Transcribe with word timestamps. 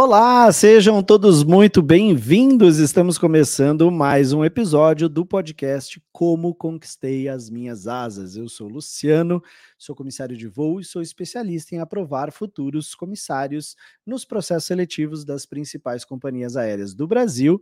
Olá, 0.00 0.52
sejam 0.52 1.02
todos 1.02 1.42
muito 1.42 1.82
bem-vindos. 1.82 2.78
Estamos 2.78 3.18
começando 3.18 3.90
mais 3.90 4.32
um 4.32 4.44
episódio 4.44 5.08
do 5.08 5.26
podcast 5.26 6.00
Como 6.12 6.54
Conquistei 6.54 7.28
as 7.28 7.50
Minhas 7.50 7.88
Asas. 7.88 8.36
Eu 8.36 8.48
sou 8.48 8.68
Luciano, 8.68 9.42
sou 9.76 9.96
comissário 9.96 10.36
de 10.36 10.46
voo 10.46 10.78
e 10.78 10.84
sou 10.84 11.02
especialista 11.02 11.74
em 11.74 11.80
aprovar 11.80 12.30
futuros 12.30 12.94
comissários 12.94 13.74
nos 14.06 14.24
processos 14.24 14.66
seletivos 14.66 15.24
das 15.24 15.44
principais 15.44 16.04
companhias 16.04 16.56
aéreas 16.56 16.94
do 16.94 17.08
Brasil 17.08 17.60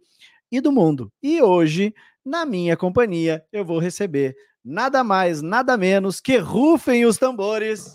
e 0.53 0.61
do 0.61 0.71
mundo. 0.71 1.11
E 1.23 1.41
hoje, 1.41 1.95
na 2.23 2.45
minha 2.45 2.77
companhia, 2.77 3.43
eu 3.51 3.65
vou 3.65 3.79
receber 3.79 4.37
nada 4.63 5.03
mais, 5.03 5.41
nada 5.41 5.75
menos 5.79 6.21
que 6.21 6.37
rufem 6.37 7.07
os 7.07 7.17
tambores. 7.17 7.95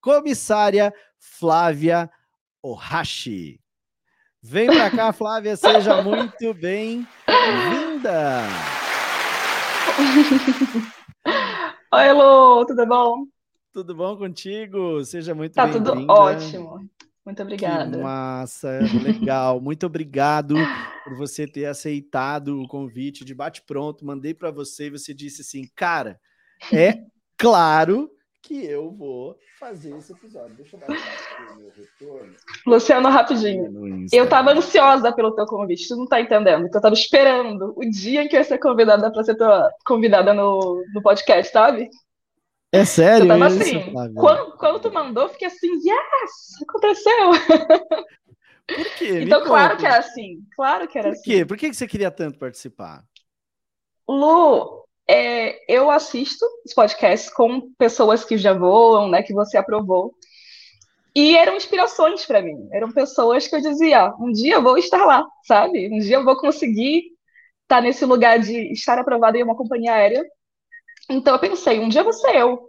Comissária 0.00 0.92
Flávia 1.20 2.10
Ohashi. 2.62 3.58
Vem 4.40 4.66
para 4.66 4.88
cá, 4.90 5.12
Flávia, 5.12 5.56
seja 5.56 6.00
muito 6.00 6.54
bem-vinda. 6.54 7.06
Oi, 11.92 12.12
Lu, 12.12 12.64
tudo 12.64 12.86
bom? 12.86 13.26
Tudo 13.72 13.94
bom 13.96 14.16
contigo? 14.16 15.04
Seja 15.04 15.34
muito 15.34 15.54
tá 15.54 15.64
bem-vinda. 15.64 15.90
Tá 15.90 15.96
tudo 15.96 16.12
ótimo. 16.12 16.88
Muito 17.26 17.42
obrigada. 17.42 17.96
Que 17.96 18.02
massa, 18.02 18.78
legal. 19.02 19.60
Muito 19.62 19.86
obrigado 19.86 20.54
por 21.04 21.16
você 21.16 21.46
ter 21.46 21.66
aceitado 21.66 22.60
o 22.60 22.68
convite 22.68 23.24
de 23.24 23.34
bate-pronto. 23.34 24.04
Mandei 24.04 24.34
para 24.34 24.50
você 24.50 24.86
e 24.86 24.90
você 24.90 25.12
disse 25.14 25.42
assim, 25.42 25.68
cara, 25.74 26.20
é 26.72 27.04
claro 27.36 28.10
que 28.42 28.64
eu 28.64 28.90
vou 28.90 29.38
fazer 29.58 29.96
esse 29.96 30.12
episódio. 30.12 30.56
Deixa 30.56 30.76
eu 30.76 30.80
dar 30.80 30.88
o 30.88 31.56
meu 31.56 31.70
retorno. 31.70 32.34
Luciano, 32.66 33.08
rapidinho. 33.08 34.06
Eu 34.12 34.24
estava 34.24 34.52
ansiosa 34.52 35.12
pelo 35.12 35.34
teu 35.34 35.46
convite, 35.46 35.86
tu 35.86 35.96
não 35.96 36.04
está 36.04 36.20
entendendo. 36.20 36.62
Eu 36.62 36.66
estava 36.66 36.94
esperando 36.94 37.72
o 37.76 37.88
dia 37.88 38.22
em 38.22 38.28
que 38.28 38.34
eu 38.34 38.40
ia 38.40 38.44
ser 38.44 38.58
convidada 38.58 39.10
para 39.12 39.22
ser 39.22 39.36
tua 39.36 39.70
convidada 39.86 40.34
no, 40.34 40.84
no 40.92 41.00
podcast, 41.02 41.52
sabe? 41.52 41.88
É 42.72 42.84
sério? 42.84 43.24
Eu 43.24 43.28
tava 43.28 43.46
assim, 43.46 43.92
quando, 44.14 44.56
quando 44.56 44.80
tu 44.80 44.92
mandou, 44.92 45.24
eu 45.24 45.28
fiquei 45.28 45.46
assim, 45.46 45.70
yes, 45.74 46.62
aconteceu. 46.68 47.30
Por 48.66 48.94
quê? 48.96 49.20
então, 49.22 49.44
claro 49.44 49.76
que 49.76 49.84
era 49.84 49.98
assim. 49.98 50.40
Claro 50.54 50.88
que 50.88 50.98
era 50.98 51.08
Por 51.08 51.12
assim. 51.14 51.22
quê? 51.22 51.44
Por 51.44 51.56
que 51.56 51.72
você 51.72 51.86
queria 51.86 52.10
tanto 52.10 52.38
participar? 52.38 53.04
Lu, 54.08 54.81
é, 55.08 55.72
eu 55.72 55.90
assisto 55.90 56.44
os 56.64 56.72
podcasts 56.72 57.32
com 57.32 57.72
pessoas 57.78 58.24
que 58.24 58.36
já 58.36 58.52
voam, 58.52 59.08
né, 59.08 59.22
que 59.22 59.32
você 59.32 59.56
aprovou. 59.56 60.14
E 61.14 61.36
eram 61.36 61.56
inspirações 61.56 62.24
para 62.24 62.40
mim. 62.40 62.68
Eram 62.72 62.90
pessoas 62.90 63.46
que 63.46 63.54
eu 63.54 63.60
dizia, 63.60 64.14
um 64.18 64.32
dia 64.32 64.54
eu 64.54 64.62
vou 64.62 64.78
estar 64.78 65.04
lá, 65.04 65.26
sabe? 65.44 65.88
Um 65.92 65.98
dia 65.98 66.16
eu 66.16 66.24
vou 66.24 66.36
conseguir 66.36 67.02
estar 67.62 67.82
nesse 67.82 68.04
lugar 68.04 68.38
de 68.38 68.72
estar 68.72 68.98
aprovada 68.98 69.36
em 69.38 69.42
uma 69.42 69.56
companhia 69.56 69.92
aérea. 69.94 70.24
Então 71.10 71.34
eu 71.34 71.38
pensei, 71.38 71.80
um 71.80 71.88
dia 71.88 72.10
ser 72.12 72.36
eu, 72.36 72.60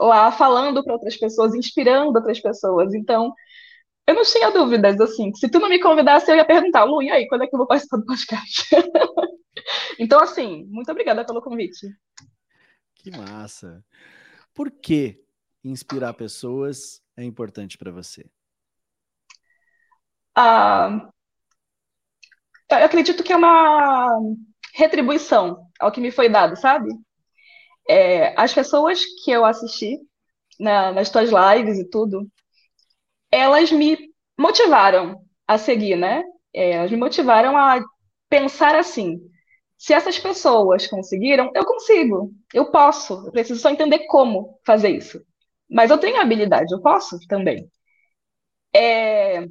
lá 0.00 0.30
falando 0.32 0.82
para 0.84 0.92
outras 0.94 1.16
pessoas, 1.16 1.54
inspirando 1.54 2.16
outras 2.16 2.40
pessoas. 2.40 2.92
Então, 2.94 3.32
eu 4.06 4.14
não 4.14 4.22
tinha 4.22 4.50
dúvidas, 4.50 5.00
assim, 5.00 5.34
se 5.34 5.48
tu 5.48 5.58
não 5.58 5.68
me 5.68 5.80
convidasse, 5.80 6.30
eu 6.30 6.36
ia 6.36 6.44
perguntar, 6.44 6.84
Lu, 6.84 7.02
e 7.02 7.10
aí, 7.10 7.26
quando 7.28 7.44
é 7.44 7.46
que 7.46 7.54
eu 7.54 7.58
vou 7.58 7.66
participar 7.66 7.98
do 7.98 8.06
podcast? 8.06 8.68
Então, 9.98 10.20
assim, 10.20 10.64
muito 10.66 10.90
obrigada 10.90 11.24
pelo 11.24 11.42
convite. 11.42 11.86
Que 12.94 13.10
massa. 13.10 13.84
Por 14.54 14.70
que 14.70 15.22
inspirar 15.62 16.14
pessoas 16.14 17.02
é 17.16 17.24
importante 17.24 17.76
para 17.76 17.90
você? 17.90 18.28
Ah, 20.34 21.10
eu 22.70 22.84
acredito 22.84 23.22
que 23.22 23.32
é 23.32 23.36
uma 23.36 24.18
retribuição 24.74 25.66
ao 25.80 25.90
que 25.90 26.00
me 26.00 26.10
foi 26.10 26.28
dado, 26.28 26.56
sabe? 26.56 26.88
É, 27.88 28.38
as 28.40 28.52
pessoas 28.52 29.04
que 29.24 29.30
eu 29.30 29.44
assisti 29.44 29.98
na, 30.58 30.92
nas 30.92 31.08
tuas 31.10 31.30
lives 31.30 31.78
e 31.78 31.88
tudo, 31.88 32.28
elas 33.30 33.70
me 33.70 33.96
motivaram 34.38 35.20
a 35.46 35.56
seguir, 35.58 35.96
né? 35.96 36.22
É, 36.52 36.72
elas 36.72 36.90
me 36.90 36.96
motivaram 36.96 37.56
a 37.56 37.82
pensar 38.28 38.74
assim: 38.74 39.20
se 39.78 39.92
essas 39.92 40.18
pessoas 40.18 40.86
conseguiram, 40.86 41.50
eu 41.54 41.64
consigo, 41.64 42.32
eu 42.54 42.70
posso, 42.70 43.26
eu 43.26 43.32
preciso 43.32 43.60
só 43.60 43.70
entender 43.70 44.06
como 44.06 44.58
fazer 44.64 44.90
isso. 44.90 45.20
Mas 45.68 45.90
eu 45.90 45.98
tenho 45.98 46.20
habilidade, 46.20 46.72
eu 46.72 46.80
posso 46.80 47.18
também. 47.28 47.70
É... 48.74 49.46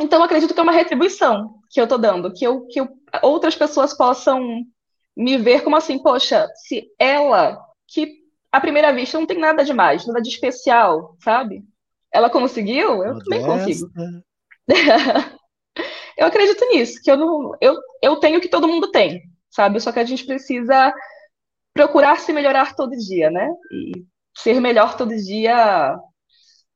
Então, 0.00 0.22
acredito 0.22 0.54
que 0.54 0.60
é 0.60 0.62
uma 0.62 0.72
retribuição 0.72 1.60
que 1.70 1.80
eu 1.80 1.84
estou 1.84 1.98
dando, 1.98 2.32
que, 2.32 2.44
eu, 2.44 2.66
que 2.66 2.80
eu, 2.80 2.88
outras 3.22 3.54
pessoas 3.54 3.96
possam 3.96 4.64
me 5.16 5.36
ver 5.36 5.62
como 5.62 5.76
assim, 5.76 6.02
poxa, 6.02 6.48
se 6.54 6.90
ela, 6.98 7.58
que 7.86 8.20
à 8.50 8.60
primeira 8.60 8.92
vista 8.92 9.18
não 9.18 9.26
tem 9.26 9.38
nada 9.38 9.64
de 9.64 9.72
mais, 9.72 10.06
nada 10.06 10.20
de 10.20 10.28
especial, 10.28 11.16
sabe? 11.22 11.62
Ela 12.12 12.30
conseguiu, 12.30 13.04
eu 13.04 13.14
Modesta. 13.14 13.24
também 13.24 13.44
consigo. 13.44 13.90
eu 16.16 16.26
acredito 16.26 16.64
nisso, 16.70 17.00
que 17.02 17.10
eu 17.10 17.16
não, 17.16 17.52
eu, 17.60 17.76
eu 18.02 18.16
tenho 18.16 18.38
o 18.38 18.40
que 18.40 18.48
todo 18.48 18.66
mundo 18.66 18.90
tem, 18.90 19.22
sabe? 19.50 19.80
Só 19.80 19.92
que 19.92 20.00
a 20.00 20.04
gente 20.04 20.24
precisa 20.24 20.94
procurar 21.74 22.18
se 22.18 22.32
melhorar 22.32 22.74
todo 22.74 22.96
dia, 22.96 23.30
né? 23.30 23.48
E 23.72 24.04
ser 24.36 24.60
melhor 24.60 24.96
todo 24.96 25.16
dia 25.16 25.96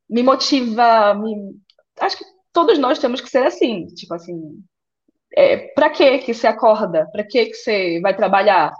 me 0.08 0.22
motiva, 0.22 1.14
me... 1.14 1.56
acho 2.00 2.18
que 2.18 2.24
todos 2.52 2.78
nós 2.78 2.98
temos 2.98 3.20
que 3.20 3.28
ser 3.28 3.46
assim, 3.46 3.86
tipo 3.86 4.14
assim, 4.14 4.62
é, 5.36 5.68
para 5.74 5.90
que 5.90 6.18
que 6.18 6.34
você 6.34 6.46
acorda? 6.46 7.08
Para 7.12 7.24
que 7.24 7.46
que 7.46 7.54
você 7.54 8.00
vai 8.00 8.16
trabalhar? 8.16 8.72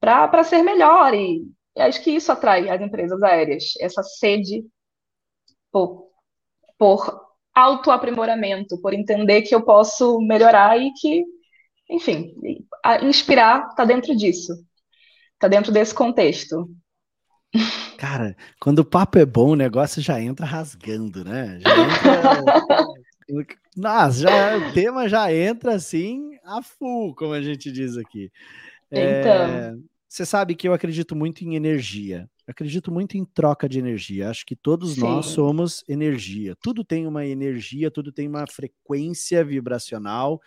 Para 0.00 0.44
ser 0.44 0.62
melhor 0.62 1.14
e, 1.14 1.42
e 1.76 1.80
acho 1.80 2.02
que 2.02 2.10
isso 2.10 2.32
atrai 2.32 2.68
as 2.68 2.80
empresas 2.80 3.22
aéreas, 3.22 3.74
essa 3.80 4.02
sede 4.02 4.64
por, 5.70 6.08
por 6.78 7.22
autoaprimoramento, 7.54 8.80
por 8.80 8.92
entender 8.92 9.42
que 9.42 9.54
eu 9.54 9.64
posso 9.64 10.18
melhorar 10.20 10.78
e 10.80 10.92
que, 10.94 11.24
enfim, 11.92 12.34
inspirar 13.02 13.68
está 13.68 13.84
dentro 13.84 14.16
disso, 14.16 14.52
está 15.34 15.46
dentro 15.46 15.70
desse 15.70 15.94
contexto. 15.94 16.68
Cara, 17.98 18.34
quando 18.58 18.80
o 18.80 18.84
papo 18.84 19.18
é 19.18 19.26
bom, 19.26 19.50
o 19.50 19.56
negócio 19.56 20.00
já 20.00 20.20
entra 20.20 20.46
rasgando, 20.46 21.22
né? 21.24 21.60
Já 21.60 21.70
entra... 21.78 22.82
Nossa, 23.76 24.20
já, 24.20 24.56
o 24.56 24.72
tema 24.72 25.08
já 25.08 25.32
entra 25.32 25.74
assim 25.74 26.36
a 26.44 26.62
full, 26.62 27.14
como 27.14 27.32
a 27.32 27.40
gente 27.40 27.70
diz 27.70 27.96
aqui. 27.96 28.30
Então. 28.90 29.32
É, 29.32 29.74
você 30.08 30.26
sabe 30.26 30.54
que 30.54 30.68
eu 30.68 30.74
acredito 30.74 31.16
muito 31.16 31.42
em 31.42 31.54
energia. 31.54 32.28
Acredito 32.46 32.92
muito 32.92 33.16
em 33.16 33.24
troca 33.24 33.66
de 33.66 33.78
energia. 33.78 34.28
Acho 34.28 34.44
que 34.44 34.54
todos 34.54 34.94
Sim. 34.94 35.00
nós 35.00 35.26
somos 35.26 35.82
energia. 35.88 36.54
Tudo 36.62 36.84
tem 36.84 37.06
uma 37.06 37.24
energia, 37.24 37.90
tudo 37.90 38.12
tem 38.12 38.28
uma 38.28 38.46
frequência 38.46 39.42
vibracional, 39.42 40.38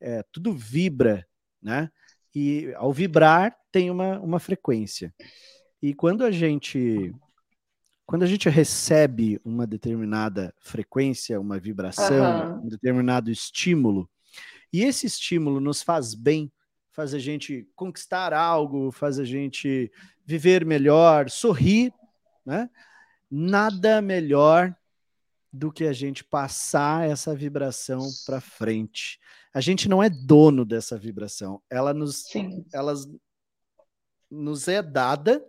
é, 0.00 0.22
tudo 0.32 0.52
vibra, 0.52 1.26
né? 1.62 1.90
E 2.34 2.72
ao 2.76 2.92
vibrar 2.92 3.56
tem 3.70 3.90
uma, 3.90 4.18
uma 4.20 4.40
frequência. 4.40 5.14
E 5.80 5.94
quando 5.94 6.24
a 6.24 6.30
gente 6.30 7.14
quando 8.06 8.22
a 8.22 8.26
gente 8.26 8.50
recebe 8.50 9.40
uma 9.42 9.66
determinada 9.66 10.54
frequência, 10.60 11.40
uma 11.40 11.58
vibração, 11.58 12.58
uhum. 12.58 12.66
um 12.66 12.68
determinado 12.68 13.30
estímulo, 13.30 14.10
e 14.70 14.82
esse 14.82 15.06
estímulo 15.06 15.58
nos 15.58 15.82
faz 15.82 16.14
bem, 16.14 16.52
faz 16.90 17.14
a 17.14 17.18
gente 17.18 17.66
conquistar 17.74 18.34
algo, 18.34 18.92
faz 18.92 19.18
a 19.18 19.24
gente 19.24 19.90
viver 20.24 20.66
melhor, 20.66 21.30
sorrir, 21.30 21.92
né? 22.44 22.68
Nada 23.30 24.02
melhor 24.02 24.74
do 25.54 25.70
que 25.70 25.84
a 25.84 25.92
gente 25.92 26.24
passar 26.24 27.08
essa 27.08 27.32
vibração 27.32 28.00
para 28.26 28.40
frente. 28.40 29.20
A 29.54 29.60
gente 29.60 29.88
não 29.88 30.02
é 30.02 30.10
dono 30.10 30.64
dessa 30.64 30.98
vibração, 30.98 31.62
ela 31.70 31.94
nos, 31.94 32.24
ela 32.72 32.92
nos 34.28 34.66
é 34.66 34.82
dada 34.82 35.44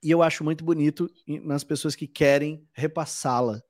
e 0.00 0.08
eu 0.12 0.22
acho 0.22 0.44
muito 0.44 0.64
bonito 0.64 1.10
nas 1.42 1.64
pessoas 1.64 1.96
que 1.96 2.06
querem 2.06 2.64
repassá-la. 2.72 3.60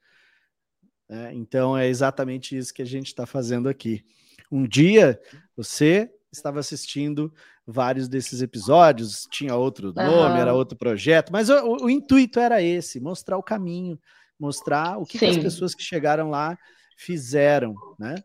É, 1.09 1.33
então 1.33 1.79
é 1.79 1.89
exatamente 1.89 2.55
isso 2.55 2.75
que 2.75 2.83
a 2.83 2.87
gente 2.87 3.07
está 3.07 3.25
fazendo 3.25 3.71
aqui. 3.71 4.05
Um 4.53 4.69
dia 4.69 5.19
você 5.57 6.12
estava 6.31 6.61
assistindo 6.61 7.33
vários 7.67 8.07
desses 8.07 8.43
episódios, 8.43 9.27
tinha 9.31 9.57
outro 9.57 9.95
nome, 9.95 10.35
uhum. 10.35 10.37
era 10.37 10.53
outro 10.53 10.77
projeto, 10.77 11.33
mas 11.33 11.49
o, 11.49 11.85
o, 11.85 11.89
intuito 11.89 12.39
era 12.39 12.61
esse: 12.61 13.01
mostrar 13.01 13.39
o 13.39 13.43
caminho, 13.43 13.99
mostrar 14.38 14.99
o 14.99 15.05
que, 15.05 15.19
que 15.19 15.25
as 15.25 15.38
pessoas 15.38 15.75
que 15.75 15.83
chegaram 15.83 16.31
lá 16.31 16.59
fizeram, 16.97 17.75
né? 17.99 18.17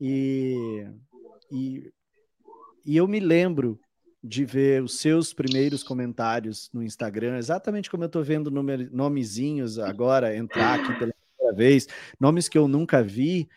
E, 0.00 0.86
e, 1.50 1.92
e 2.84 2.96
eu 2.96 3.06
me 3.06 3.20
lembro 3.20 3.78
de 4.22 4.44
ver 4.44 4.82
os 4.82 4.98
seus 4.98 5.32
primeiros 5.32 5.82
comentários 5.82 6.70
no 6.72 6.82
Instagram, 6.82 7.38
exatamente 7.38 7.90
como 7.90 8.04
eu 8.04 8.06
estou 8.06 8.22
vendo 8.22 8.50
nome, 8.50 8.88
nomezinhos 8.92 9.78
agora 9.78 10.36
entrar 10.36 10.78
aqui 10.78 10.96
pela 10.98 11.12
primeira 11.12 11.56
vez, 11.56 11.88
nomes 12.20 12.48
que 12.48 12.56
eu 12.56 12.68
nunca 12.68 13.02
vi 13.02 13.48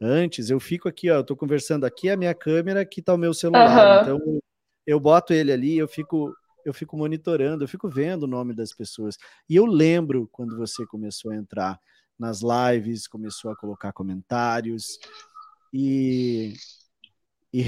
antes. 0.00 0.50
Eu 0.50 0.60
fico 0.60 0.88
aqui, 0.88 1.10
ó, 1.10 1.16
eu 1.16 1.24
tô 1.24 1.34
conversando 1.36 1.84
aqui, 1.84 2.08
a 2.10 2.16
minha 2.16 2.34
câmera, 2.34 2.80
aqui 2.80 3.02
tá 3.02 3.14
o 3.14 3.18
meu 3.18 3.34
celular. 3.34 4.06
Uhum. 4.06 4.16
Então 4.16 4.40
eu 4.86 5.00
boto 5.00 5.32
ele 5.32 5.50
ali, 5.50 5.76
eu 5.76 5.88
fico 5.88 6.34
eu 6.64 6.72
fico 6.74 6.96
monitorando, 6.96 7.64
eu 7.64 7.68
fico 7.68 7.88
vendo 7.88 8.24
o 8.24 8.28
nome 8.28 8.54
das 8.54 8.72
pessoas. 8.72 9.16
E 9.48 9.56
eu 9.56 9.66
lembro 9.66 10.28
quando 10.32 10.56
você 10.56 10.86
começou 10.86 11.30
a 11.30 11.36
entrar 11.36 11.78
nas 12.18 12.40
lives, 12.42 13.06
começou 13.06 13.50
a 13.50 13.56
colocar 13.56 13.92
comentários 13.92 14.98
e 15.72 16.54
e 17.52 17.62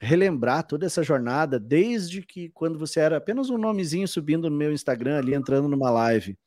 relembrar 0.00 0.66
toda 0.66 0.86
essa 0.86 1.02
jornada, 1.02 1.60
desde 1.60 2.22
que 2.22 2.48
quando 2.48 2.78
você 2.78 3.00
era 3.00 3.18
apenas 3.18 3.50
um 3.50 3.58
nomezinho 3.58 4.08
subindo 4.08 4.48
no 4.48 4.56
meu 4.56 4.72
Instagram, 4.72 5.18
ali 5.18 5.34
entrando 5.34 5.68
numa 5.68 5.90
live, 5.90 6.38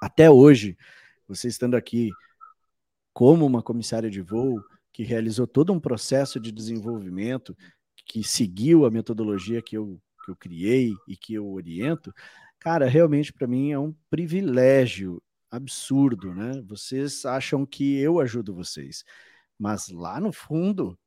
até 0.00 0.30
hoje, 0.30 0.78
você 1.26 1.48
estando 1.48 1.76
aqui 1.76 2.10
como 3.12 3.44
uma 3.44 3.60
comissária 3.60 4.08
de 4.08 4.22
voo 4.22 4.62
que 4.92 5.02
realizou 5.02 5.48
todo 5.48 5.72
um 5.72 5.80
processo 5.80 6.38
de 6.38 6.52
desenvolvimento, 6.52 7.56
que 8.06 8.22
seguiu 8.22 8.86
a 8.86 8.90
metodologia 8.90 9.60
que 9.60 9.76
eu, 9.76 10.00
que 10.30 10.32
eu 10.32 10.36
criei 10.36 10.94
e 11.08 11.16
que 11.16 11.34
eu 11.34 11.50
oriento, 11.50 12.12
cara, 12.58 12.86
realmente 12.86 13.32
para 13.32 13.46
mim 13.46 13.72
é 13.72 13.78
um 13.78 13.94
privilégio 14.08 15.22
absurdo, 15.50 16.34
né? 16.34 16.62
Vocês 16.66 17.24
acham 17.24 17.66
que 17.66 17.98
eu 17.98 18.20
ajudo 18.20 18.54
vocês, 18.54 19.04
mas 19.58 19.88
lá 19.88 20.20
no 20.20 20.32
fundo 20.32 20.98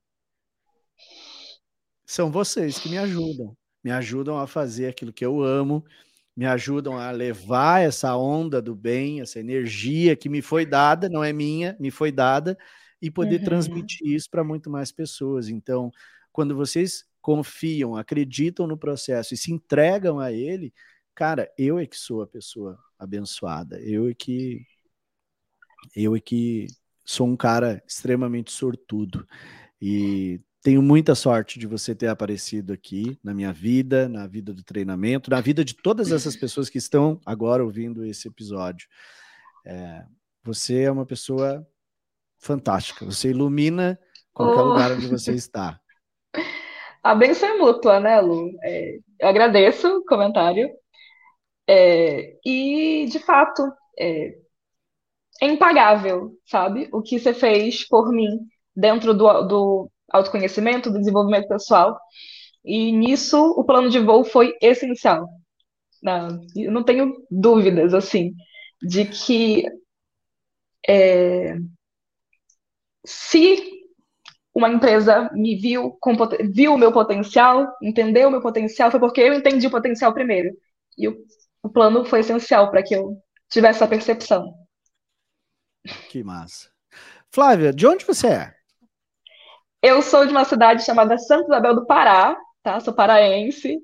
são 2.06 2.32
vocês 2.32 2.78
que 2.78 2.90
me 2.90 2.98
ajudam. 2.98 3.56
Me 3.84 3.92
ajudam 3.92 4.38
a 4.38 4.48
fazer 4.48 4.88
aquilo 4.88 5.12
que 5.12 5.26
eu 5.26 5.42
amo, 5.42 5.84
me 6.36 6.46
ajudam 6.46 6.98
a 6.98 7.12
levar 7.12 7.82
essa 7.82 8.16
onda 8.16 8.62
do 8.62 8.76
bem, 8.76 9.22
essa 9.22 9.40
energia 9.40 10.16
que 10.16 10.30
me 10.30 10.42
foi 10.42 10.66
dada, 10.66 11.10
não 11.10 11.24
é 11.24 11.34
minha, 11.34 11.76
me 11.80 11.92
foi 11.92 12.12
dada, 12.12 12.58
e 13.02 13.12
poder 13.12 13.40
uhum. 13.40 13.46
transmitir 13.46 14.08
isso 14.08 14.30
para 14.30 14.44
muito 14.44 14.70
mais 14.70 14.92
pessoas. 14.92 15.50
Então, 15.50 15.92
quando 16.32 16.56
vocês 16.56 17.06
confiam, 17.24 17.96
acreditam 17.96 18.68
no 18.68 18.78
processo 18.78 19.34
e 19.34 19.38
se 19.38 19.50
entregam 19.50 20.20
a 20.20 20.32
ele, 20.32 20.74
cara, 21.16 21.50
eu 21.58 21.80
é 21.80 21.88
que 21.88 21.98
sou 21.98 22.22
a 22.22 22.28
pessoa 22.28 22.78
abençoada. 23.00 23.80
Eu 23.82 24.10
é 24.10 24.14
que 24.14 24.62
eu 25.96 26.16
é 26.16 26.20
que 26.20 26.68
sou 27.06 27.26
um 27.26 27.38
cara 27.38 27.82
extremamente 27.88 28.52
sortudo. 28.52 29.26
E 29.82 30.42
tenho 30.62 30.82
muita 30.82 31.16
sorte 31.16 31.58
de 31.58 31.66
você 31.66 31.96
ter 31.96 32.08
aparecido 32.08 32.74
aqui 32.74 33.18
na 33.24 33.34
minha 33.34 33.54
vida, 33.54 34.10
na 34.10 34.28
vida 34.28 34.54
do 34.54 34.64
treinamento, 34.64 35.30
na 35.30 35.40
vida 35.40 35.64
de 35.64 35.76
todas 35.76 36.12
essas 36.12 36.36
pessoas 36.36 36.70
que 36.70 36.78
estão 36.78 37.22
agora 37.26 37.64
ouvindo 37.64 38.06
esse 38.06 38.28
episódio. 38.28 38.88
É, 39.66 40.06
você 40.44 40.82
é 40.82 40.92
uma 40.92 41.06
pessoa 41.06 41.66
fantástica. 42.38 43.06
Você 43.06 43.30
ilumina 43.30 43.98
qualquer 44.34 44.62
oh. 44.62 44.66
lugar 44.66 44.92
onde 44.92 45.08
você 45.08 45.34
está. 45.34 45.80
A 47.04 47.14
benção 47.16 47.50
é 47.50 47.58
mútua, 47.58 48.00
né, 48.00 48.20
Lu? 48.22 48.52
É, 48.64 48.98
eu 49.20 49.28
agradeço 49.28 49.88
o 49.98 50.06
comentário. 50.06 50.70
É, 51.68 52.38
e, 52.46 53.06
de 53.08 53.20
fato, 53.20 53.64
é, 54.00 54.36
é 55.42 55.48
impagável, 55.48 56.32
sabe? 56.46 56.90
O 56.92 57.02
que 57.02 57.20
você 57.20 57.34
fez 57.34 57.88
por 57.88 58.10
mim 58.12 58.30
dentro 58.76 59.14
do, 59.14 59.42
do 59.44 59.92
autoconhecimento, 60.12 60.92
do 60.92 61.00
desenvolvimento 61.00 61.48
pessoal. 61.48 62.00
E 62.66 62.92
nisso 62.92 63.38
o 63.58 63.64
plano 63.66 63.90
de 63.90 64.00
voo 64.00 64.24
foi 64.24 64.56
essencial. 64.62 65.28
Não, 66.04 66.42
eu 66.56 66.72
não 66.72 66.84
tenho 66.84 67.14
dúvidas, 67.32 67.94
assim, 67.94 68.34
de 68.82 69.06
que 69.06 69.66
é, 70.88 71.56
se 73.06 73.73
uma 74.54 74.70
empresa 74.70 75.30
me 75.34 75.56
viu, 75.56 75.98
com, 76.00 76.14
viu 76.52 76.74
o 76.74 76.78
meu 76.78 76.92
potencial, 76.92 77.68
entendeu 77.82 78.28
o 78.28 78.32
meu 78.32 78.42
potencial, 78.42 78.92
foi 78.92 79.00
porque 79.00 79.22
eu 79.22 79.34
entendi 79.34 79.66
o 79.68 79.72
potencial 79.72 80.14
primeiro. 80.14 80.56
E 80.98 81.08
o, 81.08 81.18
o 81.64 81.70
plano 81.70 82.06
foi 82.06 82.20
essencial 82.20 82.70
para 82.70 82.84
que 82.84 82.94
eu 82.94 83.18
tivesse 83.50 83.78
essa 83.78 83.88
percepção. 83.88 84.54
Que 86.10 86.24
massa. 86.24 86.70
Flávia, 87.32 87.74
de 87.74 87.88
onde 87.88 88.06
você 88.06 88.28
é? 88.28 88.54
Eu 89.82 90.02
sou 90.02 90.26
de 90.26 90.32
uma 90.32 90.46
cidade 90.46 90.86
chamada 90.86 91.18
Santa 91.18 91.46
Isabel 91.46 91.76
do 91.76 91.86
Pará, 91.86 92.38
tá? 92.62 92.80
Sou 92.80 92.94
paraense. 92.94 93.80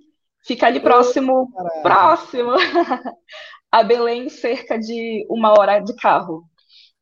Fica 0.45 0.67
ali 0.67 0.79
próximo, 0.79 1.51
próximo 1.81 2.51
a 3.71 3.83
Belém, 3.83 4.29
cerca 4.29 4.79
de 4.79 5.25
uma 5.29 5.51
hora 5.51 5.79
de 5.79 5.93
carro. 5.95 6.43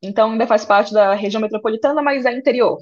Então 0.01 0.31
ainda 0.31 0.47
faz 0.47 0.65
parte 0.65 0.93
da 0.93 1.13
região 1.13 1.41
metropolitana, 1.41 2.01
mas 2.01 2.25
é 2.25 2.33
interior. 2.33 2.79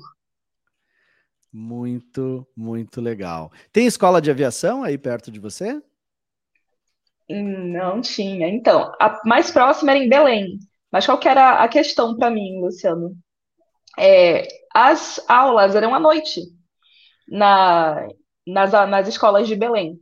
Muito, 1.58 2.46
muito 2.54 3.00
legal. 3.00 3.50
Tem 3.72 3.86
escola 3.86 4.22
de 4.22 4.30
aviação 4.30 4.84
aí 4.84 4.98
perto 4.98 5.32
de 5.32 5.40
você? 5.40 5.82
Não 7.30 8.02
tinha. 8.02 8.50
Então, 8.50 8.92
a 9.00 9.22
mais 9.24 9.52
próxima 9.52 9.92
era 9.92 10.04
em 10.04 10.10
Belém. 10.10 10.60
Mas 10.92 11.06
qual 11.06 11.18
que 11.18 11.30
era 11.30 11.64
a 11.64 11.68
questão 11.70 12.18
para 12.18 12.30
mim, 12.30 12.60
Luciano? 12.60 13.16
É, 13.98 14.46
as 14.74 15.24
aulas 15.30 15.76
eram 15.76 15.96
à 15.96 16.00
noite 16.00 16.42
na, 17.26 18.06
nas, 18.46 18.74
nas 18.74 19.08
escolas 19.08 19.48
de 19.48 19.56
Belém. 19.56 19.98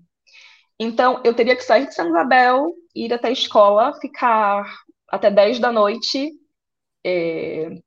Então, 0.79 1.21
eu 1.23 1.35
teria 1.35 1.55
que 1.55 1.61
sair 1.61 1.85
de 1.85 1.93
São 1.93 2.09
Isabel, 2.09 2.73
ir 2.95 3.13
até 3.13 3.27
a 3.27 3.31
escola, 3.31 3.93
ficar 4.01 4.65
até 5.07 5.29
10 5.29 5.59
da 5.59 5.71
noite, 5.71 6.31
é, 7.05 7.77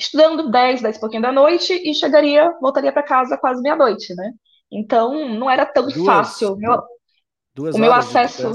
estudando 0.00 0.50
10, 0.50 0.82
10 0.82 0.96
e 0.96 1.00
pouquinho 1.00 1.22
da 1.22 1.30
noite, 1.30 1.72
e 1.72 1.94
chegaria, 1.94 2.50
voltaria 2.60 2.92
para 2.92 3.02
casa 3.02 3.36
quase 3.36 3.62
meia-noite, 3.62 4.14
né? 4.14 4.32
Então, 4.72 5.28
não 5.28 5.50
era 5.50 5.66
tão 5.66 5.84
duas, 5.84 6.04
fácil. 6.04 6.56
Meu, 6.56 6.82
duas 7.54 7.74
o 7.74 7.78
meu 7.78 7.92
acesso. 7.92 8.52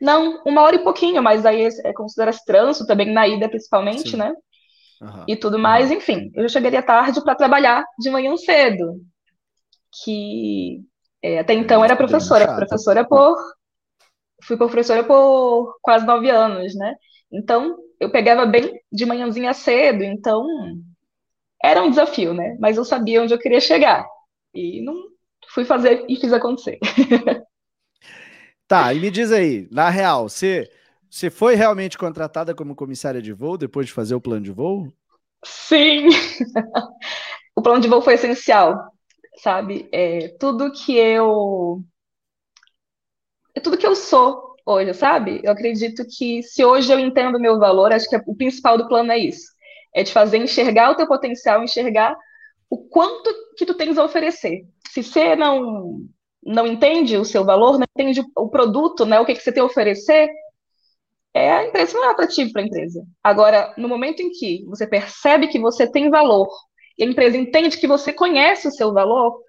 Não, 0.00 0.42
uma 0.44 0.62
hora 0.62 0.76
e 0.76 0.82
pouquinho, 0.82 1.22
mas 1.22 1.46
aí 1.46 1.68
é, 1.84 1.92
considera-se 1.92 2.44
trânsito 2.44 2.86
também 2.86 3.12
na 3.12 3.28
ida, 3.28 3.48
principalmente, 3.48 4.10
Sim. 4.10 4.16
né? 4.16 4.34
uhum. 5.00 5.24
e 5.26 5.36
tudo 5.36 5.58
mais, 5.58 5.90
enfim. 5.90 6.30
Eu 6.34 6.48
chegaria 6.48 6.82
tarde 6.82 7.22
para 7.22 7.34
trabalhar 7.34 7.84
de 7.98 8.10
manhã 8.10 8.36
cedo, 8.36 9.00
que 10.02 10.80
é, 11.22 11.38
até 11.38 11.54
então 11.54 11.84
era 11.84 11.96
professora, 11.96 12.54
professora 12.54 13.06
por 13.06 13.36
fui 14.44 14.56
professora 14.56 15.02
por 15.02 15.76
quase 15.82 16.06
nove 16.06 16.30
anos, 16.30 16.74
né? 16.74 16.94
Então 17.32 17.76
eu 18.00 18.10
pegava 18.10 18.46
bem 18.46 18.80
de 18.92 19.04
manhãzinha 19.04 19.52
cedo, 19.52 20.02
então 20.04 20.46
era 21.62 21.82
um 21.82 21.90
desafio, 21.90 22.32
né? 22.32 22.56
Mas 22.60 22.76
eu 22.76 22.84
sabia 22.84 23.22
onde 23.22 23.34
eu 23.34 23.38
queria 23.38 23.60
chegar 23.60 24.06
e 24.54 24.82
não 24.82 24.94
fui 25.48 25.64
fazer 25.64 26.04
e 26.08 26.16
fiz 26.16 26.32
acontecer. 26.32 26.78
Tá, 28.66 28.92
e 28.92 29.00
me 29.00 29.10
diz 29.10 29.32
aí, 29.32 29.66
na 29.70 29.88
real, 29.88 30.28
você 30.28 30.70
você 31.10 31.30
foi 31.30 31.54
realmente 31.54 31.96
contratada 31.96 32.54
como 32.54 32.74
comissária 32.76 33.22
de 33.22 33.32
voo 33.32 33.56
depois 33.56 33.86
de 33.86 33.94
fazer 33.94 34.14
o 34.14 34.20
plano 34.20 34.42
de 34.42 34.52
voo? 34.52 34.92
Sim! 35.42 36.08
o 37.56 37.62
plano 37.62 37.80
de 37.80 37.88
voo 37.88 38.02
foi 38.02 38.14
essencial, 38.14 38.92
sabe? 39.36 39.88
É, 39.90 40.28
tudo 40.38 40.70
que 40.70 40.94
eu. 40.94 41.82
É 43.54 43.60
tudo 43.60 43.78
que 43.78 43.86
eu 43.86 43.96
sou 43.96 44.47
hoje, 44.68 44.92
sabe? 44.92 45.40
Eu 45.42 45.52
acredito 45.52 46.04
que 46.06 46.42
se 46.42 46.62
hoje 46.64 46.92
eu 46.92 46.98
entendo 46.98 47.36
o 47.36 47.40
meu 47.40 47.58
valor, 47.58 47.92
acho 47.92 48.08
que 48.08 48.16
o 48.26 48.36
principal 48.36 48.76
do 48.76 48.86
plano 48.86 49.10
é 49.12 49.18
isso. 49.18 49.50
É 49.94 50.04
te 50.04 50.12
fazer 50.12 50.36
enxergar 50.36 50.90
o 50.90 50.94
teu 50.94 51.06
potencial, 51.06 51.62
enxergar 51.64 52.14
o 52.68 52.76
quanto 52.76 53.30
que 53.56 53.64
tu 53.64 53.74
tens 53.74 53.96
a 53.96 54.04
oferecer. 54.04 54.66
Se 54.90 55.02
você 55.02 55.34
não 55.34 56.00
não 56.40 56.66
entende 56.66 57.16
o 57.16 57.24
seu 57.24 57.44
valor, 57.44 57.78
não 57.78 57.86
entende 57.96 58.22
o 58.36 58.48
produto, 58.48 59.04
né, 59.04 59.20
o 59.20 59.26
que, 59.26 59.34
que 59.34 59.42
você 59.42 59.52
tem 59.52 59.62
a 59.62 59.66
oferecer, 59.66 60.30
é, 61.34 61.52
a 61.52 61.66
empresa 61.66 61.94
não 61.94 62.04
é 62.06 62.10
atrativa 62.10 62.50
para 62.52 62.62
a 62.62 62.64
empresa. 62.64 63.04
Agora, 63.22 63.74
no 63.76 63.88
momento 63.88 64.22
em 64.22 64.30
que 64.30 64.64
você 64.66 64.86
percebe 64.86 65.48
que 65.48 65.58
você 65.58 65.90
tem 65.90 66.08
valor 66.08 66.48
e 66.96 67.04
a 67.04 67.06
empresa 67.06 67.36
entende 67.36 67.76
que 67.76 67.86
você 67.86 68.12
conhece 68.12 68.66
o 68.66 68.72
seu 68.72 68.94
valor, 68.94 69.42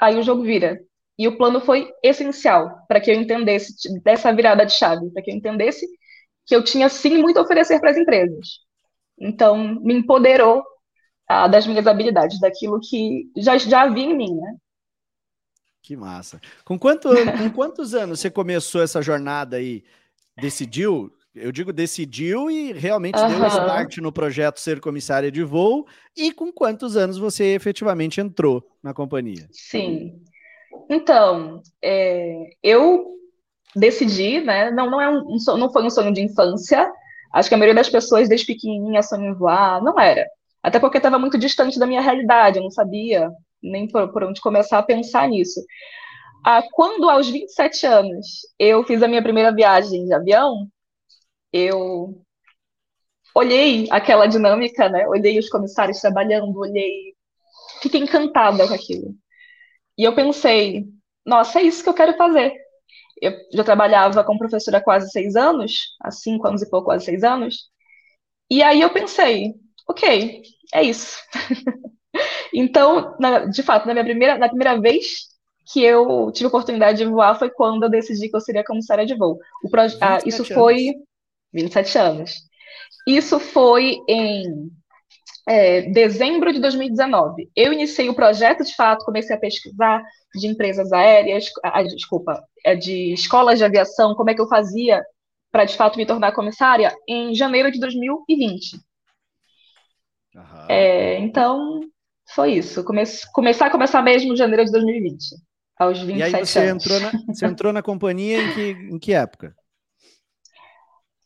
aí 0.00 0.18
o 0.18 0.22
jogo 0.22 0.42
vira. 0.42 0.80
E 1.18 1.28
o 1.28 1.36
plano 1.36 1.60
foi 1.60 1.92
essencial 2.02 2.84
para 2.88 3.00
que 3.00 3.10
eu 3.10 3.14
entendesse 3.14 3.74
dessa 4.02 4.32
virada 4.34 4.64
de 4.64 4.72
chave, 4.72 5.10
para 5.10 5.22
que 5.22 5.30
eu 5.30 5.34
entendesse 5.34 5.86
que 6.46 6.56
eu 6.56 6.64
tinha 6.64 6.88
sim 6.88 7.18
muito 7.18 7.38
a 7.38 7.42
oferecer 7.42 7.78
para 7.80 7.90
as 7.90 7.96
empresas. 7.96 8.60
Então, 9.18 9.56
me 9.80 9.94
empoderou 9.94 10.62
ah, 11.28 11.46
das 11.46 11.66
minhas 11.66 11.86
habilidades, 11.86 12.40
daquilo 12.40 12.80
que 12.80 13.30
já, 13.36 13.56
já 13.56 13.82
havia 13.82 14.04
em 14.04 14.16
mim, 14.16 14.34
né? 14.34 14.56
Que 15.82 15.96
massa. 15.96 16.40
Com, 16.64 16.78
quanto, 16.78 17.08
com 17.08 17.50
quantos 17.50 17.94
anos 17.94 18.20
você 18.20 18.30
começou 18.30 18.82
essa 18.82 19.02
jornada 19.02 19.56
aí 19.56 19.84
decidiu, 20.36 21.12
eu 21.34 21.50
digo 21.50 21.72
decidiu 21.72 22.50
e 22.50 22.72
realmente 22.72 23.18
uhum. 23.18 23.28
deu 23.28 23.46
start 23.46 23.98
no 23.98 24.12
projeto 24.12 24.60
ser 24.60 24.80
comissária 24.80 25.30
de 25.30 25.42
voo 25.42 25.86
e 26.16 26.32
com 26.32 26.52
quantos 26.52 26.96
anos 26.96 27.18
você 27.18 27.54
efetivamente 27.54 28.20
entrou 28.20 28.64
na 28.82 28.94
companhia? 28.94 29.48
Sim. 29.50 30.22
Então, 30.88 31.62
é, 31.82 32.50
eu 32.62 33.06
decidi, 33.74 34.40
né? 34.40 34.70
Não, 34.70 34.90
não, 34.90 35.00
é 35.00 35.08
um, 35.08 35.36
não 35.58 35.72
foi 35.72 35.82
um 35.84 35.90
sonho 35.90 36.12
de 36.12 36.22
infância, 36.22 36.90
Acho 37.32 37.48
que 37.48 37.54
a 37.54 37.58
maioria 37.58 37.74
das 37.74 37.88
pessoas, 37.88 38.28
desde 38.28 38.46
pequenininha, 38.46 39.02
sonham 39.02 39.32
em 39.32 39.34
voar. 39.34 39.82
Não 39.82 39.98
era. 39.98 40.26
Até 40.62 40.78
porque 40.78 40.98
estava 40.98 41.18
muito 41.18 41.38
distante 41.38 41.78
da 41.78 41.86
minha 41.86 42.00
realidade, 42.00 42.58
eu 42.58 42.62
não 42.62 42.70
sabia 42.70 43.30
nem 43.62 43.88
por, 43.88 44.12
por 44.12 44.24
onde 44.24 44.40
começar 44.40 44.78
a 44.78 44.82
pensar 44.82 45.28
nisso. 45.28 45.60
Ah, 46.44 46.62
quando, 46.72 47.08
aos 47.08 47.28
27 47.28 47.86
anos, 47.86 48.26
eu 48.58 48.84
fiz 48.84 49.02
a 49.02 49.08
minha 49.08 49.22
primeira 49.22 49.54
viagem 49.54 50.04
de 50.04 50.12
avião, 50.12 50.68
eu 51.52 52.22
olhei 53.34 53.88
aquela 53.90 54.26
dinâmica, 54.26 54.88
né? 54.88 55.06
Olhei 55.08 55.38
os 55.38 55.48
comissários 55.48 56.00
trabalhando, 56.00 56.58
olhei, 56.58 57.14
fiquei 57.80 58.00
encantada 58.00 58.66
com 58.68 58.74
aquilo. 58.74 59.14
E 59.98 60.04
eu 60.04 60.14
pensei, 60.14 60.86
nossa, 61.26 61.60
é 61.60 61.62
isso 61.64 61.82
que 61.82 61.88
eu 61.88 61.94
quero 61.94 62.16
fazer. 62.16 62.54
Eu 63.20 63.32
já 63.54 63.64
trabalhava 63.64 64.24
como 64.24 64.38
professora 64.38 64.78
há 64.78 64.82
quase 64.84 65.10
seis 65.10 65.36
anos, 65.36 65.96
há 66.02 66.10
cinco 66.10 66.46
anos 66.48 66.62
e 66.62 66.70
pouco, 66.70 66.86
quase 66.86 67.06
seis 67.06 67.24
anos. 67.24 67.70
E 68.50 68.62
aí 68.62 68.80
eu 68.82 68.92
pensei, 68.92 69.54
ok, 69.88 70.42
é 70.74 70.82
isso. 70.82 71.18
então, 72.52 73.16
na, 73.18 73.46
de 73.46 73.62
fato, 73.62 73.86
na 73.86 73.92
minha 73.94 74.04
primeira, 74.04 74.38
na 74.38 74.48
primeira 74.48 74.80
vez 74.80 75.28
que 75.72 75.82
eu 75.82 76.30
tive 76.32 76.46
a 76.46 76.48
oportunidade 76.48 76.98
de 76.98 77.04
voar 77.06 77.38
foi 77.38 77.50
quando 77.50 77.84
eu 77.84 77.90
decidi 77.90 78.28
que 78.28 78.36
eu 78.36 78.40
seria 78.40 78.64
comissária 78.64 79.06
de 79.06 79.14
voo. 79.16 79.38
O 79.62 79.70
proje- 79.70 79.96
ah, 80.00 80.20
isso 80.26 80.44
foi 80.44 80.94
27 81.52 81.98
anos. 81.98 82.34
Isso 83.06 83.38
foi 83.40 83.98
em 84.08 84.70
é, 85.48 85.82
dezembro 85.90 86.52
de 86.52 86.60
2019. 86.60 87.50
Eu 87.54 87.72
iniciei 87.72 88.08
o 88.08 88.14
projeto, 88.14 88.64
de 88.64 88.74
fato, 88.74 89.04
comecei 89.04 89.34
a 89.34 89.40
pesquisar 89.40 90.02
de 90.34 90.46
empresas 90.46 90.92
aéreas, 90.92 91.46
ah, 91.64 91.82
desculpa, 91.82 92.42
é, 92.64 92.74
de 92.74 93.12
escolas 93.12 93.58
de 93.58 93.64
aviação, 93.64 94.14
como 94.14 94.30
é 94.30 94.34
que 94.34 94.40
eu 94.40 94.48
fazia 94.48 95.02
para, 95.50 95.64
de 95.64 95.76
fato, 95.76 95.96
me 95.96 96.06
tornar 96.06 96.32
comissária 96.32 96.94
em 97.06 97.34
janeiro 97.34 97.70
de 97.70 97.78
2020. 97.78 98.76
Uhum. 100.34 100.66
É, 100.68 101.18
então, 101.18 101.80
foi 102.34 102.52
isso. 102.52 102.82
Come 102.84 103.02
começar 103.34 103.66
a 103.66 103.70
começar 103.70 104.00
mesmo 104.02 104.32
em 104.32 104.36
janeiro 104.36 104.64
de 104.64 104.72
2020, 104.72 105.36
aos 105.78 105.98
27 106.00 106.18
e 106.18 106.22
aí 106.22 106.46
você 106.46 106.58
anos. 106.60 106.84
Entrou 106.86 107.00
na, 107.00 107.12
você 107.26 107.46
entrou 107.46 107.72
na 107.72 107.82
companhia 107.82 108.42
em 108.42 108.54
que, 108.54 108.70
em 108.94 108.98
que 108.98 109.12
época? 109.12 109.54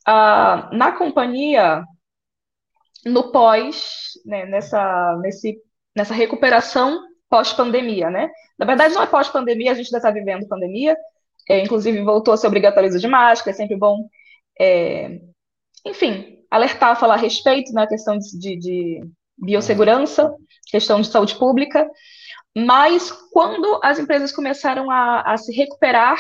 Uh, 0.09 0.75
na 0.75 0.93
companhia, 0.93 1.85
no 3.07 3.31
pós, 3.31 4.13
né, 4.25 4.45
nessa, 4.47 5.17
nesse, 5.23 5.57
nessa 5.95 6.13
recuperação 6.13 7.01
pós-pandemia, 7.31 8.11
né? 8.11 8.31
Na 8.59 8.67
verdade, 8.67 8.95
não 8.95 9.03
é 9.03 9.07
pós-pandemia, 9.07 9.71
a 9.71 9.75
gente 9.75 9.87
ainda 9.87 9.99
está 9.99 10.11
vivendo 10.11 10.49
pandemia, 10.49 10.97
é, 11.49 11.61
inclusive 11.61 12.03
voltou 12.03 12.35
a 12.35 12.37
ser 12.37 12.47
obrigatório 12.49 12.89
uso 12.89 12.99
de 12.99 13.07
máscara, 13.07 13.51
é 13.51 13.55
sempre 13.55 13.77
bom, 13.77 14.09
é, 14.61 15.21
enfim, 15.85 16.39
alertar, 16.51 16.99
falar 16.99 17.15
a 17.15 17.19
respeito 17.19 17.73
na 17.73 17.83
né, 17.83 17.87
questão 17.87 18.19
de, 18.19 18.57
de 18.59 19.01
biossegurança, 19.39 20.33
questão 20.71 21.01
de 21.01 21.09
saúde 21.09 21.37
pública, 21.37 21.89
mas 22.57 23.13
quando 23.33 23.79
as 23.85 23.99
empresas 23.99 24.33
começaram 24.33 24.91
a, 24.91 25.21
a 25.21 25.37
se 25.37 25.55
recuperar 25.55 26.19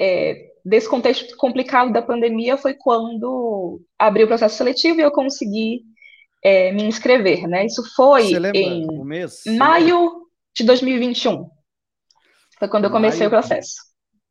é, 0.00 0.48
desse 0.64 0.88
contexto 0.88 1.36
complicado 1.36 1.92
da 1.92 2.02
pandemia 2.02 2.56
foi 2.56 2.74
quando 2.74 3.80
abriu 3.98 4.24
o 4.24 4.28
processo 4.28 4.56
seletivo 4.56 5.00
e 5.00 5.02
eu 5.02 5.10
consegui 5.10 5.82
é, 6.42 6.72
me 6.72 6.84
inscrever, 6.84 7.46
né? 7.46 7.66
Isso 7.66 7.82
foi 7.94 8.32
em 8.54 8.86
maio 9.56 10.26
de 10.54 10.64
2021. 10.64 11.48
Foi 12.58 12.68
quando 12.68 12.84
maio, 12.84 12.90
eu 12.90 12.92
comecei 12.92 13.26
o 13.26 13.30
processo. 13.30 13.76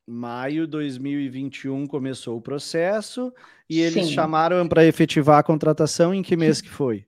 Maio 0.06 0.66
de 0.66 0.72
2021 0.72 1.86
começou 1.88 2.38
o 2.38 2.42
processo 2.42 3.34
e 3.70 3.82
eles 3.82 4.08
Sim. 4.08 4.14
chamaram 4.14 4.68
para 4.68 4.86
efetivar 4.86 5.40
a 5.40 5.44
contratação 5.44 6.14
em 6.14 6.24
que 6.24 6.36
mês 6.36 6.62
que 6.62 6.70
foi? 6.70 7.06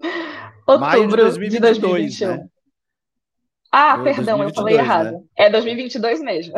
Outubro 0.66 0.80
maio 0.80 1.08
de 1.08 1.16
2022, 1.16 1.76
de 1.76 1.80
2021. 1.80 2.28
Né? 2.28 2.48
Ah, 3.70 3.98
perdão, 3.98 4.38
2022, 4.38 4.48
eu 4.48 4.54
falei 4.54 4.76
errado. 4.76 5.12
Né? 5.12 5.22
É 5.36 5.50
2022 5.50 6.20
mesmo. 6.22 6.54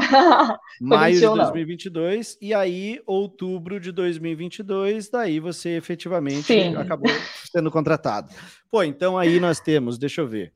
Maio 0.81 1.14
de 1.14 1.21
2022 1.21 2.38
não. 2.40 2.49
e 2.49 2.55
aí 2.55 3.02
outubro 3.05 3.81
de 3.81 3.90
2022, 3.90 5.11
daí 5.11 5.40
você 5.40 5.71
efetivamente 5.71 6.45
Sim. 6.45 6.76
acabou 6.76 7.11
sendo 7.50 7.71
contratado. 7.71 8.33
Pô, 8.71 8.85
então 8.85 9.19
aí 9.19 9.40
nós 9.40 9.59
temos, 9.59 9.99
deixa 9.99 10.21
eu 10.21 10.29
ver. 10.29 10.52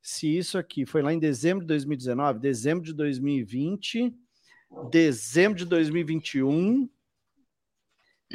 Se 0.00 0.34
isso 0.36 0.56
aqui 0.56 0.86
foi 0.86 1.02
lá 1.02 1.12
em 1.12 1.18
dezembro 1.18 1.60
de 1.60 1.68
2019, 1.68 2.40
dezembro 2.40 2.84
de 2.84 2.94
2020, 2.94 4.12
dezembro 4.90 5.58
de 5.58 5.66
2021. 5.66 6.88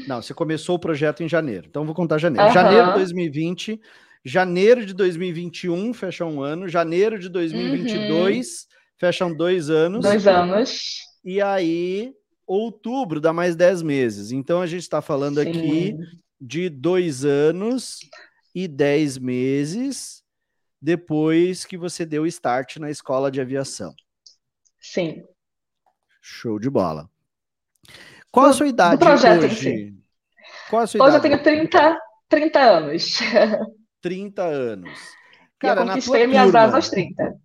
Não, 0.07 0.21
você 0.21 0.33
começou 0.33 0.75
o 0.75 0.79
projeto 0.79 1.23
em 1.23 1.27
janeiro. 1.27 1.65
Então 1.67 1.85
vou 1.85 1.95
contar 1.95 2.19
janeiro. 2.19 2.47
Uhum. 2.47 2.53
Janeiro 2.53 2.87
de 2.89 2.93
2020 2.93 3.81
Janeiro 4.27 4.85
de 4.85 4.93
2021 4.93 5.93
fecha 5.93 6.25
um 6.25 6.41
ano, 6.41 6.67
janeiro 6.67 7.17
de 7.17 7.29
2022 7.29 8.47
uhum. 8.47 8.53
fecham 8.97 9.33
dois 9.33 9.69
anos. 9.69 10.03
Dois 10.03 10.27
anos. 10.27 10.97
E 11.23 11.41
aí, 11.41 12.13
outubro 12.45 13.21
dá 13.21 13.31
mais 13.31 13.55
dez 13.55 13.81
meses. 13.81 14.33
Então 14.33 14.61
a 14.61 14.67
gente 14.67 14.81
está 14.81 15.01
falando 15.01 15.41
Sim. 15.41 15.49
aqui 15.49 15.97
de 16.41 16.67
dois 16.67 17.23
anos 17.23 17.99
e 18.53 18.67
dez 18.67 19.17
meses 19.17 20.21
depois 20.81 21.63
que 21.63 21.77
você 21.77 22.05
deu 22.05 22.25
start 22.25 22.79
na 22.79 22.91
escola 22.91 23.31
de 23.31 23.39
aviação. 23.39 23.95
Sim. 24.77 25.23
Show 26.21 26.59
de 26.59 26.69
bola. 26.69 27.09
Qual 28.29 28.47
a 28.47 28.51
sua 28.51 28.67
idade 28.67 29.01
hoje? 29.01 29.55
Si. 29.55 29.95
Qual 30.69 30.81
a 30.81 30.87
sua 30.87 31.01
hoje 31.01 31.15
idade? 31.15 31.33
eu 31.33 31.43
tenho 31.43 31.65
30, 31.69 31.97
30 32.27 32.59
anos. 32.59 33.19
30 34.07 34.41
anos. 34.41 34.97
Cara, 35.59 35.81
eu 35.81 35.87
conquistei 35.87 36.13
na 36.13 36.19
tua 36.19 36.27
minhas 36.27 36.51
turma, 36.51 36.75
aos 36.77 36.89
30. 36.89 37.35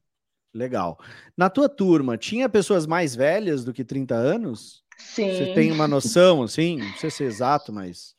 Legal. 0.54 0.99
Na 1.37 1.50
tua 1.50 1.69
turma, 1.69 2.16
tinha 2.16 2.49
pessoas 2.49 2.87
mais 2.87 3.16
velhas 3.16 3.64
do 3.64 3.73
que 3.73 3.85
30 3.85 4.14
anos? 4.14 4.85
Sim. 4.97 5.28
Você 5.28 5.54
tem 5.54 5.73
uma 5.73 5.88
noção, 5.88 6.45
assim? 6.45 6.78
Não 6.78 6.95
sei 6.95 7.11
se 7.11 7.25
é 7.25 7.26
exato, 7.26 7.73
mas. 7.73 8.14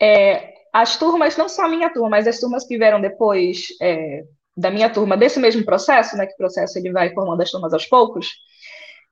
É, 0.00 0.54
as 0.72 0.96
turmas, 0.96 1.36
não 1.36 1.48
só 1.48 1.66
a 1.66 1.68
minha 1.68 1.92
turma, 1.92 2.08
mas 2.08 2.26
as 2.26 2.40
turmas 2.40 2.66
que 2.66 2.76
vieram 2.76 3.00
depois 3.00 3.68
é, 3.80 4.24
da 4.56 4.68
minha 4.68 4.90
turma, 4.90 5.16
desse 5.16 5.38
mesmo 5.38 5.64
processo, 5.64 6.16
né? 6.16 6.26
Que 6.26 6.32
o 6.32 6.38
processo 6.38 6.76
ele 6.80 6.90
vai 6.90 7.14
formando 7.14 7.42
as 7.42 7.50
turmas 7.50 7.72
aos 7.72 7.86
poucos. 7.86 8.28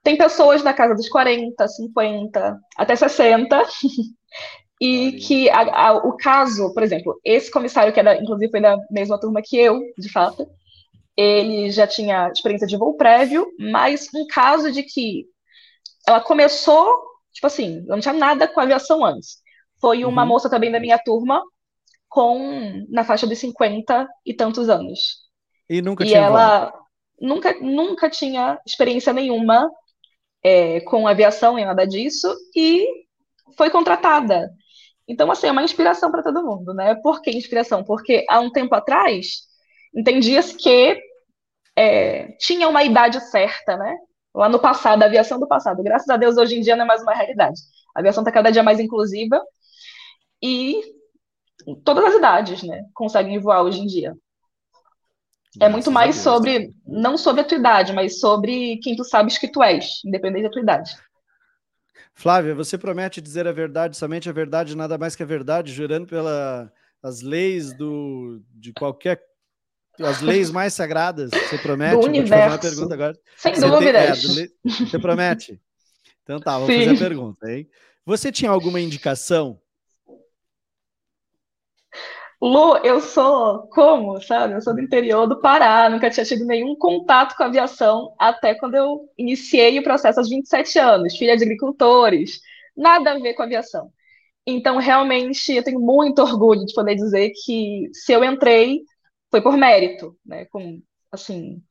Tem 0.03 0.17
pessoas 0.17 0.65
na 0.65 0.75
casa 0.75 0.97
dos 0.97 1.09
40, 1.09 1.69
50, 1.69 2.59
até 2.77 2.97
60, 2.97 3.63
e 4.81 5.13
que 5.13 5.51
a, 5.51 5.89
a, 5.89 5.93
o 5.95 6.17
caso, 6.17 6.73
por 6.73 6.83
exemplo, 6.83 7.21
esse 7.25 7.51
comissário, 7.51 7.93
que 7.93 8.01
era, 8.01 8.17
inclusive 8.17 8.51
foi 8.51 8.61
da 8.61 8.79
mesma 8.91 9.21
turma 9.21 9.43
que 9.43 9.57
eu, 9.57 9.81
de 9.99 10.11
fato, 10.11 10.49
ele 11.17 11.71
já 11.71 11.87
tinha 11.87 12.31
experiência 12.31 12.67
de 12.67 12.77
voo 12.77 12.97
prévio, 12.97 13.47
mas 13.59 14.09
um 14.15 14.27
caso 14.27 14.73
de 14.73 14.83
que 14.83 15.27
ela 16.07 16.21
começou, 16.21 16.87
tipo 17.33 17.47
assim, 17.47 17.83
não 17.87 18.01
tinha 18.01 18.15
nada 18.15 18.49
com 18.49 18.61
aviação 18.61 19.05
antes. 19.05 19.39
Foi 19.81 20.05
uma 20.05 20.23
uhum. 20.23 20.29
moça 20.29 20.49
também 20.49 20.73
da 20.73 20.81
minha 20.81 20.99
turma, 20.99 21.43
com 22.09 22.87
na 22.89 23.05
faixa 23.05 23.27
de 23.27 23.37
50 23.37 24.09
e 24.25 24.35
tantos 24.35 24.69
anos. 24.69 25.01
E 25.69 25.83
nunca 25.83 26.05
e 26.05 26.09
tinha 26.09 26.21
ela 26.21 26.73
nunca, 27.21 27.55
nunca 27.61 28.09
tinha 28.09 28.59
experiência 28.67 29.13
nenhuma 29.13 29.71
é, 30.43 30.81
com 30.81 31.07
aviação 31.07 31.59
e 31.59 31.65
nada 31.65 31.87
disso, 31.87 32.35
e 32.57 32.87
foi 33.57 33.69
contratada. 33.69 34.51
Então, 35.11 35.29
assim, 35.29 35.49
é 35.49 35.51
uma 35.51 35.65
inspiração 35.65 36.09
para 36.09 36.23
todo 36.23 36.45
mundo, 36.45 36.73
né? 36.73 36.95
Por 36.95 37.21
que 37.21 37.33
inspiração? 37.33 37.83
Porque 37.83 38.25
há 38.29 38.39
um 38.39 38.49
tempo 38.49 38.73
atrás, 38.77 39.41
entendia-se 39.93 40.55
que 40.57 41.03
é, 41.75 42.29
tinha 42.39 42.69
uma 42.69 42.85
idade 42.85 43.21
certa, 43.29 43.77
né? 43.77 43.93
Lá 44.33 44.49
no 44.49 44.61
passado, 44.61 45.03
a 45.03 45.07
aviação 45.07 45.41
do 45.41 45.49
passado. 45.49 45.83
Graças 45.83 46.09
a 46.09 46.17
Deus, 46.17 46.37
hoje 46.37 46.57
em 46.57 46.61
dia 46.61 46.77
não 46.77 46.85
é 46.85 46.87
mais 46.87 47.03
uma 47.03 47.13
realidade. 47.13 47.61
A 47.93 47.99
aviação 47.99 48.23
está 48.23 48.31
cada 48.31 48.53
dia 48.53 48.63
mais 48.63 48.79
inclusiva 48.79 49.43
e 50.41 50.81
todas 51.85 52.05
as 52.05 52.15
idades, 52.15 52.63
né? 52.63 52.85
Conseguem 52.95 53.41
voar 53.41 53.63
hoje 53.63 53.81
em 53.81 53.87
dia. 53.87 54.15
É 55.61 55.69
muito 55.69 55.91
mais 55.91 56.15
sobre, 56.15 56.73
não 56.87 57.19
sobre 57.19 57.41
a 57.41 57.45
tua 57.45 57.59
idade, 57.59 57.93
mas 57.93 58.21
sobre 58.21 58.77
quem 58.77 58.95
tu 58.95 59.03
sabes 59.03 59.37
que 59.37 59.49
tu 59.49 59.61
és, 59.61 60.05
independente 60.05 60.45
da 60.45 60.51
tua 60.51 60.63
idade. 60.63 60.93
Flávia, 62.15 62.55
você 62.55 62.77
promete 62.77 63.21
dizer 63.21 63.47
a 63.47 63.53
verdade, 63.53 63.97
somente 63.97 64.29
a 64.29 64.33
verdade, 64.33 64.77
nada 64.77 64.99
mais 64.99 65.17
que 65.17 65.23
a 65.23 65.27
verdade, 65.27 65.73
jurando 65.73 66.07
pelas 66.07 67.23
leis 67.23 67.73
do, 67.77 68.43
de 68.55 68.73
qualquer. 68.73 69.23
As 69.99 70.21
leis 70.21 70.51
mais 70.51 70.73
sagradas, 70.73 71.31
você 71.31 71.59
promete? 71.59 72.01
Do 72.01 72.07
universo. 72.07 72.19
Vou 72.19 72.25
te 72.25 72.31
fazer 72.31 72.49
uma 72.49 72.59
pergunta 72.59 72.95
agora. 72.95 73.19
Sem 73.37 73.55
você 73.55 73.71
dúvidas. 73.71 74.23
Tem, 74.23 74.45
é, 74.45 74.87
você 74.87 74.99
promete? 74.99 75.61
Então 76.23 76.41
tá, 76.41 76.59
vou 76.59 76.67
Sim. 76.69 76.77
fazer 76.77 76.91
a 76.91 77.09
pergunta, 77.09 77.53
hein? 77.53 77.69
Você 78.07 78.33
tinha 78.33 78.51
alguma 78.51 78.81
indicação 78.81 79.61
Lu, 82.41 82.79
eu 82.79 83.01
sou 83.01 83.69
como, 83.69 84.21
sabe? 84.23 84.55
Eu 84.55 84.63
sou 84.63 84.75
do 84.75 84.81
interior 84.81 85.27
do 85.27 85.41
Pará, 85.41 85.91
nunca 85.91 86.09
tinha 86.11 86.25
tido 86.25 86.47
nenhum 86.47 86.75
contato 86.75 87.37
com 87.37 87.43
a 87.43 87.47
aviação 87.47 88.15
até 88.19 88.55
quando 88.55 88.75
eu 88.77 89.09
iniciei 89.19 89.79
o 89.79 89.83
processo 89.83 90.21
aos 90.21 90.29
27 90.29 90.79
anos, 90.79 91.17
filha 91.17 91.37
de 91.37 91.45
agricultores, 91.45 92.41
nada 92.77 93.13
a 93.13 93.19
ver 93.19 93.35
com 93.35 93.43
aviação. 93.43 93.93
Então, 94.47 94.79
realmente, 94.79 95.53
eu 95.53 95.63
tenho 95.63 95.81
muito 95.81 96.23
orgulho 96.23 96.65
de 96.65 96.73
poder 96.75 96.95
dizer 96.95 97.31
que 97.45 97.91
se 97.93 98.13
eu 98.13 98.25
entrei, 98.25 98.81
foi 99.31 99.43
por 99.43 99.57
mérito, 99.57 100.17
né? 100.25 100.47
Com, 100.47 100.81
assim, 101.13 101.63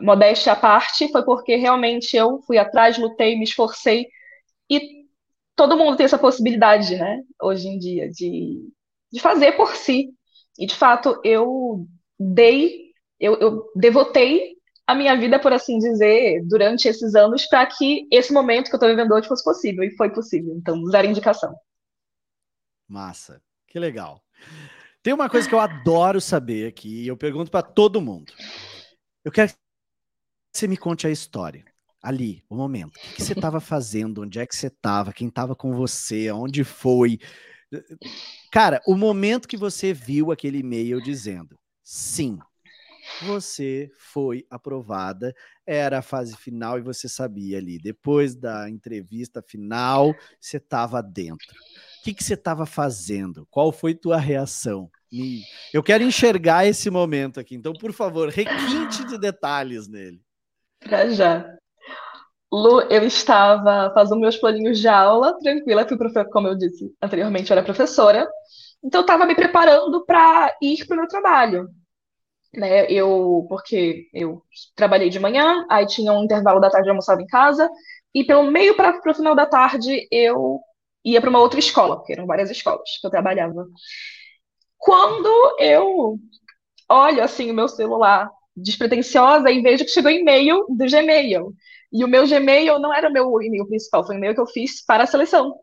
modéstia 0.00 0.52
à 0.52 0.56
parte, 0.56 1.10
foi 1.10 1.24
porque 1.24 1.56
realmente 1.56 2.16
eu 2.16 2.40
fui 2.42 2.58
atrás, 2.58 2.98
lutei, 2.98 3.36
me 3.36 3.44
esforcei 3.44 4.08
e 4.70 5.04
todo 5.56 5.76
mundo 5.76 5.96
tem 5.96 6.04
essa 6.04 6.18
possibilidade, 6.18 6.96
né? 6.96 7.22
Hoje 7.40 7.68
em 7.68 7.78
dia, 7.78 8.10
de, 8.10 8.68
de 9.14 9.20
fazer 9.20 9.52
por 9.52 9.76
si. 9.76 10.12
E, 10.58 10.66
de 10.66 10.74
fato, 10.74 11.20
eu 11.22 11.86
dei, 12.18 12.90
eu, 13.18 13.34
eu 13.36 13.70
devotei 13.76 14.56
a 14.84 14.94
minha 14.94 15.16
vida, 15.16 15.38
por 15.38 15.52
assim 15.52 15.78
dizer, 15.78 16.42
durante 16.44 16.88
esses 16.88 17.14
anos, 17.14 17.46
para 17.46 17.64
que 17.64 18.08
esse 18.10 18.32
momento 18.32 18.68
que 18.68 18.74
eu 18.74 18.76
estou 18.76 18.88
vivendo 18.88 19.12
hoje 19.12 19.28
fosse 19.28 19.44
possível, 19.44 19.84
e 19.84 19.96
foi 19.96 20.10
possível. 20.10 20.54
Então, 20.56 20.84
zero 20.86 21.06
indicação. 21.06 21.54
Massa, 22.88 23.40
que 23.68 23.78
legal. 23.78 24.20
Tem 25.00 25.14
uma 25.14 25.30
coisa 25.30 25.48
que 25.48 25.54
eu 25.54 25.60
adoro 25.60 26.20
saber 26.20 26.66
aqui, 26.66 27.04
e 27.04 27.06
eu 27.06 27.16
pergunto 27.16 27.52
para 27.52 27.62
todo 27.62 28.02
mundo. 28.02 28.32
Eu 29.24 29.30
quero 29.30 29.52
que 29.52 29.56
você 30.52 30.66
me 30.66 30.76
conte 30.76 31.06
a 31.06 31.10
história. 31.10 31.64
Ali, 32.02 32.44
o 32.50 32.56
momento. 32.56 32.96
O 32.96 33.14
que 33.14 33.22
você 33.22 33.32
estava 33.32 33.60
fazendo? 33.60 34.22
Onde 34.22 34.38
é 34.38 34.46
que 34.46 34.54
você 34.54 34.66
estava? 34.66 35.12
Quem 35.12 35.28
estava 35.28 35.56
com 35.56 35.72
você? 35.72 36.30
Onde 36.30 36.62
foi? 36.62 37.18
Cara, 38.50 38.80
o 38.86 38.94
momento 38.96 39.48
que 39.48 39.56
você 39.56 39.92
viu 39.92 40.30
aquele 40.30 40.58
e-mail 40.58 41.00
dizendo 41.02 41.58
sim, 41.82 42.38
você 43.22 43.90
foi 43.96 44.46
aprovada, 44.50 45.34
era 45.66 45.98
a 45.98 46.02
fase 46.02 46.36
final 46.36 46.78
e 46.78 46.82
você 46.82 47.08
sabia 47.08 47.58
ali. 47.58 47.78
Depois 47.78 48.34
da 48.34 48.68
entrevista 48.68 49.42
final, 49.42 50.14
você 50.40 50.56
estava 50.56 51.02
dentro. 51.02 51.54
O 52.00 52.04
que, 52.04 52.14
que 52.14 52.24
você 52.24 52.34
estava 52.34 52.66
fazendo? 52.66 53.46
Qual 53.50 53.72
foi 53.72 53.94
tua 53.94 54.18
reação? 54.18 54.90
Eu 55.72 55.82
quero 55.82 56.02
enxergar 56.02 56.66
esse 56.66 56.90
momento 56.90 57.38
aqui. 57.38 57.54
Então, 57.54 57.72
por 57.72 57.92
favor, 57.92 58.28
requinte 58.28 59.04
de 59.04 59.18
detalhes 59.18 59.86
nele. 59.86 60.20
Pra 60.80 61.08
já. 61.08 61.46
Lu, 62.54 62.82
eu 62.82 63.04
estava 63.04 63.92
fazendo 63.94 64.20
meus 64.20 64.36
planinhos 64.36 64.78
de 64.78 64.88
aula, 64.88 65.36
tranquila, 65.40 65.86
fui 65.88 66.24
como 66.26 66.48
eu 66.48 66.56
disse 66.56 66.94
anteriormente, 67.02 67.50
eu 67.50 67.56
era 67.56 67.64
professora. 67.64 68.28
Então, 68.82 69.00
eu 69.00 69.02
estava 69.02 69.26
me 69.26 69.34
preparando 69.34 70.04
para 70.04 70.54
ir 70.62 70.86
para 70.86 70.94
o 70.94 70.98
meu 70.98 71.08
trabalho 71.08 71.68
né? 72.58 72.90
Eu, 72.90 73.46
porque 73.48 74.08
eu 74.12 74.42
trabalhei 74.74 75.10
de 75.10 75.18
manhã, 75.18 75.64
aí 75.70 75.86
tinha 75.86 76.12
um 76.12 76.24
intervalo 76.24 76.60
da 76.60 76.70
tarde 76.70 76.88
eu 76.88 76.92
almoçava 76.92 77.20
em 77.22 77.26
casa, 77.26 77.68
e 78.14 78.24
pelo 78.24 78.50
meio 78.50 78.76
para 78.76 79.00
o 79.04 79.14
final 79.14 79.34
da 79.34 79.46
tarde 79.46 80.06
eu 80.10 80.60
ia 81.04 81.20
para 81.20 81.30
uma 81.30 81.40
outra 81.40 81.58
escola, 81.58 81.96
porque 81.96 82.12
eram 82.12 82.26
várias 82.26 82.50
escolas 82.50 82.98
que 83.00 83.06
eu 83.06 83.10
trabalhava. 83.10 83.66
Quando 84.78 85.56
eu 85.58 86.18
olho 86.88 87.22
assim 87.22 87.50
o 87.50 87.54
meu 87.54 87.68
celular 87.68 88.30
despretensiosa 88.56 89.50
e 89.50 89.62
vejo 89.62 89.84
que 89.84 89.90
chegou 89.90 90.10
e-mail 90.10 90.66
do 90.68 90.86
Gmail. 90.86 91.52
E 91.94 92.04
o 92.04 92.08
meu 92.08 92.26
Gmail 92.26 92.80
não 92.80 92.92
era 92.92 93.08
o 93.08 93.12
meu 93.12 93.40
e-mail 93.40 93.66
principal, 93.68 94.04
foi 94.04 94.16
o 94.16 94.18
e-mail 94.18 94.34
que 94.34 94.40
eu 94.40 94.46
fiz 94.46 94.84
para 94.84 95.04
a 95.04 95.06
seleção. 95.06 95.54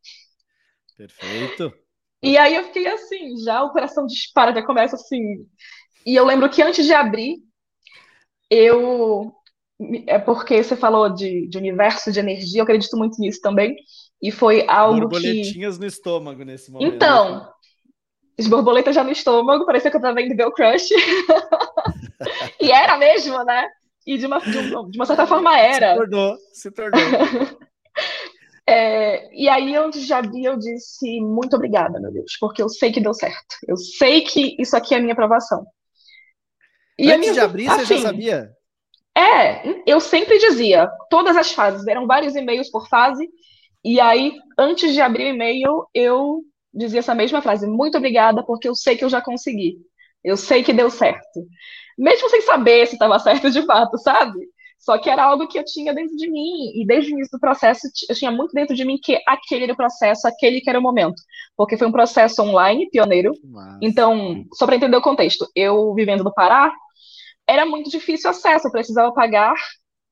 Perfeito. 0.98 1.74
E 2.24 2.38
aí 2.38 2.56
eu 2.56 2.64
fiquei 2.66 2.88
assim, 2.88 3.38
já 3.44 3.62
o 3.64 3.72
coração 3.72 4.06
dispara, 4.06 4.54
já 4.54 4.66
começa 4.66 4.96
assim, 4.96 5.46
e 6.06 6.16
eu 6.16 6.26
lembro 6.26 6.50
que 6.50 6.62
antes 6.62 6.86
de 6.86 6.94
abrir, 6.94 7.38
eu. 8.50 9.34
É 10.08 10.20
porque 10.20 10.64
você 10.64 10.76
falou 10.76 11.10
de, 11.10 11.48
de 11.48 11.58
universo 11.58 12.12
de 12.12 12.20
energia, 12.20 12.60
eu 12.60 12.64
acredito 12.64 12.96
muito 12.96 13.20
nisso 13.20 13.42
também. 13.42 13.76
E 14.22 14.32
foi 14.32 14.64
algo 14.68 15.02
Borboletinhas 15.02 15.76
que... 15.76 15.82
no 15.82 15.88
estômago 15.88 16.44
nesse 16.44 16.72
momento. 16.72 16.94
Então, 16.94 17.52
as 18.40 18.48
borboletas 18.48 18.94
já 18.94 19.04
no 19.04 19.12
estômago, 19.12 19.66
parecia 19.66 19.90
que 19.90 19.98
eu 19.98 20.00
estava 20.00 20.14
vendo 20.14 20.36
Girl 20.36 20.52
Crush. 20.52 20.92
e 22.62 22.72
era 22.72 22.98
mesmo, 22.98 23.44
né? 23.44 23.68
E 24.06 24.18
de 24.18 24.26
uma, 24.26 24.40
de, 24.40 24.52
de 24.52 24.98
uma 24.98 25.06
certa 25.06 25.28
forma 25.28 25.58
era. 25.58 25.92
Se 25.92 25.98
tornou, 25.98 26.38
se 26.54 26.72
tornou. 26.72 27.02
É, 28.68 29.28
e 29.36 29.50
aí, 29.50 29.76
antes 29.76 30.06
de 30.06 30.14
abrir, 30.14 30.46
eu 30.46 30.58
disse 30.58 31.20
muito 31.20 31.56
obrigada, 31.56 32.00
meu 32.00 32.12
Deus, 32.12 32.38
porque 32.40 32.62
eu 32.62 32.70
sei 32.70 32.92
que 32.92 33.02
deu 33.02 33.14
certo. 33.14 33.58
Eu 33.68 33.76
sei 33.76 34.22
que 34.22 34.56
isso 34.58 34.78
aqui 34.78 34.94
é 34.94 34.98
a 34.98 35.02
minha 35.02 35.12
aprovação. 35.12 35.66
E 36.98 37.12
Antes 37.12 37.20
minha, 37.20 37.34
de 37.34 37.40
abrir, 37.40 37.68
assim, 37.68 37.86
você 37.86 37.96
já 37.96 38.02
sabia? 38.04 38.50
É, 39.18 39.82
eu 39.86 40.00
sempre 40.00 40.38
dizia, 40.38 40.90
todas 41.10 41.36
as 41.36 41.52
fases, 41.52 41.86
eram 41.86 42.08
vários 42.08 42.36
e-mails 42.36 42.70
por 42.70 42.88
fase, 42.88 43.28
e 43.84 44.00
aí, 44.00 44.38
antes 44.58 44.94
de 44.94 45.02
abrir 45.02 45.26
o 45.26 45.36
e-mail, 45.36 45.86
eu 45.94 46.42
dizia 46.74 47.00
essa 47.00 47.16
mesma 47.16 47.42
frase, 47.42 47.68
muito 47.68 47.98
obrigada, 47.98 48.44
porque 48.44 48.70
eu 48.70 48.76
sei 48.76 48.96
que 48.96 49.04
eu 49.04 49.10
já 49.10 49.22
consegui. 49.22 49.78
Eu 50.24 50.38
sei 50.38 50.64
que 50.64 50.72
deu 50.72 50.90
certo. 50.90 51.46
Mesmo 51.98 52.30
sem 52.30 52.42
saber 52.42 52.88
se 52.88 52.94
estava 52.94 53.20
certo 53.20 53.50
de 53.50 53.62
fato, 53.66 53.98
sabe? 53.98 54.40
Só 54.82 54.98
que 54.98 55.10
era 55.10 55.24
algo 55.24 55.48
que 55.48 55.60
eu 55.60 55.64
tinha 55.64 55.94
dentro 55.94 56.16
de 56.16 56.30
mim, 56.30 56.72
e 56.76 56.86
desde 56.86 57.12
o 57.12 57.14
início 57.14 57.38
do 57.38 57.40
processo, 57.40 57.88
eu 58.10 58.16
tinha 58.16 58.32
muito 58.32 58.52
dentro 58.52 58.76
de 58.76 58.84
mim 58.84 58.98
que 59.02 59.22
aquele 59.28 59.66
era 59.66 59.74
o 59.74 59.78
processo, 59.78 60.28
aquele 60.28 60.60
que 60.60 60.70
era 60.70 60.80
o 60.80 60.82
momento. 60.82 61.22
Porque 61.56 61.78
foi 61.78 61.88
um 61.88 61.92
processo 61.92 62.42
online, 62.42 62.90
pioneiro. 62.90 63.32
Nossa. 63.44 63.78
Então, 63.80 64.44
só 64.54 64.66
para 64.66 64.76
entender 64.76 64.98
o 64.98 65.02
contexto, 65.02 65.48
eu 65.56 65.94
vivendo 65.94 66.24
no 66.24 66.34
Pará, 66.34 66.74
era 67.48 67.64
muito 67.64 67.92
difícil 67.92 68.30
o 68.30 68.32
acesso, 68.32 68.68
eu 68.68 68.72
precisava 68.72 69.14
pagar 69.14 69.54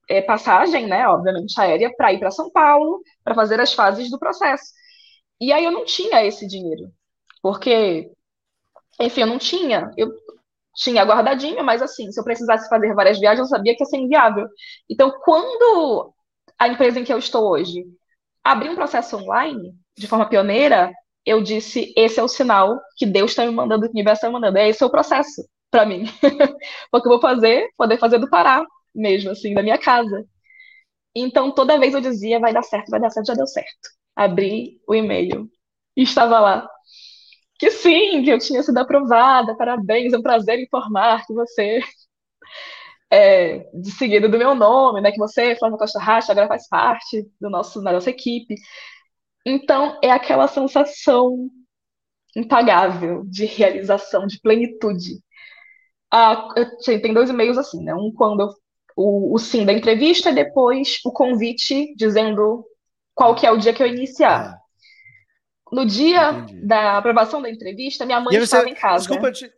é, 0.08 0.22
passagem, 0.22 0.88
né, 0.88 1.08
obviamente 1.08 1.60
aérea, 1.60 1.92
para 1.96 2.14
ir 2.14 2.20
para 2.20 2.32
São 2.32 2.52
Paulo, 2.52 3.02
para 3.24 3.34
fazer 3.34 3.60
as 3.60 3.74
fases 3.74 4.10
do 4.12 4.20
processo. 4.20 4.66
E 5.42 5.52
aí 5.52 5.64
eu 5.64 5.72
não 5.72 5.86
tinha 5.86 6.24
esse 6.26 6.46
dinheiro, 6.46 6.92
porque, 7.42 8.12
enfim, 9.00 9.22
eu 9.22 9.28
não 9.28 9.38
tinha, 9.38 9.92
eu 9.98 10.12
tinha 10.80 11.04
guardadinho, 11.04 11.64
mas 11.64 11.82
assim, 11.82 12.12
se 12.12 12.20
eu 12.20 12.24
precisasse 12.24 12.70
fazer 12.70 12.94
várias 12.94 13.20
viagens, 13.20 13.42
eu 13.42 13.58
sabia 13.58 13.76
que 13.76 13.84
ia 13.84 13.88
ser 13.88 13.98
inviável. 13.98 14.48
Então, 14.90 15.12
quando 15.24 16.14
a 16.58 16.68
empresa 16.68 17.00
em 17.00 17.04
que 17.04 17.14
eu 17.14 17.18
estou 17.20 17.50
hoje 17.52 17.86
abriu 18.44 18.72
um 18.72 18.76
processo 18.76 19.18
online, 19.18 19.74
de 19.98 20.08
forma 20.08 20.28
pioneira, 20.30 20.92
eu 21.26 21.42
disse: 21.44 21.94
esse 21.98 22.20
é 22.20 22.24
o 22.24 22.28
sinal 22.28 22.80
que 22.98 23.06
Deus 23.06 23.32
está 23.32 23.46
me 23.46 23.52
mandando, 23.52 23.84
que 23.84 23.90
o 23.90 23.92
universo 23.94 24.20
está 24.20 24.28
me 24.28 24.34
mandando. 24.34 24.58
É 24.58 24.70
esse 24.70 24.84
é 24.84 24.86
o 24.86 24.92
processo 24.92 25.44
para 25.72 25.86
mim. 25.86 26.06
Porque 26.92 27.08
eu 27.08 27.12
vou 27.12 27.22
fazer, 27.22 27.68
poder 27.78 27.98
fazer 27.98 28.20
do 28.20 28.30
Pará 28.30 28.64
mesmo, 28.96 29.32
assim, 29.32 29.54
da 29.54 29.62
minha 29.64 29.78
casa. 29.78 30.26
Então, 31.16 31.52
toda 31.54 31.80
vez 31.80 31.94
eu 31.94 32.02
dizia, 32.02 32.40
vai 32.40 32.54
dar 32.54 32.64
certo, 32.64 32.90
vai 32.90 33.00
dar 33.00 33.10
certo, 33.10 33.28
já 33.28 33.34
deu 33.34 33.48
certo. 33.48 33.90
Abri 34.16 34.80
o 34.88 34.96
e-mail 34.96 35.50
e 35.96 36.04
estava 36.04 36.40
lá. 36.40 36.70
Que 37.60 37.70
sim, 37.72 38.24
que 38.24 38.30
eu 38.32 38.40
tinha 38.40 38.64
sido 38.64 38.78
aprovada, 38.78 39.56
parabéns, 39.58 40.14
é 40.14 40.18
um 40.18 40.22
prazer 40.22 40.60
informar 40.60 41.26
que 41.28 41.34
você 41.34 41.80
é, 43.12 43.70
de 43.74 43.92
seguida 43.92 44.28
do 44.30 44.38
meu 44.38 44.56
nome, 44.56 45.02
né, 45.02 45.12
que 45.12 45.18
você, 45.18 45.56
Flávia 45.56 45.78
Costa 45.78 46.00
Racha, 46.00 46.32
agora 46.32 46.48
faz 46.48 46.68
parte 46.68 47.28
do 47.40 47.50
nosso, 47.50 47.82
da 47.82 47.92
nossa 47.92 48.10
equipe. 48.10 48.56
Então, 49.46 50.00
é 50.04 50.12
aquela 50.12 50.48
sensação 50.48 51.50
impagável 52.36 53.24
de 53.26 53.46
realização, 53.46 54.28
de 54.28 54.40
plenitude. 54.42 55.20
Ah, 56.12 56.50
eu, 56.58 57.02
tem 57.02 57.14
dois 57.14 57.30
e-mails 57.30 57.58
assim, 57.58 57.84
né? 57.84 57.94
Um 57.96 58.12
quando 58.14 58.50
o, 58.96 59.36
o 59.36 59.38
sim 59.40 59.66
da 59.66 59.74
entrevista 59.74 60.32
e 60.32 60.36
depois 60.36 61.00
o 61.06 61.12
convite 61.12 61.94
dizendo 61.96 62.66
qual 63.16 63.36
que 63.36 63.46
é 63.46 63.52
o 63.52 63.58
dia 63.58 63.74
que 63.74 63.84
eu 63.84 63.88
iniciar. 63.88 64.58
No 65.72 65.86
dia 65.86 66.32
entendi. 66.32 66.66
da 66.66 66.98
aprovação 66.98 67.42
da 67.42 67.50
entrevista, 67.50 68.06
minha 68.06 68.20
mãe 68.20 68.36
estava 68.36 68.68
em 68.68 68.74
casa. 68.74 69.08
Desculpa 69.08 69.32
te, 69.32 69.52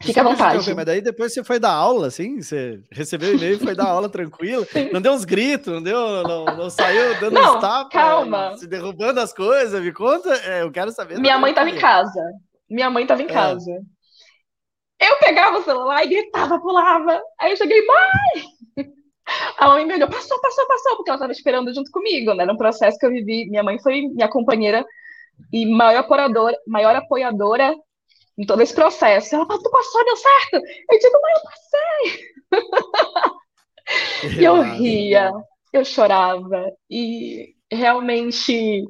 Fica 0.00 0.20
à 0.20 0.24
vontade. 0.24 0.74
Mas 0.74 0.86
daí 0.86 1.00
depois 1.00 1.32
você 1.32 1.42
foi 1.42 1.58
dar 1.58 1.72
aula, 1.72 2.06
assim? 2.06 2.40
Você 2.40 2.80
recebeu 2.90 3.34
e-mail 3.34 3.56
e 3.56 3.58
foi 3.58 3.74
dar 3.74 3.88
aula 3.88 4.08
tranquilo? 4.08 4.64
Não 4.92 5.00
deu 5.00 5.12
uns 5.12 5.24
gritos, 5.24 5.72
não 5.72 5.82
deu, 5.82 6.22
não, 6.22 6.44
não 6.44 6.70
saiu 6.70 7.18
dando 7.20 7.34
não, 7.34 7.56
uns 7.56 7.60
tapas, 7.60 7.92
calma. 7.92 8.56
se 8.56 8.66
derrubando 8.66 9.18
as 9.20 9.32
coisas, 9.32 9.82
me 9.82 9.92
conta, 9.92 10.32
é, 10.44 10.62
eu 10.62 10.70
quero 10.70 10.92
saber. 10.92 11.18
Minha 11.18 11.38
mãe 11.38 11.50
estava 11.50 11.68
em 11.68 11.76
casa. 11.76 12.20
Minha 12.70 12.90
mãe 12.90 13.02
estava 13.02 13.22
em 13.22 13.26
é. 13.26 13.28
casa. 13.28 13.72
Eu 15.00 15.18
pegava 15.18 15.58
o 15.58 15.64
celular 15.64 16.04
e 16.04 16.08
gritava, 16.08 16.60
pulava. 16.60 17.20
Aí 17.40 17.52
eu 17.52 17.56
cheguei, 17.56 17.84
mãe! 17.84 18.44
A 19.58 19.68
mãe 19.68 19.84
me 19.84 19.94
olhou, 19.94 20.08
passou, 20.08 20.40
passou, 20.40 20.66
passou, 20.66 20.96
porque 20.96 21.10
ela 21.10 21.16
estava 21.16 21.32
esperando 21.32 21.74
junto 21.74 21.90
comigo, 21.90 22.34
né? 22.34 22.44
Era 22.44 22.52
um 22.52 22.56
processo 22.56 22.98
que 22.98 23.04
eu 23.04 23.10
vivi. 23.10 23.48
Minha 23.48 23.62
mãe 23.62 23.78
foi 23.80 24.02
minha 24.02 24.28
companheira 24.28 24.84
e 25.52 25.66
maior 25.66 26.00
apoiadora, 26.00 26.56
maior 26.66 26.96
apoiadora 26.96 27.74
em 28.36 28.46
todo 28.46 28.62
esse 28.62 28.74
processo. 28.74 29.34
Ela 29.34 29.46
falou, 29.46 29.62
tu 29.62 29.70
passou, 29.70 30.04
deu 30.04 30.16
certo? 30.16 30.54
Eu 30.90 30.98
digo, 30.98 31.18
mãe, 31.22 31.32
eu 31.34 31.42
passei. 31.44 32.28
e 34.40 34.44
eu 34.44 34.62
ria, 34.62 35.32
eu 35.72 35.84
chorava. 35.84 36.70
E 36.90 37.54
realmente 37.70 38.84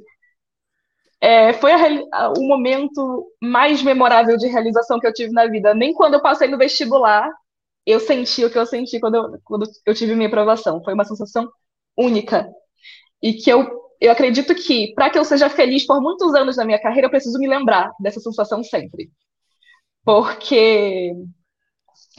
é, 1.21 1.53
foi 1.55 1.73
a, 1.73 2.31
o 2.37 2.43
momento 2.47 3.33
mais 3.43 3.83
memorável 3.83 4.37
de 4.37 4.47
realização 4.49 5.01
que 5.01 5.07
eu 5.07 5.13
tive 5.13 5.33
na 5.33 5.47
vida. 5.47 5.75
Nem 5.75 5.93
quando 5.93 6.15
eu 6.15 6.23
passei 6.23 6.49
no 6.49 6.59
vestibular, 6.59 7.31
eu 7.87 7.99
senti 8.01 8.45
o 8.45 8.51
que 8.51 8.59
eu 8.59 8.67
senti 8.67 9.01
quando 9.01 9.15
eu, 9.17 9.41
quando 9.45 9.67
eu 9.87 9.95
tive 9.95 10.15
minha 10.15 10.29
aprovação. 10.29 10.83
Foi 10.85 10.95
uma 10.95 11.05
sensação 11.05 11.51
única. 11.97 12.49
E 13.23 13.33
que 13.35 13.51
eu 13.51 13.88
eu 14.01 14.13
acredito 14.13 14.55
que 14.55 14.93
para 14.95 15.11
que 15.11 15.19
eu 15.19 15.25
seja 15.25 15.51
feliz 15.51 15.87
por 15.87 16.01
muitos 16.01 16.35
anos 16.35 16.57
na 16.57 16.65
minha 16.65 16.81
carreira, 16.81 17.07
eu 17.07 17.11
preciso 17.11 17.39
me 17.39 17.49
lembrar 17.49 17.91
dessa 18.01 18.21
sensação 18.21 18.63
sempre. 18.63 19.11
Porque 20.05 21.13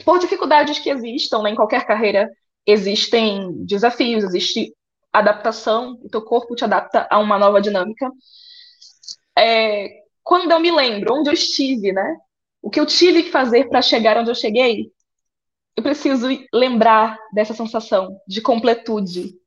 por 0.04 0.20
dificuldades 0.20 0.80
que 0.80 0.90
existam 0.90 1.42
né, 1.44 1.52
em 1.52 1.56
qualquer 1.56 1.86
carreira, 1.86 2.30
existem 2.66 3.66
desafios, 3.66 4.24
existe 4.24 4.74
adaptação, 5.12 6.00
o 6.04 6.10
teu 6.10 6.22
corpo 6.22 6.56
te 6.56 6.64
adapta 6.64 7.08
a 7.10 7.20
uma 7.20 7.38
nova 7.38 7.62
dinâmica. 7.62 8.10
É, 9.38 9.90
quando 10.24 10.52
eu 10.52 10.60
me 10.60 10.72
lembro 10.72 11.16
onde 11.16 11.30
eu 11.30 11.34
estive, 11.34 11.92
né? 11.92 12.18
O 12.62 12.70
que 12.70 12.80
eu 12.80 12.86
tive 12.86 13.24
que 13.24 13.32
fazer 13.32 13.70
para 13.70 13.82
chegar 13.82 14.18
onde 14.18 14.30
eu 14.30 14.36
cheguei, 14.36 14.92
eu 15.76 15.82
preciso 15.82 16.28
lembrar 16.54 17.18
dessa 17.34 17.54
sensação 17.54 18.20
de 18.28 18.42
completude. 18.42 19.39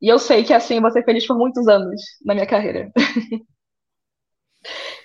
E 0.00 0.08
eu 0.08 0.18
sei 0.18 0.44
que 0.44 0.52
assim 0.52 0.76
eu 0.76 0.82
vou 0.82 0.90
ser 0.90 1.04
feliz 1.04 1.26
por 1.26 1.36
muitos 1.36 1.66
anos 1.68 2.00
na 2.24 2.34
minha 2.34 2.46
carreira. 2.46 2.90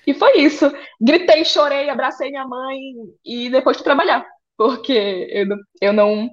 e 0.05 0.13
foi 0.13 0.39
isso. 0.39 0.71
Gritei, 0.99 1.45
chorei, 1.45 1.89
abracei 1.89 2.29
minha 2.29 2.47
mãe 2.47 2.79
e 3.25 3.49
depois 3.49 3.77
fui 3.77 3.83
trabalhar. 3.83 4.25
Porque 4.57 5.27
eu, 5.31 5.47
eu 5.81 5.93
não. 5.93 6.29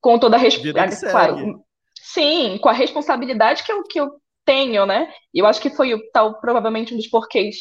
Com 0.00 0.18
toda 0.18 0.36
a 0.36 0.38
responsabilidade. 0.38 1.00
Claro, 1.00 1.64
sim, 1.94 2.58
com 2.58 2.68
a 2.68 2.72
responsabilidade 2.72 3.62
que 3.64 3.72
eu, 3.72 3.82
que 3.82 4.00
eu 4.00 4.08
tenho, 4.44 4.86
né? 4.86 5.12
E 5.34 5.40
eu 5.40 5.46
acho 5.46 5.60
que 5.60 5.70
foi 5.70 5.98
tal, 6.12 6.40
provavelmente 6.40 6.94
um 6.94 6.96
dos 6.96 7.08
porquês 7.08 7.56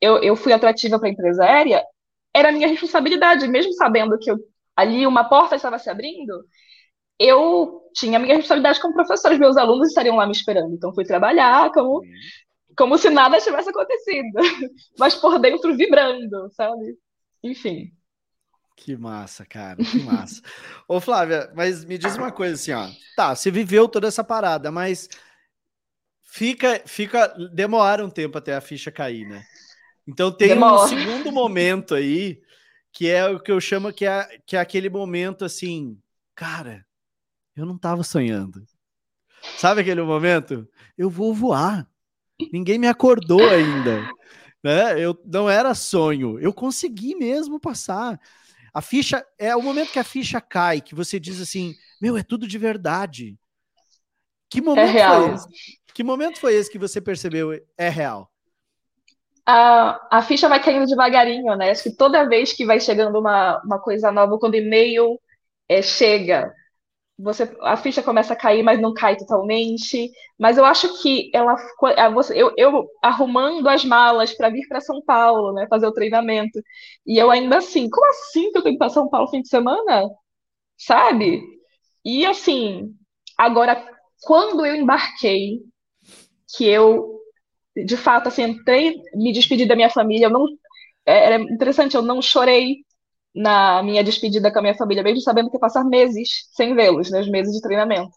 eu, 0.00 0.22
eu 0.22 0.36
fui 0.36 0.52
atrativa 0.52 0.98
para 0.98 1.08
a 1.08 1.12
empresa 1.12 1.44
aérea, 1.44 1.84
era 2.34 2.50
a 2.50 2.52
minha 2.52 2.68
responsabilidade, 2.68 3.48
mesmo 3.48 3.72
sabendo 3.74 4.18
que 4.18 4.30
eu, 4.30 4.36
ali 4.76 5.06
uma 5.06 5.28
porta 5.28 5.56
estava 5.56 5.78
se 5.78 5.90
abrindo, 5.90 6.44
eu 7.18 7.90
tinha 7.94 8.18
a 8.18 8.20
minha 8.20 8.36
responsabilidade 8.36 8.80
como 8.80 8.94
professora, 8.94 9.36
meus 9.38 9.56
alunos 9.56 9.88
estariam 9.88 10.16
lá 10.16 10.26
me 10.26 10.32
esperando, 10.32 10.74
então 10.74 10.94
fui 10.94 11.04
trabalhar 11.04 11.72
como, 11.72 12.00
como 12.76 12.96
se 12.96 13.10
nada 13.10 13.40
tivesse 13.40 13.70
acontecido, 13.70 14.30
mas 14.98 15.14
por 15.14 15.38
dentro 15.38 15.76
vibrando, 15.76 16.50
sabe? 16.52 16.96
Enfim. 17.42 17.92
Que 18.76 18.96
massa, 18.96 19.44
cara, 19.44 19.76
que 19.82 19.98
massa. 20.04 20.40
Ô, 20.86 21.00
Flávia, 21.00 21.50
mas 21.54 21.84
me 21.84 21.98
diz 21.98 22.16
uma 22.16 22.30
coisa 22.30 22.54
assim, 22.54 22.72
ó. 22.72 22.88
Tá, 23.16 23.34
você 23.34 23.50
viveu 23.50 23.88
toda 23.88 24.06
essa 24.06 24.22
parada, 24.22 24.70
mas 24.70 25.08
fica, 26.22 26.80
fica, 26.86 27.26
demora 27.52 28.04
um 28.04 28.10
tempo 28.10 28.38
até 28.38 28.54
a 28.54 28.60
ficha 28.60 28.92
cair, 28.92 29.26
né? 29.26 29.42
Então 30.06 30.30
tem 30.30 30.48
Demora. 30.48 30.84
um 30.84 30.88
segundo 30.88 31.32
momento 31.32 31.94
aí, 31.94 32.40
que 32.92 33.08
é 33.10 33.28
o 33.28 33.40
que 33.40 33.50
eu 33.50 33.60
chamo 33.60 33.92
que 33.92 34.06
é, 34.06 34.38
que 34.46 34.56
é 34.56 34.60
aquele 34.60 34.88
momento 34.88 35.44
assim, 35.44 36.00
cara, 36.34 36.86
eu 37.60 37.66
não 37.66 37.78
tava 37.78 38.02
sonhando. 38.02 38.64
Sabe 39.56 39.80
aquele 39.80 40.02
momento? 40.02 40.68
Eu 40.96 41.10
vou 41.10 41.34
voar. 41.34 41.86
Ninguém 42.52 42.78
me 42.78 42.86
acordou 42.86 43.48
ainda. 43.48 44.08
Né? 44.62 44.98
Eu 45.00 45.16
não 45.24 45.48
era 45.48 45.74
sonho, 45.74 46.38
eu 46.40 46.52
consegui 46.52 47.14
mesmo 47.14 47.60
passar. 47.60 48.20
A 48.74 48.82
ficha 48.82 49.24
é 49.38 49.54
o 49.54 49.62
momento 49.62 49.92
que 49.92 49.98
a 49.98 50.04
ficha 50.04 50.40
cai, 50.40 50.80
que 50.80 50.94
você 50.94 51.18
diz 51.18 51.40
assim: 51.40 51.74
"Meu, 52.00 52.16
é 52.16 52.22
tudo 52.22 52.46
de 52.46 52.58
verdade". 52.58 53.38
Que 54.50 54.60
momento 54.60 54.96
é 54.96 55.08
foi 55.08 55.34
esse? 55.34 55.48
Que 55.94 56.04
momento 56.04 56.38
foi 56.38 56.54
esse 56.54 56.70
que 56.70 56.78
você 56.78 57.00
percebeu 57.00 57.52
é 57.76 57.88
real? 57.88 58.30
a, 59.50 60.18
a 60.18 60.22
ficha 60.22 60.46
vai 60.46 60.62
caindo 60.62 60.86
devagarinho, 60.86 61.56
né? 61.56 61.70
Acho 61.70 61.84
que 61.84 61.96
toda 61.96 62.28
vez 62.28 62.52
que 62.52 62.66
vai 62.66 62.78
chegando 62.78 63.18
uma, 63.18 63.58
uma 63.64 63.78
coisa 63.80 64.12
nova, 64.12 64.38
quando 64.38 64.52
o 64.52 64.58
e-mail 64.58 65.18
é, 65.66 65.80
chega, 65.80 66.52
você, 67.18 67.50
a 67.62 67.76
ficha 67.76 68.02
começa 68.02 68.32
a 68.32 68.36
cair, 68.36 68.62
mas 68.62 68.80
não 68.80 68.94
cai 68.94 69.16
totalmente. 69.16 70.10
Mas 70.38 70.56
eu 70.56 70.64
acho 70.64 71.02
que 71.02 71.30
ela, 71.34 71.56
eu, 72.34 72.52
eu 72.56 72.88
arrumando 73.02 73.68
as 73.68 73.84
malas 73.84 74.32
para 74.34 74.50
vir 74.50 74.66
para 74.68 74.80
São 74.80 75.02
Paulo, 75.02 75.52
né, 75.52 75.66
fazer 75.68 75.86
o 75.86 75.92
treinamento, 75.92 76.60
e 77.06 77.18
eu 77.18 77.30
ainda 77.30 77.58
assim, 77.58 77.90
como 77.90 78.06
assim 78.10 78.52
que 78.52 78.58
eu 78.58 78.62
tenho 78.62 78.74
que 78.74 78.76
ir 78.76 78.78
para 78.78 78.88
São 78.90 79.08
Paulo 79.08 79.28
fim 79.30 79.42
de 79.42 79.48
semana? 79.48 80.08
Sabe? 80.78 81.42
E 82.04 82.24
assim, 82.26 82.94
agora, 83.36 83.84
quando 84.22 84.64
eu 84.64 84.74
embarquei, 84.76 85.60
que 86.56 86.66
eu 86.66 87.18
de 87.84 87.96
fato, 87.96 88.28
assim, 88.28 88.42
entrei, 88.42 88.94
me 89.14 89.32
despedi 89.32 89.66
da 89.66 89.76
minha 89.76 89.90
família, 89.90 90.26
eu 90.26 90.30
não, 90.30 90.46
é, 91.06 91.26
era 91.26 91.42
interessante, 91.42 91.94
eu 91.94 92.02
não 92.02 92.20
chorei 92.22 92.78
na 93.34 93.82
minha 93.82 94.02
despedida 94.04 94.52
com 94.52 94.58
a 94.58 94.62
minha 94.62 94.74
família, 94.76 95.02
mesmo 95.02 95.20
sabendo 95.20 95.50
que 95.50 95.56
ia 95.56 95.60
passar 95.60 95.84
meses 95.84 96.28
sem 96.52 96.74
vê-los, 96.74 97.10
né, 97.10 97.22
meses 97.26 97.54
de 97.54 97.60
treinamento. 97.62 98.12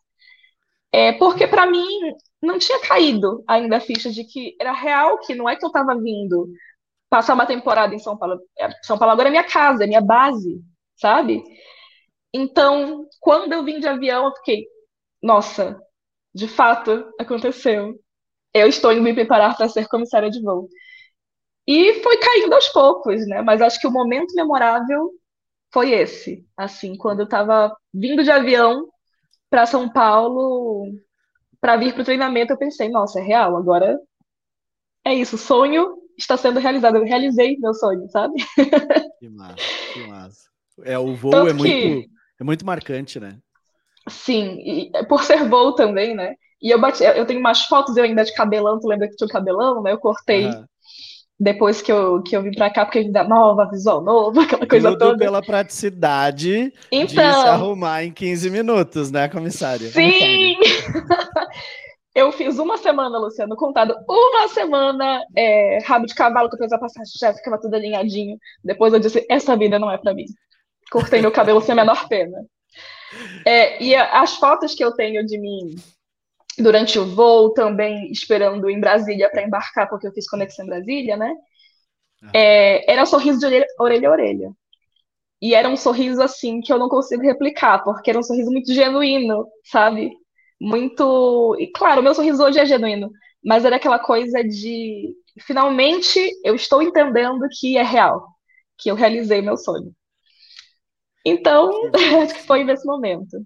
É, 0.92 1.14
porque 1.14 1.48
para 1.48 1.66
mim 1.70 1.86
não 2.42 2.60
tinha 2.60 2.80
caído 2.82 3.44
ainda 3.48 3.78
a 3.78 3.80
ficha 3.82 4.12
de 4.12 4.24
que 4.26 4.56
era 4.60 4.74
real, 4.74 5.20
que 5.20 5.36
não 5.36 5.48
é 5.50 5.56
que 5.56 5.64
eu 5.66 5.68
estava 5.68 5.96
vindo 5.96 6.50
passar 7.10 7.34
uma 7.36 7.46
temporada 7.46 7.96
em 7.96 8.00
São 8.00 8.18
Paulo. 8.18 8.40
É, 8.60 8.70
São 8.84 8.98
Paulo 8.98 9.14
agora 9.14 9.30
é 9.30 9.32
minha 9.32 9.44
casa, 9.44 9.84
é 9.84 9.88
minha 9.88 10.02
base, 10.02 10.62
sabe? 10.98 11.44
Então, 12.34 13.08
quando 13.20 13.54
eu 13.54 13.64
vim 13.64 13.80
de 13.80 13.88
avião, 13.88 14.26
eu 14.26 14.36
fiquei, 14.38 14.66
nossa, 15.22 15.80
de 16.34 16.48
fato 16.48 17.06
aconteceu 17.20 17.96
eu 18.54 18.68
estou 18.68 18.92
indo 18.92 19.02
me 19.02 19.14
preparar 19.14 19.56
para 19.58 19.70
ser 19.70 19.88
comissária 19.88 20.30
de 20.30 20.42
voo. 20.42 20.68
E 21.68 22.02
foi 22.02 22.18
caindo 22.18 22.54
aos 22.54 22.68
poucos, 22.70 23.26
né? 23.28 23.42
Mas 23.42 23.62
acho 23.62 23.80
que 23.80 23.88
o 23.88 23.92
momento 23.92 24.34
memorável 24.36 25.12
foi 25.72 25.92
esse. 25.92 26.46
Assim, 26.58 26.98
quando 26.98 27.20
eu 27.20 27.26
estava 27.26 27.76
vindo 27.94 28.24
de 28.24 28.32
avião 28.32 28.88
para 29.50 29.66
São 29.66 29.90
Paulo 29.92 30.86
para 31.60 31.78
vir 31.78 31.94
para 31.94 32.02
o 32.02 32.06
treinamento, 32.06 32.54
eu 32.54 32.58
pensei, 32.58 32.90
nossa, 32.90 33.20
é 33.20 33.24
real, 33.24 33.56
agora 33.56 34.00
é 35.06 35.14
isso, 35.14 35.36
o 35.36 35.40
sonho 35.40 35.98
está 36.18 36.36
sendo 36.38 36.60
realizado. 36.60 36.98
Eu 36.98 37.04
realizei 37.04 37.58
meu 37.60 37.74
sonho, 37.74 38.08
sabe? 38.10 38.34
Que 39.20 39.30
massa, 39.30 39.56
que 39.94 40.08
massa. 40.08 40.50
É, 40.84 40.98
o 40.98 41.14
voo 41.14 41.30
Tanto 41.30 41.50
é 41.50 41.54
muito, 41.54 41.72
que... 41.72 42.10
é 42.40 42.44
muito 42.44 42.66
marcante, 42.66 43.20
né? 43.20 43.38
Sim, 44.10 44.58
e 44.66 44.92
por 45.08 45.24
ser 45.24 45.48
voo 45.48 45.76
também, 45.76 46.16
né? 46.16 46.34
E 46.60 46.72
eu 46.72 46.82
bati, 46.82 47.04
eu 47.04 47.24
tenho 47.24 47.40
umas 47.40 47.66
fotos 47.66 47.96
eu 47.98 48.04
ainda 48.04 48.24
de 48.24 48.34
cabelão, 48.34 48.80
tu 48.80 48.88
lembra 48.88 49.08
que 49.08 49.16
tinha 49.16 49.28
um 49.28 49.32
cabelão, 49.32 49.84
né? 49.84 49.92
Eu 49.92 50.00
cortei 50.00 50.48
uhum. 50.48 50.66
Depois 51.42 51.82
que 51.82 51.92
eu, 51.92 52.22
que 52.22 52.38
eu 52.38 52.44
vim 52.44 52.52
pra 52.52 52.70
cá, 52.70 52.86
porque 52.86 53.00
ainda 53.00 53.24
nova, 53.24 53.68
visual 53.68 54.00
novo, 54.00 54.40
aquela 54.42 54.68
coisa 54.68 54.92
Tudo 54.92 55.00
toda. 55.00 55.18
pela 55.18 55.42
praticidade 55.42 56.72
então, 56.92 57.08
de 57.08 57.12
se 57.14 57.20
arrumar 57.20 58.04
em 58.04 58.12
15 58.12 58.52
minutos, 58.52 59.10
né, 59.10 59.28
comissária? 59.28 59.90
Sim! 59.90 60.56
eu 62.14 62.32
fiz 62.32 62.60
uma 62.60 62.78
semana, 62.78 63.18
Luciano, 63.18 63.56
contado 63.56 63.96
uma 64.08 64.48
semana 64.50 65.20
é, 65.36 65.80
rabo 65.84 66.06
de 66.06 66.14
cavalo 66.14 66.48
que 66.48 66.58
eu 66.58 66.60
fiz 66.60 66.72
a 66.72 66.78
passagem, 66.78 67.12
já 67.20 67.34
ficava 67.34 67.60
tudo 67.60 67.74
alinhadinho. 67.74 68.38
Depois 68.64 68.94
eu 68.94 69.00
disse, 69.00 69.26
essa 69.28 69.58
vida 69.58 69.80
não 69.80 69.90
é 69.90 69.98
para 69.98 70.14
mim. 70.14 70.26
Cortei 70.92 71.22
meu 71.22 71.32
cabelo 71.32 71.60
sem 71.60 71.74
a 71.74 71.76
menor 71.76 72.08
pena. 72.08 72.38
É, 73.48 73.82
e 73.82 73.96
as 73.96 74.36
fotos 74.36 74.76
que 74.76 74.84
eu 74.86 74.92
tenho 74.92 75.26
de 75.26 75.40
mim 75.40 75.76
durante 76.62 77.00
o 77.00 77.06
voo, 77.16 77.54
também 77.54 78.12
esperando 78.12 78.70
em 78.70 78.80
Brasília 78.80 79.30
para 79.30 79.44
embarcar, 79.44 79.90
porque 79.90 80.08
eu 80.08 80.14
fiz 80.14 80.30
conexão 80.30 80.66
em 80.66 80.70
Brasília, 80.70 81.18
né? 81.18 81.34
Ah. 82.24 82.32
É, 82.34 82.92
era 82.92 83.04
um 83.04 83.06
sorriso 83.06 83.40
de 83.40 83.46
orelha, 83.46 83.68
orelha 83.80 84.10
a 84.10 84.12
orelha. 84.12 84.52
E 85.42 85.56
era 85.56 85.68
um 85.68 85.78
sorriso 85.78 86.22
assim 86.22 86.62
que 86.62 86.72
eu 86.72 86.78
não 86.78 86.88
consigo 86.88 87.24
replicar, 87.24 87.84
porque 87.84 88.10
era 88.12 88.20
um 88.20 88.24
sorriso 88.24 88.52
muito 88.52 88.72
genuíno, 88.74 89.48
sabe? 89.66 90.12
Muito. 90.60 91.56
E 91.60 91.68
claro, 91.72 92.02
o 92.02 92.04
meu 92.04 92.14
sorriso 92.14 92.44
hoje 92.44 92.60
é 92.60 92.66
genuíno, 92.66 93.12
mas 93.44 93.66
era 93.66 93.78
aquela 93.78 94.00
coisa 94.00 94.44
de 94.44 95.16
finalmente 95.42 96.20
eu 96.44 96.56
estou 96.56 96.82
entendendo 96.82 97.48
que 97.60 97.78
é 97.78 97.84
real, 97.84 98.28
que 98.78 98.92
eu 98.92 98.96
realizei 98.96 99.42
meu 99.42 99.58
sonho. 99.58 99.94
Então, 101.26 101.72
acho 102.24 102.34
que 102.36 102.44
foi 102.44 102.64
nesse 102.64 102.86
momento. 102.86 103.38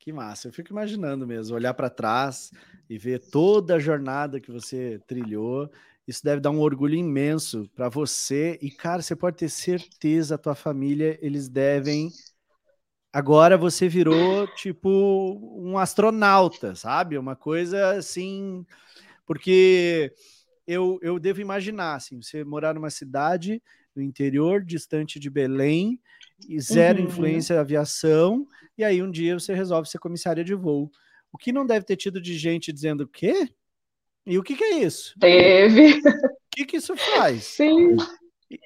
Que 0.00 0.14
massa. 0.14 0.48
Eu 0.48 0.52
fico 0.52 0.72
imaginando 0.72 1.26
mesmo, 1.26 1.54
olhar 1.54 1.74
para 1.74 1.90
trás 1.90 2.50
e 2.88 2.96
ver 2.96 3.18
toda 3.20 3.74
a 3.74 3.78
jornada 3.78 4.40
que 4.40 4.50
você 4.50 4.98
trilhou. 5.06 5.70
Isso 6.08 6.24
deve 6.24 6.40
dar 6.40 6.50
um 6.50 6.60
orgulho 6.60 6.94
imenso 6.94 7.68
para 7.74 7.90
você. 7.90 8.58
E, 8.62 8.70
cara, 8.70 9.02
você 9.02 9.14
pode 9.14 9.36
ter 9.36 9.50
certeza, 9.50 10.36
a 10.36 10.38
tua 10.38 10.54
família, 10.54 11.18
eles 11.20 11.50
devem. 11.50 12.10
Agora 13.12 13.58
você 13.58 13.88
virou 13.90 14.46
tipo 14.54 14.88
um 15.54 15.76
astronauta, 15.76 16.74
sabe? 16.74 17.18
Uma 17.18 17.36
coisa 17.36 17.90
assim. 17.90 18.64
Porque 19.26 20.14
eu, 20.66 20.98
eu 21.02 21.18
devo 21.18 21.42
imaginar, 21.42 21.96
assim, 21.96 22.22
você 22.22 22.42
morar 22.42 22.72
numa 22.72 22.88
cidade 22.88 23.62
no 23.94 24.00
interior, 24.00 24.64
distante 24.64 25.20
de 25.20 25.28
Belém, 25.28 26.00
e 26.48 26.60
zero 26.60 27.00
uhum. 27.00 27.06
influência 27.06 27.54
da 27.54 27.62
aviação, 27.62 28.46
e 28.76 28.84
aí 28.84 29.02
um 29.02 29.10
dia 29.10 29.38
você 29.38 29.54
resolve 29.54 29.88
ser 29.88 29.98
comissária 29.98 30.44
de 30.44 30.54
voo. 30.54 30.90
O 31.32 31.38
que 31.38 31.52
não 31.52 31.66
deve 31.66 31.84
ter 31.84 31.96
tido 31.96 32.20
de 32.20 32.36
gente 32.36 32.72
dizendo 32.72 33.02
o 33.02 33.08
quê? 33.08 33.48
E 34.26 34.38
o 34.38 34.42
que, 34.42 34.56
que 34.56 34.64
é 34.64 34.78
isso? 34.80 35.14
Teve. 35.18 36.00
O 36.50 36.56
que, 36.56 36.66
que 36.66 36.76
isso 36.78 36.96
faz? 36.96 37.44
Sim. 37.44 37.96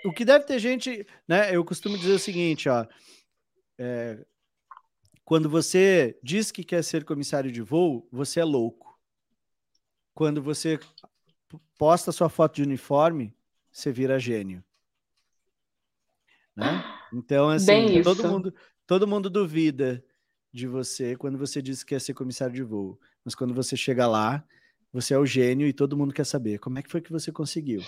O 0.07 0.13
que 0.13 0.25
deve 0.25 0.47
ter 0.47 0.59
gente, 0.59 1.07
né? 1.29 1.55
Eu 1.55 1.63
costumo 1.65 1.99
dizer 1.99 2.15
o 2.15 2.19
seguinte, 2.19 2.69
ó. 2.69 2.87
É, 3.79 4.25
quando 5.25 5.51
você 5.51 6.19
diz 6.23 6.51
que 6.51 6.65
quer 6.65 6.83
ser 6.83 7.05
comissário 7.05 7.53
de 7.53 7.61
voo, 7.61 8.09
você 8.11 8.41
é 8.41 8.45
louco. 8.45 8.99
quando 10.15 10.43
você 10.43 10.79
posta 11.77 12.13
sua 12.13 12.29
foto 12.29 12.57
de 12.57 12.63
uniforme, 12.63 13.35
você 13.71 13.93
vira 13.93 14.19
gênio. 14.19 14.65
Né? 16.57 16.85
Então, 17.17 17.49
assim, 17.49 18.03
todo 18.03 18.27
mundo, 18.27 18.55
todo 18.89 19.07
mundo 19.07 19.31
duvida 19.31 20.03
de 20.53 20.67
você 20.67 21.15
quando 21.15 21.39
você 21.39 21.63
diz 21.63 21.85
que 21.85 21.91
quer 21.91 22.01
ser 22.01 22.13
comissário 22.13 22.53
de 22.53 22.63
voo. 22.65 22.99
Mas 23.25 23.37
quando 23.37 23.55
você 23.55 23.77
chega 23.77 24.05
lá, 24.09 24.45
você 24.93 25.15
é 25.15 25.19
o 25.19 25.25
gênio 25.25 25.69
e 25.69 25.73
todo 25.73 25.97
mundo 25.97 26.13
quer 26.13 26.27
saber 26.27 26.59
como 26.59 26.77
é 26.77 26.83
que 26.83 26.91
foi 26.91 27.01
que 27.01 27.13
você 27.13 27.31
conseguiu. 27.31 27.83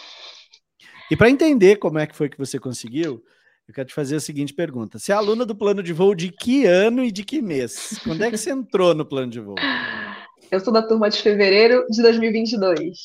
E 1.10 1.16
para 1.16 1.28
entender 1.28 1.76
como 1.76 1.98
é 1.98 2.06
que 2.06 2.14
foi 2.14 2.28
que 2.28 2.38
você 2.38 2.56
conseguiu, 2.56 3.20
eu 3.66 3.74
quero 3.74 3.88
te 3.88 3.94
fazer 3.94 4.16
a 4.16 4.20
seguinte 4.20 4.54
pergunta: 4.54 4.98
Você 4.98 5.10
é 5.10 5.14
aluna 5.14 5.44
do 5.44 5.56
plano 5.56 5.82
de 5.82 5.92
voo 5.92 6.14
de 6.14 6.30
que 6.30 6.66
ano 6.66 7.02
e 7.04 7.10
de 7.10 7.24
que 7.24 7.42
mês? 7.42 7.98
Quando 8.04 8.22
é 8.22 8.30
que 8.30 8.36
você 8.36 8.50
entrou 8.50 8.94
no 8.94 9.04
plano 9.04 9.30
de 9.30 9.40
voo? 9.40 9.56
Eu 10.50 10.60
sou 10.60 10.72
da 10.72 10.82
turma 10.82 11.10
de 11.10 11.20
fevereiro 11.20 11.84
de 11.90 12.00
2022. 12.02 12.96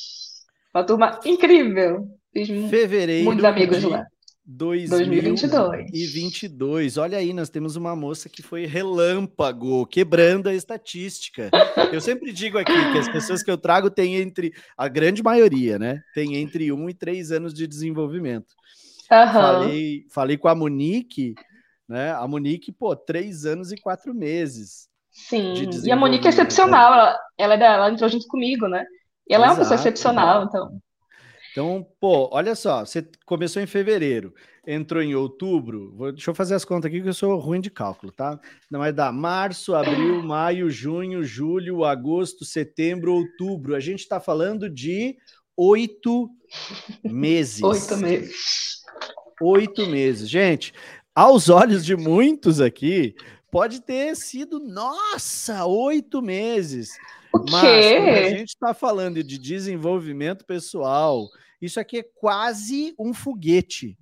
Uma 0.75 0.83
turma 0.83 1.19
incrível. 1.25 2.07
Fiz 2.31 2.47
fevereiro 2.69 3.25
muitos 3.25 3.43
amigos 3.43 3.83
lá. 3.83 4.05
2022. 4.45 5.91
2022. 5.91 6.97
Olha 6.97 7.17
aí, 7.17 7.31
nós 7.31 7.49
temos 7.49 7.75
uma 7.75 7.95
moça 7.95 8.27
que 8.27 8.41
foi 8.41 8.65
relâmpago, 8.65 9.85
quebrando 9.85 10.49
a 10.49 10.53
estatística. 10.53 11.49
Eu 11.91 12.01
sempre 12.01 12.33
digo 12.33 12.57
aqui 12.57 12.73
que 12.73 12.97
as 12.97 13.09
pessoas 13.09 13.43
que 13.43 13.51
eu 13.51 13.57
trago 13.57 13.89
têm 13.89 14.15
entre, 14.15 14.53
a 14.75 14.87
grande 14.87 15.21
maioria, 15.21 15.77
né? 15.77 16.01
Tem 16.13 16.35
entre 16.35 16.71
um 16.71 16.89
e 16.89 16.93
três 16.93 17.31
anos 17.31 17.53
de 17.53 17.67
desenvolvimento. 17.67 18.53
Uhum. 19.11 19.33
Falei, 19.33 20.05
falei 20.09 20.37
com 20.37 20.47
a 20.47 20.55
Monique, 20.55 21.35
né? 21.87 22.11
A 22.13 22.27
Monique, 22.27 22.71
pô, 22.71 22.95
três 22.95 23.45
anos 23.45 23.71
e 23.71 23.77
quatro 23.77 24.13
meses. 24.13 24.89
Sim, 25.11 25.53
e 25.83 25.91
a 25.91 25.95
Monique 25.95 26.25
é 26.25 26.29
excepcional, 26.29 26.93
ela, 26.93 27.19
ela, 27.37 27.53
é 27.55 27.63
ela 27.63 27.91
entrou 27.91 28.09
junto 28.09 28.27
comigo, 28.27 28.67
né? 28.67 28.85
E 29.27 29.33
ela 29.33 29.45
Exato. 29.45 29.51
é 29.51 29.53
uma 29.53 29.59
pessoa 29.59 29.79
excepcional, 29.79 30.45
então. 30.45 30.81
Então, 31.51 31.85
pô, 31.99 32.29
olha 32.31 32.55
só, 32.55 32.85
você 32.85 33.05
começou 33.25 33.61
em 33.61 33.67
fevereiro, 33.67 34.33
entrou 34.65 35.03
em 35.03 35.15
outubro. 35.15 35.93
Vou, 35.95 36.11
deixa 36.11 36.31
eu 36.31 36.35
fazer 36.35 36.55
as 36.55 36.63
contas 36.63 36.87
aqui 36.87 37.01
que 37.01 37.09
eu 37.09 37.13
sou 37.13 37.37
ruim 37.37 37.59
de 37.59 37.69
cálculo, 37.69 38.11
tá? 38.11 38.39
Não 38.69 38.79
vai 38.79 38.93
dar 38.93 39.11
março, 39.11 39.75
abril, 39.75 40.23
maio, 40.23 40.69
junho, 40.69 41.23
julho, 41.23 41.83
agosto, 41.83 42.45
setembro, 42.45 43.13
outubro. 43.13 43.75
A 43.75 43.81
gente 43.81 43.99
está 43.99 44.19
falando 44.19 44.69
de 44.69 45.17
oito 45.57 46.29
meses. 47.03 47.61
Oito 47.61 47.97
meses. 47.97 48.81
Oito 49.41 49.87
meses. 49.87 50.29
Gente, 50.29 50.73
aos 51.13 51.49
olhos 51.49 51.83
de 51.83 51.97
muitos 51.97 52.61
aqui, 52.61 53.13
pode 53.51 53.81
ter 53.81 54.15
sido, 54.15 54.57
nossa, 54.57 55.65
oito 55.65 56.21
meses. 56.21 56.91
O 57.33 57.45
Mas 57.49 57.63
a 57.63 58.29
gente 58.29 58.49
está 58.49 58.73
falando 58.73 59.23
de 59.23 59.37
desenvolvimento 59.37 60.45
pessoal, 60.45 61.27
isso 61.61 61.79
aqui 61.79 61.99
é 61.99 62.05
quase 62.15 62.93
um 62.99 63.13
foguete. 63.13 63.97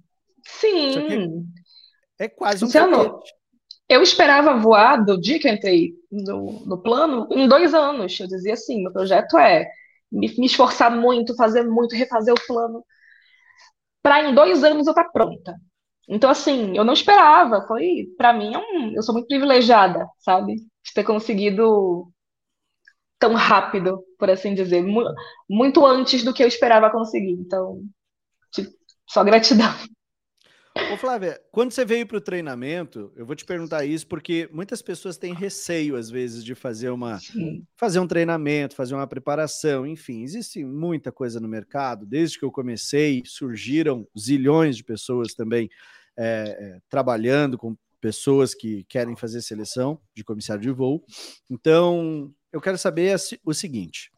Sim. 0.46 1.46
É, 2.20 2.26
é, 2.26 2.30
quase 2.30 2.66
um 2.66 2.70
foguete. 2.70 3.34
Eu 3.88 4.04
esperava 4.04 4.60
voar 4.60 5.04
do 5.04 5.20
dia 5.20 5.40
que 5.40 5.48
eu 5.48 5.54
entrei 5.54 5.94
no, 6.12 6.64
no 6.66 6.78
plano 6.78 7.28
em 7.32 7.48
dois 7.48 7.74
anos. 7.74 8.20
Eu 8.20 8.28
dizia 8.28 8.54
assim: 8.54 8.84
meu 8.84 8.92
projeto 8.92 9.38
é 9.38 9.68
me, 10.12 10.28
me 10.38 10.46
esforçar 10.46 10.96
muito, 10.96 11.36
fazer 11.36 11.64
muito, 11.64 11.96
refazer 11.96 12.34
o 12.34 12.48
plano, 12.48 12.84
para 14.02 14.30
em 14.30 14.34
dois 14.34 14.64
anos 14.64 14.88
eu 14.88 14.92
estar 14.92 15.06
tá 15.06 15.12
pronta. 15.12 15.56
Então, 16.08 16.30
assim, 16.30 16.76
eu 16.76 16.84
não 16.84 16.94
esperava. 16.94 17.66
Foi, 17.68 18.08
para 18.18 18.34
mim, 18.34 18.54
é 18.54 18.58
um, 18.58 18.94
eu 18.96 19.04
sou 19.04 19.14
muito 19.14 19.28
privilegiada, 19.28 20.08
sabe? 20.20 20.56
De 20.56 20.94
ter 20.94 21.04
conseguido 21.04 22.12
tão 23.20 23.34
rápido, 23.34 24.02
por 24.18 24.30
assim 24.30 24.56
dizer, 24.56 24.84
muito 25.50 25.86
antes 25.86 26.24
do 26.24 26.34
que 26.34 26.42
eu 26.42 26.48
esperava 26.48 26.90
conseguir. 26.90 27.34
Então, 27.34 27.84
tipo, 28.52 28.72
só 29.08 29.24
gratidão. 29.24 29.74
Ô 30.94 30.98
Flávia, 30.98 31.40
quando 31.52 31.72
você 31.72 31.84
veio 31.84 32.08
para 32.08 32.18
o 32.18 32.22
treinamento, 32.22 33.12
eu 33.16 33.26
vou 33.26 33.36
te 33.36 33.44
perguntar 33.44 33.86
isso 33.86 34.08
porque 34.08 34.50
muitas 34.52 34.82
pessoas 34.82 35.18
têm 35.18 35.34
receio 35.34 35.96
às 35.96 36.10
vezes 36.10 36.44
de 36.44 36.56
fazer 36.56 36.90
uma 36.90 37.20
Sim. 37.20 37.64
fazer 37.78 38.00
um 38.00 38.08
treinamento, 38.08 38.76
fazer 38.76 38.96
uma 38.96 39.06
preparação, 39.06 39.86
enfim, 39.86 40.24
existe 40.24 40.64
muita 40.64 41.12
coisa 41.12 41.40
no 41.40 41.48
mercado. 41.48 42.06
Desde 42.06 42.40
que 42.40 42.46
eu 42.46 42.52
comecei, 42.52 43.22
surgiram 43.26 44.08
zilhões 44.18 44.78
de 44.78 44.84
pessoas 44.84 45.34
também 45.34 45.70
é, 46.18 46.24
é, 46.26 46.80
trabalhando 46.90 47.58
com 47.58 47.76
pessoas 48.00 48.56
que 48.56 48.84
querem 48.86 49.16
fazer 49.16 49.42
seleção 49.42 50.00
de 50.16 50.24
comissário 50.24 50.62
de 50.62 50.72
voo. 50.72 51.04
Então, 51.50 52.34
eu 52.52 52.62
quero 52.62 52.78
saber 52.78 53.16
o 53.44 53.54
seguinte: 53.54 54.12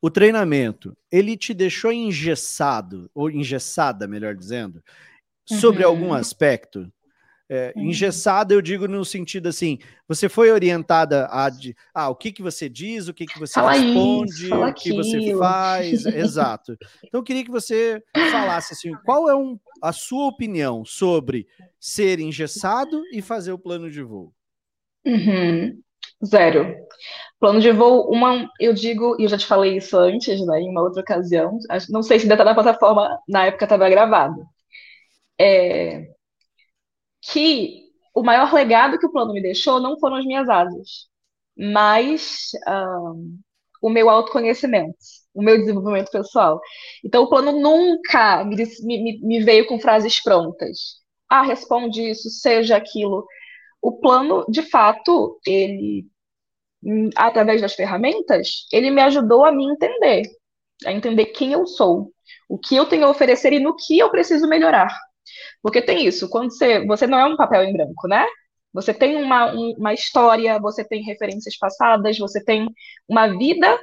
o 0.00 0.10
treinamento, 0.10 0.96
ele 1.10 1.36
te 1.36 1.54
deixou 1.54 1.92
engessado, 1.92 3.10
ou 3.14 3.30
engessada, 3.30 4.06
melhor 4.06 4.34
dizendo, 4.34 4.82
sobre 5.44 5.84
uhum. 5.84 5.90
algum 5.90 6.12
aspecto? 6.12 6.90
É, 7.48 7.72
uhum. 7.76 7.84
Engessada, 7.84 8.52
eu 8.52 8.60
digo 8.60 8.88
no 8.88 9.04
sentido 9.04 9.48
assim, 9.48 9.78
você 10.08 10.28
foi 10.28 10.50
orientada 10.50 11.28
a 11.30 11.48
de, 11.48 11.76
ah, 11.94 12.08
o 12.08 12.16
que 12.16 12.32
que 12.32 12.42
você 12.42 12.68
diz, 12.68 13.06
o 13.06 13.14
que 13.14 13.24
que 13.24 13.38
você 13.38 13.54
fala 13.54 13.72
responde, 13.72 14.46
isso, 14.46 14.54
o 14.54 14.74
que 14.74 14.92
você 14.92 15.36
faz, 15.36 16.06
exato. 16.06 16.76
Então 17.04 17.20
eu 17.20 17.22
queria 17.22 17.44
que 17.44 17.50
você 17.50 18.02
falasse 18.32 18.72
assim, 18.72 18.92
qual 19.04 19.30
é 19.30 19.36
um, 19.36 19.56
a 19.80 19.92
sua 19.92 20.26
opinião 20.26 20.84
sobre 20.84 21.46
ser 21.78 22.18
engessado 22.18 23.00
e 23.12 23.22
fazer 23.22 23.52
o 23.52 23.58
plano 23.58 23.88
de 23.88 24.02
voo? 24.02 24.34
Uhum. 25.04 25.80
Zero. 26.24 26.74
Plano 27.40 27.60
de 27.60 27.72
voo, 27.72 28.10
uma, 28.12 28.50
eu 28.60 28.74
digo, 28.74 29.16
e 29.20 29.24
eu 29.24 29.28
já 29.28 29.38
te 29.38 29.46
falei 29.46 29.76
isso 29.78 29.96
antes, 29.98 30.40
né, 30.46 30.60
em 30.60 30.70
uma 30.70 30.82
outra 30.82 31.02
ocasião, 31.02 31.58
não 31.90 32.02
sei 32.02 32.18
se 32.18 32.24
ainda 32.26 32.34
está 32.34 32.44
na 32.44 32.54
plataforma, 32.54 33.18
na 33.28 33.46
época 33.46 33.64
estava 33.66 33.88
gravado, 33.90 34.44
é, 35.38 36.08
que 37.22 37.84
o 38.14 38.22
maior 38.22 38.52
legado 38.52 38.98
que 38.98 39.06
o 39.06 39.12
plano 39.12 39.32
me 39.32 39.42
deixou 39.42 39.80
não 39.80 39.98
foram 39.98 40.16
as 40.16 40.24
minhas 40.24 40.48
asas, 40.48 41.08
mas 41.56 42.50
um, 42.68 43.38
o 43.82 43.90
meu 43.90 44.08
autoconhecimento, 44.10 44.96
o 45.34 45.42
meu 45.42 45.58
desenvolvimento 45.58 46.10
pessoal. 46.10 46.60
Então, 47.04 47.24
o 47.24 47.28
plano 47.28 47.52
nunca 47.52 48.44
me, 48.44 48.56
me, 48.82 49.20
me 49.20 49.44
veio 49.44 49.66
com 49.66 49.78
frases 49.78 50.22
prontas. 50.22 50.96
Ah, 51.28 51.42
responde 51.42 52.02
isso, 52.10 52.30
seja 52.30 52.76
aquilo 52.76 53.26
o 53.80 53.98
plano, 54.00 54.44
de 54.48 54.62
fato, 54.62 55.38
ele, 55.46 56.06
através 57.16 57.60
das 57.60 57.74
ferramentas, 57.74 58.66
ele 58.72 58.90
me 58.90 59.00
ajudou 59.02 59.44
a 59.44 59.52
me 59.52 59.64
entender, 59.64 60.22
a 60.84 60.92
entender 60.92 61.26
quem 61.26 61.52
eu 61.52 61.66
sou, 61.66 62.12
o 62.48 62.58
que 62.58 62.76
eu 62.76 62.86
tenho 62.86 63.06
a 63.06 63.10
oferecer 63.10 63.52
e 63.52 63.60
no 63.60 63.76
que 63.76 63.98
eu 63.98 64.10
preciso 64.10 64.48
melhorar. 64.48 64.88
Porque 65.62 65.82
tem 65.82 66.06
isso, 66.06 66.28
quando 66.28 66.50
você, 66.52 66.84
você 66.86 67.06
não 67.06 67.18
é 67.18 67.26
um 67.26 67.36
papel 67.36 67.64
em 67.64 67.72
branco, 67.72 68.08
né? 68.08 68.26
Você 68.72 68.92
tem 68.92 69.16
uma, 69.16 69.52
uma 69.52 69.94
história, 69.94 70.58
você 70.60 70.84
tem 70.84 71.02
referências 71.02 71.56
passadas, 71.56 72.18
você 72.18 72.44
tem 72.44 72.68
uma 73.08 73.26
vida, 73.26 73.78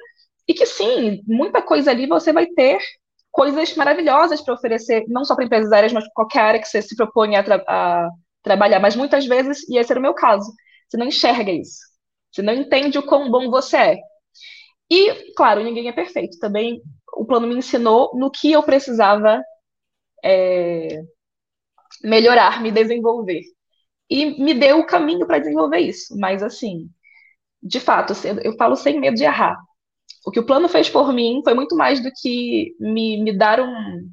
e 0.48 0.54
que 0.54 0.66
sim, 0.66 1.22
muita 1.26 1.62
coisa 1.62 1.92
ali 1.92 2.06
você 2.08 2.32
vai 2.32 2.46
ter 2.48 2.80
coisas 3.32 3.76
maravilhosas 3.76 4.42
para 4.42 4.54
oferecer, 4.54 5.06
não 5.08 5.26
só 5.26 5.36
para 5.36 5.46
empresas 5.46 5.72
aéreas, 5.72 5.94
mas 5.94 6.06
qualquer 6.14 6.42
área 6.42 6.60
que 6.62 6.68
você 6.68 6.82
se 6.82 6.96
propõe 6.96 7.36
a, 7.36 7.44
a, 7.68 8.10
trabalhar, 8.44 8.80
mas 8.80 8.96
muitas 8.96 9.26
vezes, 9.26 9.68
e 9.70 9.78
esse 9.78 9.92
era 9.92 10.00
o 10.00 10.04
meu 10.04 10.14
caso, 10.14 10.52
você 10.88 10.98
não 10.98 11.08
enxerga 11.08 11.52
isso. 11.52 11.80
Você 12.32 12.42
não 12.42 12.54
entende 12.54 12.98
o 12.98 13.06
quão 13.06 13.32
bom 13.32 13.50
você 13.50 13.78
é. 13.78 13.98
E, 14.90 15.34
claro, 15.36 15.64
ninguém 15.64 15.88
é 15.88 15.94
perfeito. 15.94 16.38
Também 16.40 16.82
o 17.16 17.26
plano 17.26 17.48
me 17.48 17.56
ensinou 17.56 18.12
no 18.16 18.30
que 18.32 18.52
eu 18.52 18.64
precisava 18.64 19.42
é, 20.24 21.04
melhorar, 22.04 22.62
me 22.62 22.72
desenvolver. 22.72 23.42
E 24.10 24.42
me 24.44 24.54
deu 24.54 24.80
o 24.80 24.86
caminho 24.86 25.26
para 25.26 25.40
desenvolver 25.40 25.80
isso. 25.80 26.18
Mas, 26.18 26.44
assim, 26.44 26.90
de 27.62 27.80
fato, 27.80 28.14
eu 28.44 28.56
falo 28.58 28.76
sem 28.76 29.00
medo 29.00 29.16
de 29.16 29.24
errar. 29.24 29.58
O 30.26 30.32
que 30.32 30.40
o 30.40 30.46
plano 30.46 30.70
fez 30.70 30.90
por 30.90 31.14
mim 31.14 31.42
foi 31.44 31.54
muito 31.54 31.76
mais 31.76 32.02
do 32.02 32.12
que 32.22 32.76
me, 32.80 33.22
me 33.24 33.38
dar 33.38 33.60
um, 33.60 34.12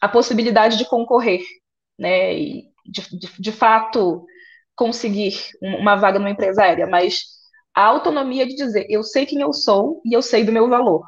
a 0.00 0.08
possibilidade 0.08 0.78
de 0.78 0.88
concorrer, 0.88 1.42
né? 1.98 2.34
E, 2.36 2.64
de, 2.84 3.18
de, 3.18 3.30
de 3.38 3.52
fato 3.52 4.24
conseguir 4.74 5.34
uma 5.62 5.96
vaga 5.96 6.18
numa 6.18 6.30
empresa 6.30 6.62
aérea, 6.62 6.86
mas 6.86 7.22
a 7.74 7.84
autonomia 7.84 8.46
de 8.46 8.54
dizer 8.54 8.86
eu 8.88 9.02
sei 9.02 9.26
quem 9.26 9.40
eu 9.40 9.52
sou 9.52 10.00
e 10.04 10.12
eu 10.12 10.22
sei 10.22 10.44
do 10.44 10.52
meu 10.52 10.68
valor. 10.68 11.04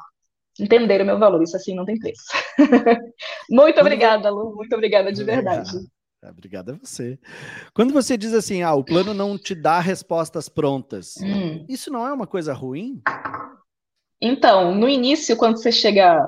Entender 0.59 1.01
o 1.01 1.05
meu 1.05 1.19
valor, 1.19 1.41
isso 1.43 1.55
assim 1.55 1.75
não 1.75 1.85
tem 1.85 1.99
preço. 1.99 2.23
muito 3.49 3.79
obrigada, 3.79 4.29
Lu, 4.29 4.55
muito 4.55 4.73
obrigada 4.73 5.11
de 5.11 5.23
verdade. 5.23 5.77
É, 6.23 6.29
obrigada 6.29 6.73
a 6.73 6.75
você. 6.75 7.19
Quando 7.75 7.93
você 7.93 8.17
diz 8.17 8.33
assim, 8.33 8.63
ah, 8.63 8.73
o 8.73 8.83
plano 8.83 9.13
não 9.13 9.37
te 9.37 9.53
dá 9.53 9.79
respostas 9.79 10.49
prontas, 10.49 11.13
hum. 11.21 11.63
isso 11.69 11.91
não 11.91 12.07
é 12.07 12.11
uma 12.11 12.25
coisa 12.25 12.53
ruim? 12.53 13.01
Então, 14.19 14.73
no 14.73 14.89
início, 14.89 15.37
quando 15.37 15.57
você 15.57 15.71
chega 15.71 16.19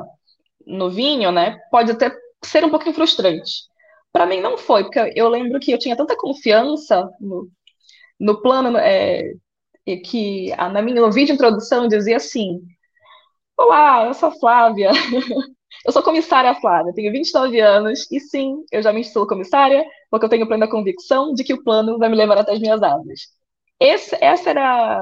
no 0.66 0.92
vinho, 0.92 1.32
né, 1.32 1.58
pode 1.72 1.92
até 1.92 2.16
ser 2.46 2.64
um 2.64 2.70
pouquinho 2.70 2.94
frustrante. 2.94 3.68
Para 4.12 4.26
mim 4.26 4.42
não 4.42 4.58
foi, 4.58 4.84
porque 4.84 5.14
eu 5.16 5.30
lembro 5.30 5.60
que 5.60 5.72
eu 5.72 5.80
tinha 5.80 5.96
tanta 5.96 6.18
confiança 6.18 7.10
no, 7.20 7.50
no 8.20 8.42
plano 8.42 8.78
é, 8.78 9.34
que 10.06 10.50
na 10.56 10.82
minha 10.82 11.02
no 11.02 11.12
vídeo 11.12 11.28
de 11.28 11.34
introdução 11.34 11.88
dizia 11.88 12.18
assim: 12.18 12.60
Olá, 13.58 14.06
eu 14.06 14.14
sou 14.14 14.30
a 14.30 14.32
Flávia. 14.32 14.92
Eu 15.86 15.94
sou 15.94 16.04
comissária 16.04 16.54
Flávia, 16.56 16.94
tenho 16.94 17.12
29 17.12 17.60
anos 17.62 18.12
e 18.12 18.20
sim, 18.20 18.64
eu 18.72 18.82
já 18.82 18.92
me 18.92 19.00
intitulo 19.02 19.28
comissária 19.28 19.86
porque 20.10 20.26
eu 20.26 20.30
tenho 20.30 20.48
plena 20.48 20.68
convicção 20.68 21.34
de 21.34 21.44
que 21.44 21.54
o 21.54 21.64
plano 21.64 21.98
vai 21.98 22.10
me 22.10 22.16
levar 22.16 22.38
até 22.38 22.52
as 22.54 22.60
minhas 22.60 22.82
asas. 22.82 23.28
Esse, 23.80 24.18
essa 24.20 24.50
era, 24.50 25.02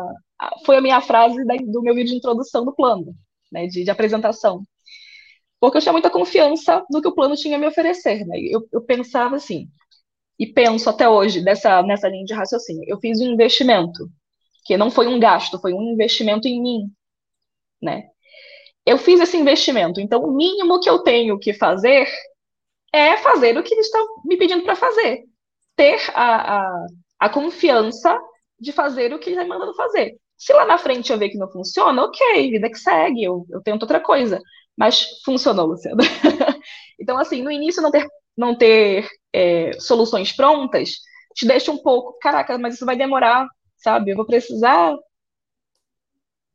foi 0.65 0.77
a 0.77 0.81
minha 0.81 1.01
frase 1.01 1.43
da, 1.45 1.55
do 1.55 1.81
meu 1.81 1.95
vídeo 1.95 2.11
de 2.11 2.17
introdução 2.17 2.63
do 2.63 2.75
plano, 2.75 3.15
né, 3.51 3.65
de, 3.67 3.83
de, 3.83 3.89
apresentação. 3.89 4.61
Porque 5.59 5.77
eu 5.77 5.81
tinha 5.81 5.91
muita 5.91 6.09
confiança 6.09 6.85
no 6.89 7.01
que 7.01 7.07
o 7.07 7.15
plano 7.15 7.35
tinha 7.35 7.57
a 7.57 7.59
me 7.59 7.67
oferecer. 7.67 8.25
Né? 8.25 8.39
Eu, 8.39 8.67
eu 8.71 8.81
pensava 8.81 9.35
assim, 9.35 9.67
e 10.39 10.45
penso 10.45 10.89
até 10.89 11.09
hoje 11.09 11.43
dessa, 11.43 11.81
nessa 11.81 12.07
linha 12.07 12.25
de 12.25 12.33
raciocínio. 12.33 12.83
Eu 12.87 12.99
fiz 12.99 13.19
um 13.19 13.25
investimento, 13.25 14.09
que 14.65 14.77
não 14.77 14.91
foi 14.91 15.07
um 15.07 15.19
gasto, 15.19 15.59
foi 15.59 15.73
um 15.73 15.93
investimento 15.93 16.47
em 16.47 16.61
mim, 16.61 16.91
né? 17.81 18.09
Eu 18.85 18.97
fiz 18.97 19.19
esse 19.19 19.35
investimento, 19.35 19.99
então 19.99 20.23
o 20.23 20.33
mínimo 20.33 20.79
que 20.79 20.89
eu 20.89 20.99
tenho 20.99 21.37
que 21.39 21.53
fazer 21.53 22.07
é 22.93 23.17
fazer 23.17 23.57
o 23.57 23.63
que 23.63 23.73
eles 23.73 23.87
estão 23.87 24.05
me 24.23 24.37
pedindo 24.37 24.63
para 24.63 24.75
fazer. 24.75 25.25
Ter 25.75 25.99
a, 26.13 26.57
a, 26.57 26.85
a, 27.19 27.29
confiança 27.29 28.17
de 28.59 28.71
fazer 28.71 29.13
o 29.13 29.19
que 29.19 29.29
eles 29.29 29.39
estão 29.39 29.43
me 29.43 29.49
mandando 29.49 29.75
fazer. 29.75 30.17
Se 30.37 30.53
lá 30.53 30.65
na 30.65 30.77
frente 30.77 31.11
eu 31.11 31.17
ver 31.17 31.29
que 31.29 31.37
não 31.37 31.51
funciona, 31.51 32.03
ok, 32.03 32.49
vida 32.49 32.69
que 32.69 32.77
segue, 32.77 33.23
eu, 33.23 33.45
eu 33.49 33.61
tento 33.61 33.83
outra 33.83 33.99
coisa. 33.99 34.41
Mas 34.77 35.05
funcionou, 35.25 35.67
Luciano. 35.67 35.97
então, 36.99 37.17
assim, 37.17 37.41
no 37.41 37.51
início 37.51 37.81
não 37.81 37.91
ter 37.91 38.07
não 38.37 38.55
ter 38.55 39.07
é, 39.33 39.71
soluções 39.79 40.31
prontas, 40.31 40.91
te 41.33 41.47
deixa 41.47 41.71
um 41.71 41.77
pouco, 41.77 42.17
caraca, 42.19 42.55
mas 42.59 42.75
isso 42.75 42.85
vai 42.85 42.95
demorar, 42.95 43.47
sabe? 43.77 44.11
Eu 44.11 44.15
vou 44.15 44.27
precisar 44.27 44.95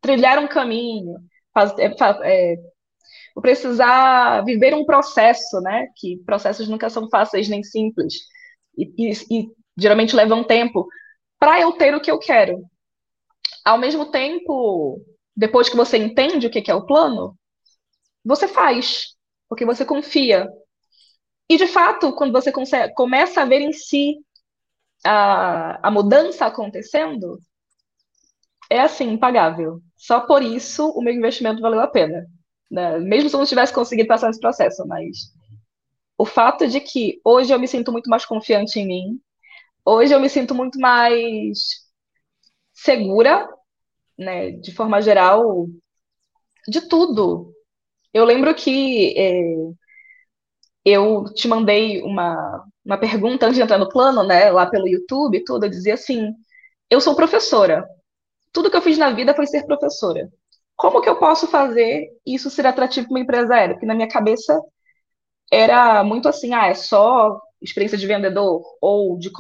trilhar 0.01 0.39
um 0.39 0.49
caminho, 0.49 1.17
faz, 1.53 1.77
é, 1.79 1.93
é, 2.25 2.57
vou 3.35 3.43
precisar 3.43 4.45
viver 4.45 4.75
um 4.75 4.85
processo, 4.85 5.61
né? 5.61 5.89
Que 5.97 6.19
processos 6.25 6.69
nunca 6.69 6.89
são 6.91 7.09
fáceis 7.11 7.49
nem 7.49 7.63
simples 7.63 8.15
e, 8.77 8.93
e, 8.99 9.13
e 9.31 9.49
geralmente 9.77 10.15
levam 10.15 10.45
tempo 10.45 10.87
para 11.39 11.61
eu 11.61 11.73
ter 11.73 11.95
o 11.95 12.01
que 12.01 12.11
eu 12.11 12.19
quero. 12.19 12.63
Ao 13.65 13.79
mesmo 13.79 14.11
tempo, 14.11 15.01
depois 15.37 15.69
que 15.69 15.77
você 15.77 15.97
entende 15.99 16.47
o 16.47 16.51
que 16.51 16.71
é 16.71 16.75
o 16.75 16.87
plano, 16.87 17.37
você 18.25 18.49
faz, 18.49 19.17
porque 19.49 19.65
você 19.65 19.85
confia, 19.85 20.49
e, 21.49 21.57
de 21.57 21.67
fato, 21.67 22.15
quando 22.15 22.33
você 22.33 22.51
consegue, 22.51 22.95
começa 22.95 23.43
a 23.43 23.45
ver 23.45 23.61
em 23.61 23.73
si 23.73 24.17
a, 25.05 25.87
a 25.87 25.91
mudança 25.91 26.47
acontecendo, 26.47 27.39
é 28.71 28.81
assim, 28.81 29.11
impagável. 29.11 29.81
Só 29.97 30.21
por 30.21 30.43
isso 30.43 30.89
o 30.91 31.03
meu 31.03 31.13
investimento 31.13 31.61
valeu 31.61 31.81
a 31.81 31.87
pena. 31.87 32.27
Né? 32.71 32.99
Mesmo 33.01 33.29
se 33.29 33.37
eu 33.37 33.41
não 33.41 33.47
tivesse 33.47 33.73
conseguido 33.73 34.09
passar 34.09 34.29
nesse 34.29 34.41
processo, 34.41 34.87
mas 34.87 35.33
o 36.17 36.25
fato 36.25 36.67
de 36.67 36.81
que 36.81 37.21
hoje 37.25 37.53
eu 37.53 37.59
me 37.59 37.69
sinto 37.69 37.93
muito 37.93 38.09
mais 38.09 38.25
confiante 38.25 38.81
em 38.81 38.87
mim, 38.87 39.21
hoje 39.85 40.15
eu 40.15 40.21
me 40.21 40.29
sinto 40.31 40.55
muito 40.55 40.81
mais 40.81 41.59
segura, 42.73 43.47
né, 44.17 44.53
de 44.53 44.73
forma 44.73 45.03
geral, 45.03 45.67
de 46.67 46.89
tudo. 46.89 47.53
Eu 48.12 48.25
lembro 48.25 48.55
que 48.55 49.14
é, 49.16 49.42
eu 50.85 51.25
te 51.35 51.48
mandei 51.48 52.03
uma, 52.03 52.64
uma 52.85 52.98
pergunta 52.98 53.46
antes 53.46 53.57
de 53.57 53.62
entrar 53.62 53.79
no 53.79 53.88
plano, 53.88 54.22
né, 54.25 54.51
lá 54.51 54.66
pelo 54.66 54.88
YouTube 54.88 55.44
tudo, 55.44 55.66
eu 55.66 55.70
dizia 55.70 55.94
assim, 55.94 56.33
eu 56.90 57.01
sou 57.01 57.14
professora, 57.14 57.87
tudo 58.53 58.70
que 58.70 58.77
eu 58.77 58.83
fiz 58.83 58.98
na 58.98 59.11
vida 59.12 59.35
foi 59.35 59.46
ser 59.46 59.64
professora. 59.66 60.29
Como 60.77 61.01
que 61.01 61.09
eu 61.09 61.18
posso 61.18 61.46
fazer 61.48 62.09
isso 62.27 62.51
ser 62.51 62.66
atrativo 62.66 63.07
para 63.09 63.14
uma 63.14 63.20
empresária? 63.22 63.75
Porque 63.75 63.87
na 63.87 63.94
minha 63.94 64.09
cabeça 64.09 64.61
era 65.51 66.03
muito 66.05 66.29
assim, 66.29 66.55
ah, 66.55 66.66
é 66.68 66.75
só 66.75 67.40
experiência 67.61 67.98
de 67.98 68.07
vendedor, 68.07 68.62
ou 68.81 69.18
de 69.18 69.31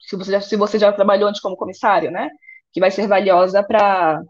se 0.00 0.16
você 0.16 0.32
já, 0.32 0.40
se 0.40 0.56
você 0.56 0.78
já 0.78 0.92
trabalhou 0.92 1.28
antes 1.28 1.40
como 1.40 1.56
comissário, 1.56 2.10
né, 2.10 2.30
que 2.72 2.80
vai 2.80 2.90
ser 2.90 3.06
valiosa 3.06 3.62
para 3.62 4.20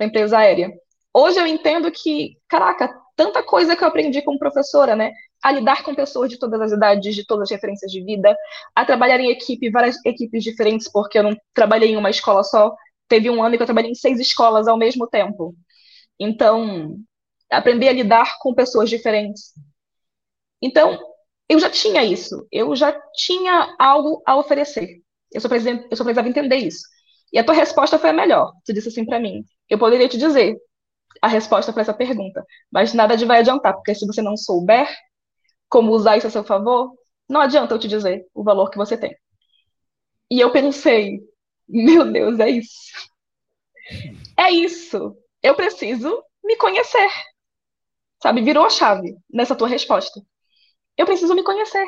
a 0.00 0.04
empresa 0.04 0.38
aérea. 0.38 0.70
Hoje 1.14 1.38
eu 1.38 1.46
entendo 1.46 1.90
que, 1.92 2.36
caraca, 2.48 2.92
tanta 3.18 3.42
coisa 3.42 3.74
que 3.74 3.82
eu 3.82 3.88
aprendi 3.88 4.22
como 4.22 4.38
professora, 4.38 4.94
né? 4.94 5.12
a 5.42 5.52
lidar 5.52 5.84
com 5.84 5.94
pessoas 5.94 6.30
de 6.30 6.38
todas 6.38 6.60
as 6.60 6.72
idades, 6.72 7.14
de 7.14 7.24
todas 7.24 7.44
as 7.44 7.50
referências 7.50 7.90
de 7.90 8.02
vida, 8.02 8.36
a 8.74 8.84
trabalhar 8.84 9.20
em 9.20 9.30
equipe, 9.30 9.70
várias 9.70 9.96
equipes 10.04 10.42
diferentes, 10.42 10.90
porque 10.90 11.18
eu 11.18 11.22
não 11.22 11.36
trabalhei 11.54 11.90
em 11.90 11.96
uma 11.96 12.10
escola 12.10 12.42
só. 12.42 12.74
Teve 13.08 13.30
um 13.30 13.42
ano 13.42 13.56
que 13.56 13.62
eu 13.62 13.66
trabalhei 13.66 13.90
em 13.90 13.94
seis 13.94 14.20
escolas 14.20 14.66
ao 14.66 14.76
mesmo 14.76 15.06
tempo. 15.06 15.54
Então, 16.18 16.96
aprender 17.50 17.88
a 17.88 17.92
lidar 17.92 18.36
com 18.40 18.54
pessoas 18.54 18.90
diferentes. 18.90 19.52
Então, 20.60 20.98
eu 21.48 21.58
já 21.58 21.70
tinha 21.70 22.04
isso. 22.04 22.46
Eu 22.50 22.74
já 22.74 22.92
tinha 23.14 23.74
algo 23.78 24.22
a 24.26 24.36
oferecer. 24.36 25.00
Eu 25.32 25.40
só, 25.40 25.48
precisava, 25.48 25.86
eu 25.90 25.96
só 25.96 26.04
precisava 26.04 26.28
entender 26.28 26.56
isso. 26.56 26.82
E 27.32 27.38
a 27.38 27.44
tua 27.44 27.54
resposta 27.54 27.98
foi 27.98 28.10
a 28.10 28.12
melhor. 28.12 28.52
Tu 28.64 28.72
disse 28.72 28.88
assim 28.88 29.04
para 29.04 29.20
mim. 29.20 29.44
Eu 29.68 29.78
poderia 29.78 30.08
te 30.08 30.18
dizer 30.18 30.56
a 31.22 31.28
resposta 31.28 31.72
para 31.72 31.82
essa 31.82 31.94
pergunta, 31.94 32.44
mas 32.70 32.94
nada 32.94 33.16
de 33.16 33.24
vai 33.24 33.40
adiantar, 33.40 33.74
porque 33.74 33.94
se 33.94 34.06
você 34.06 34.22
não 34.22 34.36
souber, 34.36 34.88
como 35.68 35.92
usar 35.92 36.16
isso 36.16 36.26
a 36.26 36.30
seu 36.30 36.44
favor, 36.44 36.94
não 37.28 37.40
adianta 37.40 37.74
eu 37.74 37.78
te 37.78 37.88
dizer 37.88 38.26
o 38.34 38.42
valor 38.42 38.70
que 38.70 38.78
você 38.78 38.96
tem. 38.96 39.16
E 40.30 40.40
eu 40.40 40.50
pensei, 40.52 41.20
meu 41.68 42.10
Deus, 42.10 42.38
é 42.40 42.50
isso. 42.50 43.08
É 44.36 44.50
isso. 44.50 45.16
Eu 45.42 45.54
preciso 45.54 46.22
me 46.44 46.56
conhecer. 46.56 47.10
Sabe, 48.22 48.42
virou 48.42 48.64
a 48.64 48.70
chave 48.70 49.16
nessa 49.30 49.54
tua 49.54 49.68
resposta. 49.68 50.20
Eu 50.96 51.06
preciso 51.06 51.34
me 51.34 51.44
conhecer. 51.44 51.86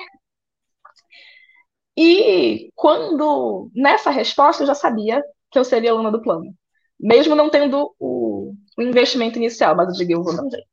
E 1.97 2.71
quando, 2.75 3.71
nessa 3.75 4.11
resposta, 4.11 4.63
eu 4.63 4.67
já 4.67 4.75
sabia 4.75 5.23
que 5.51 5.59
eu 5.59 5.65
seria 5.65 5.91
aluna 5.91 6.11
do 6.11 6.23
plano. 6.23 6.55
Mesmo 6.99 7.35
não 7.35 7.51
tendo 7.51 7.95
o, 7.99 8.30
o 8.79 8.83
investimento 8.83 9.39
inicial, 9.39 9.75
mas 9.77 9.89
eu 9.89 9.95
digo, 9.95 10.13
eu 10.13 10.23
vou 10.23 10.37
dar 10.37 10.45
um 10.45 10.51
jeito. 10.51 10.67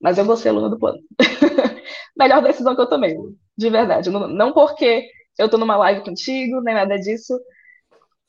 Mas 0.00 0.18
eu 0.18 0.24
vou 0.24 0.36
ser 0.36 0.48
aluna 0.48 0.68
do 0.68 0.78
plano. 0.78 0.98
melhor 2.16 2.42
decisão 2.42 2.74
que 2.74 2.80
eu 2.80 2.88
tomei, 2.88 3.16
de 3.56 3.70
verdade. 3.70 4.10
Não, 4.10 4.28
não 4.28 4.52
porque 4.52 5.08
eu 5.38 5.48
tô 5.48 5.58
numa 5.58 5.76
live 5.76 6.04
contigo, 6.04 6.60
nem 6.60 6.74
nada 6.74 6.96
disso, 6.96 7.38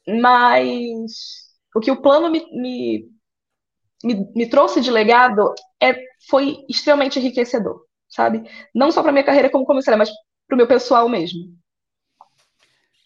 mas 0.08 1.12
o 1.76 1.80
que 1.80 1.92
o 1.92 2.02
plano 2.02 2.30
me, 2.30 2.46
me, 2.52 3.10
me, 4.04 4.32
me 4.36 4.50
trouxe 4.50 4.82
de 4.82 4.92
legado 4.92 5.54
é, 5.82 5.96
foi 6.30 6.58
extremamente 6.70 7.20
enriquecedor, 7.20 7.86
sabe? 8.08 8.50
Não 8.74 8.92
só 8.92 9.02
para 9.02 9.12
minha 9.12 9.24
carreira 9.24 9.50
como 9.50 9.66
comissária, 9.66 9.98
mas 9.98 10.12
para 10.48 10.56
o 10.56 10.58
meu 10.58 10.68
pessoal 10.68 11.08
mesmo. 11.10 11.56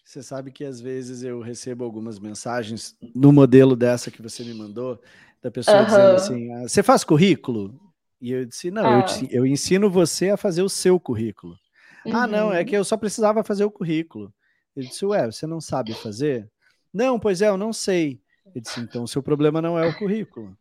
Você 0.04 0.22
sabe 0.22 0.50
que 0.50 0.64
às 0.64 0.80
vezes 0.80 1.22
eu 1.22 1.40
recebo 1.40 1.84
algumas 1.84 2.18
mensagens 2.18 2.96
no 3.14 3.30
modelo 3.30 3.76
dessa 3.76 4.10
que 4.10 4.22
você 4.22 4.42
me 4.42 4.54
mandou, 4.54 4.98
da 5.42 5.50
pessoa 5.50 5.78
uhum. 5.78 5.84
dizendo 5.84 6.10
assim: 6.10 6.52
ah, 6.52 6.62
você 6.62 6.82
faz 6.82 7.04
currículo? 7.04 7.78
E 8.20 8.32
eu 8.32 8.44
disse: 8.44 8.70
não, 8.70 8.84
ah. 8.84 9.06
eu, 9.22 9.28
eu, 9.30 9.46
ensino 9.46 9.90
você 9.90 10.30
a 10.30 10.36
fazer 10.36 10.62
o 10.62 10.68
seu 10.68 10.98
currículo. 10.98 11.56
Uhum. 12.04 12.16
Ah, 12.16 12.26
não, 12.26 12.52
é 12.52 12.60
uhum. 12.60 12.64
que 12.64 12.76
eu 12.76 12.84
só 12.84 12.96
precisava 12.96 13.44
fazer 13.44 13.64
o 13.64 13.70
currículo. 13.70 14.32
Ele 14.76 14.88
disse: 14.88 15.04
ué, 15.06 15.26
você 15.26 15.46
não 15.46 15.60
sabe 15.60 15.94
fazer? 15.94 16.50
Não, 16.92 17.18
pois 17.18 17.42
é, 17.42 17.48
eu 17.48 17.56
não 17.56 17.72
sei. 17.72 18.20
Ele 18.46 18.60
disse: 18.60 18.80
então 18.80 19.04
o 19.04 19.08
seu 19.08 19.22
problema 19.22 19.62
não 19.62 19.78
é 19.78 19.86
o 19.86 19.96
currículo. 19.96 20.56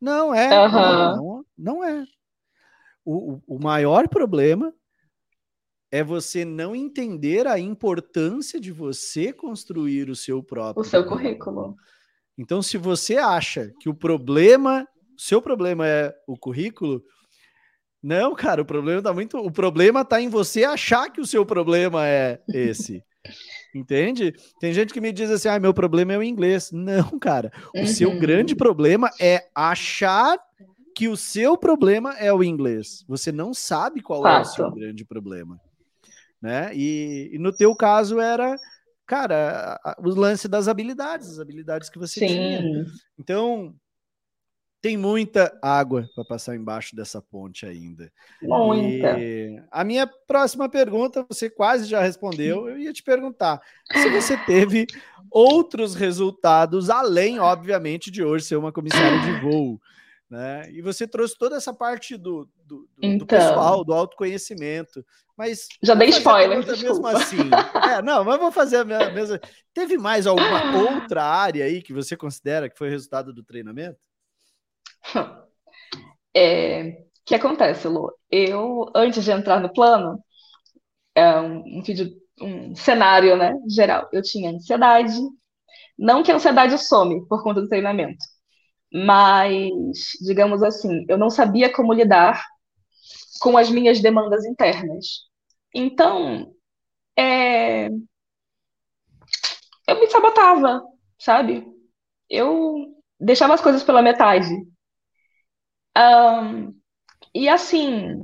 Não 0.00 0.34
é, 0.34 0.66
uhum. 0.66 0.72
não, 0.72 1.44
não, 1.56 1.84
é. 1.84 2.04
O, 3.04 3.40
o 3.46 3.58
maior 3.58 4.08
problema 4.08 4.74
é 5.90 6.02
você 6.02 6.44
não 6.44 6.74
entender 6.74 7.46
a 7.46 7.58
importância 7.58 8.60
de 8.60 8.72
você 8.72 9.32
construir 9.32 10.10
o 10.10 10.16
seu 10.16 10.42
próprio 10.42 10.82
o 10.82 10.84
seu 10.84 11.06
currículo. 11.06 11.76
Então, 12.38 12.60
se 12.60 12.76
você 12.76 13.16
acha 13.16 13.72
que 13.80 13.88
o 13.88 13.94
problema 13.94 14.86
seu 15.16 15.40
problema 15.40 15.86
é 15.86 16.14
o 16.26 16.36
currículo, 16.36 17.02
não, 18.02 18.34
cara, 18.34 18.62
o 18.62 18.66
problema 18.66 19.02
tá 19.02 19.12
muito. 19.12 19.38
O 19.38 19.50
problema 19.50 20.04
tá 20.04 20.20
em 20.20 20.28
você 20.28 20.64
achar 20.64 21.10
que 21.10 21.20
o 21.20 21.26
seu 21.26 21.44
problema 21.44 22.06
é 22.06 22.40
esse. 22.48 23.02
Entende? 23.74 24.32
Tem 24.60 24.72
gente 24.72 24.92
que 24.92 25.00
me 25.00 25.12
diz 25.12 25.30
assim: 25.30 25.48
ah, 25.48 25.58
meu 25.58 25.74
problema 25.74 26.12
é 26.12 26.18
o 26.18 26.22
inglês. 26.22 26.70
Não, 26.70 27.18
cara. 27.18 27.50
O 27.74 27.80
uhum. 27.80 27.86
seu 27.86 28.18
grande 28.18 28.54
problema 28.54 29.10
é 29.20 29.48
achar 29.54 30.38
que 30.94 31.08
o 31.08 31.16
seu 31.16 31.56
problema 31.56 32.14
é 32.18 32.32
o 32.32 32.44
inglês. 32.44 33.04
Você 33.08 33.32
não 33.32 33.52
sabe 33.52 34.00
qual 34.00 34.22
Fato. 34.22 34.38
é 34.38 34.40
o 34.40 34.44
seu 34.44 34.70
grande 34.70 35.04
problema. 35.04 35.60
Né? 36.40 36.70
E, 36.74 37.30
e 37.32 37.38
no 37.38 37.52
teu 37.52 37.74
caso 37.74 38.20
era, 38.20 38.56
cara, 39.06 39.80
o 39.98 40.08
lance 40.08 40.48
das 40.48 40.68
habilidades, 40.68 41.30
as 41.30 41.38
habilidades 41.38 41.88
que 41.88 41.98
você 41.98 42.20
Sim. 42.20 42.26
tinha. 42.26 42.86
Então, 43.18 43.74
tem 44.80 44.96
muita 44.96 45.56
água 45.60 46.08
para 46.14 46.24
passar 46.24 46.54
embaixo 46.54 46.94
dessa 46.94 47.20
ponte 47.20 47.66
ainda. 47.66 48.12
Muita. 48.40 49.18
E 49.18 49.60
a 49.70 49.82
minha 49.82 50.06
próxima 50.06 50.68
pergunta, 50.68 51.26
você 51.28 51.50
quase 51.50 51.86
já 51.86 52.00
respondeu. 52.00 52.68
Eu 52.68 52.78
ia 52.78 52.92
te 52.92 53.02
perguntar 53.02 53.60
se 53.92 54.08
você 54.10 54.36
teve 54.46 54.86
outros 55.30 55.94
resultados, 55.94 56.88
além, 56.88 57.38
obviamente, 57.40 58.10
de 58.10 58.22
hoje 58.22 58.44
ser 58.44 58.56
uma 58.56 58.70
comissária 58.70 59.18
de 59.20 59.40
voo. 59.40 59.80
Né? 60.28 60.68
E 60.72 60.82
você 60.82 61.06
trouxe 61.06 61.38
toda 61.38 61.56
essa 61.56 61.72
parte 61.72 62.16
do, 62.16 62.48
do, 62.64 62.88
então, 63.00 63.18
do 63.18 63.26
pessoal, 63.26 63.84
do 63.84 63.94
autoconhecimento. 63.94 65.04
Mas 65.36 65.68
já 65.82 65.94
dei 65.94 66.08
spoiler, 66.08 66.58
mesmo 66.58 67.06
assim. 67.06 67.48
É, 67.92 68.02
não, 68.02 68.24
mas 68.24 68.40
vou 68.40 68.50
fazer 68.50 68.78
a 68.78 68.84
mesma. 68.84 69.40
Teve 69.72 69.96
mais 69.96 70.26
alguma 70.26 70.76
outra 70.76 71.22
área 71.22 71.64
aí 71.64 71.80
que 71.80 71.92
você 71.92 72.16
considera 72.16 72.68
que 72.68 72.78
foi 72.78 72.88
resultado 72.88 73.32
do 73.32 73.44
treinamento? 73.44 74.00
É, 76.38 76.90
o 76.90 76.94
que 77.24 77.34
acontece, 77.34 77.88
Lu? 77.88 78.12
Eu, 78.30 78.92
antes 78.94 79.24
de 79.24 79.30
entrar 79.30 79.58
no 79.58 79.72
plano, 79.72 80.22
é 81.14 81.40
um, 81.40 81.78
um, 81.78 81.82
vídeo, 81.82 82.14
um 82.38 82.76
cenário 82.76 83.38
né, 83.38 83.54
geral, 83.66 84.06
eu 84.12 84.20
tinha 84.20 84.50
ansiedade. 84.50 85.16
Não 85.98 86.22
que 86.22 86.30
a 86.30 86.34
ansiedade 86.34 86.76
some 86.76 87.26
por 87.26 87.42
conta 87.42 87.62
do 87.62 87.68
treinamento, 87.70 88.22
mas, 88.92 90.12
digamos 90.20 90.62
assim, 90.62 91.04
eu 91.08 91.18
não 91.18 91.30
sabia 91.30 91.72
como 91.72 91.92
lidar 91.92 92.44
com 93.40 93.56
as 93.56 93.70
minhas 93.70 94.00
demandas 94.00 94.44
internas. 94.44 95.26
Então, 95.74 96.54
é... 97.18 97.88
eu 99.86 100.00
me 100.00 100.08
sabotava, 100.08 100.82
sabe? 101.18 101.66
Eu 102.28 102.94
deixava 103.20 103.54
as 103.54 103.60
coisas 103.60 103.82
pela 103.82 104.02
metade. 104.02 104.54
Um, 105.96 106.74
e 107.34 107.48
assim, 107.48 108.20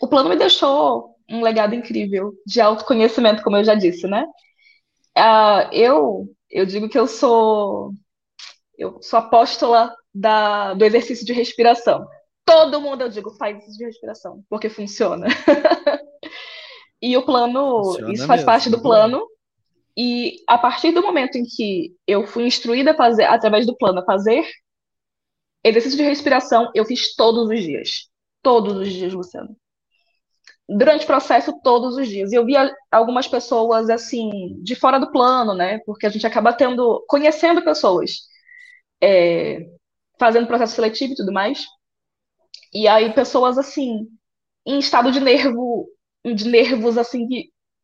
o 0.00 0.08
plano 0.08 0.28
me 0.28 0.36
deixou 0.36 1.16
um 1.28 1.42
legado 1.42 1.74
incrível 1.74 2.32
de 2.46 2.60
autoconhecimento, 2.60 3.42
como 3.42 3.56
eu 3.56 3.64
já 3.64 3.74
disse, 3.74 4.06
né? 4.06 4.26
Uh, 5.16 5.68
eu, 5.72 6.28
eu 6.50 6.66
digo 6.66 6.88
que 6.88 6.98
eu 6.98 7.06
sou 7.06 7.92
eu 8.78 9.00
sou 9.02 9.18
apóstola 9.18 9.94
da, 10.14 10.74
do 10.74 10.84
exercício 10.84 11.24
de 11.24 11.32
respiração. 11.32 12.06
Todo 12.44 12.80
mundo, 12.80 13.02
eu 13.02 13.08
digo, 13.08 13.30
faz 13.32 13.56
exercício 13.56 13.78
de 13.78 13.84
respiração, 13.86 14.44
porque 14.48 14.68
funciona. 14.68 15.26
e 17.00 17.16
o 17.16 17.24
plano, 17.24 17.82
funciona 17.84 18.12
isso 18.12 18.26
faz 18.26 18.40
mesmo, 18.40 18.46
parte 18.46 18.70
do 18.70 18.80
plano. 18.80 19.26
E 19.96 20.36
a 20.46 20.58
partir 20.58 20.92
do 20.92 21.02
momento 21.02 21.36
em 21.36 21.44
que 21.44 21.94
eu 22.06 22.26
fui 22.26 22.46
instruída 22.46 22.90
a 22.90 22.96
fazer, 22.96 23.24
através 23.24 23.64
do 23.64 23.76
plano, 23.76 24.00
a 24.00 24.04
fazer 24.04 24.44
exercício 25.62 25.96
de 25.96 26.04
respiração, 26.04 26.70
eu 26.74 26.84
fiz 26.84 27.14
todos 27.14 27.48
os 27.48 27.62
dias. 27.62 28.08
Todos 28.42 28.76
os 28.76 28.92
dias, 28.92 29.14
Luciano. 29.14 29.56
Durante 30.68 31.04
o 31.04 31.06
processo, 31.06 31.58
todos 31.62 31.96
os 31.96 32.08
dias. 32.08 32.32
E 32.32 32.34
eu 32.34 32.44
via 32.44 32.74
algumas 32.90 33.26
pessoas, 33.26 33.88
assim, 33.88 34.30
de 34.62 34.74
fora 34.74 34.98
do 34.98 35.10
plano, 35.10 35.54
né? 35.54 35.78
Porque 35.86 36.06
a 36.06 36.10
gente 36.10 36.26
acaba 36.26 36.52
tendo, 36.52 37.04
conhecendo 37.08 37.62
pessoas 37.62 38.33
é, 39.04 39.66
fazendo 40.18 40.46
processo 40.46 40.74
seletivo 40.74 41.12
e 41.12 41.16
tudo 41.16 41.32
mais. 41.32 41.66
E 42.72 42.88
aí 42.88 43.12
pessoas 43.12 43.58
assim, 43.58 44.08
em 44.66 44.78
estado 44.78 45.12
de 45.12 45.20
nervo, 45.20 45.86
de 46.24 46.48
nervos 46.48 46.98
assim, 46.98 47.26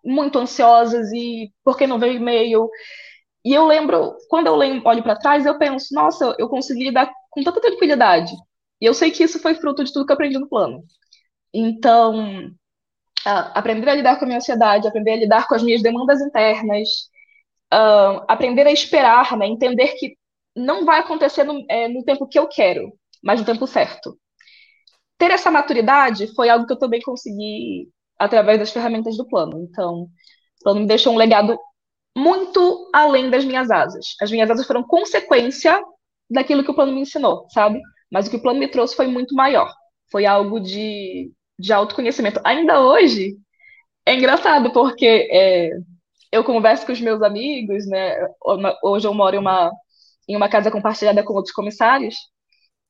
muito 0.05 0.39
ansiosas 0.39 1.13
e 1.13 1.53
por 1.65 1.77
que 1.77 1.87
não 1.87 1.99
veio 1.99 2.15
e-mail? 2.15 2.69
E 3.45 3.55
eu 3.55 3.67
lembro, 3.67 4.17
quando 4.29 4.47
eu 4.49 4.57
lembro, 4.57 4.89
olho 4.89 5.03
para 5.03 5.17
trás, 5.17 5.47
eu 5.47 5.59
penso, 5.59 5.95
nossa, 5.95 6.35
eu 6.39 6.49
consegui 6.49 6.85
lidar 6.85 7.11
com 7.31 7.43
tanta 7.43 7.61
tranquilidade. 7.61 8.33
E 8.81 8.87
eu 8.87 8.95
sei 8.95 9.11
que 9.11 9.25
isso 9.25 9.41
foi 9.41 9.55
fruto 9.55 9.85
de 9.85 9.93
tudo 9.93 10.07
que 10.07 10.13
eu 10.13 10.15
aprendi 10.15 10.39
no 10.39 10.49
plano. 10.49 10.85
Então, 11.53 12.51
aprender 13.25 13.91
a 13.91 13.95
lidar 13.95 14.19
com 14.19 14.25
a 14.25 14.27
minha 14.27 14.39
ansiedade, 14.39 14.89
aprender 14.89 15.13
a 15.13 15.17
lidar 15.17 15.47
com 15.49 15.55
as 15.55 15.63
minhas 15.63 15.83
demandas 15.83 16.21
internas, 16.21 16.89
uh, 17.73 18.25
aprender 18.29 18.67
a 18.67 18.73
esperar, 18.73 19.37
né? 19.37 19.47
entender 19.47 19.89
que 19.99 20.17
não 20.55 20.85
vai 20.85 21.01
acontecer 21.01 21.45
no, 21.45 21.65
é, 21.69 21.89
no 21.89 22.05
tempo 22.05 22.27
que 22.27 22.39
eu 22.39 22.49
quero, 22.49 22.93
mas 23.23 23.41
no 23.41 23.47
tempo 23.47 23.67
certo. 23.67 24.19
Ter 25.19 25.31
essa 25.31 25.51
maturidade 25.51 26.27
foi 26.35 26.49
algo 26.49 26.67
que 26.67 26.73
eu 26.73 26.79
também 26.79 27.01
consegui 27.03 27.89
através 28.19 28.59
das 28.59 28.71
ferramentas 28.71 29.17
do 29.17 29.27
plano. 29.27 29.63
Então, 29.63 30.03
o 30.03 30.65
plano 30.65 30.81
me 30.81 30.87
deixou 30.87 31.13
um 31.13 31.17
legado 31.17 31.59
muito 32.17 32.91
além 32.93 33.31
das 33.31 33.45
minhas 33.45 33.71
asas. 33.71 34.07
As 34.21 34.31
minhas 34.31 34.51
asas 34.51 34.67
foram 34.67 34.83
consequência 34.83 35.83
daquilo 36.29 36.65
que 36.65 36.71
o 36.71 36.75
plano 36.75 36.93
me 36.93 37.01
ensinou, 37.01 37.47
sabe? 37.51 37.81
Mas 38.11 38.27
o 38.27 38.31
que 38.31 38.37
o 38.37 38.43
plano 38.43 38.59
me 38.59 38.69
trouxe 38.69 38.97
foi 38.97 39.07
muito 39.07 39.35
maior. 39.35 39.73
Foi 40.11 40.27
algo 40.27 40.61
de, 40.61 41.33
de 41.59 41.73
autoconhecimento. 41.73 42.41
Ainda 42.45 42.81
hoje, 42.81 43.37
é 44.07 44.15
engraçado, 44.15 44.73
porque 44.73 45.29
é, 45.31 45.71
eu 46.33 46.45
converso 46.45 46.87
com 46.87 46.93
os 46.93 47.01
meus 47.01 47.23
amigos, 47.23 47.87
né? 47.87 48.17
Hoje 48.83 49.07
eu 49.07 49.15
moro 49.15 49.37
em 49.37 49.39
uma 49.39 49.71
em 50.31 50.37
uma 50.37 50.49
casa 50.49 50.71
compartilhada 50.71 51.25
com 51.25 51.35
outros 51.35 51.55
comissários. 51.55 52.15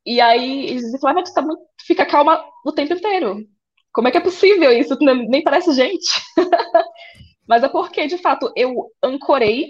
E 0.05 0.21
aí 0.21 0.67
eles 0.67 0.83
dizem, 0.83 1.01
Flávia, 1.01 1.25
tu 1.25 1.33
tá 1.33 1.43
muito, 1.43 1.63
fica 1.87 2.05
calma 2.05 2.45
o 2.65 2.73
tempo 2.73 2.93
inteiro. 2.95 3.47
Como 3.93 4.09
é 4.09 4.11
que 4.11 4.19
é 4.19 4.21
possível 4.21 4.71
isso? 4.73 4.97
Tu 4.97 5.05
nem 5.05 5.43
parece 5.43 5.73
gente. 5.73 6.21
Mas 7.49 7.63
é 7.65 7.69
porque, 7.69 8.07
de 8.07 8.19
fato, 8.19 8.53
eu 8.55 8.91
ancorei 9.03 9.69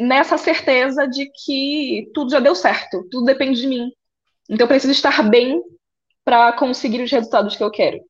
nessa 0.00 0.38
certeza 0.38 1.06
de 1.06 1.30
que 1.44 2.10
tudo 2.14 2.30
já 2.30 2.40
deu 2.40 2.54
certo, 2.54 3.06
tudo 3.10 3.26
depende 3.26 3.60
de 3.60 3.66
mim. 3.66 3.90
Então 4.48 4.64
eu 4.64 4.68
preciso 4.68 4.92
estar 4.92 5.22
bem 5.28 5.60
para 6.24 6.52
conseguir 6.52 7.02
os 7.02 7.10
resultados 7.10 7.56
que 7.56 7.62
eu 7.62 7.70
quero. 7.70 8.00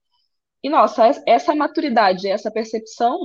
E 0.63 0.69
nossa, 0.69 1.11
essa 1.27 1.55
maturidade, 1.55 2.29
essa 2.29 2.51
percepção, 2.51 3.19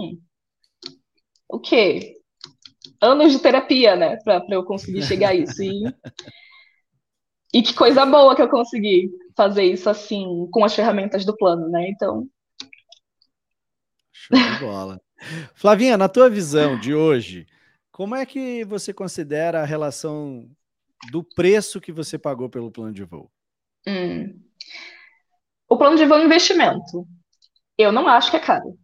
o 1.50 1.60
quê? 1.60 2.18
Anos 3.02 3.32
de 3.32 3.40
terapia, 3.40 3.96
né, 3.96 4.18
para 4.18 4.44
eu 4.50 4.64
conseguir 4.64 5.04
chegar 5.04 5.30
a 5.30 5.36
isso. 5.36 5.62
E, 5.62 5.84
e 7.54 7.62
que 7.62 7.74
coisa 7.74 8.06
boa 8.06 8.36
que 8.36 8.42
eu 8.42 8.50
consegui 8.50 9.10
fazer 9.36 9.64
isso 9.64 9.90
assim, 9.90 10.48
com 10.52 10.64
as 10.64 10.76
ferramentas 10.76 11.26
do 11.26 11.36
plano, 11.36 11.70
né? 11.70 11.90
Então. 11.90 12.28
Show 14.12 14.38
de 14.38 14.60
bola. 14.60 15.02
Flavinha, 15.56 15.98
na 15.98 16.10
tua 16.10 16.30
visão 16.30 16.80
de 16.80 16.94
hoje, 16.94 17.48
como 17.92 18.16
é 18.16 18.26
que 18.26 18.64
você 18.66 18.94
considera 18.94 19.62
a 19.62 19.66
relação 19.66 20.50
do 21.12 21.24
preço 21.24 21.82
que 21.82 21.92
você 21.92 22.18
pagou 22.18 22.50
pelo 22.50 22.72
plano 22.72 22.94
de 22.94 23.04
voo? 23.04 23.32
Hum. 23.88 24.40
O 25.70 25.78
plano 25.78 25.98
de 25.98 26.06
voo 26.06 26.18
é 26.18 26.22
um 26.22 26.26
investimento. 26.26 27.08
Eu 27.78 27.92
não 27.92 28.08
acho 28.08 28.32
que 28.32 28.38
é 28.38 28.40
caro 28.40 28.78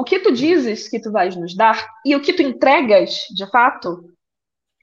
o 0.00 0.04
que 0.04 0.18
tu 0.18 0.32
dizes 0.32 0.88
que 0.88 0.98
tu 0.98 1.12
vais 1.12 1.36
nos 1.36 1.54
dar 1.54 1.86
e 2.06 2.16
o 2.16 2.22
que 2.22 2.32
tu 2.32 2.40
entregas, 2.40 3.26
de 3.36 3.46
fato, 3.50 4.02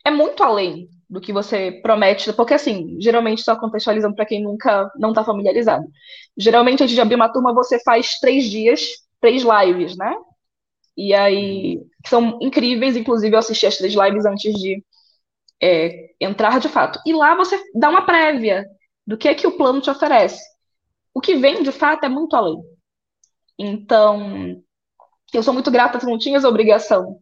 é 0.05 0.11
muito 0.11 0.43
além 0.43 0.88
do 1.09 1.20
que 1.20 1.34
você 1.34 1.72
promete, 1.82 2.32
porque 2.34 2.53
assim, 2.53 2.97
geralmente 3.01 3.41
só 3.41 3.55
contextualizando 3.55 4.13
para 4.15 4.28
quem 4.28 4.43
nunca 4.43 4.91
não 4.95 5.09
está 5.09 5.24
familiarizado. 5.24 5.88
Geralmente 6.38 6.84
antes 6.84 6.93
de 6.93 7.01
abrir 7.01 7.15
uma 7.15 7.34
turma 7.34 7.51
você 7.51 7.80
faz 7.80 8.20
três 8.20 8.45
dias, 8.45 8.89
três 9.20 9.41
lives, 9.41 9.97
né? 9.97 10.13
E 10.95 11.15
aí 11.15 11.82
são 12.05 12.38
incríveis, 12.39 12.95
inclusive 12.95 13.34
eu 13.34 13.39
assisti 13.39 13.65
as 13.65 13.78
três 13.78 13.95
lives 13.95 14.24
antes 14.24 14.53
de 14.53 14.84
é, 15.59 16.11
entrar 16.22 16.59
de 16.59 16.70
fato. 16.70 16.99
E 17.07 17.11
lá 17.11 17.34
você 17.36 17.59
dá 17.74 17.89
uma 17.89 18.05
prévia 18.05 18.68
do 19.05 19.18
que 19.18 19.28
é 19.28 19.34
que 19.34 19.47
o 19.47 19.57
plano 19.57 19.82
te 19.82 19.89
oferece. 19.89 20.43
O 21.11 21.20
que 21.20 21.36
vem 21.36 21.63
de 21.63 21.72
fato 21.72 22.03
é 22.03 22.09
muito 22.09 22.36
além. 22.36 22.61
Então, 23.57 24.61
eu 25.34 25.44
sou 25.44 25.54
muito 25.54 25.72
grata, 25.72 26.00
tu 26.00 26.06
não 26.06 26.18
tinhas 26.18 26.44
obrigação 26.44 27.20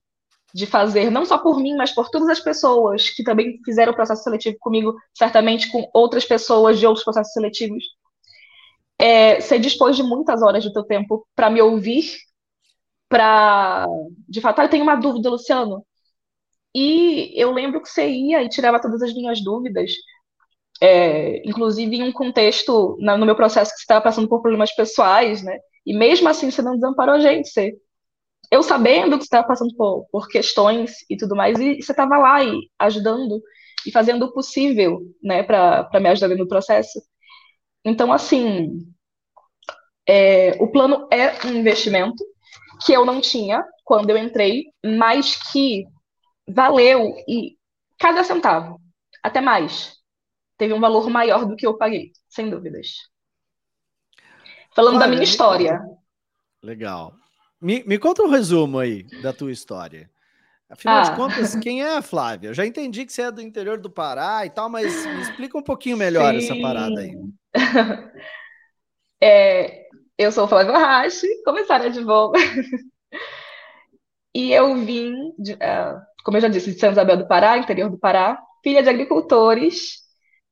de 0.54 0.66
fazer, 0.66 1.10
não 1.12 1.26
só 1.26 1.38
por 1.38 1.60
mim, 1.60 1.76
mas 1.76 1.92
por 1.92 2.10
todas 2.10 2.30
as 2.30 2.40
pessoas 2.40 3.10
que 3.10 3.24
também 3.24 3.60
fizeram 3.66 3.92
o 3.92 3.96
processo 3.96 4.24
seletivo 4.24 4.56
comigo, 4.60 4.96
certamente 5.14 5.70
com 5.70 5.90
outras 5.94 6.24
pessoas 6.24 6.80
de 6.80 6.88
outros 6.88 7.04
processos 7.04 7.34
seletivos. 7.34 7.84
É, 8.98 9.42
você 9.42 9.60
dispôs 9.60 9.98
de 9.98 10.04
muitas 10.04 10.42
horas 10.42 10.64
do 10.64 10.72
teu 10.72 10.84
tempo 10.84 11.28
para 11.36 11.50
me 11.50 11.62
ouvir, 11.62 12.06
para. 13.10 13.86
De 14.30 14.40
fato, 14.42 14.60
ah, 14.60 14.66
eu 14.66 14.70
tenho 14.70 14.84
uma 14.84 14.96
dúvida, 14.96 15.30
Luciano. 15.30 15.86
E 16.74 17.34
eu 17.36 17.52
lembro 17.52 17.82
que 17.82 17.90
você 17.90 18.08
ia 18.10 18.44
e 18.44 18.50
tirava 18.50 18.82
todas 18.82 19.02
as 19.02 19.14
minhas 19.14 19.44
dúvidas, 19.44 19.92
é, 20.82 21.42
inclusive 21.48 21.96
em 21.98 22.04
um 22.04 22.12
contexto, 22.12 22.98
no 23.00 23.26
meu 23.26 23.36
processo, 23.36 23.72
que 23.72 23.78
você 23.78 23.84
estava 23.84 24.02
passando 24.02 24.28
por 24.28 24.42
problemas 24.42 24.74
pessoais, 24.76 25.44
né? 25.44 25.58
E 25.86 25.94
mesmo 25.94 26.28
assim, 26.30 26.52
você 26.52 26.62
não 26.62 26.76
desamparou 26.76 27.16
a 27.16 27.20
gente, 27.20 27.50
você 27.50 27.74
eu 28.52 28.64
sabendo 28.64 29.18
que 29.18 29.24
você 29.24 29.28
estava 29.28 29.48
passando 29.48 29.76
por, 29.76 30.08
por 30.12 30.28
questões 30.28 31.06
e 31.10 31.18
tudo 31.18 31.36
mais, 31.36 31.60
e 31.60 31.82
você 31.82 31.92
estava 31.92 32.18
lá 32.18 32.44
e 32.44 32.70
ajudando 32.80 33.42
e 33.86 33.92
fazendo 33.92 34.26
o 34.26 34.34
possível, 34.34 35.02
né, 35.22 35.44
para 35.44 35.90
me 36.00 36.10
ajudar 36.10 36.36
no 36.36 36.48
processo. 36.48 37.02
Então, 37.84 38.12
assim, 38.12 38.82
é, 40.08 40.52
o 40.62 40.72
plano 40.72 41.08
é 41.12 41.46
um 41.46 41.52
investimento 41.52 42.24
que 42.84 42.94
eu 42.94 43.06
não 43.06 43.22
tinha 43.22 43.64
quando 43.84 44.10
eu 44.10 44.18
entrei, 44.18 44.66
mas 44.84 45.36
que 45.52 45.86
valeu 46.48 47.16
e 47.28 47.56
cada 48.00 48.24
centavo, 48.24 48.80
até 49.22 49.40
mais, 49.40 49.96
teve 50.58 50.74
um 50.74 50.80
valor 50.80 51.10
maior 51.10 51.46
do 51.46 51.56
que 51.56 51.66
eu 51.66 51.78
paguei, 51.78 52.12
sem 52.28 52.50
dúvidas. 52.50 53.10
Falando 54.76 55.00
da 55.00 55.08
minha 55.08 55.24
história. 55.24 55.80
Legal. 56.62 57.14
Me, 57.62 57.84
me 57.86 57.98
conta 57.98 58.24
um 58.24 58.30
resumo 58.30 58.80
aí 58.80 59.04
da 59.22 59.34
tua 59.34 59.52
história. 59.52 60.10
Afinal 60.70 60.98
ah. 60.98 61.02
de 61.02 61.16
contas, 61.16 61.56
quem 61.56 61.84
é 61.84 61.98
a 61.98 62.02
Flávia? 62.02 62.50
Eu 62.50 62.54
já 62.54 62.66
entendi 62.66 63.06
que 63.06 63.14
você 63.14 63.24
é 63.24 63.32
do 63.32 63.42
interior 63.42 63.80
do 63.80 63.90
Pará 63.90 64.46
e 64.46 64.50
tal, 64.50 64.70
mas 64.70 65.06
me 65.06 65.22
explica 65.22 65.58
um 65.58 65.64
pouquinho 65.64 65.98
melhor 65.98 66.34
Sim. 66.34 66.38
essa 66.38 66.62
parada 66.62 67.00
aí. 67.00 67.16
É, 69.24 69.88
eu 70.18 70.32
sou 70.32 70.48
Flávia 70.48 70.78
Rache, 70.78 71.26
comissária 71.44 71.90
de 71.90 72.04
voo. 72.04 72.34
e 74.36 74.52
eu 74.52 74.76
vim, 74.76 75.34
de, 75.40 75.54
uh, 75.54 76.00
como 76.24 76.38
eu 76.38 76.42
já 76.42 76.48
disse, 76.48 76.74
de 76.74 76.80
São 76.80 76.92
Isabel 76.92 77.18
do 77.18 77.28
Pará, 77.28 77.58
interior 77.58 77.90
do 77.90 77.98
Pará, 77.98 78.40
filha 78.62 78.84
de 78.84 78.90
agricultores. 78.90 80.05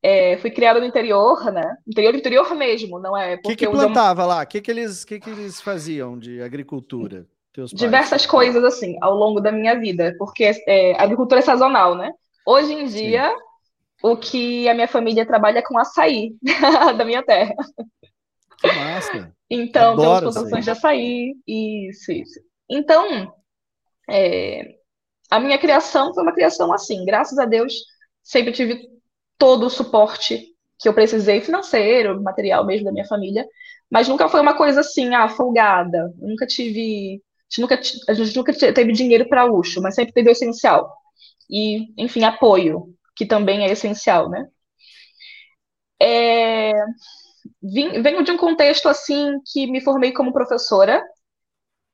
É, 0.06 0.38
fui 0.38 0.51
criada 0.51 0.82
no 0.82 0.86
interior, 0.86 1.49
né? 1.49 1.78
Interior, 1.88 2.14
interior 2.14 2.54
mesmo, 2.56 2.99
não 2.99 3.18
é? 3.18 3.36
O 3.36 3.41
que, 3.41 3.56
que 3.56 3.70
plantava 3.70 4.26
lá? 4.26 4.43
O 4.43 4.45
que, 4.45 4.60
que, 4.60 4.70
eles, 4.70 5.06
que, 5.06 5.18
que 5.18 5.30
eles 5.30 5.62
faziam 5.62 6.20
de 6.20 6.41
agricultura? 6.41 7.26
Diversas 7.74 8.26
coisas, 8.26 8.64
assim, 8.64 8.97
ao 8.99 9.16
longo 9.16 9.39
da 9.39 9.51
minha 9.51 9.80
vida, 9.80 10.14
porque 10.18 10.51
é, 10.68 11.01
agricultura 11.01 11.39
é 11.39 11.43
sazonal, 11.43 11.95
né? 11.95 12.12
Hoje 12.45 12.74
em 12.74 12.86
dia, 12.86 13.30
Sim. 13.30 13.36
o 14.01 14.18
que 14.18 14.68
a 14.68 14.74
minha 14.74 14.88
família 14.89 15.26
trabalha 15.26 15.60
é 15.60 15.62
com 15.62 15.80
açaí 15.80 16.36
da 16.97 17.06
minha 17.06 17.24
terra. 17.24 17.54
Que 18.60 18.68
massa! 18.68 19.34
Então, 19.49 19.93
Adoro 19.93 20.20
temos 20.20 20.34
plantações 20.34 20.66
de 20.66 20.72
açaí, 20.72 21.36
isso, 21.47 22.12
isso. 22.12 22.39
Então, 22.70 23.32
é, 24.10 24.76
a 25.30 25.39
minha 25.39 25.58
criação 25.58 26.14
foi 26.14 26.24
uma 26.24 26.34
criação 26.34 26.74
assim, 26.74 27.06
graças 27.06 27.38
a 27.38 27.45
Deus, 27.45 27.74
sempre 28.22 28.51
tive 28.51 28.93
todo 29.38 29.65
o 29.65 29.69
suporte 29.69 30.47
que 30.79 30.89
eu 30.89 30.93
precisei, 30.93 31.41
financeiro, 31.41 32.21
material 32.21 32.65
mesmo 32.65 32.86
da 32.86 32.91
minha 32.91 33.07
família, 33.07 33.45
mas 33.89 34.07
nunca 34.07 34.27
foi 34.27 34.41
uma 34.41 34.55
coisa 34.55 34.81
assim, 34.81 35.13
ah, 35.13 35.29
folgada. 35.29 36.13
Eu 36.21 36.27
nunca 36.29 36.45
tive 36.45 37.21
gente 37.53 37.61
nunca, 37.61 37.79
a 38.09 38.13
gente 38.13 38.36
nunca 38.36 38.53
teve 38.53 38.91
dinheiro 38.91 39.27
para 39.29 39.43
luxo, 39.43 39.81
mas 39.81 39.95
sempre 39.95 40.13
teve 40.13 40.29
o 40.29 40.31
essencial. 40.31 40.91
E, 41.49 41.93
enfim, 42.01 42.23
apoio, 42.23 42.95
que 43.15 43.25
também 43.25 43.63
é 43.65 43.71
essencial, 43.71 44.29
né? 44.29 44.47
É, 46.01 46.73
vim, 47.61 48.01
venho 48.01 48.23
de 48.23 48.31
um 48.31 48.38
contexto 48.38 48.89
assim 48.89 49.39
que 49.51 49.67
me 49.67 49.81
formei 49.81 50.11
como 50.11 50.34
professora, 50.34 51.03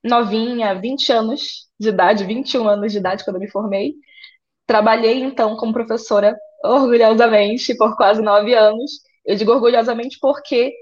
novinha, 0.03 0.73
20 0.79 1.11
anos 1.11 1.69
de 1.79 1.89
idade, 1.89 2.23
21 2.23 2.67
anos 2.67 2.91
de 2.91 2.97
idade 2.99 3.23
quando 3.23 3.35
eu 3.35 3.41
me 3.41 3.51
formei. 3.51 3.95
Trabalhei 4.65 5.21
então 5.21 5.57
como 5.57 5.73
professora 5.73 6.37
orgulhosamente 6.64 7.76
por 7.76 7.95
quase 7.95 8.22
nove 8.22 8.53
anos. 8.53 9.01
Eu 9.26 9.36
digo 9.36 9.51
orgulhosamente 9.51 10.18
porque 10.20 10.74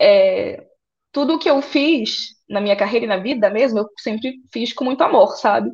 é, 0.00 0.66
tudo 1.12 1.38
que 1.38 1.48
eu 1.48 1.62
fiz 1.62 2.34
na 2.48 2.60
minha 2.60 2.76
carreira 2.76 3.06
e 3.06 3.08
na 3.08 3.16
vida 3.16 3.50
mesmo, 3.50 3.78
eu 3.78 3.88
sempre 3.98 4.40
fiz 4.52 4.72
com 4.72 4.84
muito 4.84 5.02
amor, 5.02 5.36
sabe? 5.36 5.70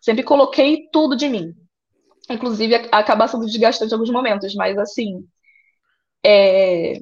Sempre 0.00 0.22
coloquei 0.22 0.88
tudo 0.92 1.16
de 1.16 1.28
mim. 1.28 1.54
Inclusive, 2.30 2.74
acaba 2.90 3.28
sendo 3.28 3.46
desgastante 3.46 3.92
em 3.92 3.94
alguns 3.94 4.10
momentos, 4.10 4.54
mas 4.54 4.78
assim. 4.78 5.26
É... 6.24 7.00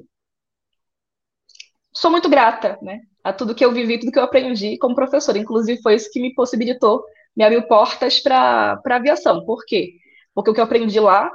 Sou 1.93 2.11
muito 2.11 2.29
grata, 2.29 2.77
né? 2.81 3.01
A 3.23 3.31
tudo 3.31 3.55
que 3.55 3.63
eu 3.63 3.71
vivi, 3.71 3.99
tudo 3.99 4.11
que 4.11 4.19
eu 4.19 4.23
aprendi 4.23 4.77
como 4.77 4.95
professora. 4.95 5.37
Inclusive, 5.37 5.81
foi 5.81 5.95
isso 5.95 6.09
que 6.11 6.19
me 6.19 6.33
possibilitou, 6.33 7.03
me 7.35 7.43
abriu 7.43 7.63
portas 7.67 8.19
para 8.19 8.81
a 8.85 8.95
aviação. 8.95 9.45
Por 9.45 9.65
quê? 9.65 9.93
Porque 10.33 10.51
o 10.51 10.53
que 10.53 10.59
eu 10.59 10.65
aprendi 10.65 10.99
lá 10.99 11.31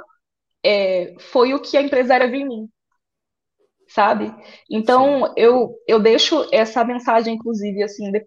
é, 0.64 1.14
foi 1.18 1.54
o 1.54 1.60
que 1.60 1.76
a 1.76 1.82
empresária 1.82 2.30
viu 2.30 2.40
em 2.40 2.48
mim 2.48 2.68
sabe? 3.88 4.34
Então, 4.70 5.32
eu, 5.36 5.74
eu 5.86 5.98
deixo 5.98 6.46
essa 6.52 6.84
mensagem, 6.84 7.34
inclusive, 7.34 7.82
assim, 7.82 8.10
de, 8.12 8.24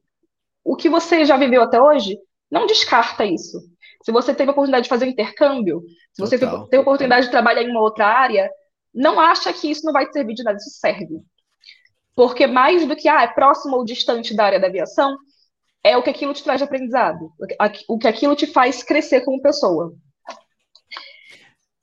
o 0.64 0.76
que 0.76 0.90
você 0.90 1.24
já 1.24 1.38
viveu 1.38 1.62
até 1.62 1.82
hoje, 1.82 2.18
não 2.50 2.66
descarta 2.66 3.26
isso. 3.26 3.60
Se 4.04 4.12
você 4.12 4.34
teve 4.34 4.50
a 4.50 4.52
oportunidade 4.52 4.84
de 4.84 4.90
fazer 4.90 5.06
um 5.06 5.10
intercâmbio, 5.10 5.84
se 6.12 6.22
você 6.22 6.38
Total. 6.38 6.68
teve 6.68 6.80
a 6.80 6.82
oportunidade 6.82 7.28
de 7.28 7.32
trabalhar 7.32 7.62
em 7.62 7.70
uma 7.70 7.82
outra 7.82 8.08
área, 8.08 8.50
não 8.94 9.20
acha 9.20 9.54
que 9.54 9.70
isso 9.70 9.86
não 9.86 9.94
vai 9.94 10.08
te 10.08 10.14
servir 10.14 10.34
de 10.34 10.44
nada, 10.44 10.58
isso 10.58 10.72
serve. 10.72 11.22
Porque 12.16 12.46
mais 12.48 12.86
do 12.86 12.96
que, 12.96 13.08
ah, 13.08 13.22
é 13.22 13.28
próximo 13.28 13.78
ou 13.78 13.86
distante 13.86 14.36
da 14.36 14.46
área 14.46 14.60
da 14.60 14.68
aviação, 14.68 15.16
é 15.84 15.96
o 15.96 16.04
que 16.04 16.10
aquilo 16.10 16.34
te 16.34 16.44
traz 16.44 16.60
de 16.60 16.64
aprendizado, 16.64 17.32
o 17.88 17.98
que 17.98 18.08
aquilo 18.08 18.36
te 18.36 18.48
faz 18.48 18.84
crescer 18.84 19.22
como 19.22 19.42
pessoa. 19.42 19.94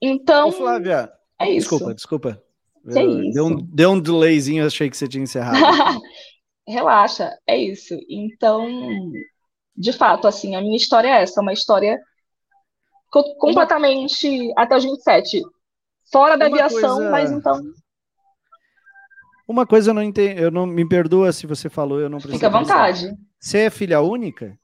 Então. 0.01 0.49
Ô, 0.49 0.53
Flávia, 0.53 1.12
é 1.40 1.51
isso. 1.51 1.70
Desculpa, 1.70 1.94
desculpa. 1.94 2.42
Isso? 2.86 3.32
Deu 3.32 3.46
um, 3.46 3.57
deu 3.57 3.90
um 3.90 4.01
delayzinho, 4.01 4.66
achei 4.66 4.88
que 4.88 4.96
você 4.96 5.09
tinha 5.09 5.22
encerrado. 5.22 5.59
Relaxa, 6.66 7.36
é 7.46 7.57
isso. 7.57 7.94
Então, 8.09 8.68
de 9.76 9.92
fato, 9.92 10.28
assim, 10.28 10.55
a 10.55 10.61
minha 10.61 10.76
história 10.76 11.09
é 11.09 11.22
essa, 11.22 11.40
uma 11.40 11.53
história 11.53 11.99
completamente 13.11 14.53
até 14.57 14.76
os 14.76 14.84
27, 14.84 15.42
fora 16.12 16.36
da 16.36 16.46
uma 16.46 16.57
aviação, 16.57 16.96
coisa... 16.96 17.11
mas 17.11 17.30
então. 17.30 17.61
Uma 19.46 19.66
coisa 19.66 19.90
eu 19.90 19.94
não 19.94 20.03
entendi, 20.03 20.38
eu 20.40 20.51
não 20.51 20.66
me 20.66 20.86
perdoa 20.86 21.32
se 21.32 21.46
você 21.46 21.70
falou, 21.70 22.01
eu 22.01 22.11
não 22.11 22.18
preciso. 22.18 22.38
Fica 22.38 22.49
à 22.49 22.61
vontade. 22.61 23.16
Você 23.40 23.61
é 23.61 23.70
filha 23.70 24.03
única? 24.03 24.59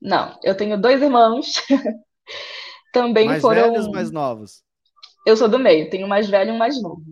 Não, 0.00 0.38
eu 0.42 0.56
tenho 0.56 0.80
dois 0.80 1.02
irmãos. 1.02 1.62
Também 2.96 3.26
mais 3.26 3.42
foram. 3.42 3.60
Mais 3.60 3.72
velhos, 3.72 3.88
mais 3.88 4.10
novos? 4.10 4.62
Eu 5.26 5.36
sou 5.36 5.48
do 5.48 5.58
meio, 5.58 5.90
tenho 5.90 6.06
um 6.06 6.08
mais 6.08 6.28
velho 6.28 6.50
e 6.50 6.52
um 6.52 6.58
mais 6.58 6.80
novo. 6.80 7.02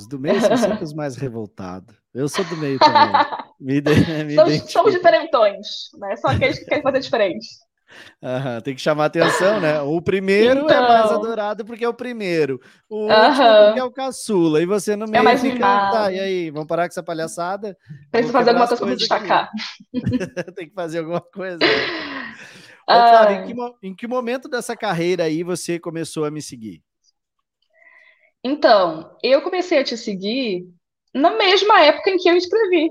Os 0.00 0.06
do 0.06 0.18
meio 0.18 0.40
são 0.40 0.56
sempre 0.56 0.82
os 0.82 0.94
mais 0.94 1.16
revoltados. 1.16 1.94
Eu 2.14 2.26
sou 2.26 2.42
do 2.44 2.56
meio 2.56 2.78
também. 2.78 3.00
Me, 3.60 3.82
me 3.82 4.34
somos, 4.34 4.72
somos 4.72 4.92
diferentões, 4.94 5.66
né? 5.98 6.16
Só 6.16 6.28
aqueles 6.28 6.58
que 6.58 6.64
querem 6.64 6.82
fazer 6.82 7.00
diferente. 7.00 7.46
Uhum, 8.22 8.60
tem 8.62 8.74
que 8.74 8.80
chamar 8.80 9.04
atenção, 9.04 9.60
né? 9.60 9.82
O 9.82 10.00
primeiro 10.00 10.60
então... 10.60 10.82
é 10.82 10.88
mais 10.88 11.12
adorado 11.12 11.62
porque 11.62 11.84
é 11.84 11.88
o 11.88 11.92
primeiro. 11.92 12.58
O 12.88 13.00
uhum. 13.00 13.28
último 13.28 13.78
é 13.78 13.84
o 13.84 13.90
caçula. 13.90 14.62
E 14.62 14.66
você 14.66 14.96
no 14.96 15.04
é 15.04 15.08
meio 15.08 15.20
é 15.20 15.24
mais 15.24 15.42
fica. 15.42 15.58
Tá, 15.58 16.10
e 16.10 16.18
aí, 16.18 16.50
vamos 16.50 16.68
parar 16.68 16.84
com 16.84 16.92
essa 16.92 17.02
palhaçada? 17.02 17.76
Preciso 18.10 18.32
fazer 18.32 18.50
alguma 18.50 18.66
coisa 18.66 18.82
para 18.82 18.94
destacar. 18.94 19.50
tem 20.56 20.68
que 20.68 20.74
fazer 20.74 21.00
alguma 21.00 21.20
coisa. 21.20 21.58
Ô, 22.96 23.08
Flávio, 23.08 23.36
em, 23.36 23.46
que, 23.46 23.86
em 23.86 23.94
que 23.94 24.06
momento 24.06 24.48
dessa 24.48 24.76
carreira 24.76 25.24
aí 25.24 25.42
você 25.42 25.78
começou 25.78 26.24
a 26.24 26.30
me 26.30 26.42
seguir? 26.42 26.82
Então, 28.42 29.16
eu 29.22 29.42
comecei 29.42 29.78
a 29.78 29.84
te 29.84 29.96
seguir 29.96 30.66
na 31.14 31.36
mesma 31.36 31.80
época 31.82 32.10
em 32.10 32.16
que 32.16 32.28
eu 32.28 32.36
escrevi. 32.36 32.90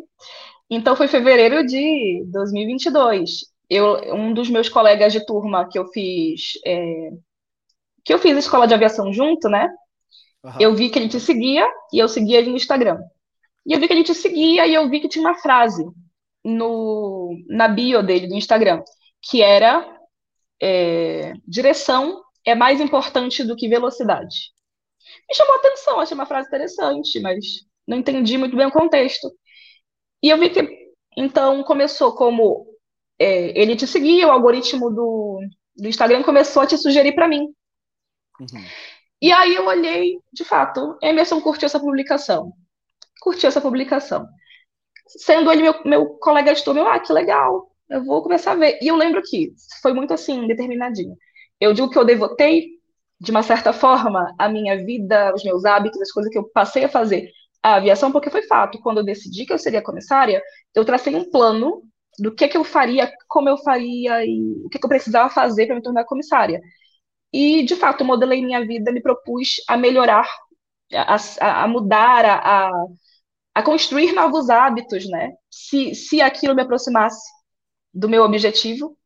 Então, 0.70 0.96
foi 0.96 1.08
fevereiro 1.08 1.66
de 1.66 2.24
2022. 2.28 3.46
Eu, 3.70 4.16
um 4.16 4.34
dos 4.34 4.50
meus 4.50 4.70
colegas 4.70 5.12
de 5.12 5.26
turma 5.26 5.68
que 5.68 5.78
eu 5.78 5.88
fiz, 5.88 6.54
é, 6.66 7.12
que 8.04 8.14
eu 8.14 8.20
fiz 8.20 8.36
a 8.36 8.40
escola 8.40 8.68
de 8.68 8.74
aviação 8.74 9.12
junto, 9.12 9.50
né? 9.50 9.70
Uhum. 10.44 10.54
Eu 10.60 10.76
vi 10.76 10.90
que 10.90 10.98
ele 10.98 11.10
te 11.10 11.20
seguia 11.20 11.68
e 11.92 12.00
eu 12.00 12.08
seguia 12.08 12.38
ele 12.38 12.52
no 12.52 12.56
Instagram. 12.56 13.00
E 13.66 13.74
eu 13.74 13.80
vi 13.80 13.88
que 13.88 13.94
ele 13.94 14.04
te 14.04 14.14
seguia 14.14 14.66
e 14.66 14.74
eu 14.74 14.90
vi 14.90 15.00
que 15.00 15.10
tinha 15.10 15.24
uma 15.24 15.36
frase 15.36 15.84
no, 16.44 17.36
na 17.48 17.68
bio 17.68 18.02
dele 18.02 18.28
do 18.28 18.36
Instagram, 18.36 18.82
que 19.22 19.42
era 19.42 19.98
é, 20.62 21.34
direção 21.48 22.24
é 22.46 22.56
mais 22.56 22.80
importante 22.80 23.44
do 23.44 23.56
que 23.56 23.68
velocidade 23.68 24.52
me 25.28 25.36
chamou 25.36 25.54
a 25.54 25.58
atenção, 25.58 26.00
achei 26.00 26.16
uma 26.16 26.26
frase 26.26 26.48
interessante, 26.48 27.20
mas 27.20 27.46
não 27.88 27.98
entendi 27.98 28.38
muito 28.38 28.56
bem 28.56 28.66
o 28.66 28.72
contexto. 28.72 29.32
E 30.22 30.30
eu 30.30 30.38
vi 30.38 30.50
que, 30.50 30.92
então, 31.16 31.64
começou 31.64 32.16
como 32.16 32.66
é, 33.18 33.60
ele 33.60 33.76
te 33.76 33.88
seguia, 33.88 34.28
o 34.28 34.32
algoritmo 34.32 34.90
do, 34.90 35.40
do 35.76 35.88
Instagram 35.88 36.24
começou 36.24 36.62
a 36.62 36.68
te 36.68 36.78
sugerir 36.78 37.14
para 37.14 37.28
mim. 37.28 37.48
Uhum. 38.40 38.66
E 39.22 39.32
aí 39.32 39.54
eu 39.54 39.66
olhei, 39.66 40.20
de 40.32 40.44
fato, 40.44 40.98
Emerson 41.02 41.42
curtiu 41.42 41.66
essa 41.66 41.80
publicação. 41.80 42.54
Curtiu 43.22 43.50
essa 43.50 43.62
publicação. 43.62 44.26
Sendo 45.08 45.52
ele 45.52 45.64
meu, 45.64 45.84
meu 45.84 46.10
colega 46.20 46.54
de 46.54 46.64
turma, 46.64 46.82
eu, 46.82 46.88
ah, 46.88 47.00
que 47.00 47.12
legal, 47.12 47.69
eu 47.90 48.04
vou 48.04 48.22
começar 48.22 48.52
a 48.54 48.56
ver. 48.56 48.80
E 48.82 48.88
eu 48.88 48.96
lembro 48.96 49.22
que 49.24 49.54
foi 49.82 49.94
muito 49.94 50.14
assim, 50.14 50.48
determinadinho. 50.48 51.16
Eu 51.60 51.74
digo 51.74 51.90
que 51.90 51.98
eu 51.98 52.06
devotei 52.06 52.80
de 53.20 53.32
uma 53.32 53.44
certa 53.44 53.74
forma, 53.74 54.34
a 54.40 54.48
minha 54.48 54.78
vida, 54.86 55.34
os 55.36 55.44
meus 55.44 55.66
hábitos, 55.66 56.02
as 56.02 56.12
coisas 56.12 56.32
que 56.32 56.38
eu 56.38 56.50
passei 56.54 56.86
a 56.86 56.90
fazer 56.90 57.30
a 57.62 57.76
aviação, 57.76 58.12
porque 58.12 58.30
foi 58.30 58.44
fato. 58.44 58.80
Quando 58.82 59.00
eu 59.00 59.04
decidi 59.04 59.46
que 59.46 59.52
eu 59.52 59.58
seria 59.60 59.82
comissária, 59.82 60.42
eu 60.74 60.86
tracei 60.86 61.14
um 61.16 61.30
plano 61.30 61.84
do 62.18 62.34
que, 62.34 62.48
que 62.48 62.58
eu 62.58 62.64
faria, 62.64 63.12
como 63.28 63.50
eu 63.50 63.58
faria 63.58 64.26
e 64.26 64.40
o 64.66 64.70
que, 64.70 64.80
que 64.80 64.86
eu 64.86 64.90
precisava 64.90 65.30
fazer 65.30 65.66
para 65.68 65.76
me 65.76 65.82
tornar 65.82 66.06
comissária. 66.06 66.62
E, 67.34 67.64
de 67.64 67.76
fato, 67.76 68.06
modelei 68.06 68.42
minha 68.44 68.66
vida, 68.66 68.92
me 68.92 69.02
propus 69.02 69.56
a 69.68 69.78
melhorar, 69.78 70.28
a, 70.94 71.64
a 71.64 71.68
mudar, 71.68 72.26
a, 72.26 72.72
a 73.56 73.64
construir 73.64 74.14
novos 74.14 74.50
hábitos, 74.50 75.10
né? 75.10 75.34
Se, 75.50 75.94
se 75.96 76.22
aquilo 76.22 76.56
me 76.56 76.62
aproximasse 76.62 77.20
do 77.94 78.10
meu 78.10 78.24
objetivo. 78.24 78.98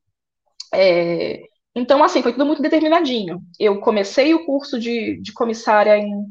É, 0.74 1.42
então, 1.76 2.04
assim, 2.04 2.22
foi 2.22 2.32
tudo 2.32 2.46
muito 2.46 2.62
determinadinho. 2.62 3.42
Eu 3.60 3.80
comecei 3.80 4.34
o 4.34 4.46
curso 4.46 4.80
de, 4.80 5.20
de 5.22 5.34
comissária 5.34 5.98
em, 5.98 6.26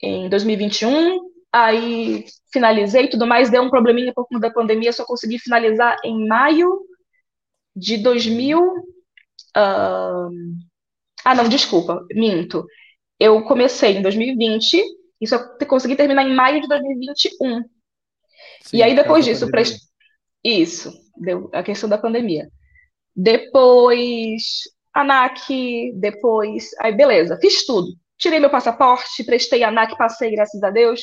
em 0.00 0.28
2021, 0.28 1.20
aí 1.52 2.24
finalizei 2.52 3.08
tudo 3.08 3.26
mais, 3.26 3.50
deu 3.50 3.62
um 3.62 3.70
probleminha 3.70 4.12
por 4.14 4.26
conta 4.28 4.48
da 4.48 4.54
pandemia, 4.54 4.92
só 4.92 5.04
consegui 5.04 5.38
finalizar 5.38 5.96
em 6.04 6.26
maio 6.26 6.70
de 7.74 7.98
2000. 7.98 8.60
Uh... 8.60 10.30
Ah, 11.24 11.34
não, 11.34 11.48
desculpa, 11.48 12.06
minto. 12.12 12.64
Eu 13.18 13.42
comecei 13.44 13.96
em 13.96 14.02
2020, 14.02 14.82
isso 15.20 15.34
eu 15.34 15.66
consegui 15.66 15.96
terminar 15.96 16.22
em 16.22 16.34
maio 16.34 16.60
de 16.60 16.68
2021. 16.68 17.62
Sim, 18.62 18.76
e 18.76 18.82
aí, 18.82 18.94
depois 18.94 19.24
disso, 19.24 19.50
prest... 19.50 19.80
isso, 20.44 20.92
deu 21.16 21.50
a 21.52 21.62
questão 21.62 21.88
da 21.88 21.98
pandemia. 21.98 22.48
Depois, 23.14 24.62
ANAC, 24.94 25.92
depois. 25.94 26.70
Aí, 26.80 26.92
beleza, 26.92 27.38
fiz 27.40 27.64
tudo. 27.66 27.88
Tirei 28.18 28.40
meu 28.40 28.50
passaporte, 28.50 29.24
prestei 29.24 29.62
ANAC, 29.62 29.96
passei, 29.96 30.30
graças 30.30 30.62
a 30.62 30.70
Deus. 30.70 31.00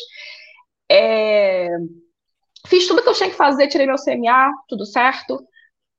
É... 0.89 1.70
Fiz 2.68 2.88
tudo 2.88 3.01
que 3.01 3.09
eu 3.09 3.14
tinha 3.14 3.30
que 3.30 3.36
fazer, 3.36 3.68
tirei 3.68 3.86
meu 3.86 3.97
CMA, 3.97 4.51
tudo 4.68 4.86
certo. 4.86 5.39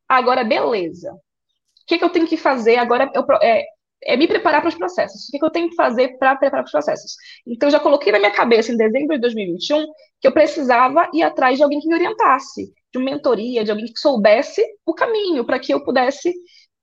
Agora, 0.08 0.44
beleza. 0.44 1.12
O 1.12 1.86
que, 1.86 1.98
que 1.98 2.04
eu 2.04 2.10
tenho 2.10 2.26
que 2.26 2.36
fazer? 2.36 2.76
Agora 2.76 3.10
eu, 3.14 3.24
é, 3.42 3.64
é 4.04 4.16
me 4.16 4.26
preparar 4.26 4.60
para 4.60 4.68
os 4.68 4.74
processos. 4.74 5.28
O 5.28 5.30
que, 5.30 5.38
que 5.38 5.44
eu 5.44 5.50
tenho 5.50 5.68
que 5.68 5.76
fazer 5.76 6.16
para 6.18 6.36
preparar 6.36 6.62
para 6.62 6.68
os 6.68 6.72
processos? 6.72 7.16
Então, 7.46 7.70
já 7.70 7.78
coloquei 7.78 8.12
na 8.12 8.18
minha 8.18 8.30
cabeça, 8.30 8.72
em 8.72 8.76
dezembro 8.76 9.14
de 9.14 9.20
2021, 9.20 9.84
que 10.25 10.29
eu 10.29 10.33
precisava 10.33 11.07
ir 11.12 11.22
atrás 11.22 11.59
de 11.59 11.62
alguém 11.62 11.79
que 11.81 11.87
me 11.87 11.93
orientasse, 11.93 12.72
de 12.91 12.99
uma 12.99 13.11
mentoria, 13.11 13.62
de 13.62 13.70
alguém 13.70 13.85
que 13.85 14.01
soubesse 14.01 14.64
o 14.87 14.95
caminho, 14.95 15.45
para 15.45 15.59
que 15.59 15.70
eu 15.70 15.85
pudesse 15.85 16.33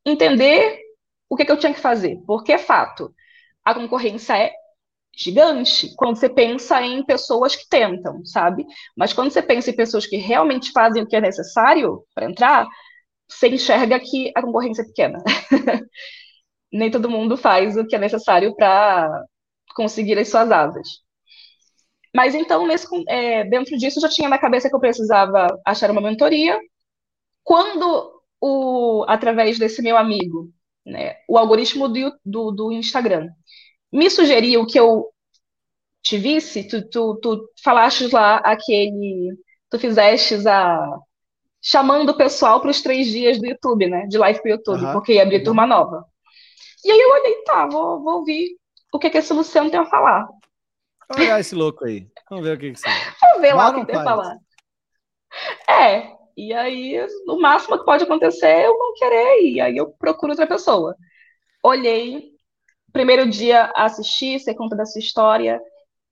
entender 0.05 0.79
o 1.27 1.35
que, 1.35 1.43
que 1.43 1.51
eu 1.51 1.57
tinha 1.57 1.73
que 1.73 1.79
fazer. 1.79 2.19
Porque 2.27 2.53
é 2.53 2.59
fato, 2.59 3.11
a 3.65 3.73
concorrência 3.73 4.37
é 4.37 4.51
gigante 5.17 5.91
quando 5.95 6.17
você 6.17 6.29
pensa 6.29 6.83
em 6.83 7.03
pessoas 7.03 7.55
que 7.55 7.67
tentam, 7.67 8.23
sabe? 8.23 8.63
Mas 8.95 9.11
quando 9.11 9.31
você 9.31 9.41
pensa 9.41 9.71
em 9.71 9.75
pessoas 9.75 10.05
que 10.05 10.17
realmente 10.17 10.71
fazem 10.71 11.01
o 11.01 11.07
que 11.07 11.15
é 11.15 11.21
necessário 11.21 12.03
para 12.13 12.29
entrar, 12.29 12.67
você 13.27 13.49
enxerga 13.49 13.99
que 13.99 14.31
a 14.35 14.41
concorrência 14.43 14.83
é 14.83 14.85
pequena. 14.85 15.17
Nem 16.71 16.91
todo 16.91 17.09
mundo 17.09 17.35
faz 17.35 17.75
o 17.75 17.87
que 17.87 17.95
é 17.95 17.99
necessário 17.99 18.55
para 18.55 19.09
conseguir 19.75 20.19
as 20.19 20.29
suas 20.29 20.51
asas. 20.51 20.87
Mas 22.13 22.35
então, 22.35 22.67
nesse, 22.67 22.87
é, 23.07 23.43
dentro 23.45 23.77
disso, 23.77 23.97
eu 23.97 24.01
já 24.01 24.09
tinha 24.09 24.29
na 24.29 24.37
cabeça 24.37 24.69
que 24.69 24.75
eu 24.75 24.79
precisava 24.79 25.47
achar 25.65 25.89
uma 25.91 26.01
mentoria. 26.01 26.59
Quando, 27.43 28.21
o, 28.39 29.05
através 29.07 29.57
desse 29.57 29.81
meu 29.81 29.97
amigo, 29.97 30.51
né, 30.85 31.15
o 31.27 31.37
algoritmo 31.37 31.87
do, 31.87 32.13
do, 32.25 32.51
do 32.51 32.71
Instagram 32.71 33.29
me 33.91 34.09
sugeriu 34.09 34.65
que 34.65 34.79
eu 34.79 35.09
te 36.01 36.17
visse, 36.17 36.63
tu, 36.67 36.87
tu, 36.89 37.15
tu 37.21 37.49
falaste 37.63 38.07
lá 38.07 38.37
aquele. 38.37 39.37
Tu 39.69 39.79
fizestes 39.79 40.45
a. 40.45 40.99
chamando 41.61 42.09
o 42.09 42.17
pessoal 42.17 42.59
para 42.59 42.71
os 42.71 42.81
três 42.81 43.07
dias 43.07 43.39
do 43.39 43.45
YouTube, 43.45 43.87
né? 43.87 44.05
De 44.07 44.17
live 44.17 44.41
para 44.41 44.49
o 44.49 44.51
YouTube, 44.53 44.83
uhum. 44.83 44.93
porque 44.93 45.13
ia 45.13 45.23
abrir 45.23 45.37
uhum. 45.37 45.43
turma 45.43 45.67
nova. 45.67 46.05
E 46.83 46.91
aí 46.91 46.99
eu 46.99 47.11
olhei, 47.11 47.43
tá, 47.43 47.67
vou, 47.67 48.01
vou 48.01 48.15
ouvir 48.19 48.57
o 48.91 48.99
que, 48.99 49.09
que 49.09 49.17
esse 49.17 49.31
Luciano 49.33 49.69
tem 49.69 49.79
a 49.79 49.85
falar. 49.85 50.27
Olha 51.15 51.39
esse 51.39 51.55
louco 51.55 51.85
aí. 51.85 52.07
Vamos 52.29 52.45
ver 52.45 52.57
o 52.57 52.59
que, 52.59 52.71
que 52.71 52.79
você. 52.79 52.87
Vamos 53.21 53.41
ver 53.41 53.53
lá 53.53 53.69
o 53.69 53.73
que 53.73 53.85
tem 53.85 53.95
falar. 53.95 54.37
É, 55.69 56.11
e 56.37 56.53
aí 56.53 57.05
o 57.27 57.39
máximo 57.39 57.77
que 57.77 57.85
pode 57.85 58.03
acontecer 58.03 58.47
é 58.47 58.67
eu 58.67 58.77
não 58.77 58.93
querer 58.93 59.41
ir. 59.41 59.61
Aí 59.61 59.77
eu 59.77 59.87
procuro 59.99 60.31
outra 60.31 60.47
pessoa. 60.47 60.95
Olhei, 61.63 62.31
primeiro 62.91 63.29
dia 63.29 63.71
assisti, 63.75 64.39
você 64.39 64.53
conta 64.53 64.75
dessa 64.75 64.99
história, 64.99 65.61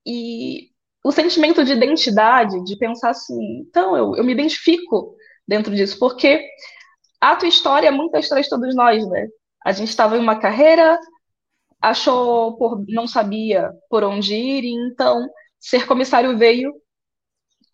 e 0.05 0.69
o 1.03 1.11
sentimento 1.11 1.63
de 1.63 1.73
identidade, 1.73 2.63
de 2.63 2.77
pensar 2.77 3.11
assim, 3.11 3.59
então 3.59 3.95
eu, 3.95 4.15
eu 4.15 4.23
me 4.23 4.33
identifico 4.33 5.15
dentro 5.47 5.73
disso, 5.73 5.97
porque 5.99 6.43
a 7.21 7.35
tua 7.35 7.47
história 7.47 7.87
é 7.87 7.91
muito 7.91 8.15
a 8.15 8.19
história 8.19 8.43
de 8.43 8.49
todos 8.49 8.75
nós, 8.75 9.07
né? 9.07 9.27
A 9.65 9.71
gente 9.71 9.89
estava 9.89 10.17
em 10.17 10.21
uma 10.21 10.39
carreira, 10.39 10.97
achou 11.81 12.57
por 12.57 12.83
não 12.87 13.07
sabia 13.07 13.71
por 13.89 14.03
onde 14.03 14.33
ir, 14.35 14.63
e 14.63 14.73
então 14.73 15.27
ser 15.59 15.85
comissário 15.85 16.37
veio 16.37 16.73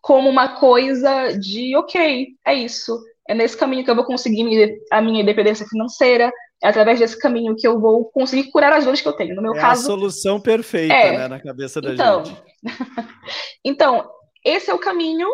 como 0.02 0.30
uma 0.30 0.60
coisa 0.60 1.32
de 1.38 1.76
ok, 1.76 2.28
é 2.46 2.54
isso, 2.54 2.98
é 3.28 3.34
nesse 3.34 3.58
caminho 3.58 3.84
que 3.84 3.90
eu 3.90 3.96
vou 3.96 4.06
conseguir 4.06 4.80
a 4.92 5.02
minha 5.02 5.22
independência 5.22 5.66
financeira, 5.66 6.32
é 6.64 6.68
através 6.68 7.00
desse 7.00 7.18
caminho 7.18 7.56
que 7.56 7.68
eu 7.68 7.80
vou 7.80 8.06
conseguir 8.06 8.52
curar 8.52 8.72
as 8.74 8.86
dores 8.86 9.02
que 9.02 9.08
eu 9.08 9.14
tenho. 9.14 9.36
No 9.36 9.42
meu 9.42 9.56
é 9.56 9.60
caso. 9.60 9.82
a 9.82 9.86
solução 9.86 10.40
perfeita, 10.40 10.94
é, 10.94 11.18
né, 11.18 11.28
na 11.28 11.40
cabeça 11.40 11.82
da 11.82 11.94
então, 11.94 12.24
gente. 12.24 12.42
então, 13.66 14.10
esse 14.44 14.70
é 14.70 14.74
o 14.74 14.80
caminho 14.80 15.28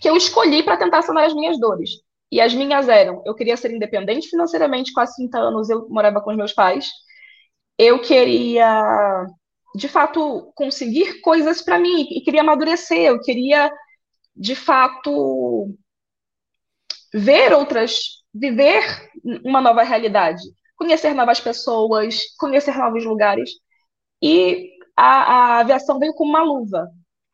que 0.00 0.08
eu 0.08 0.16
escolhi 0.16 0.62
para 0.62 0.76
tentar 0.76 1.02
sanar 1.02 1.26
as 1.26 1.34
minhas 1.34 1.58
dores. 1.58 1.90
E 2.30 2.40
as 2.40 2.54
minhas 2.54 2.88
eram: 2.88 3.22
eu 3.26 3.34
queria 3.34 3.56
ser 3.56 3.72
independente 3.72 4.28
financeiramente, 4.28 4.92
quase 4.92 5.16
30 5.16 5.38
anos 5.38 5.68
eu 5.68 5.88
morava 5.88 6.20
com 6.20 6.30
os 6.30 6.36
meus 6.36 6.52
pais. 6.52 6.88
Eu 7.78 8.00
queria, 8.00 9.26
de 9.74 9.88
fato, 9.88 10.52
conseguir 10.54 11.20
coisas 11.20 11.62
para 11.62 11.78
mim 11.78 12.02
e 12.10 12.20
queria 12.22 12.42
amadurecer. 12.42 12.98
Eu 12.98 13.20
queria, 13.20 13.70
de 14.36 14.54
fato, 14.54 15.74
ver 17.12 17.52
outras, 17.52 18.22
viver 18.34 18.82
uma 19.44 19.60
nova 19.60 19.82
realidade, 19.82 20.42
conhecer 20.76 21.14
novas 21.14 21.40
pessoas, 21.40 22.22
conhecer 22.38 22.76
novos 22.76 23.04
lugares. 23.04 23.50
E 24.22 24.70
a, 24.96 25.56
a 25.56 25.58
aviação 25.60 25.98
veio 25.98 26.14
com 26.14 26.24
uma 26.24 26.42
luva 26.42 26.88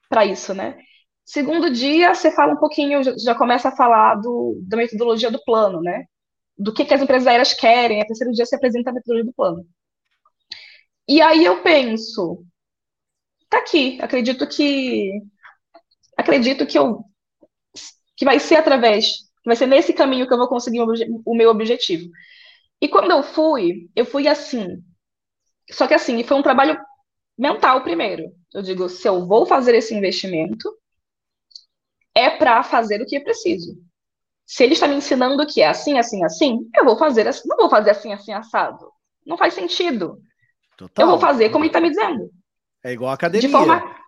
para 0.09 0.25
isso, 0.25 0.55
né? 0.55 0.79
Segundo 1.25 1.71
dia, 1.71 2.15
você 2.15 2.31
fala 2.31 2.55
um 2.55 2.57
pouquinho, 2.57 3.03
já 3.23 3.35
começa 3.35 3.69
a 3.69 3.77
falar 3.77 4.15
do, 4.17 4.59
da 4.67 4.77
metodologia 4.79 5.31
do 5.31 5.43
plano, 5.45 5.83
né? 5.83 6.07
Do 6.57 6.73
que, 6.73 6.85
que 6.85 6.95
as 6.95 7.03
empresas 7.03 7.27
aéreas 7.27 7.53
querem. 7.53 8.01
A 8.01 8.07
terceiro 8.07 8.33
dia, 8.33 8.47
você 8.47 8.57
apresenta 8.57 8.91
a 8.91 8.93
metodologia 8.95 9.31
do 9.31 9.35
plano. 9.35 9.67
E 11.09 11.21
aí 11.21 11.45
eu 11.45 11.63
penso, 11.63 12.45
tá 13.49 13.59
aqui, 13.59 13.99
acredito 14.01 14.47
que 14.49 15.21
acredito 16.17 16.67
que 16.67 16.79
eu 16.79 17.05
que 18.17 18.25
vai 18.25 18.41
ser 18.41 18.57
através, 18.57 19.19
vai 19.45 19.55
ser 19.57 19.67
nesse 19.67 19.93
caminho 19.93 20.27
que 20.27 20.33
eu 20.33 20.39
vou 20.39 20.49
conseguir 20.49 20.81
o 20.81 21.35
meu 21.35 21.51
objetivo. 21.51 22.11
E 22.81 22.89
quando 22.89 23.11
eu 23.13 23.23
fui, 23.23 23.89
eu 23.97 24.05
fui 24.07 24.29
assim. 24.29 24.83
Só 25.71 25.87
que 25.87 25.95
assim, 25.95 26.23
foi 26.25 26.37
um 26.37 26.43
trabalho 26.43 26.79
mental 27.39 27.83
primeiro. 27.83 28.25
Eu 28.55 28.63
digo, 28.63 28.89
se 28.89 29.09
eu 29.09 29.27
vou 29.27 29.47
fazer 29.47 29.75
esse 29.75 29.95
investimento, 29.95 30.71
é 32.15 32.31
para 32.31 32.63
fazer 32.63 33.01
o 33.01 33.07
que 33.07 33.17
é 33.17 33.21
preciso. 33.21 33.77
Se 34.47 34.65
ele 34.65 34.75
está 34.75 34.89
me 34.89 34.97
ensinando 34.97 35.47
que 35.47 35.63
é 35.63 35.69
assim, 35.69 35.99
assim, 35.99 36.25
assim, 36.25 36.59
eu 36.77 36.85
vou 36.85 36.99
fazer 36.99 37.29
assim, 37.29 37.49
não 37.49 37.57
vou 37.59 37.71
fazer 37.71 37.91
assim, 37.91 38.13
assim, 38.13 38.33
assado. 38.33 38.91
Não 39.27 39.39
faz 39.39 39.55
sentido. 39.55 40.21
Total. 40.79 41.05
Eu 41.05 41.11
vou 41.11 41.19
fazer 41.19 41.51
como 41.51 41.65
ele 41.65 41.71
está 41.71 41.81
me 41.81 41.91
dizendo. 41.91 42.31
É 42.85 42.93
igual 42.93 43.11
a 43.11 43.15
academia. 43.15 43.47
De 43.47 43.53
forma... 43.53 43.99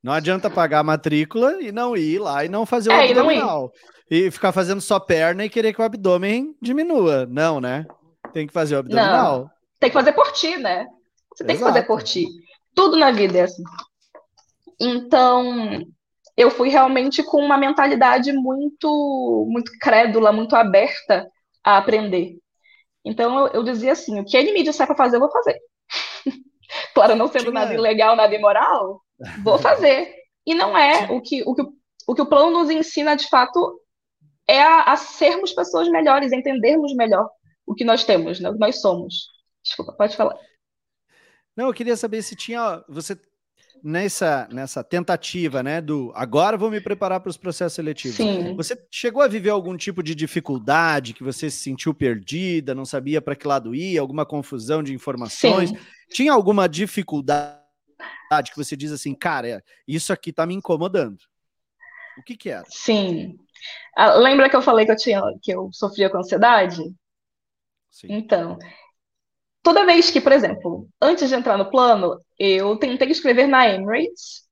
Não 0.00 0.12
adianta 0.12 0.48
pagar 0.48 0.80
a 0.80 0.84
matrícula 0.84 1.60
e 1.60 1.72
não 1.72 1.96
ir 1.96 2.20
lá 2.20 2.44
e 2.44 2.48
não 2.48 2.64
fazer 2.64 2.90
o 2.90 2.92
é, 2.92 3.10
abdominal. 3.10 3.72
E, 4.08 4.26
e, 4.26 4.30
ficar 4.30 4.52
fazendo 4.52 4.80
só 4.80 5.00
perna 5.00 5.44
e 5.44 5.48
querer 5.48 5.72
que 5.72 5.80
o 5.80 5.84
abdômen 5.84 6.54
diminua. 6.62 7.26
Não, 7.26 7.60
né? 7.60 7.84
Tem 8.32 8.46
que 8.46 8.52
fazer 8.52 8.76
o 8.76 8.78
abdominal. 8.78 9.38
Não. 9.38 9.50
Tem 9.80 9.90
que 9.90 9.94
fazer 9.94 10.12
por 10.12 10.30
ti, 10.32 10.56
né? 10.56 10.86
Você 11.34 11.44
tem 11.44 11.56
Exato. 11.56 11.72
que 11.72 11.74
fazer 11.74 11.86
por 11.86 12.02
ti. 12.02 12.28
Tudo 12.74 12.96
na 12.96 13.10
vida 13.10 13.38
é 13.38 13.42
assim. 13.42 13.62
Então, 14.78 15.82
eu 16.36 16.50
fui 16.50 16.68
realmente 16.68 17.22
com 17.22 17.42
uma 17.42 17.58
mentalidade 17.58 18.32
muito, 18.32 19.46
muito 19.50 19.72
crédula, 19.80 20.30
muito 20.30 20.54
aberta 20.54 21.26
a 21.64 21.78
aprender. 21.78 22.36
Então, 23.04 23.46
eu, 23.46 23.54
eu 23.54 23.62
dizia 23.64 23.92
assim: 23.92 24.20
o 24.20 24.24
que 24.24 24.36
ele 24.36 24.52
me 24.52 24.62
disser 24.62 24.86
para 24.86 24.96
fazer, 24.96 25.16
eu 25.16 25.20
vou 25.20 25.32
fazer. 25.32 25.58
claro, 26.94 27.16
não 27.16 27.28
sendo 27.28 27.52
nada 27.52 27.74
ilegal, 27.74 28.16
nada 28.16 28.34
imoral, 28.34 29.02
vou 29.42 29.58
fazer. 29.58 30.14
E 30.46 30.54
não 30.54 30.76
é 30.76 31.10
o 31.10 31.20
que 31.20 31.42
o, 31.42 31.54
que, 31.54 31.62
o 32.06 32.14
que 32.14 32.22
o 32.22 32.26
plano 32.26 32.50
nos 32.50 32.70
ensina, 32.70 33.16
de 33.16 33.28
fato, 33.28 33.80
é 34.46 34.62
a, 34.62 34.84
a 34.84 34.96
sermos 34.96 35.52
pessoas 35.52 35.88
melhores, 35.88 36.32
entendermos 36.32 36.94
melhor 36.94 37.28
o 37.66 37.74
que 37.74 37.84
nós 37.84 38.04
temos, 38.04 38.40
né? 38.40 38.48
o 38.48 38.54
que 38.54 38.58
nós 38.58 38.80
somos. 38.80 39.28
Desculpa, 39.62 39.92
pode 39.92 40.16
falar. 40.16 40.34
Não, 41.54 41.66
eu 41.66 41.74
queria 41.74 41.96
saber 41.96 42.22
se 42.22 42.34
tinha. 42.34 42.82
Você 42.88 43.20
nessa, 43.82 44.48
nessa 44.50 44.82
tentativa, 44.84 45.62
né, 45.62 45.80
do 45.80 46.12
agora 46.14 46.56
vou 46.56 46.70
me 46.70 46.80
preparar 46.80 47.20
para 47.20 47.30
os 47.30 47.36
processos 47.36 47.74
seletivos. 47.74 48.16
Sim. 48.16 48.54
Você 48.56 48.76
chegou 48.90 49.22
a 49.22 49.28
viver 49.28 49.50
algum 49.50 49.76
tipo 49.76 50.02
de 50.02 50.14
dificuldade 50.14 51.14
que 51.14 51.22
você 51.22 51.50
se 51.50 51.58
sentiu 51.58 51.94
perdida, 51.94 52.74
não 52.74 52.84
sabia 52.84 53.20
para 53.20 53.36
que 53.36 53.46
lado 53.46 53.74
ir, 53.74 53.98
alguma 53.98 54.26
confusão 54.26 54.82
de 54.82 54.92
informações? 54.92 55.70
Sim. 55.70 55.78
Tinha 56.10 56.32
alguma 56.32 56.68
dificuldade 56.68 57.58
que 58.50 58.56
você 58.56 58.76
diz 58.76 58.92
assim, 58.92 59.14
cara, 59.14 59.62
isso 59.86 60.12
aqui 60.12 60.30
está 60.30 60.44
me 60.44 60.54
incomodando? 60.54 61.18
O 62.18 62.22
que 62.22 62.36
que 62.36 62.50
era? 62.50 62.64
Sim. 62.68 63.38
Ah, 63.96 64.14
lembra 64.14 64.50
que 64.50 64.56
eu 64.56 64.62
falei 64.62 64.84
que 64.84 64.92
eu 64.92 64.96
tinha 64.96 65.22
que 65.42 65.52
eu 65.52 65.70
sofria 65.72 66.10
com 66.10 66.18
ansiedade? 66.18 66.82
Sim. 67.90 68.08
Então, 68.10 68.58
toda 69.68 69.84
vez 69.84 70.10
que, 70.10 70.18
por 70.18 70.32
exemplo, 70.32 70.88
antes 71.00 71.28
de 71.28 71.34
entrar 71.34 71.58
no 71.58 71.70
plano, 71.70 72.18
eu 72.38 72.78
tentei 72.78 73.10
escrever 73.10 73.46
na 73.46 73.68
Emirates 73.68 74.48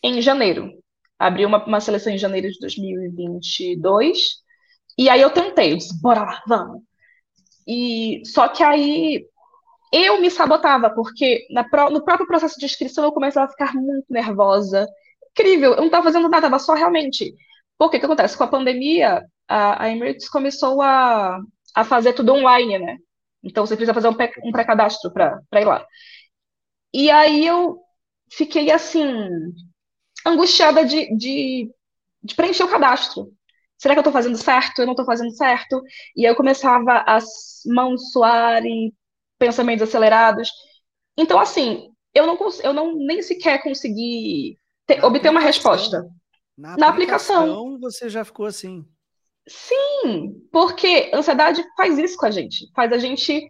em 0.00 0.22
janeiro. 0.22 0.70
Abri 1.18 1.44
uma, 1.44 1.64
uma 1.64 1.80
seleção 1.80 2.12
em 2.12 2.18
janeiro 2.18 2.48
de 2.48 2.60
2022 2.60 4.36
E 4.96 5.08
aí 5.10 5.20
eu 5.20 5.30
tentei, 5.30 5.72
eu 5.72 5.76
disse, 5.78 6.00
bora 6.00 6.22
lá, 6.22 6.42
vamos. 6.46 6.82
E 7.66 8.22
só 8.26 8.48
que 8.48 8.62
aí 8.62 9.26
eu 9.92 10.20
me 10.20 10.30
sabotava, 10.30 10.90
porque 10.90 11.46
na, 11.50 11.64
no 11.90 12.04
próprio 12.04 12.26
processo 12.26 12.58
de 12.60 12.66
inscrição 12.66 13.04
eu 13.04 13.12
começava 13.12 13.46
a 13.46 13.50
ficar 13.50 13.74
muito 13.74 14.06
nervosa. 14.10 14.86
Incrível, 15.32 15.72
eu 15.72 15.78
não 15.78 15.86
estava 15.86 16.04
fazendo 16.04 16.28
nada, 16.28 16.46
estava 16.46 16.58
só 16.60 16.74
realmente. 16.74 17.34
Porque 17.78 17.96
o 17.96 18.00
que 18.00 18.06
acontece? 18.06 18.36
Com 18.38 18.44
a 18.44 18.48
pandemia, 18.48 19.22
a, 19.48 19.84
a 19.84 19.90
Emirates 19.90 20.28
começou 20.28 20.80
a, 20.82 21.40
a 21.74 21.84
fazer 21.84 22.12
tudo 22.14 22.34
online, 22.34 22.78
né? 22.78 22.98
Então 23.44 23.66
você 23.66 23.76
precisa 23.76 23.94
fazer 23.94 24.08
um, 24.08 24.52
pré-cadastro 24.52 25.12
para 25.12 25.60
ir 25.60 25.64
lá. 25.64 25.86
E 26.92 27.10
aí 27.10 27.46
eu 27.46 27.78
fiquei 28.32 28.70
assim, 28.70 29.04
angustiada 30.26 30.84
de, 30.84 31.14
de, 31.16 31.70
de 32.22 32.34
preencher 32.34 32.64
o 32.64 32.70
cadastro. 32.70 33.30
Será 33.76 33.94
que 33.94 33.98
eu 33.98 34.02
estou 34.02 34.12
fazendo 34.12 34.38
certo? 34.38 34.78
Eu 34.78 34.86
não 34.86 34.92
estou 34.92 35.04
fazendo 35.04 35.30
certo? 35.36 35.82
E 36.16 36.24
aí 36.24 36.32
eu 36.32 36.36
começava 36.36 37.04
as 37.06 37.24
mãos 37.66 38.12
suarem, 38.12 38.94
pensamentos 39.38 39.86
acelerados. 39.86 40.50
Então, 41.16 41.38
assim, 41.38 41.90
eu 42.14 42.26
não, 42.26 42.38
eu 42.62 42.72
não 42.72 42.94
nem 42.94 43.20
sequer 43.20 43.62
consegui 43.62 44.58
ter, 44.86 45.04
obter 45.04 45.30
uma 45.30 45.40
resposta. 45.40 46.08
Na, 46.56 46.76
na 46.76 46.88
aplicação, 46.88 47.42
aplicação, 47.42 47.78
você 47.80 48.08
já 48.08 48.24
ficou 48.24 48.46
assim. 48.46 48.86
Sim, 49.48 50.48
porque 50.50 51.10
ansiedade 51.12 51.62
faz 51.76 51.98
isso 51.98 52.16
com 52.16 52.26
a 52.26 52.30
gente. 52.30 52.70
Faz 52.74 52.92
a 52.92 52.98
gente 52.98 53.46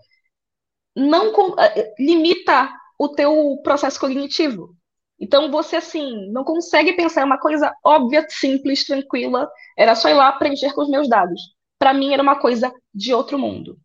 não 0.97 1.33
eh, 1.59 1.95
limita 1.99 2.71
o 2.99 3.09
teu 3.09 3.59
processo 3.63 3.99
cognitivo. 4.01 4.77
Então 5.19 5.51
você 5.51 5.77
assim 5.77 6.31
não 6.33 6.45
consegue 6.45 6.93
pensar 6.95 7.25
uma 7.25 7.39
coisa 7.39 7.73
óbvia, 7.85 8.27
simples, 8.29 8.85
tranquila. 8.87 9.49
Era 9.77 9.95
só 9.95 10.09
ir 10.09 10.15
lá 10.15 10.33
preencher 10.33 10.75
com 10.75 10.83
os 10.83 10.91
meus 10.91 11.09
dados. 11.09 11.41
Para 11.79 11.95
mim 11.95 12.13
era 12.13 12.23
uma 12.23 12.39
coisa 12.41 12.73
de 12.95 13.13
outro 13.15 13.39
mundo. 13.39 13.79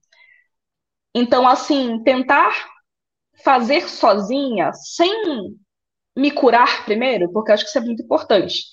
Então 1.14 1.47
assim 1.47 2.01
tentar 2.03 2.53
fazer 3.43 3.89
sozinha, 3.89 4.74
sem 4.74 5.12
me 6.16 6.32
curar 6.32 6.86
primeiro, 6.86 7.32
porque 7.32 7.51
acho 7.51 7.64
que 7.64 7.70
isso 7.70 7.78
é 7.78 7.82
muito 7.82 8.03
importante. 8.03 8.64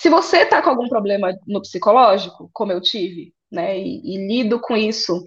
Se 0.00 0.08
você 0.08 0.38
está 0.38 0.62
com 0.62 0.70
algum 0.70 0.88
problema 0.88 1.32
no 1.46 1.60
psicológico, 1.60 2.50
como 2.52 2.72
eu 2.72 2.80
tive, 2.80 3.34
né, 3.50 3.78
e, 3.78 4.14
e 4.14 4.26
lido 4.28 4.60
com 4.60 4.76
isso 4.76 5.22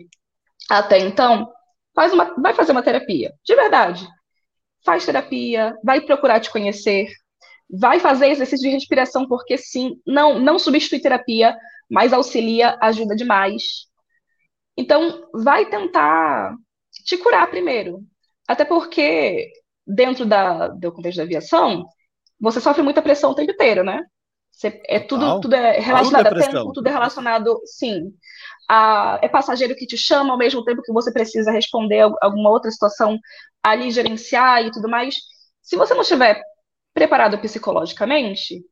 até 0.69 0.99
então, 0.99 1.51
faz 1.93 2.13
uma, 2.13 2.33
vai 2.41 2.53
fazer 2.53 2.71
uma 2.71 2.83
terapia, 2.83 3.33
de 3.43 3.55
verdade 3.55 4.07
faz 4.83 5.05
terapia, 5.05 5.77
vai 5.83 6.01
procurar 6.01 6.39
te 6.39 6.51
conhecer, 6.51 7.07
vai 7.69 7.99
fazer 7.99 8.27
exercício 8.27 8.69
de 8.69 8.73
respiração, 8.73 9.27
porque 9.27 9.57
sim, 9.57 9.99
não, 10.05 10.39
não 10.39 10.59
substitui 10.59 10.99
terapia, 10.99 11.57
mas 11.89 12.13
auxilia, 12.13 12.77
ajuda 12.81 13.15
demais. 13.15 13.87
Então, 14.77 15.29
vai 15.33 15.65
tentar 15.69 16.55
te 17.05 17.17
curar 17.17 17.49
primeiro. 17.49 18.01
Até 18.47 18.65
porque, 18.65 19.51
dentro 19.85 20.25
da, 20.25 20.67
do 20.67 20.91
contexto 20.91 21.17
da 21.17 21.23
aviação, 21.23 21.85
você 22.39 22.59
sofre 22.59 22.83
muita 22.83 23.01
pressão 23.01 23.31
o 23.31 23.35
tempo 23.35 23.51
inteiro, 23.51 23.83
né? 23.83 24.01
Você, 24.53 24.81
é 24.87 24.99
tudo, 24.99 25.41
tudo 25.41 25.55
é 25.55 25.79
relacionado 25.79 26.27
a 26.27 26.35
tempo, 26.35 26.71
tudo 26.71 26.87
é 26.87 26.91
relacionado, 26.91 27.59
sim. 27.65 28.13
A, 28.69 29.19
é 29.21 29.27
passageiro 29.27 29.75
que 29.75 29.87
te 29.87 29.97
chama 29.97 30.31
ao 30.31 30.37
mesmo 30.37 30.63
tempo 30.63 30.83
que 30.83 30.93
você 30.93 31.11
precisa 31.11 31.51
responder 31.51 32.01
alguma 32.21 32.49
outra 32.49 32.69
situação 32.71 33.19
ali 33.63 33.91
gerenciar 33.91 34.63
e 34.63 34.71
tudo 34.71 34.87
mais. 34.87 35.15
Se 35.61 35.75
você 35.75 35.93
não 35.93 36.01
estiver 36.01 36.41
preparado 36.93 37.39
psicologicamente, 37.39 38.63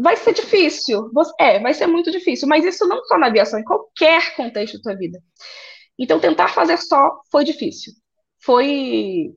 vai 0.00 0.16
ser 0.16 0.32
difícil. 0.32 1.10
É, 1.38 1.58
vai 1.58 1.74
ser 1.74 1.86
muito 1.86 2.10
difícil. 2.10 2.48
Mas 2.48 2.64
isso 2.64 2.86
não 2.86 3.04
só 3.04 3.18
na 3.18 3.26
aviação, 3.26 3.58
em 3.58 3.64
qualquer 3.64 4.34
contexto 4.34 4.78
da 4.78 4.82
tua 4.82 4.96
vida. 4.96 5.18
Então, 5.98 6.18
tentar 6.18 6.48
fazer 6.48 6.78
só 6.78 7.20
foi 7.30 7.44
difícil. 7.44 7.92
Foi 8.40 9.34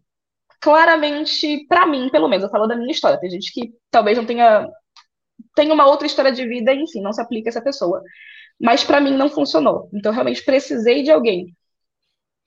claramente, 0.62 1.66
para 1.68 1.86
mim, 1.86 2.10
pelo 2.10 2.28
menos, 2.28 2.44
eu 2.44 2.50
falo 2.50 2.68
da 2.68 2.76
minha 2.76 2.92
história. 2.92 3.20
Tem 3.20 3.30
gente 3.30 3.52
que 3.52 3.74
talvez 3.90 4.18
não 4.18 4.26
tenha, 4.26 4.68
tenha 5.56 5.74
uma 5.74 5.88
outra 5.88 6.08
história 6.08 6.32
de 6.32 6.48
vida, 6.48 6.74
enfim, 6.74 7.02
não 7.02 7.14
se 7.14 7.22
aplica 7.22 7.50
a 7.50 7.52
essa 7.52 7.62
pessoa. 7.62 8.02
Mas 8.60 8.84
para 8.84 9.02
mim 9.02 9.16
não 9.16 9.30
funcionou. 9.30 9.90
Então, 9.94 10.12
realmente 10.12 10.44
precisei 10.44 11.04
de 11.04 11.12
alguém 11.12 11.56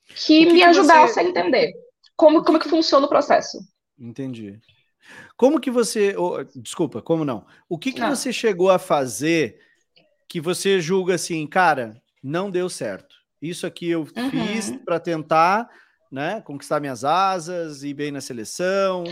que, 0.07 0.47
que 0.47 0.53
me 0.53 0.63
ajudasse 0.63 1.15
você... 1.15 1.21
a 1.21 1.25
entender 1.25 1.73
como, 2.17 2.43
como 2.43 2.59
que 2.59 2.69
funciona 2.69 3.07
o 3.07 3.09
processo. 3.09 3.59
Entendi. 3.99 4.59
Como 5.37 5.61
que 5.61 5.71
você. 5.71 6.15
Oh, 6.17 6.45
desculpa, 6.57 7.01
como 7.01 7.25
não? 7.25 7.47
O 7.69 7.79
que, 7.79 7.93
que 7.93 8.03
ah. 8.03 8.15
você 8.15 8.33
chegou 8.33 8.71
a 8.71 8.79
fazer 8.79 9.59
que 10.29 10.41
você 10.41 10.81
julga 10.81 11.15
assim, 11.15 11.47
cara, 11.47 12.01
não 12.23 12.51
deu 12.51 12.69
certo? 12.69 13.17
Isso 13.41 13.67
aqui 13.67 13.89
eu 13.89 14.01
uhum. 14.01 14.31
fiz 14.31 14.71
para 14.85 15.01
tentar 15.01 15.69
né, 16.11 16.41
conquistar 16.43 16.81
minhas 16.81 17.05
asas, 17.05 17.83
ir 17.83 17.95
bem 17.95 18.11
na 18.11 18.21
seleção, 18.21 19.05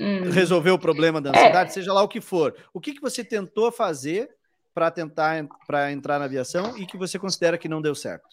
hum. 0.00 0.30
resolver 0.30 0.70
o 0.70 0.78
problema 0.78 1.20
da 1.20 1.30
ansiedade, 1.30 1.70
é. 1.70 1.72
seja 1.72 1.92
lá 1.92 2.02
o 2.02 2.08
que 2.08 2.20
for. 2.20 2.54
O 2.72 2.80
que, 2.80 2.94
que 2.94 3.00
você 3.00 3.24
tentou 3.24 3.72
fazer 3.72 4.28
para 4.74 4.90
tentar 4.90 5.44
para 5.66 5.90
entrar 5.90 6.18
na 6.18 6.26
aviação 6.26 6.76
e 6.78 6.86
que 6.86 6.96
você 6.96 7.18
considera 7.18 7.58
que 7.58 7.68
não 7.68 7.82
deu 7.82 7.94
certo? 7.94 8.28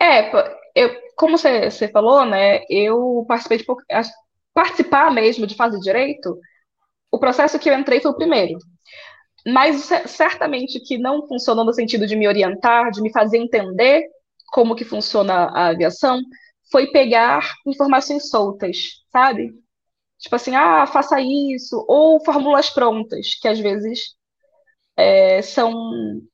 É, 0.00 0.30
eu, 0.74 0.90
como 1.16 1.38
você, 1.38 1.88
falou, 1.88 2.24
né, 2.24 2.62
eu 2.68 3.24
participei 3.26 3.58
de 3.58 3.66
participar 4.54 5.12
mesmo 5.12 5.46
de 5.46 5.54
fase 5.54 5.78
de 5.78 5.84
direito, 5.84 6.38
o 7.10 7.18
processo 7.18 7.58
que 7.58 7.68
eu 7.68 7.78
entrei 7.78 8.00
foi 8.00 8.10
o 8.10 8.16
primeiro. 8.16 8.58
Mas 9.46 9.88
certamente 10.06 10.80
que 10.80 10.98
não 10.98 11.26
funcionou 11.26 11.64
no 11.64 11.72
sentido 11.72 12.06
de 12.06 12.16
me 12.16 12.26
orientar, 12.26 12.90
de 12.90 13.00
me 13.00 13.12
fazer 13.12 13.38
entender 13.38 14.04
como 14.52 14.76
que 14.76 14.84
funciona 14.84 15.46
a 15.46 15.68
aviação, 15.68 16.20
foi 16.70 16.88
pegar 16.88 17.54
informações 17.66 18.28
soltas, 18.30 19.04
sabe? 19.12 19.52
Tipo 20.18 20.36
assim, 20.36 20.54
ah, 20.54 20.86
faça 20.86 21.20
isso, 21.20 21.84
ou 21.88 22.24
fórmulas 22.24 22.70
prontas, 22.70 23.34
que 23.34 23.48
às 23.48 23.58
vezes 23.58 24.16
é, 24.96 25.42
são 25.42 25.72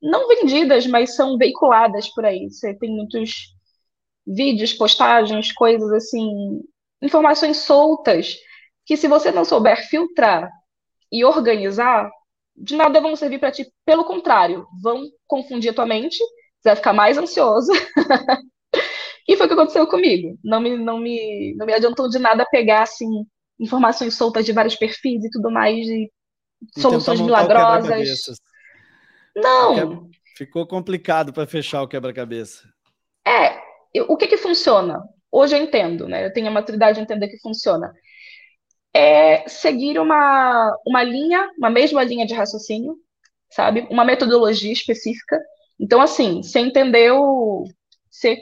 não 0.01 0.29
vendidas, 0.29 0.87
mas 0.87 1.15
são 1.17 1.37
veiculadas 1.37 2.09
por 2.09 2.25
aí. 2.25 2.49
Você 2.51 2.75
tem 2.75 2.91
muitos 2.91 3.55
vídeos, 4.27 4.73
postagens, 4.73 5.53
coisas 5.53 5.91
assim, 5.93 6.63
informações 7.03 7.59
soltas, 7.59 8.37
que 8.87 8.97
se 8.97 9.09
você 9.09 9.31
não 9.33 9.45
souber 9.45 9.89
filtrar 9.89 10.51
e 11.11 11.25
organizar, 11.25 12.11
de 12.57 12.77
nada 12.77 13.01
vão 13.01 13.17
servir 13.17 13.39
para 13.41 13.53
ti. 13.53 13.67
Pelo 13.85 14.05
contrário, 14.05 14.67
vão 14.83 15.03
confundir 15.27 15.71
a 15.71 15.75
tua 15.75 15.87
mente, 15.87 16.19
você 16.63 16.69
vai 16.69 16.77
ficar 16.77 16.93
mais 16.93 17.19
ansioso. 17.19 17.73
e 19.29 19.37
foi 19.37 19.47
o 19.47 19.49
que 19.49 19.55
aconteceu 19.55 19.87
comigo. 19.87 20.39
Não 20.45 20.61
me, 20.61 20.77
não 20.77 20.99
me, 20.99 21.55
não 21.57 21.67
me 21.67 21.75
adiantou 21.75 22.09
de 22.09 22.19
nada 22.19 22.47
pegar 22.51 22.83
assim 22.83 23.27
informações 23.59 24.15
soltas 24.15 24.45
de 24.45 24.53
vários 24.53 24.75
perfis 24.75 25.25
e 25.25 25.31
tudo 25.31 25.51
mais 25.51 25.85
de 25.85 26.11
soluções 26.79 27.21
milagrosas. 27.21 28.41
Não. 29.37 30.11
Ficou 30.37 30.67
complicado 30.67 31.33
para 31.33 31.47
fechar 31.47 31.83
o 31.83 31.89
quebra-cabeça. 31.89 32.63
É, 33.27 33.61
o 34.09 34.17
que 34.17 34.27
que 34.27 34.37
funciona? 34.37 35.03
Hoje 35.31 35.57
eu 35.57 35.63
entendo, 35.63 36.09
né? 36.09 36.27
Eu 36.27 36.33
tenho 36.33 36.49
a 36.49 36.51
maturidade 36.51 36.97
de 36.97 37.03
entender 37.03 37.29
que 37.29 37.39
funciona. 37.41 37.93
É 38.95 39.49
seguir 39.49 39.99
uma, 39.99 40.77
uma 40.87 41.03
linha, 41.03 41.49
uma 41.57 41.71
mesma 41.71 42.03
linha 42.03 42.27
de 42.27 42.35
raciocínio, 42.35 42.97
sabe? 43.51 43.87
Uma 43.91 44.05
metodologia 44.05 44.73
específica. 44.73 45.41
Então, 45.79 46.01
assim, 46.01 46.43
você 46.43 46.61
entendeu, 46.61 47.65
você 48.11 48.39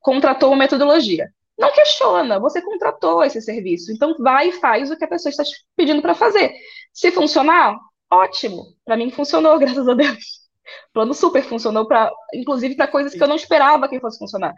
contratou 0.00 0.50
uma 0.50 0.58
metodologia. 0.58 1.28
Não 1.58 1.72
questiona, 1.72 2.38
você 2.40 2.60
contratou 2.60 3.22
esse 3.22 3.40
serviço. 3.40 3.92
Então, 3.92 4.16
vai 4.18 4.48
e 4.48 4.52
faz 4.52 4.90
o 4.90 4.96
que 4.96 5.04
a 5.04 5.08
pessoa 5.08 5.30
está 5.30 5.44
te 5.44 5.54
pedindo 5.76 6.02
para 6.02 6.14
fazer. 6.14 6.52
Se 6.92 7.10
funcionar, 7.10 7.76
ótimo. 8.10 8.64
Para 8.84 8.96
mim, 8.96 9.10
funcionou, 9.10 9.58
graças 9.60 9.88
a 9.88 9.94
Deus. 9.94 10.44
O 10.90 10.92
plano 10.94 11.14
super 11.14 11.44
funcionou, 11.44 11.86
pra, 11.86 12.10
inclusive 12.34 12.74
para 12.74 12.88
coisas 12.88 13.12
que 13.12 13.22
eu 13.22 13.28
não 13.28 13.36
esperava 13.36 13.88
que 13.88 14.00
fosse 14.00 14.18
funcionar. 14.18 14.54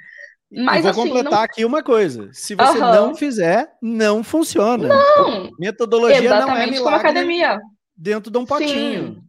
Mas, 0.50 0.82
vou 0.82 0.90
assim, 0.90 1.02
completar 1.02 1.32
não... 1.32 1.40
aqui 1.40 1.64
uma 1.64 1.82
coisa: 1.82 2.30
se 2.32 2.54
você 2.54 2.78
uhum. 2.78 2.92
não 2.92 3.14
fizer, 3.14 3.68
não 3.82 4.22
funciona. 4.22 4.88
Não! 4.88 5.50
Metodologia 5.58 6.18
Exatamente 6.18 6.46
não 6.46 6.56
é 6.56 6.66
milagre 6.66 6.78
como 6.78 6.96
academia. 6.96 7.60
dentro 7.96 8.30
de 8.30 8.38
um 8.38 8.46
potinho. 8.46 9.22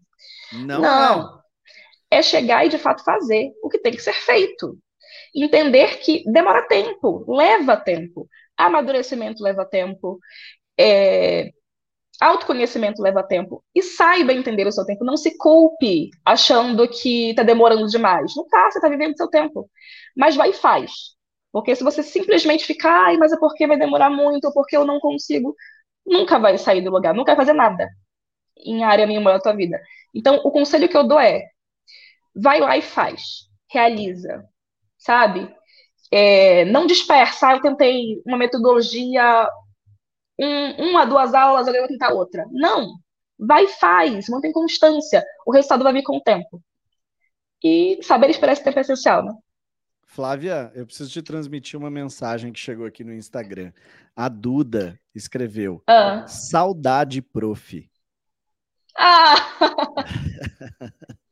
Sim. 0.52 0.66
Não, 0.66 0.80
não. 0.80 1.22
É. 1.22 1.37
é 2.12 2.22
chegar 2.22 2.66
e 2.66 2.70
de 2.70 2.78
fato 2.78 3.04
fazer 3.04 3.52
o 3.62 3.70
que 3.70 3.80
tem 3.80 3.94
que 3.94 4.02
ser 4.02 4.14
feito. 4.14 4.78
Entender 5.36 6.00
que 6.00 6.24
demora 6.32 6.68
tempo, 6.68 7.26
leva 7.28 7.78
tempo. 7.78 8.28
Amadurecimento 8.58 9.44
leva 9.44 9.66
tempo. 9.66 10.20
É... 10.80 11.52
Autoconhecimento 12.20 13.02
leva 13.02 13.24
tempo. 13.24 13.64
E 13.76 13.84
saiba 13.84 14.34
entender 14.34 14.66
o 14.68 14.72
seu 14.72 14.86
tempo. 14.86 15.06
Não 15.06 15.18
se 15.18 15.38
culpe 15.38 16.10
achando 16.26 16.88
que 16.88 17.30
está 17.32 17.44
demorando 17.44 17.88
demais. 17.88 18.34
Não 18.36 18.48
tá, 18.48 18.72
você 18.72 18.80
está 18.80 18.90
vivendo 18.90 19.14
o 19.14 19.18
seu 19.18 19.30
tempo 19.30 19.70
mas 20.18 20.36
vai 20.36 20.50
e 20.50 20.54
faz. 20.54 20.92
Porque 21.52 21.76
se 21.76 21.84
você 21.84 22.04
simplesmente 22.04 22.66
ficar, 22.66 23.16
mas 23.18 23.32
é 23.32 23.38
porque 23.38 23.68
vai 23.68 23.78
demorar 23.78 24.10
muito, 24.10 24.46
ou 24.46 24.54
porque 24.54 24.76
eu 24.76 24.86
não 24.86 25.00
consigo, 25.00 25.56
nunca 26.06 26.40
vai 26.40 26.58
sair 26.58 26.82
do 26.82 26.92
lugar, 26.92 27.14
nunca 27.14 27.36
vai 27.36 27.46
fazer 27.46 27.54
nada 27.54 27.88
em 28.58 28.84
área 28.84 29.06
nenhuma 29.06 29.34
da 29.34 29.40
tua 29.40 29.54
vida. 29.54 29.80
Então, 30.14 30.38
o 30.44 30.52
conselho 30.52 30.90
que 30.90 30.98
eu 30.98 31.08
dou 31.08 31.20
é, 31.20 31.44
vai 32.38 32.60
lá 32.60 32.78
e 32.78 32.82
faz, 32.82 33.50
realiza, 33.70 34.46
sabe? 34.98 35.54
É, 36.12 36.66
não 36.66 36.86
dispersa, 36.86 37.48
ah, 37.50 37.56
eu 37.56 37.62
tentei 37.62 38.22
uma 38.26 38.38
metodologia, 38.38 39.50
um, 40.40 40.90
uma, 40.90 41.06
duas 41.06 41.34
aulas, 41.34 41.64
agora 41.64 41.78
eu 41.78 41.82
vou 41.82 41.90
tentar 41.90 42.14
outra. 42.14 42.46
Não, 42.52 42.94
vai 43.38 43.66
e 43.66 43.68
faz, 43.68 44.30
mantém 44.30 44.52
constância, 44.52 45.24
o 45.46 45.52
resultado 45.52 45.84
vai 45.84 45.94
vir 45.94 46.04
com 46.04 46.18
o 46.18 46.24
tempo. 46.24 46.62
E 47.64 48.00
saber 48.04 48.30
esperar 48.30 48.54
esse 48.54 48.64
tempo 48.64 48.78
é 48.78 48.82
essencial, 48.82 49.26
né? 49.26 49.34
Flávia, 50.06 50.72
eu 50.74 50.86
preciso 50.86 51.12
te 51.12 51.22
transmitir 51.22 51.78
uma 51.78 51.92
mensagem 51.92 52.54
que 52.54 52.60
chegou 52.60 52.86
aqui 52.86 53.04
no 53.04 53.14
Instagram. 53.14 53.74
A 54.16 54.30
Duda 54.30 54.98
escreveu: 55.14 55.84
ah. 55.86 56.26
Saudade, 56.28 57.22
prof. 57.22 57.90
Ah! 58.96 59.36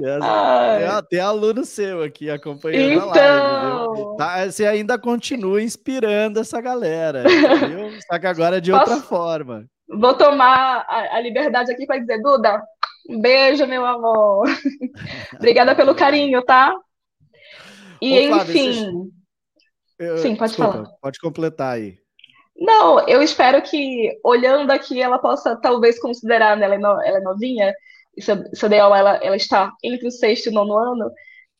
tem, 0.00 1.08
tem, 1.08 1.20
aluno 1.20 1.64
seu 1.64 2.02
aqui 2.02 2.30
acompanhando 2.30 3.08
então... 3.08 3.08
a 3.08 3.86
live. 3.86 3.96
Viu? 3.96 4.16
Tá, 4.16 4.46
você 4.46 4.66
ainda 4.66 4.98
continua 4.98 5.62
inspirando 5.62 6.40
essa 6.40 6.60
galera, 6.60 7.24
viu? 7.24 8.00
Só 8.10 8.18
que 8.18 8.26
agora 8.26 8.60
de 8.60 8.70
Posso... 8.70 8.92
outra 8.92 9.06
forma. 9.06 9.66
Vou 9.88 10.14
tomar 10.14 10.84
a, 10.88 11.16
a 11.16 11.20
liberdade 11.20 11.72
aqui 11.72 11.84
para 11.84 11.98
dizer, 11.98 12.22
Duda, 12.22 12.62
um 13.08 13.20
beijo, 13.20 13.66
meu 13.66 13.84
amor. 13.84 14.46
Obrigada 15.34 15.74
pelo 15.74 15.94
carinho, 15.94 16.42
tá? 16.42 16.74
E 18.00 18.28
Ô, 18.28 18.34
Flávio, 18.34 18.56
enfim. 18.56 19.10
Eu, 19.98 20.18
Sim, 20.18 20.36
pode 20.36 20.52
desculpa, 20.52 20.72
falar. 20.72 20.90
Pode 21.02 21.18
completar 21.18 21.74
aí. 21.74 21.98
Não, 22.56 23.06
eu 23.08 23.22
espero 23.22 23.60
que, 23.62 24.18
olhando 24.22 24.70
aqui, 24.70 25.00
ela 25.00 25.18
possa 25.18 25.56
talvez 25.56 25.98
considerar, 25.98 26.56
né, 26.56 26.66
ela, 26.66 26.74
é 26.74 26.78
no, 26.78 27.02
ela 27.02 27.18
é 27.18 27.20
novinha, 27.20 27.74
ideal 28.16 28.94
ela, 28.94 29.16
ela 29.22 29.36
está 29.36 29.72
entre 29.82 30.08
o 30.08 30.10
sexto 30.10 30.46
e 30.46 30.50
o 30.50 30.52
nono 30.52 30.76
ano, 30.78 31.10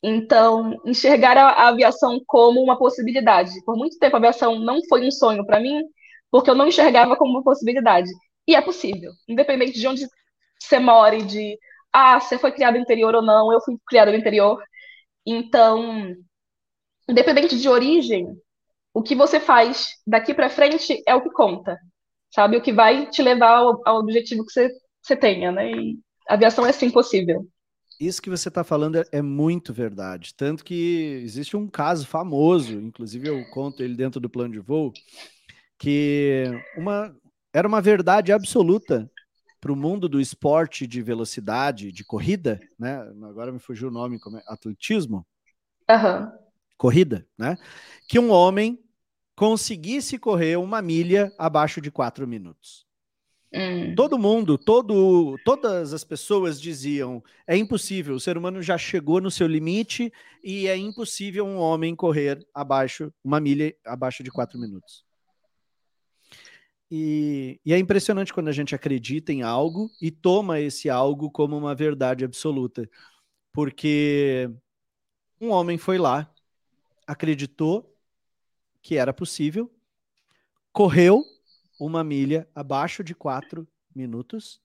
então, 0.02 0.80
enxergar 0.86 1.36
a, 1.36 1.68
aviação 1.68 2.20
como 2.26 2.62
uma 2.62 2.78
possibilidade. 2.78 3.52
Por 3.64 3.76
muito 3.76 3.98
tempo, 3.98 4.16
a 4.16 4.18
aviação 4.18 4.58
não 4.58 4.80
foi 4.88 5.06
um 5.06 5.10
sonho 5.10 5.44
para 5.44 5.60
mim, 5.60 5.82
porque 6.30 6.50
eu 6.50 6.54
não 6.54 6.68
enxergava 6.68 7.16
como 7.16 7.32
uma 7.32 7.44
possibilidade. 7.44 8.08
E 8.46 8.54
é 8.54 8.62
possível, 8.62 9.12
independente 9.28 9.78
de 9.78 9.86
onde 9.86 10.06
você 10.58 10.78
more, 10.78 11.22
de, 11.22 11.58
ah, 11.92 12.18
você 12.20 12.38
foi 12.38 12.52
criado 12.52 12.74
no 12.74 12.80
interior 12.80 13.14
ou 13.14 13.22
não, 13.22 13.52
eu 13.52 13.60
fui 13.60 13.76
criado 13.86 14.10
no 14.10 14.16
interior. 14.16 14.62
Então, 15.26 16.14
independente 17.08 17.58
de 17.58 17.68
origem, 17.68 18.26
o 18.94 19.02
que 19.02 19.14
você 19.14 19.38
faz 19.40 19.88
daqui 20.06 20.34
para 20.34 20.50
frente 20.50 21.02
é 21.06 21.14
o 21.14 21.22
que 21.22 21.30
conta, 21.30 21.78
sabe? 22.30 22.56
O 22.56 22.62
que 22.62 22.72
vai 22.72 23.06
te 23.06 23.22
levar 23.22 23.58
ao, 23.58 23.80
ao 23.86 23.98
objetivo 23.98 24.44
que 24.46 24.52
você, 24.52 24.70
você 25.02 25.16
tenha, 25.16 25.52
né? 25.52 25.70
E 25.70 25.98
aviação 26.34 26.66
é 26.66 26.72
sim 26.72 26.90
possível. 26.90 27.46
Isso 28.00 28.22
que 28.22 28.30
você 28.30 28.48
está 28.48 28.64
falando 28.64 28.96
é, 28.96 29.04
é, 29.12 29.20
muito 29.20 29.74
verdade. 29.74 30.34
Tanto 30.34 30.64
que 30.64 31.20
existe 31.22 31.56
um 31.56 31.68
caso 31.68 32.06
famoso, 32.06 32.72
inclusive 32.80 33.28
eu 33.28 33.44
conto 33.50 33.82
ele 33.82 33.94
dentro 33.94 34.18
do 34.18 34.30
plano 34.30 34.54
de 34.54 34.60
voo, 34.60 34.92
que 35.78 36.44
uma, 36.76 37.14
era 37.52 37.68
uma 37.68 37.80
verdade 37.82 38.32
absoluta 38.32 39.10
para 39.60 39.72
o 39.72 39.76
mundo 39.76 40.08
do 40.08 40.18
esporte 40.18 40.86
de 40.86 41.02
velocidade, 41.02 41.92
de 41.92 42.02
corrida, 42.02 42.58
né? 42.78 43.00
Agora 43.24 43.52
me 43.52 43.58
fugiu 43.58 43.88
o 43.88 43.92
nome, 43.92 44.18
como 44.18 44.38
é? 44.38 44.42
atletismo. 44.46 45.26
Uhum. 45.90 46.32
Corrida, 46.78 47.26
né? 47.36 47.58
Que 48.08 48.18
um 48.18 48.30
homem 48.30 48.82
conseguisse 49.36 50.18
correr 50.18 50.56
uma 50.56 50.80
milha 50.80 51.30
abaixo 51.38 51.80
de 51.80 51.90
quatro 51.90 52.26
minutos. 52.26 52.86
Hum. 53.52 53.96
Todo 53.96 54.16
mundo, 54.16 54.56
todo, 54.56 55.36
todas 55.44 55.92
as 55.92 56.04
pessoas 56.04 56.60
diziam: 56.60 57.22
é 57.46 57.56
impossível, 57.56 58.14
o 58.14 58.20
ser 58.20 58.38
humano 58.38 58.62
já 58.62 58.78
chegou 58.78 59.20
no 59.20 59.30
seu 59.30 59.46
limite 59.46 60.12
e 60.42 60.68
é 60.68 60.76
impossível 60.76 61.44
um 61.44 61.56
homem 61.56 61.96
correr 61.96 62.46
abaixo, 62.54 63.12
uma 63.24 63.40
milha 63.40 63.74
abaixo 63.84 64.22
de 64.22 64.30
quatro 64.30 64.58
minutos. 64.58 65.04
E, 66.88 67.60
e, 67.64 67.72
é 67.72 67.78
impressionante 67.78 68.32
quando 68.32 68.48
a 68.48 68.52
gente 68.52 68.74
acredita 68.74 69.32
em 69.32 69.42
algo 69.42 69.90
e 70.00 70.10
toma 70.10 70.58
esse 70.60 70.90
algo 70.90 71.30
como 71.30 71.56
uma 71.56 71.74
verdade 71.74 72.24
absoluta. 72.24 72.88
Porque 73.52 74.50
um 75.40 75.50
homem 75.50 75.78
foi 75.78 75.98
lá, 75.98 76.32
acreditou 77.06 77.96
que 78.82 78.96
era 78.96 79.12
possível, 79.12 79.70
correu 80.72 81.24
uma 81.80 82.04
milha 82.04 82.48
abaixo 82.54 83.02
de 83.02 83.14
quatro 83.14 83.66
minutos, 83.94 84.60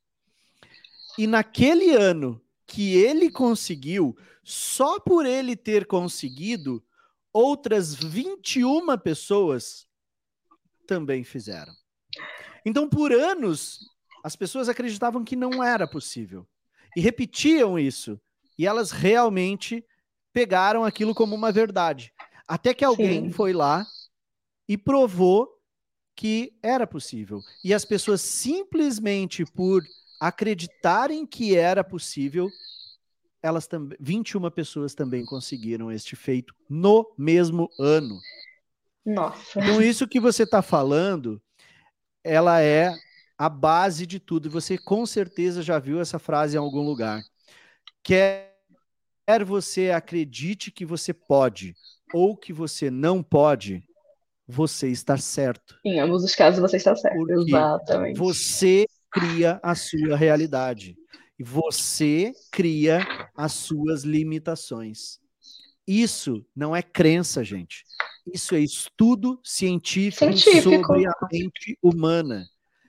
e 1.18 1.26
naquele 1.26 1.96
ano 1.96 2.42
que 2.68 2.96
ele 2.96 3.32
conseguiu, 3.32 4.18
só 4.44 5.00
por 5.00 5.26
ele 5.26 5.56
ter 5.56 5.86
conseguido, 5.88 6.84
outras 7.32 7.96
21 7.96 8.98
pessoas 8.98 9.88
também 10.86 11.24
fizeram. 11.24 11.74
Então, 12.66 12.90
por 12.90 13.12
anos, 13.12 13.80
as 14.24 14.36
pessoas 14.36 14.68
acreditavam 14.68 15.24
que 15.24 15.36
não 15.36 15.64
era 15.64 15.88
possível 15.88 16.48
e 16.96 17.02
repetiam 17.02 17.78
isso. 17.78 18.20
E 18.58 18.66
elas 18.66 18.92
realmente 18.92 19.86
pegaram 20.34 20.84
aquilo 20.84 21.14
como 21.14 21.36
uma 21.36 21.52
verdade. 21.52 22.14
Até 22.48 22.74
que 22.74 22.84
alguém 22.84 23.26
Sim. 23.26 23.32
foi 23.32 23.54
lá 23.54 23.86
e 24.68 24.78
provou 24.78 25.55
que 26.16 26.54
era 26.64 26.88
possível. 26.88 27.42
E 27.64 27.74
as 27.74 27.84
pessoas 27.84 28.22
simplesmente 28.22 29.46
por 29.46 29.84
acreditarem 30.20 31.26
que 31.26 31.56
era 31.56 31.84
possível, 31.84 32.50
elas 33.44 33.68
também 33.68 33.98
21 34.00 34.50
pessoas 34.50 34.96
também 34.96 35.26
conseguiram 35.26 35.92
este 35.92 36.16
feito 36.16 36.56
no 36.70 37.14
mesmo 37.18 37.70
ano. 37.80 38.20
Nossa. 39.06 39.60
Então 39.60 39.82
isso 39.82 40.08
que 40.08 40.20
você 40.20 40.44
está 40.44 40.62
falando 40.62 41.42
ela 42.24 42.60
é 42.60 42.92
a 43.38 43.48
base 43.48 44.08
de 44.08 44.20
tudo. 44.20 44.50
Você 44.50 44.78
com 44.78 45.06
certeza 45.06 45.62
já 45.62 45.78
viu 45.78 46.00
essa 46.00 46.18
frase 46.18 46.56
em 46.56 46.60
algum 46.60 46.82
lugar. 46.82 47.24
Quer 48.02 48.56
você 49.46 49.92
acredite 49.92 50.72
que 50.72 50.86
você 50.86 51.14
pode 51.14 51.76
ou 52.14 52.38
que 52.38 52.54
você 52.54 52.90
não 52.92 53.24
pode, 53.24 53.84
você 54.48 54.90
está 54.90 55.18
certo. 55.18 55.78
Em 55.84 56.00
ambos 56.00 56.24
os 56.24 56.36
casos 56.36 56.60
você 56.60 56.78
está 56.78 56.96
certo. 56.96 57.18
Porque 57.18 57.34
Exatamente. 57.34 58.18
Você 58.18 58.86
cria 59.12 59.60
a 59.64 59.76
sua 59.76 60.16
realidade. 60.16 60.96
E 61.38 61.44
você 61.44 62.32
cria 62.52 63.06
as 63.36 63.54
suas 63.54 64.04
limitações. 64.04 65.20
Isso 65.88 66.46
não 66.56 66.76
é 66.76 66.82
crença, 66.82 67.44
gente. 67.44 67.84
Isso 68.34 68.56
é 68.56 68.60
estudo 68.60 69.40
científico, 69.44 70.26
científico, 70.26 70.88
sobre 70.88 71.08
a 71.08 71.14
mente 71.32 71.78
humana. 71.82 72.46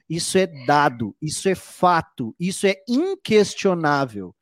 Isso 0.09 0.39
é 0.39 0.47
dado, 0.65 1.15
isso 1.21 1.49
é 1.49 1.55
fato, 1.55 2.35
isso 2.39 2.67
é 2.67 2.77
inquestionável. 2.89 4.35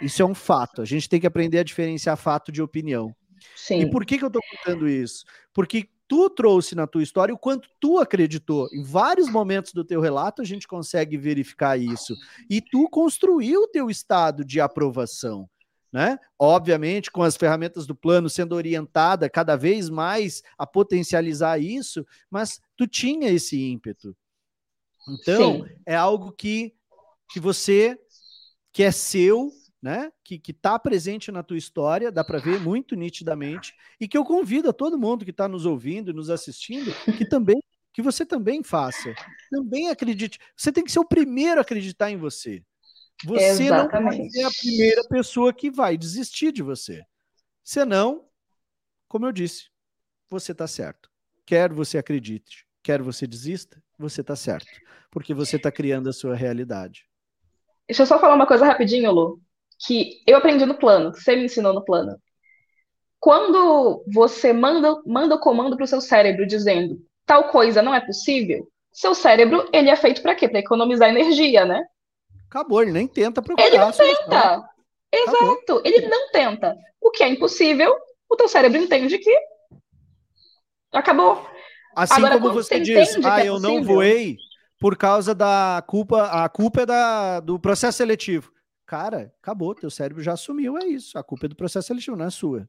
Isso 0.00 0.22
é 0.22 0.24
um 0.24 0.34
fato. 0.34 0.82
A 0.82 0.84
gente 0.84 1.08
tem 1.08 1.20
que 1.20 1.26
aprender 1.26 1.58
a 1.58 1.64
diferenciar 1.64 2.16
fato 2.16 2.50
de 2.50 2.60
opinião. 2.60 3.14
Sim. 3.54 3.80
E 3.80 3.90
por 3.90 4.04
que, 4.04 4.18
que 4.18 4.24
eu 4.24 4.28
estou 4.28 4.42
contando 4.50 4.88
isso? 4.88 5.24
Porque 5.52 5.88
tu 6.14 6.30
trouxe 6.30 6.76
na 6.76 6.86
tua 6.86 7.02
história 7.02 7.34
o 7.34 7.38
quanto 7.38 7.68
tu 7.80 7.98
acreditou. 7.98 8.68
Em 8.72 8.84
vários 8.84 9.28
momentos 9.28 9.72
do 9.72 9.84
teu 9.84 10.00
relato 10.00 10.40
a 10.40 10.44
gente 10.44 10.68
consegue 10.68 11.16
verificar 11.16 11.76
isso. 11.76 12.14
E 12.48 12.60
tu 12.60 12.88
construiu 12.88 13.62
o 13.62 13.66
teu 13.66 13.90
estado 13.90 14.44
de 14.44 14.60
aprovação 14.60 15.50
né? 15.92 16.18
Obviamente, 16.36 17.08
com 17.08 17.22
as 17.22 17.36
ferramentas 17.36 17.86
do 17.86 17.94
plano 17.94 18.28
sendo 18.28 18.56
orientada 18.56 19.30
cada 19.30 19.54
vez 19.54 19.88
mais 19.88 20.42
a 20.58 20.66
potencializar 20.66 21.60
isso, 21.60 22.04
mas 22.28 22.60
tu 22.76 22.84
tinha 22.84 23.30
esse 23.30 23.70
ímpeto. 23.70 24.16
Então, 25.08 25.64
Sim. 25.64 25.68
é 25.86 25.94
algo 25.94 26.32
que, 26.32 26.74
que 27.30 27.38
você 27.38 27.96
que 28.72 28.82
é 28.82 28.90
seu, 28.90 29.52
né? 29.84 30.10
Que 30.24 30.40
está 30.48 30.78
presente 30.78 31.30
na 31.30 31.42
tua 31.42 31.58
história, 31.58 32.10
dá 32.10 32.24
para 32.24 32.38
ver 32.38 32.58
muito 32.58 32.96
nitidamente, 32.96 33.74
e 34.00 34.08
que 34.08 34.16
eu 34.16 34.24
convido 34.24 34.70
a 34.70 34.72
todo 34.72 34.98
mundo 34.98 35.26
que 35.26 35.30
está 35.30 35.46
nos 35.46 35.66
ouvindo 35.66 36.10
e 36.10 36.14
nos 36.14 36.30
assistindo 36.30 36.90
que 37.18 37.28
também 37.28 37.60
que 37.92 38.00
você 38.00 38.24
também 38.24 38.62
faça. 38.64 39.14
Também 39.50 39.90
acredite. 39.90 40.38
Você 40.56 40.72
tem 40.72 40.82
que 40.82 40.90
ser 40.90 41.00
o 41.00 41.06
primeiro 41.06 41.60
a 41.60 41.62
acreditar 41.62 42.10
em 42.10 42.16
você. 42.16 42.64
Você 43.24 43.64
Exatamente. 43.64 43.92
não 43.92 44.18
vai 44.22 44.30
ser 44.30 44.42
a 44.42 44.50
primeira 44.50 45.04
pessoa 45.04 45.52
que 45.52 45.70
vai 45.70 45.98
desistir 45.98 46.50
de 46.50 46.62
você. 46.62 47.04
Senão, 47.62 48.26
como 49.06 49.26
eu 49.26 49.32
disse, 49.32 49.68
você 50.30 50.52
está 50.52 50.66
certo. 50.66 51.10
Quer 51.44 51.70
você 51.70 51.98
acredite, 51.98 52.66
quer 52.82 53.02
você 53.02 53.26
desista, 53.26 53.80
você 53.98 54.22
está 54.22 54.34
certo. 54.34 54.66
Porque 55.10 55.34
você 55.34 55.56
está 55.56 55.70
criando 55.70 56.08
a 56.08 56.12
sua 56.12 56.34
realidade. 56.34 57.06
Deixa 57.86 58.02
eu 58.02 58.06
só 58.06 58.18
falar 58.18 58.34
uma 58.34 58.46
coisa 58.46 58.64
rapidinho, 58.64 59.12
Lu. 59.12 59.43
Que 59.86 60.22
eu 60.26 60.36
aprendi 60.36 60.64
no 60.64 60.74
plano, 60.74 61.12
que 61.12 61.20
você 61.20 61.36
me 61.36 61.44
ensinou 61.44 61.72
no 61.72 61.84
plano. 61.84 62.16
Quando 63.20 64.04
você 64.12 64.52
manda, 64.52 64.96
manda 65.06 65.34
o 65.34 65.40
comando 65.40 65.76
para 65.76 65.84
o 65.84 65.88
seu 65.88 66.00
cérebro 66.00 66.46
dizendo 66.46 66.98
tal 67.26 67.48
coisa 67.48 67.80
não 67.80 67.94
é 67.94 68.00
possível, 68.00 68.68
seu 68.94 69.12
cérebro 69.12 69.68
ele 69.72 69.90
é 69.90 69.96
feito 69.96 70.22
para 70.22 70.36
quê? 70.36 70.48
Para 70.48 70.60
economizar 70.60 71.08
energia, 71.08 71.64
né? 71.64 71.84
Acabou, 72.48 72.80
ele 72.80 72.92
nem 72.92 73.08
tenta 73.08 73.42
procurar. 73.42 73.66
Ele 73.66 73.76
não 73.76 73.90
tenta. 73.90 74.64
Exato. 75.12 75.36
Acabou. 75.36 75.82
Ele 75.84 76.06
não 76.06 76.30
tenta. 76.30 76.76
O 77.00 77.10
que 77.10 77.24
é 77.24 77.28
impossível, 77.28 77.92
o 78.30 78.36
teu 78.36 78.46
cérebro 78.46 78.78
entende 78.78 79.18
que 79.18 79.36
acabou. 80.92 81.44
Assim 81.96 82.14
Agora, 82.14 82.38
como 82.38 82.54
você 82.54 82.78
diz, 82.78 83.16
ah, 83.24 83.40
é 83.40 83.48
eu 83.48 83.58
não 83.58 83.82
voei 83.82 84.36
por 84.78 84.96
causa 84.96 85.34
da 85.34 85.82
culpa, 85.86 86.26
a 86.26 86.48
culpa 86.48 86.82
é 86.82 86.86
da, 86.86 87.40
do 87.40 87.58
processo 87.58 87.98
seletivo. 87.98 88.52
Cara, 88.86 89.32
acabou, 89.40 89.74
teu 89.74 89.90
cérebro 89.90 90.22
já 90.22 90.34
assumiu, 90.34 90.76
é 90.76 90.86
isso. 90.86 91.18
A 91.18 91.22
culpa 91.22 91.46
é 91.46 91.48
do 91.48 91.56
processo 91.56 91.88
seletivo, 91.88 92.16
não 92.16 92.26
é 92.26 92.30
sua. 92.30 92.68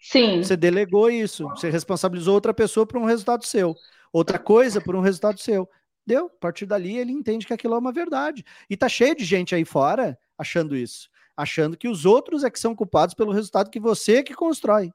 Sim. 0.00 0.42
Você 0.42 0.56
delegou 0.56 1.10
isso, 1.10 1.48
você 1.48 1.68
responsabilizou 1.68 2.34
outra 2.34 2.54
pessoa 2.54 2.86
por 2.86 2.98
um 2.98 3.04
resultado 3.04 3.44
seu, 3.44 3.74
outra 4.12 4.38
coisa 4.38 4.80
por 4.80 4.96
um 4.96 5.00
resultado 5.00 5.38
seu. 5.38 5.68
Deu. 6.06 6.26
A 6.26 6.40
partir 6.40 6.66
dali 6.66 6.96
ele 6.96 7.12
entende 7.12 7.46
que 7.46 7.52
aquilo 7.52 7.74
é 7.74 7.78
uma 7.78 7.92
verdade. 7.92 8.44
E 8.68 8.76
tá 8.76 8.88
cheio 8.88 9.14
de 9.14 9.24
gente 9.24 9.54
aí 9.54 9.64
fora 9.64 10.18
achando 10.36 10.74
isso, 10.74 11.08
achando 11.36 11.76
que 11.76 11.88
os 11.88 12.06
outros 12.06 12.42
é 12.42 12.50
que 12.50 12.58
são 12.58 12.74
culpados 12.74 13.14
pelo 13.14 13.32
resultado 13.32 13.70
que 13.70 13.78
você 13.78 14.22
que 14.22 14.34
constrói. 14.34 14.90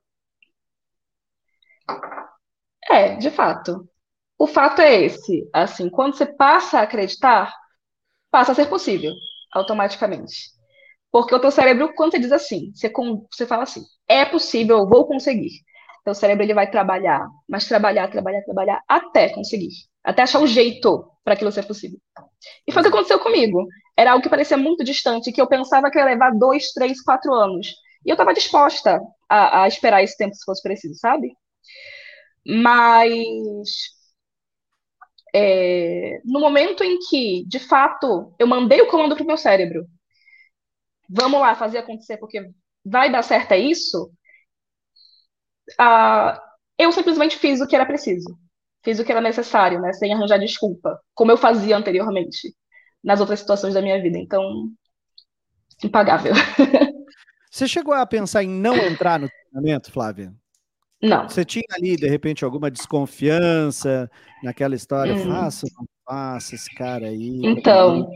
É, 2.89 3.15
de 3.15 3.29
fato. 3.29 3.87
O 4.37 4.47
fato 4.47 4.81
é 4.81 5.03
esse, 5.03 5.47
assim, 5.53 5.89
quando 5.89 6.17
você 6.17 6.25
passa 6.25 6.79
a 6.79 6.81
acreditar, 6.81 7.55
passa 8.29 8.51
a 8.51 8.55
ser 8.55 8.65
possível, 8.65 9.13
automaticamente. 9.55 10.53
Porque 11.11 11.33
o 11.33 11.39
teu 11.39 11.49
cérebro, 11.49 11.93
quando 11.95 12.11
você 12.11 12.19
diz 12.19 12.31
assim, 12.31 12.71
você, 12.75 12.91
você 13.31 13.47
fala 13.47 13.63
assim, 13.63 13.83
é 14.07 14.25
possível, 14.25 14.87
vou 14.87 15.07
conseguir. 15.07 15.61
Teu 16.03 16.13
cérebro 16.13 16.43
ele 16.43 16.53
vai 16.53 16.69
trabalhar, 16.69 17.25
mas 17.47 17.67
trabalhar, 17.67 18.09
trabalhar, 18.09 18.41
trabalhar 18.43 18.83
até 18.87 19.29
conseguir. 19.29 19.71
Até 20.03 20.21
achar 20.21 20.39
um 20.39 20.45
jeito 20.45 21.09
para 21.23 21.33
aquilo 21.33 21.51
ser 21.51 21.65
possível. 21.65 21.97
E 22.67 22.71
foi 22.71 22.81
o 22.81 22.85
que 22.85 22.89
aconteceu 22.89 23.19
comigo. 23.19 23.65
Era 23.97 24.11
algo 24.11 24.21
que 24.21 24.29
parecia 24.29 24.57
muito 24.57 24.83
distante, 24.83 25.31
que 25.31 25.41
eu 25.41 25.47
pensava 25.47 25.89
que 25.89 25.97
ia 25.97 26.05
levar 26.05 26.31
dois, 26.31 26.71
três, 26.73 27.01
quatro 27.01 27.33
anos. 27.33 27.73
E 28.05 28.09
eu 28.09 28.13
estava 28.13 28.33
disposta 28.33 29.01
a, 29.27 29.63
a 29.63 29.67
esperar 29.67 30.03
esse 30.03 30.17
tempo 30.17 30.35
se 30.35 30.45
fosse 30.45 30.61
preciso, 30.61 30.93
sabe? 30.99 31.31
Mas 32.45 33.94
é, 35.37 36.21
no 36.23 36.39
momento 36.39 36.81
em 36.81 36.97
que, 36.97 37.43
de 37.45 37.59
fato, 37.59 38.33
eu 38.39 38.47
mandei 38.47 38.81
o 38.81 38.87
comando 38.87 39.15
para 39.15 39.23
o 39.23 39.27
meu 39.27 39.35
cérebro, 39.35 39.85
vamos 41.09 41.41
lá 41.41 41.53
fazer 41.55 41.79
acontecer 41.79 42.15
porque 42.17 42.49
vai 42.85 43.11
dar 43.11 43.21
certo 43.21 43.51
é 43.51 43.59
isso, 43.59 44.13
eu 46.77 46.91
simplesmente 46.93 47.37
fiz 47.37 47.59
o 47.59 47.67
que 47.67 47.75
era 47.75 47.85
preciso, 47.85 48.39
fiz 48.81 48.97
o 48.97 49.03
que 49.03 49.11
era 49.11 49.19
necessário, 49.19 49.81
né, 49.81 49.91
sem 49.91 50.13
arranjar 50.13 50.39
desculpa, 50.39 50.97
como 51.13 51.31
eu 51.31 51.37
fazia 51.37 51.75
anteriormente 51.75 52.55
nas 53.03 53.19
outras 53.19 53.41
situações 53.41 53.73
da 53.73 53.81
minha 53.81 54.01
vida. 54.01 54.17
Então, 54.17 54.71
impagável. 55.83 56.31
Você 57.51 57.67
chegou 57.67 57.93
a 57.93 58.05
pensar 58.05 58.41
em 58.41 58.49
não 58.49 58.75
entrar 58.77 59.19
no 59.19 59.29
treinamento, 59.29 59.91
Flávia? 59.91 60.33
Não. 61.01 61.27
Você 61.29 61.45
tinha 61.45 61.65
ali, 61.71 61.95
de 61.95 62.07
repente, 62.07 62.43
alguma 62.43 62.71
desconfiança 62.71 64.09
naquela 64.41 64.75
história? 64.75 65.13
Hum. 65.13 65.25
Faça 65.25 65.65
ou 65.65 65.71
não 65.79 65.87
faça 66.05 66.55
esse 66.55 66.73
cara 66.73 67.07
aí? 67.07 67.41
Então. 67.43 68.09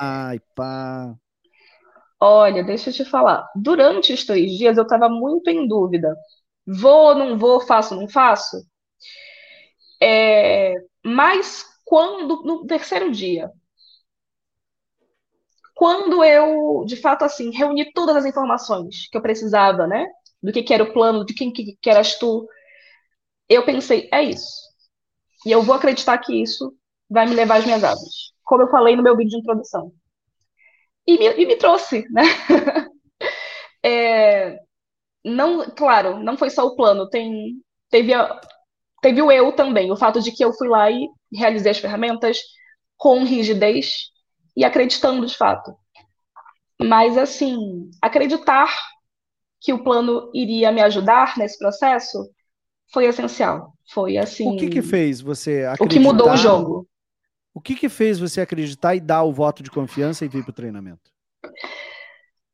Ai, 0.00 0.40
pá. 0.54 1.14
Olha, 2.20 2.64
deixa 2.64 2.90
eu 2.90 2.94
te 2.94 3.04
falar. 3.04 3.48
Durante 3.54 4.12
os 4.12 4.24
três 4.24 4.52
dias 4.52 4.76
eu 4.76 4.82
estava 4.82 5.08
muito 5.08 5.48
em 5.48 5.66
dúvida. 5.66 6.16
Vou, 6.66 7.14
não 7.14 7.38
vou, 7.38 7.60
faço, 7.60 7.94
não 7.94 8.08
faço? 8.08 8.56
É, 10.00 10.74
mas 11.04 11.64
quando, 11.84 12.42
no 12.44 12.66
terceiro 12.66 13.10
dia, 13.10 13.50
quando 15.74 16.24
eu, 16.24 16.84
de 16.84 16.96
fato, 16.96 17.24
assim, 17.24 17.50
reuni 17.50 17.92
todas 17.92 18.16
as 18.16 18.24
informações 18.26 19.08
que 19.08 19.16
eu 19.16 19.22
precisava, 19.22 19.86
né? 19.86 20.06
Do 20.42 20.52
que, 20.52 20.62
que 20.62 20.74
era 20.74 20.84
o 20.84 20.92
plano, 20.92 21.24
de 21.24 21.34
quem 21.34 21.52
que, 21.52 21.76
que 21.80 21.90
eras 21.90 22.18
tu. 22.18 22.46
Eu 23.48 23.64
pensei, 23.64 24.08
é 24.12 24.22
isso. 24.22 24.68
E 25.46 25.50
eu 25.50 25.62
vou 25.62 25.74
acreditar 25.74 26.18
que 26.18 26.42
isso 26.42 26.74
vai 27.08 27.26
me 27.26 27.34
levar 27.34 27.58
às 27.58 27.64
minhas 27.64 27.82
asas. 27.84 28.32
Como 28.44 28.62
eu 28.62 28.70
falei 28.70 28.96
no 28.96 29.02
meu 29.02 29.16
vídeo 29.16 29.30
de 29.30 29.38
introdução. 29.38 29.92
E 31.06 31.18
me, 31.18 31.42
e 31.42 31.46
me 31.46 31.56
trouxe, 31.56 32.06
né? 32.10 32.22
é, 33.82 34.58
não, 35.24 35.70
claro, 35.70 36.18
não 36.18 36.36
foi 36.36 36.50
só 36.50 36.66
o 36.66 36.76
plano, 36.76 37.08
tem, 37.08 37.62
teve, 37.90 38.12
a, 38.12 38.40
teve 39.00 39.22
o 39.22 39.30
eu 39.32 39.52
também, 39.52 39.90
o 39.90 39.96
fato 39.96 40.20
de 40.20 40.32
que 40.32 40.44
eu 40.44 40.52
fui 40.52 40.68
lá 40.68 40.90
e 40.90 41.08
realizei 41.32 41.72
as 41.72 41.78
ferramentas 41.78 42.38
com 42.96 43.24
rigidez 43.24 44.10
e 44.56 44.64
acreditando 44.64 45.24
de 45.26 45.36
fato. 45.36 45.74
Mas, 46.80 47.16
assim, 47.16 47.90
acreditar 48.02 48.68
que 49.60 49.72
o 49.72 49.82
plano 49.82 50.30
iria 50.34 50.70
me 50.72 50.80
ajudar 50.80 51.36
nesse 51.36 51.58
processo 51.58 52.30
foi 52.92 53.06
essencial. 53.06 53.72
Foi 53.92 54.16
assim. 54.16 54.54
O 54.54 54.56
que 54.56 54.68
que 54.68 54.82
fez 54.82 55.20
você 55.20 55.64
acreditar? 55.64 55.84
O 55.84 55.88
que 55.88 55.98
mudou 55.98 56.30
o 56.30 56.36
jogo? 56.36 56.88
O 57.54 57.60
que 57.60 57.74
que 57.74 57.88
fez 57.88 58.18
você 58.18 58.40
acreditar 58.40 58.94
e 58.94 59.00
dar 59.00 59.22
o 59.22 59.32
voto 59.32 59.62
de 59.62 59.70
confiança 59.70 60.24
e 60.24 60.28
vir 60.28 60.44
para 60.44 60.50
o 60.50 60.54
treinamento? 60.54 61.10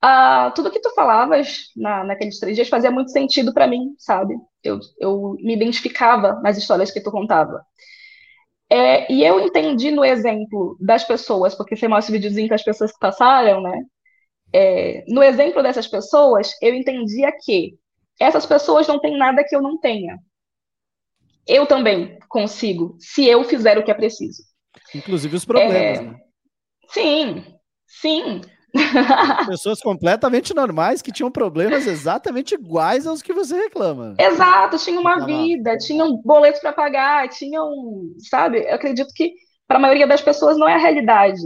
Ah, 0.01 0.53
tudo 0.55 0.71
que 0.71 0.81
tu 0.81 0.95
falavas 0.95 1.71
na, 1.77 2.05
naqueles 2.05 2.39
três 2.39 2.57
dias 2.57 2.69
fazia 2.69 2.91
muito 2.91 3.11
sentido 3.11 3.53
para 3.53 3.67
mim, 3.67 3.95
sabe? 3.99 4.35
Eu, 4.63 4.79
eu 4.99 5.37
me 5.41 5.55
identificava 5.55 6.41
nas 6.43 6.59
histórias 6.59 6.91
que 6.91 7.03
tu 7.03 7.11
contava. 7.11 7.65
É, 8.71 9.11
e 9.13 9.25
eu 9.25 9.41
entendi 9.41 9.91
no 9.91 10.05
exemplo 10.05 10.77
das 10.81 11.05
pessoas, 11.05 11.55
porque 11.55 11.77
você 11.77 11.87
mostra 11.87 12.13
o 12.13 12.17
videozinho 12.17 12.49
que 12.49 12.55
as 12.55 12.65
pessoas 12.65 12.93
que 12.93 12.99
passaram, 12.99 13.63
né? 13.63 13.83
É, 14.55 15.05
no 15.09 15.21
exemplo 15.21 15.61
dessas 15.65 15.89
pessoas, 15.89 16.53
eu 16.63 16.73
entendia 16.73 17.33
que 17.45 17.77
essas 18.21 18.47
pessoas 18.47 18.87
não 18.87 19.01
têm 19.01 19.19
nada 19.19 19.45
que 19.45 19.55
eu 19.55 19.61
não 19.61 19.77
tenha. 19.77 20.17
Eu 21.45 21.67
também 21.67 22.17
consigo, 22.29 22.97
se 23.01 23.27
eu 23.27 23.43
fizer 23.43 23.77
o 23.77 23.85
que 23.85 23.91
é 23.91 23.95
preciso. 23.95 24.45
Inclusive 24.95 25.37
os 25.37 25.45
problemas, 25.45 25.99
é, 25.99 26.03
né? 26.03 26.17
Sim, 26.89 27.45
sim. 27.87 28.41
Pessoas 29.49 29.81
completamente 29.81 30.55
normais 30.55 31.03
que 31.03 31.13
tinham 31.13 31.31
problemas 31.33 31.87
exatamente 31.87 32.55
iguais 32.55 33.09
aos 33.09 33.23
que 33.23 33.33
você 33.33 33.57
reclama. 33.57 34.15
Exato, 34.19 34.79
tinham 34.79 35.01
uma 35.01 35.27
vida, 35.27 35.77
tinham 35.79 36.17
boletos 36.23 36.61
para 36.61 36.73
pagar, 36.73 37.29
tinham, 37.29 37.69
sabe? 38.31 38.61
Eu 38.61 38.75
acredito 38.75 39.13
que 39.15 39.35
para 39.67 39.79
a 39.79 39.81
maioria 39.81 40.07
das 40.07 40.23
pessoas 40.23 40.57
não 40.57 40.69
é 40.69 40.75
a 40.75 40.79
realidade 40.79 41.43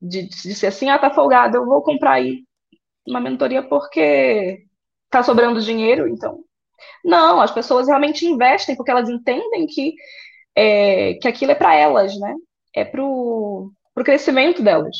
de, 0.00 0.28
de 0.28 0.54
ser 0.54 0.68
assim, 0.68 0.88
ah, 0.90 0.98
tá 0.98 1.10
folgado, 1.10 1.56
eu 1.56 1.66
vou 1.66 1.82
comprar 1.82 2.12
aí 2.12 2.44
uma 3.06 3.20
mentoria 3.20 3.62
porque 3.62 4.64
tá 5.10 5.22
sobrando 5.22 5.60
dinheiro, 5.60 6.08
então. 6.08 6.40
Não, 7.04 7.40
as 7.40 7.50
pessoas 7.50 7.88
realmente 7.88 8.26
investem 8.26 8.76
porque 8.76 8.90
elas 8.90 9.08
entendem 9.08 9.66
que, 9.66 9.94
é, 10.54 11.14
que 11.14 11.28
aquilo 11.28 11.52
é 11.52 11.54
para 11.54 11.74
elas, 11.74 12.18
né? 12.18 12.34
É 12.74 12.84
pro, 12.84 13.72
pro 13.94 14.04
crescimento 14.04 14.62
delas. 14.62 14.96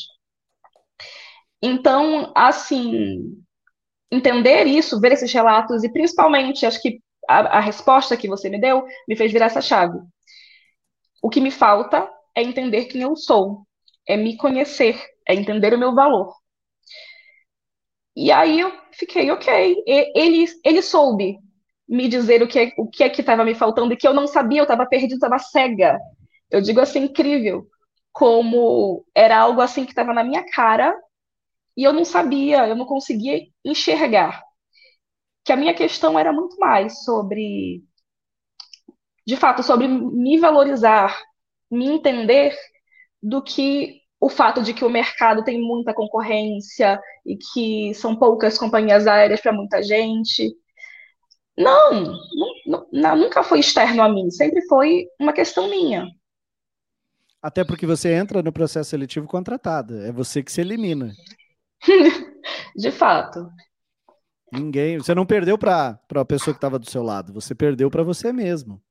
Então, 1.62 2.32
assim, 2.34 3.42
entender 4.10 4.66
isso, 4.66 5.00
ver 5.00 5.12
esses 5.12 5.32
relatos 5.32 5.84
e 5.84 5.92
principalmente, 5.92 6.66
acho 6.66 6.80
que 6.80 7.00
a, 7.28 7.58
a 7.58 7.60
resposta 7.60 8.16
que 8.16 8.28
você 8.28 8.48
me 8.48 8.60
deu 8.60 8.84
me 9.08 9.16
fez 9.16 9.32
virar 9.32 9.46
essa 9.46 9.60
chave. 9.60 9.98
O 11.22 11.28
que 11.28 11.40
me 11.40 11.50
falta 11.50 12.08
é 12.34 12.42
entender 12.42 12.86
quem 12.86 13.02
eu 13.02 13.16
sou 13.16 13.66
é 14.08 14.16
me 14.16 14.36
conhecer, 14.36 15.00
é 15.28 15.34
entender 15.34 15.74
o 15.74 15.78
meu 15.78 15.94
valor. 15.94 16.34
E 18.16 18.32
aí 18.32 18.58
eu 18.60 18.72
fiquei, 18.92 19.30
ok. 19.30 19.76
Ele, 19.86 20.46
ele 20.64 20.82
soube 20.82 21.38
me 21.88 22.08
dizer 22.08 22.42
o 22.42 22.48
que, 22.48 22.58
é, 22.58 22.72
o 22.76 22.88
que 22.88 23.04
é 23.04 23.08
que 23.08 23.20
estava 23.20 23.44
me 23.44 23.54
faltando 23.54 23.92
e 23.92 23.96
que 23.96 24.06
eu 24.08 24.12
não 24.14 24.26
sabia, 24.26 24.60
eu 24.60 24.64
estava 24.64 24.86
perdida, 24.86 25.14
estava 25.14 25.38
cega. 25.38 25.98
Eu 26.50 26.60
digo 26.60 26.80
assim, 26.80 27.04
incrível, 27.04 27.66
como 28.12 29.04
era 29.14 29.38
algo 29.38 29.60
assim 29.60 29.84
que 29.84 29.92
estava 29.92 30.12
na 30.12 30.24
minha 30.24 30.44
cara 30.52 30.94
e 31.76 31.84
eu 31.84 31.92
não 31.92 32.04
sabia, 32.04 32.66
eu 32.66 32.76
não 32.76 32.86
conseguia 32.86 33.40
enxergar. 33.64 34.42
Que 35.44 35.52
a 35.52 35.56
minha 35.56 35.74
questão 35.74 36.18
era 36.18 36.32
muito 36.32 36.58
mais 36.58 37.04
sobre, 37.04 37.82
de 39.26 39.36
fato, 39.36 39.62
sobre 39.62 39.86
me 39.86 40.38
valorizar, 40.38 41.16
me 41.70 41.86
entender 41.86 42.56
do 43.22 43.42
que 43.42 43.97
o 44.20 44.28
fato 44.28 44.62
de 44.62 44.74
que 44.74 44.84
o 44.84 44.90
mercado 44.90 45.44
tem 45.44 45.60
muita 45.60 45.94
concorrência 45.94 47.00
e 47.24 47.36
que 47.36 47.94
são 47.94 48.16
poucas 48.16 48.58
companhias 48.58 49.06
aéreas 49.06 49.40
para 49.40 49.52
muita 49.52 49.82
gente. 49.82 50.54
Não, 51.56 52.18
não, 52.66 52.86
não, 52.92 53.16
nunca 53.16 53.42
foi 53.42 53.60
externo 53.60 54.02
a 54.02 54.08
mim, 54.08 54.30
sempre 54.30 54.62
foi 54.66 55.06
uma 55.20 55.32
questão 55.32 55.68
minha. 55.68 56.06
Até 57.40 57.64
porque 57.64 57.86
você 57.86 58.12
entra 58.12 58.42
no 58.42 58.52
processo 58.52 58.90
seletivo 58.90 59.26
contratada, 59.26 60.06
é 60.06 60.12
você 60.12 60.42
que 60.42 60.50
se 60.50 60.60
elimina. 60.60 61.12
De 62.76 62.90
fato. 62.90 63.48
Ninguém, 64.52 64.98
você 64.98 65.14
não 65.14 65.26
perdeu 65.26 65.58
para 65.58 66.00
a 66.14 66.24
pessoa 66.24 66.54
que 66.54 66.58
estava 66.58 66.78
do 66.78 66.90
seu 66.90 67.02
lado, 67.02 67.32
você 67.32 67.54
perdeu 67.54 67.90
para 67.90 68.02
você 68.02 68.32
mesmo. 68.32 68.82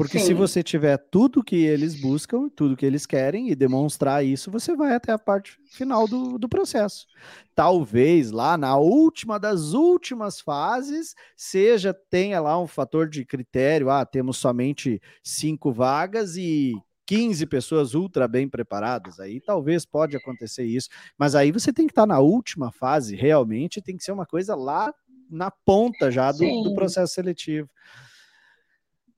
Porque 0.00 0.18
Sim. 0.18 0.28
se 0.28 0.32
você 0.32 0.62
tiver 0.62 0.96
tudo 0.96 1.44
que 1.44 1.56
eles 1.56 1.94
buscam, 1.94 2.48
tudo 2.48 2.74
que 2.74 2.86
eles 2.86 3.04
querem 3.04 3.50
e 3.50 3.54
demonstrar 3.54 4.24
isso, 4.24 4.50
você 4.50 4.74
vai 4.74 4.94
até 4.94 5.12
a 5.12 5.18
parte 5.18 5.58
final 5.66 6.08
do, 6.08 6.38
do 6.38 6.48
processo. 6.48 7.06
Talvez 7.54 8.30
lá 8.30 8.56
na 8.56 8.78
última 8.78 9.38
das 9.38 9.74
últimas 9.74 10.40
fases, 10.40 11.14
seja, 11.36 11.92
tenha 11.92 12.40
lá 12.40 12.58
um 12.58 12.66
fator 12.66 13.10
de 13.10 13.26
critério, 13.26 13.90
ah, 13.90 14.06
temos 14.06 14.38
somente 14.38 15.02
cinco 15.22 15.70
vagas 15.70 16.34
e 16.34 16.72
15 17.04 17.44
pessoas 17.44 17.92
ultra 17.92 18.26
bem 18.26 18.48
preparadas, 18.48 19.20
aí 19.20 19.38
talvez 19.38 19.84
pode 19.84 20.16
acontecer 20.16 20.64
isso, 20.64 20.88
mas 21.18 21.34
aí 21.34 21.52
você 21.52 21.74
tem 21.74 21.86
que 21.86 21.92
estar 21.92 22.06
na 22.06 22.20
última 22.20 22.72
fase, 22.72 23.14
realmente 23.14 23.82
tem 23.82 23.98
que 23.98 24.02
ser 24.02 24.12
uma 24.12 24.24
coisa 24.24 24.54
lá 24.54 24.94
na 25.30 25.50
ponta 25.50 26.10
já 26.10 26.32
do, 26.32 26.62
do 26.62 26.72
processo 26.72 27.12
seletivo. 27.12 27.68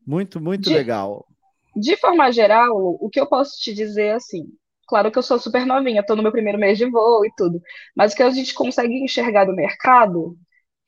Muito, 0.07 0.41
muito 0.41 0.69
de, 0.69 0.75
legal. 0.75 1.27
De 1.77 1.97
forma 1.97 2.31
geral, 2.31 2.77
o 3.01 3.09
que 3.11 3.21
eu 3.21 3.27
posso 3.27 3.57
te 3.59 3.73
dizer 3.73 4.07
é 4.07 4.15
assim, 4.15 4.47
claro 4.87 5.11
que 5.11 5.19
eu 5.19 5.23
sou 5.23 5.39
super 5.39 5.65
novinha, 5.65 6.01
estou 6.01 6.17
no 6.17 6.23
meu 6.23 6.33
primeiro 6.33 6.59
mês 6.59 6.79
de 6.79 6.89
voo 6.91 7.25
e 7.25 7.33
tudo, 7.37 7.61
mas 7.97 8.13
o 8.13 8.17
que 8.17 8.23
a 8.23 8.31
gente 8.31 8.55
consegue 8.55 8.95
enxergar 8.95 9.45
do 9.45 9.55
mercado, 9.55 10.37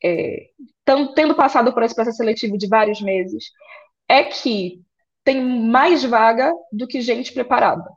é, 0.03 0.49
tendo 1.15 1.35
passado 1.35 1.73
por 1.73 1.83
esse 1.83 1.95
processo 1.95 2.19
seletivo 2.19 2.59
de 2.59 2.69
vários 2.69 3.01
meses, 3.01 3.45
é 4.09 4.25
que 4.25 4.83
tem 5.25 5.43
mais 5.43 6.05
vaga 6.05 6.53
do 6.71 6.87
que 6.87 7.01
gente 7.01 7.33
preparada. 7.33 7.89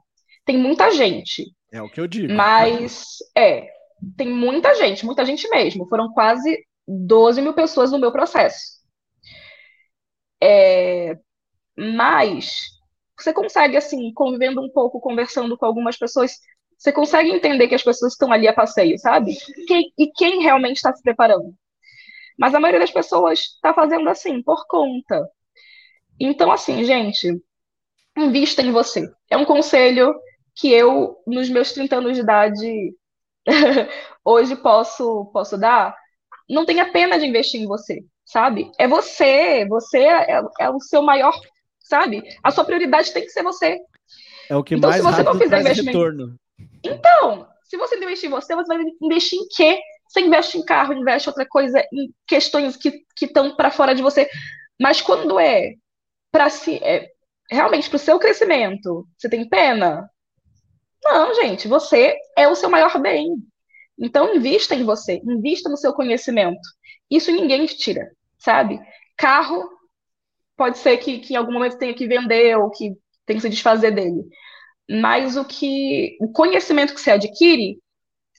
Tem 0.45 0.57
muita 0.57 0.89
gente. 0.91 1.51
É 1.71 1.81
o 1.81 1.89
que 1.89 1.99
eu 1.99 2.07
digo. 2.07 2.33
Mas, 2.33 3.17
é, 3.37 3.69
tem 4.15 4.29
muita 4.29 4.73
gente, 4.75 5.05
muita 5.05 5.25
gente 5.25 5.49
mesmo. 5.49 5.85
Foram 5.87 6.11
quase 6.13 6.57
12 6.87 7.41
mil 7.41 7.53
pessoas 7.53 7.91
no 7.91 7.99
meu 7.99 8.11
processo. 8.11 8.76
É, 10.41 11.17
mas 11.77 12.51
você 13.17 13.33
consegue, 13.33 13.77
assim, 13.77 14.13
convivendo 14.13 14.61
um 14.61 14.69
pouco, 14.69 14.99
conversando 14.99 15.57
com 15.57 15.65
algumas 15.65 15.97
pessoas, 15.97 16.33
você 16.77 16.91
consegue 16.91 17.31
entender 17.31 17.67
que 17.67 17.75
as 17.75 17.83
pessoas 17.83 18.13
estão 18.13 18.31
ali 18.31 18.47
a 18.47 18.53
passeio, 18.53 18.97
sabe? 18.99 19.35
Quem, 19.67 19.91
e 19.97 20.11
quem 20.11 20.43
realmente 20.43 20.77
está 20.77 20.93
se 20.93 21.01
preparando. 21.01 21.53
Mas 22.37 22.53
a 22.53 22.59
maioria 22.59 22.81
das 22.81 22.91
pessoas 22.91 23.39
está 23.39 23.73
fazendo 23.73 24.07
assim, 24.09 24.43
por 24.43 24.65
conta. 24.67 25.27
Então, 26.19 26.51
assim, 26.51 26.83
gente, 26.83 27.41
invista 28.17 28.61
em 28.61 28.71
você. 28.71 29.09
É 29.29 29.37
um 29.37 29.45
conselho 29.45 30.13
que 30.55 30.71
eu, 30.71 31.17
nos 31.25 31.49
meus 31.49 31.71
30 31.71 31.97
anos 31.97 32.13
de 32.15 32.21
idade, 32.21 32.95
hoje 34.23 34.55
posso, 34.55 35.25
posso 35.33 35.57
dar. 35.57 35.95
Não 36.49 36.65
tenha 36.65 36.91
pena 36.91 37.19
de 37.19 37.25
investir 37.25 37.61
em 37.61 37.67
você, 37.67 38.03
sabe? 38.27 38.69
É 38.77 38.87
você, 38.87 39.65
você 39.65 39.99
é, 39.99 40.41
é 40.59 40.69
o 40.69 40.79
seu 40.79 41.01
maior, 41.01 41.33
sabe? 41.79 42.21
A 42.43 42.51
sua 42.51 42.65
prioridade 42.65 43.11
tem 43.11 43.23
que 43.23 43.31
ser 43.31 43.41
você. 43.41 43.79
É 44.49 44.55
o 44.55 44.63
que 44.63 44.75
então, 44.75 44.89
mais 44.89 45.01
se 45.01 45.11
você 45.11 45.23
não 45.23 45.37
fizer 45.37 45.61
investimento, 45.61 45.97
retorno. 45.97 46.39
Então, 46.83 47.47
se 47.63 47.77
você 47.77 47.95
não 47.95 48.03
investir 48.03 48.27
em 48.27 48.31
você, 48.31 48.55
você 48.55 48.67
vai 48.67 48.85
investir 49.01 49.39
em 49.39 49.47
quê? 49.47 49.79
Você 50.07 50.21
investe 50.21 50.57
em 50.57 50.63
carro, 50.63 50.93
investe 50.93 51.27
em 51.27 51.31
outra 51.31 51.45
coisa, 51.47 51.79
em 51.91 52.11
questões 52.27 52.77
que 52.77 53.03
estão 53.21 53.55
para 53.55 53.71
fora 53.71 53.95
de 53.95 54.01
você. 54.01 54.29
Mas 54.79 55.01
quando 55.01 55.39
é 55.39 55.73
para 56.31 56.49
si, 56.49 56.75
é, 56.83 57.09
realmente 57.49 57.89
para 57.89 57.97
o 57.97 57.99
seu 57.99 58.19
crescimento, 58.19 59.07
você 59.17 59.29
tem 59.29 59.47
pena? 59.47 60.09
Não, 61.03 61.33
gente, 61.33 61.67
você 61.67 62.15
é 62.37 62.47
o 62.47 62.55
seu 62.55 62.69
maior 62.69 62.99
bem. 63.01 63.35
Então, 63.99 64.35
invista 64.35 64.75
em 64.75 64.83
você, 64.83 65.21
invista 65.25 65.69
no 65.69 65.77
seu 65.77 65.93
conhecimento. 65.93 66.61
Isso 67.09 67.31
ninguém 67.31 67.65
te 67.65 67.77
tira, 67.77 68.11
sabe? 68.37 68.79
Carro, 69.17 69.63
pode 70.55 70.77
ser 70.77 70.97
que, 70.97 71.19
que 71.19 71.33
em 71.33 71.37
algum 71.37 71.53
momento 71.53 71.77
tenha 71.77 71.93
que 71.93 72.07
vender 72.07 72.57
ou 72.57 72.69
que 72.69 72.93
tenha 73.25 73.37
que 73.37 73.41
se 73.41 73.49
desfazer 73.49 73.91
dele. 73.91 74.23
Mas 74.89 75.35
o 75.35 75.45
que 75.45 76.17
o 76.21 76.31
conhecimento 76.31 76.93
que 76.93 77.01
você 77.01 77.11
adquire, 77.11 77.79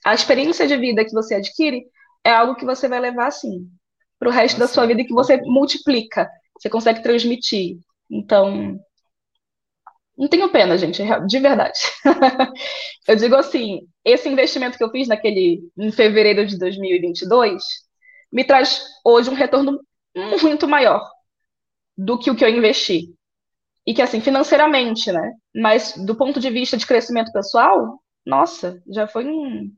a 0.03 0.13
experiência 0.13 0.67
de 0.67 0.77
vida 0.77 1.05
que 1.05 1.11
você 1.11 1.35
adquire, 1.35 1.85
é 2.23 2.31
algo 2.31 2.55
que 2.55 2.65
você 2.65 2.87
vai 2.87 2.99
levar 2.99 3.27
assim 3.27 3.69
para 4.17 4.29
o 4.29 4.31
resto 4.31 4.59
Nossa. 4.59 4.67
da 4.67 4.73
sua 4.73 4.85
vida 4.85 5.01
e 5.01 5.05
que 5.05 5.13
você 5.13 5.37
multiplica, 5.43 6.29
você 6.59 6.69
consegue 6.69 7.01
transmitir. 7.01 7.77
Então, 8.09 8.79
não 10.17 10.27
tenho 10.27 10.49
pena, 10.49 10.77
gente, 10.77 11.01
de 11.27 11.39
verdade. 11.39 11.79
eu 13.07 13.15
digo 13.15 13.35
assim, 13.35 13.87
esse 14.03 14.27
investimento 14.27 14.77
que 14.77 14.83
eu 14.83 14.91
fiz 14.91 15.07
naquele 15.07 15.61
em 15.77 15.91
fevereiro 15.91 16.45
de 16.45 16.59
2022 16.59 17.63
me 18.31 18.43
traz 18.43 18.83
hoje 19.05 19.29
um 19.29 19.33
retorno 19.33 19.79
muito 20.15 20.67
maior 20.67 21.09
do 21.97 22.17
que 22.17 22.31
o 22.31 22.35
que 22.35 22.43
eu 22.43 22.49
investi. 22.49 23.13
E 23.85 23.93
que 23.93 24.01
assim, 24.01 24.21
financeiramente, 24.21 25.11
né? 25.11 25.33
Mas 25.55 25.93
do 25.97 26.15
ponto 26.15 26.39
de 26.39 26.49
vista 26.49 26.77
de 26.77 26.85
crescimento 26.85 27.31
pessoal, 27.31 27.99
nossa, 28.25 28.81
já 28.87 29.07
foi 29.07 29.25
um, 29.25 29.71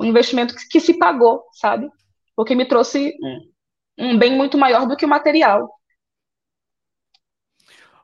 um 0.00 0.04
investimento 0.04 0.54
que, 0.54 0.68
que, 0.68 0.80
se 0.80 0.98
pagou, 0.98 1.44
sabe? 1.52 1.88
Porque 2.34 2.54
me 2.54 2.66
trouxe 2.66 3.14
um, 3.22 3.52
um 3.98 4.18
bem 4.18 4.34
muito 4.36 4.56
maior 4.56 4.86
do 4.86 4.96
que 4.96 5.04
o 5.04 5.08
material. 5.08 5.68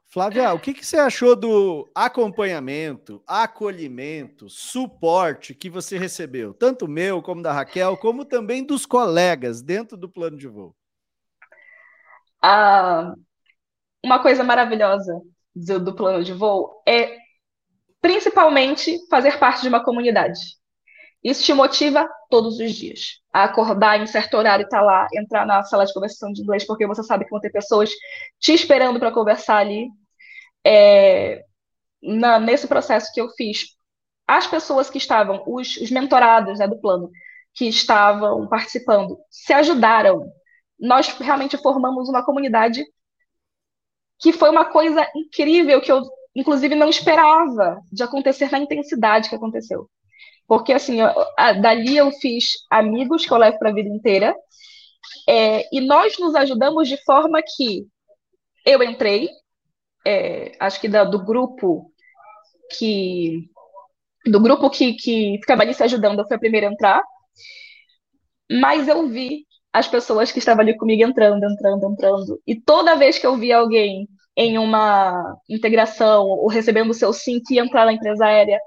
Flávia, 0.06 0.52
o 0.52 0.60
que, 0.60 0.72
que 0.72 0.86
você 0.86 0.96
achou 0.96 1.34
do 1.34 1.90
acompanhamento, 1.92 3.20
acolhimento, 3.26 4.48
suporte 4.48 5.54
que 5.54 5.68
você 5.68 5.98
recebeu, 5.98 6.54
tanto 6.54 6.86
meu 6.86 7.20
como 7.20 7.42
da 7.42 7.52
Raquel, 7.52 7.96
como 7.96 8.24
também 8.24 8.62
dos 8.64 8.86
colegas 8.86 9.60
dentro 9.60 9.96
do 9.96 10.08
plano 10.08 10.36
de 10.36 10.46
voo? 10.46 10.76
Ah, 12.46 13.14
uma 14.04 14.18
coisa 14.22 14.44
maravilhosa 14.44 15.18
do, 15.54 15.80
do 15.80 15.94
plano 15.94 16.22
de 16.22 16.34
voo 16.34 16.82
é 16.86 17.16
principalmente 18.02 18.98
fazer 19.08 19.38
parte 19.38 19.62
de 19.62 19.68
uma 19.68 19.82
comunidade. 19.82 20.38
Isso 21.22 21.42
te 21.42 21.54
motiva 21.54 22.06
todos 22.28 22.58
os 22.58 22.74
dias 22.74 23.22
a 23.32 23.44
acordar 23.44 23.98
em 23.98 24.06
certo 24.06 24.36
horário 24.36 24.64
e 24.64 24.66
estar 24.66 24.80
tá 24.80 24.84
lá, 24.84 25.08
entrar 25.14 25.46
na 25.46 25.62
sala 25.62 25.86
de 25.86 25.94
conversação 25.94 26.30
de 26.32 26.42
inglês, 26.42 26.66
porque 26.66 26.86
você 26.86 27.02
sabe 27.02 27.24
que 27.24 27.30
vão 27.30 27.40
ter 27.40 27.50
pessoas 27.50 27.90
te 28.38 28.52
esperando 28.52 29.00
para 29.00 29.10
conversar 29.10 29.56
ali 29.56 29.88
é, 30.62 31.42
na, 32.02 32.38
nesse 32.38 32.68
processo 32.68 33.10
que 33.14 33.22
eu 33.22 33.30
fiz, 33.30 33.68
as 34.26 34.46
pessoas 34.46 34.90
que 34.90 34.98
estavam, 34.98 35.42
os, 35.46 35.78
os 35.78 35.90
mentorados 35.90 36.58
né, 36.58 36.68
do 36.68 36.78
plano, 36.78 37.10
que 37.54 37.66
estavam 37.68 38.46
participando, 38.48 39.18
se 39.30 39.54
ajudaram. 39.54 40.30
Nós 40.84 41.08
realmente 41.08 41.56
formamos 41.56 42.10
uma 42.10 42.22
comunidade 42.22 42.84
que 44.20 44.32
foi 44.34 44.50
uma 44.50 44.66
coisa 44.66 45.08
incrível 45.16 45.80
que 45.80 45.90
eu, 45.90 46.02
inclusive, 46.36 46.74
não 46.74 46.90
esperava 46.90 47.80
de 47.90 48.02
acontecer 48.02 48.50
na 48.52 48.58
intensidade 48.58 49.30
que 49.30 49.34
aconteceu. 49.34 49.88
Porque, 50.46 50.74
assim, 50.74 51.00
eu, 51.00 51.08
a, 51.38 51.54
dali 51.54 51.96
eu 51.96 52.10
fiz 52.12 52.52
amigos 52.70 53.24
que 53.24 53.32
eu 53.32 53.38
levo 53.38 53.58
para 53.58 53.70
a 53.70 53.72
vida 53.72 53.88
inteira, 53.88 54.36
é, 55.26 55.66
e 55.74 55.80
nós 55.80 56.18
nos 56.18 56.34
ajudamos 56.34 56.86
de 56.86 57.02
forma 57.02 57.40
que 57.42 57.86
eu 58.66 58.82
entrei, 58.82 59.30
é, 60.06 60.52
acho 60.60 60.78
que 60.82 60.88
da, 60.88 61.02
do 61.02 61.24
grupo 61.24 61.90
que 62.78 63.48
do 64.26 64.40
grupo 64.40 64.70
que, 64.70 64.94
que 64.94 65.38
ficava 65.40 65.62
ali 65.62 65.72
se 65.72 65.82
ajudando, 65.82 66.18
eu 66.18 66.26
fui 66.26 66.36
a 66.36 66.38
primeira 66.38 66.68
a 66.68 66.72
entrar, 66.72 67.02
mas 68.50 68.88
eu 68.88 69.06
vi 69.08 69.46
as 69.74 69.88
pessoas 69.88 70.30
que 70.30 70.38
estavam 70.38 70.62
ali 70.62 70.76
comigo 70.76 71.02
entrando, 71.02 71.44
entrando, 71.44 71.84
entrando, 71.92 72.40
e 72.46 72.54
toda 72.54 72.94
vez 72.94 73.18
que 73.18 73.26
eu 73.26 73.36
via 73.36 73.58
alguém 73.58 74.08
em 74.36 74.56
uma 74.56 75.36
integração 75.50 76.26
ou 76.26 76.48
recebendo 76.48 76.90
o 76.90 76.94
seu 76.94 77.12
sim 77.12 77.40
que 77.44 77.58
entrar 77.58 77.84
na 77.84 77.92
empresa 77.92 78.24
aérea, 78.24 78.60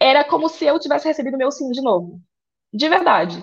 era 0.00 0.24
como 0.24 0.48
se 0.48 0.64
eu 0.64 0.80
tivesse 0.80 1.06
recebido 1.06 1.38
meu 1.38 1.52
sim 1.52 1.70
de 1.70 1.80
novo. 1.80 2.20
De 2.72 2.88
verdade. 2.88 3.40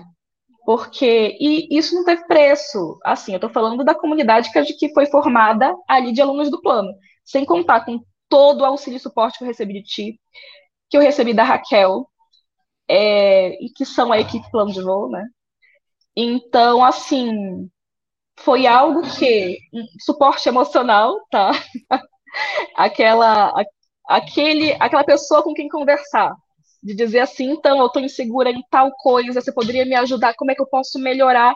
Porque, 0.65 1.37
e 1.39 1.77
isso 1.77 1.95
não 1.95 2.03
teve 2.03 2.25
preço. 2.27 2.99
Assim, 3.05 3.31
eu 3.31 3.37
estou 3.37 3.49
falando 3.49 3.83
da 3.85 3.95
comunidade 3.95 4.49
que 4.77 4.93
foi 4.93 5.05
formada 5.05 5.73
ali 5.87 6.11
de 6.11 6.21
alunos 6.21 6.51
do 6.51 6.61
plano, 6.61 6.93
sem 7.23 7.45
contar 7.45 7.85
com 7.85 8.03
todo 8.27 8.61
o 8.61 8.65
auxílio 8.65 8.97
e 8.97 8.99
suporte 8.99 9.37
que 9.37 9.43
eu 9.45 9.47
recebi 9.47 9.73
de 9.73 9.83
ti, 9.83 10.21
que 10.89 10.97
eu 10.97 11.01
recebi 11.01 11.33
da 11.33 11.43
Raquel, 11.43 12.09
é, 12.89 13.63
e 13.63 13.69
que 13.69 13.85
são 13.85 14.11
a 14.11 14.19
equipe 14.19 14.49
plano 14.51 14.71
de 14.73 14.81
voo, 14.81 15.09
né? 15.09 15.25
Então, 16.15 16.83
assim, 16.83 17.69
foi 18.39 18.67
algo 18.67 19.01
que 19.17 19.57
suporte 19.99 20.47
emocional, 20.49 21.15
tá? 21.29 21.51
aquela, 22.75 23.53
aquele, 24.07 24.73
aquela 24.79 25.03
pessoa 25.03 25.43
com 25.43 25.53
quem 25.53 25.67
conversar, 25.67 26.33
de 26.83 26.95
dizer 26.95 27.19
assim, 27.19 27.51
então, 27.51 27.79
eu 27.79 27.87
estou 27.87 28.01
insegura 28.01 28.49
em 28.49 28.63
tal 28.69 28.91
coisa, 28.97 29.41
você 29.41 29.51
poderia 29.53 29.85
me 29.85 29.95
ajudar, 29.95 30.35
como 30.35 30.51
é 30.51 30.55
que 30.55 30.61
eu 30.61 30.67
posso 30.67 30.99
melhorar 30.99 31.53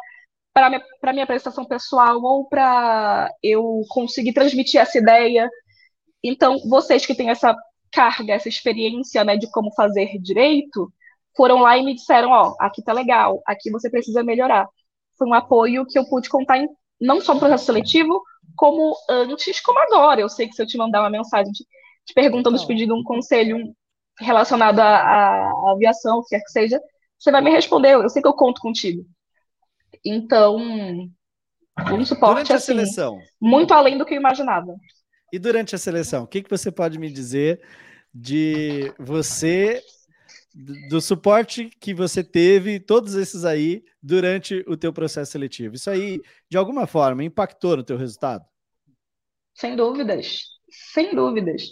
para 0.53 0.69
minha, 0.69 0.84
para 0.99 1.14
minha 1.14 1.27
prestação 1.27 1.65
pessoal 1.65 2.22
ou 2.22 2.48
para 2.48 3.30
eu 3.44 3.81
conseguir 3.90 4.34
transmitir 4.34 4.81
essa 4.81 4.98
ideia. 4.98 5.49
Então, 6.23 6.57
vocês 6.68 7.06
que 7.06 7.15
têm 7.15 7.30
essa 7.30 7.56
carga, 7.91 8.34
essa 8.34 8.49
experiência 8.49 9.23
né, 9.23 9.38
de 9.38 9.49
como 9.52 9.73
fazer 9.73 10.18
direito, 10.19 10.91
foram 11.40 11.61
lá 11.61 11.78
e 11.78 11.86
me 11.86 11.95
disseram, 11.95 12.32
ó, 12.32 12.53
aqui 12.60 12.84
tá 12.84 12.91
legal, 12.91 13.41
aqui 13.48 13.72
você 13.72 13.90
precisa 13.90 14.22
melhorar. 14.22 14.68
Foi 15.18 15.26
um 15.26 15.34
apoio 15.34 15.86
que 15.86 15.98
eu 15.98 16.06
pude 16.06 16.28
contar 16.28 16.57
em 16.57 16.68
não 16.99 17.22
só 17.22 17.34
no 17.34 17.40
processo 17.40 17.64
seletivo, 17.64 18.22
como 18.57 18.94
antes, 19.10 19.61
como 19.61 19.80
agora. 19.80 20.20
Eu 20.20 20.28
sei 20.28 20.49
que 20.49 20.53
se 20.53 20.61
eu 20.61 20.68
te 20.68 20.78
mandar 20.78 20.99
uma 20.99 21.10
mensagem 21.10 21.49
te, 21.53 21.66
te 22.06 22.14
perguntando, 22.14 22.60
te 22.60 22.68
pedindo 22.68 22.94
um 22.94 23.03
conselho 23.03 23.74
relacionado 24.20 24.82
à, 24.82 24.98
à 24.98 25.72
aviação, 25.72 26.18
o 26.18 26.24
que 26.24 26.36
quer 26.36 26.41
que 26.41 26.52
seja, 26.52 26.82
você 27.18 27.32
vai 27.32 27.41
me 27.41 27.52
responder. 27.52 27.94
Eu 27.94 28.10
sei 28.10 28.22
que 28.22 28.28
eu 28.28 28.34
conto 28.34 28.60
contigo. 28.60 29.06
Então, 30.06 30.57
um 30.57 32.06
suporte 32.06 32.34
durante 32.34 32.52
a 32.52 32.56
assim, 32.57 32.66
seleção. 32.66 33.18
muito 33.40 33.74
além 33.74 33.98
do 33.98 34.06
que 34.06 34.14
eu 34.14 34.20
imaginava. 34.20 34.76
E 35.32 35.40
durante 35.40 35.74
a 35.74 35.78
seleção, 35.78 36.24
o 36.24 36.28
que, 36.28 36.44
que 36.44 36.49
você 36.49 36.70
pode 36.70 36.99
me 36.99 37.10
dizer 37.10 37.61
de 38.14 38.94
você, 38.99 39.82
do 40.53 40.99
suporte 40.99 41.69
que 41.80 41.93
você 41.93 42.23
teve, 42.23 42.80
todos 42.80 43.15
esses 43.15 43.45
aí, 43.45 43.84
durante 44.01 44.63
o 44.67 44.76
teu 44.76 44.91
processo 44.91 45.31
seletivo? 45.31 45.76
Isso 45.76 45.89
aí, 45.89 46.21
de 46.49 46.57
alguma 46.57 46.88
forma, 46.88 47.23
impactou 47.23 47.77
no 47.77 47.84
teu 47.84 47.97
resultado? 47.97 48.43
Sem 49.53 49.76
dúvidas, 49.76 50.43
sem 50.93 51.13
dúvidas. 51.13 51.63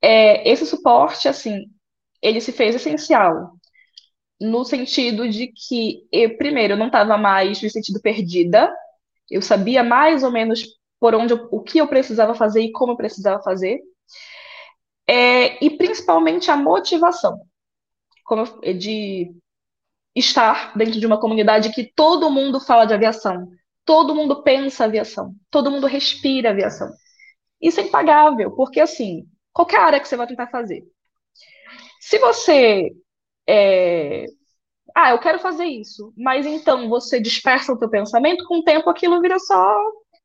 É, 0.00 0.48
esse 0.48 0.66
suporte, 0.66 1.28
assim, 1.28 1.66
ele 2.20 2.40
se 2.40 2.52
fez 2.52 2.74
essencial 2.74 3.52
no 4.40 4.64
sentido 4.64 5.28
de 5.28 5.48
que, 5.48 6.06
eu, 6.10 6.36
primeiro, 6.36 6.74
eu 6.74 6.76
não 6.76 6.86
estava 6.86 7.16
mais 7.16 7.62
no 7.62 7.70
sentido 7.70 8.00
perdida, 8.00 8.72
eu 9.30 9.40
sabia 9.40 9.84
mais 9.84 10.22
ou 10.22 10.32
menos 10.32 10.66
por 10.98 11.14
onde 11.14 11.32
eu, 11.32 11.48
o 11.50 11.60
que 11.60 11.78
eu 11.78 11.86
precisava 11.86 12.34
fazer 12.34 12.62
e 12.62 12.72
como 12.72 12.92
eu 12.92 12.96
precisava 12.96 13.42
fazer, 13.42 13.80
é, 15.08 15.64
e 15.64 15.76
principalmente 15.76 16.50
a 16.50 16.56
motivação 16.56 17.40
como, 18.24 18.44
de 18.60 19.34
estar 20.14 20.76
dentro 20.76 21.00
de 21.00 21.06
uma 21.06 21.20
comunidade 21.20 21.72
que 21.72 21.92
todo 21.94 22.30
mundo 22.30 22.60
fala 22.60 22.84
de 22.84 22.94
aviação, 22.94 23.48
todo 23.84 24.14
mundo 24.14 24.42
pensa 24.42 24.84
aviação, 24.84 25.34
todo 25.50 25.70
mundo 25.70 25.86
respira 25.86 26.50
aviação. 26.50 26.90
Isso 27.60 27.80
é 27.80 27.84
impagável, 27.84 28.50
porque 28.52 28.80
assim, 28.80 29.24
qualquer 29.52 29.80
área 29.80 30.00
que 30.00 30.08
você 30.08 30.16
vai 30.16 30.26
tentar 30.26 30.48
fazer, 30.48 30.82
se 32.00 32.18
você 32.18 32.90
é, 33.48 34.26
ah, 34.94 35.10
eu 35.10 35.18
quero 35.18 35.38
fazer 35.38 35.64
isso, 35.64 36.12
mas 36.16 36.46
então 36.46 36.88
você 36.88 37.20
dispersa 37.20 37.72
o 37.72 37.78
teu 37.78 37.88
pensamento, 37.88 38.44
com 38.46 38.58
o 38.58 38.64
tempo 38.64 38.90
aquilo 38.90 39.20
vira 39.20 39.38
só 39.38 39.78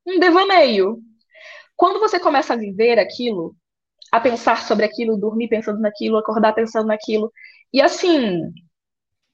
um 0.06 0.20
devaneio. 0.20 1.00
Quando 1.76 2.00
você 2.00 2.20
começa 2.20 2.54
a 2.54 2.58
viver 2.58 3.00
aquilo, 3.00 3.56
a 4.12 4.20
pensar 4.20 4.64
sobre 4.64 4.86
aquilo, 4.86 5.18
dormir 5.18 5.48
pensando 5.48 5.80
naquilo, 5.80 6.18
acordar 6.18 6.54
pensando 6.54 6.88
naquilo, 6.88 7.32
e 7.74 7.82
assim. 7.82 8.42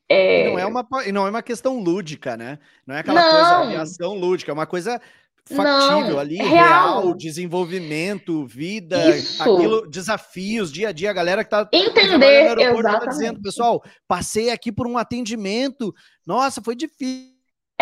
É... 0.10 0.49
não, 0.49 0.60
é 0.60 0.65
uma, 0.65 0.88
não 1.11 1.27
é 1.27 1.30
uma 1.30 1.41
questão 1.41 1.80
lúdica, 1.80 2.35
né? 2.38 2.60
Não 2.85 2.95
é 2.95 2.99
aquela 2.99 3.22
não. 3.22 3.31
coisa, 3.31 3.57
aviação 3.57 4.15
lúdica, 4.15 4.51
é 4.51 4.53
uma 4.53 4.68
coisa 4.68 5.01
factível 5.47 6.14
não, 6.14 6.19
ali, 6.19 6.38
real. 6.38 7.01
real. 7.01 7.15
desenvolvimento, 7.15 8.45
vida, 8.45 9.18
Isso. 9.18 9.41
aquilo, 9.41 9.89
desafios, 9.89 10.72
dia 10.72 10.89
a 10.89 10.91
dia, 10.91 11.10
a 11.10 11.14
galera 11.14 11.43
que 11.43 11.49
tá 11.49 11.68
entender, 11.72 12.55
no 12.55 12.61
exatamente. 12.61 12.99
tá 12.99 13.05
dizendo, 13.07 13.41
pessoal, 13.41 13.84
passei 14.07 14.49
aqui 14.49 14.72
por 14.72 14.88
um 14.88 14.97
atendimento, 14.97 15.93
nossa, 16.26 16.61
foi 16.61 16.76
difícil. 16.76 17.32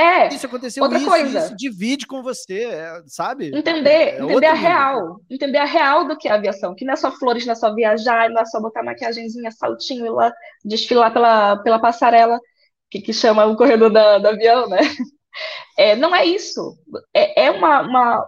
É, 0.02 0.30
isso 0.30 0.48
aconteceu 0.48 0.82
outra 0.82 0.98
isso, 0.98 1.08
coisa. 1.08 1.40
isso, 1.40 1.56
divide 1.56 2.08
com 2.08 2.24
você, 2.24 2.64
é, 2.64 3.04
sabe? 3.06 3.56
Entender, 3.56 3.90
é, 3.90 4.24
entender 4.24 4.48
a 4.48 4.54
real, 4.54 5.22
entender 5.30 5.58
a 5.60 5.66
real 5.66 6.08
do 6.08 6.18
que 6.18 6.28
é 6.28 6.32
a 6.32 6.36
aviação, 6.36 6.74
que 6.74 6.84
não 6.84 6.94
é 6.94 6.98
só 6.98 7.12
flores, 7.12 7.46
não 7.46 7.52
é 7.52 7.56
só 7.56 7.74
viajar, 7.76 8.28
não 8.32 8.42
é 8.42 8.46
só 8.46 8.60
botar 8.60 8.82
maquiagemzinha, 8.82 9.52
saltinho 9.52 10.08
e 10.08 10.10
lá 10.10 10.34
desfilar 10.66 11.14
pela, 11.14 11.58
pela 11.58 11.80
passarela, 11.80 12.40
que, 12.90 13.00
que 13.00 13.14
chama 13.14 13.46
o 13.46 13.56
corredor 13.56 13.92
da, 13.92 14.18
do 14.18 14.28
avião, 14.28 14.68
né? 14.68 14.80
É, 15.78 15.96
não 15.96 16.14
é 16.14 16.26
isso. 16.26 16.78
É, 17.14 17.46
é 17.46 17.52
uma, 17.52 17.82
uma, 17.82 18.28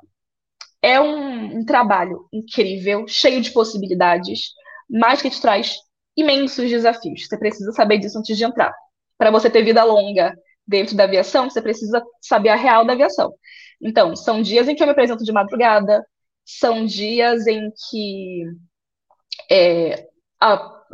é 0.82 1.02
um, 1.02 1.60
um, 1.60 1.66
trabalho 1.66 2.28
incrível, 2.32 3.06
cheio 3.08 3.42
de 3.42 3.52
possibilidades, 3.52 4.54
mas 4.90 5.22
que 5.22 5.30
te 5.30 5.42
traz 5.42 5.76
imensos 6.16 6.70
desafios. 6.70 7.28
Você 7.28 7.38
precisa 7.38 7.72
saber 7.74 7.98
disso 7.98 8.18
antes 8.18 8.38
de 8.38 8.46
entrar. 8.46 8.74
Para 9.18 9.32
você 9.32 9.50
ter 9.50 9.64
vida 9.64 9.84
longa 9.84 10.34
dentro 10.68 10.96
da 10.96 11.04
aviação, 11.04 11.50
você 11.50 11.62
precisa 11.62 12.04
saber 12.22 12.50
a 12.50 12.56
real 12.56 12.86
da 12.86 12.94
aviação. 12.94 13.34
Então, 13.82 14.16
são 14.16 14.42
dias 14.42 14.68
em 14.68 14.76
que 14.76 14.82
eu 14.82 14.88
me 14.88 14.94
apresento 14.94 15.24
de 15.24 15.32
madrugada, 15.32 16.06
são 16.46 16.86
dias 16.86 17.48
em 17.48 17.70
que 17.90 18.44
é, 19.52 20.08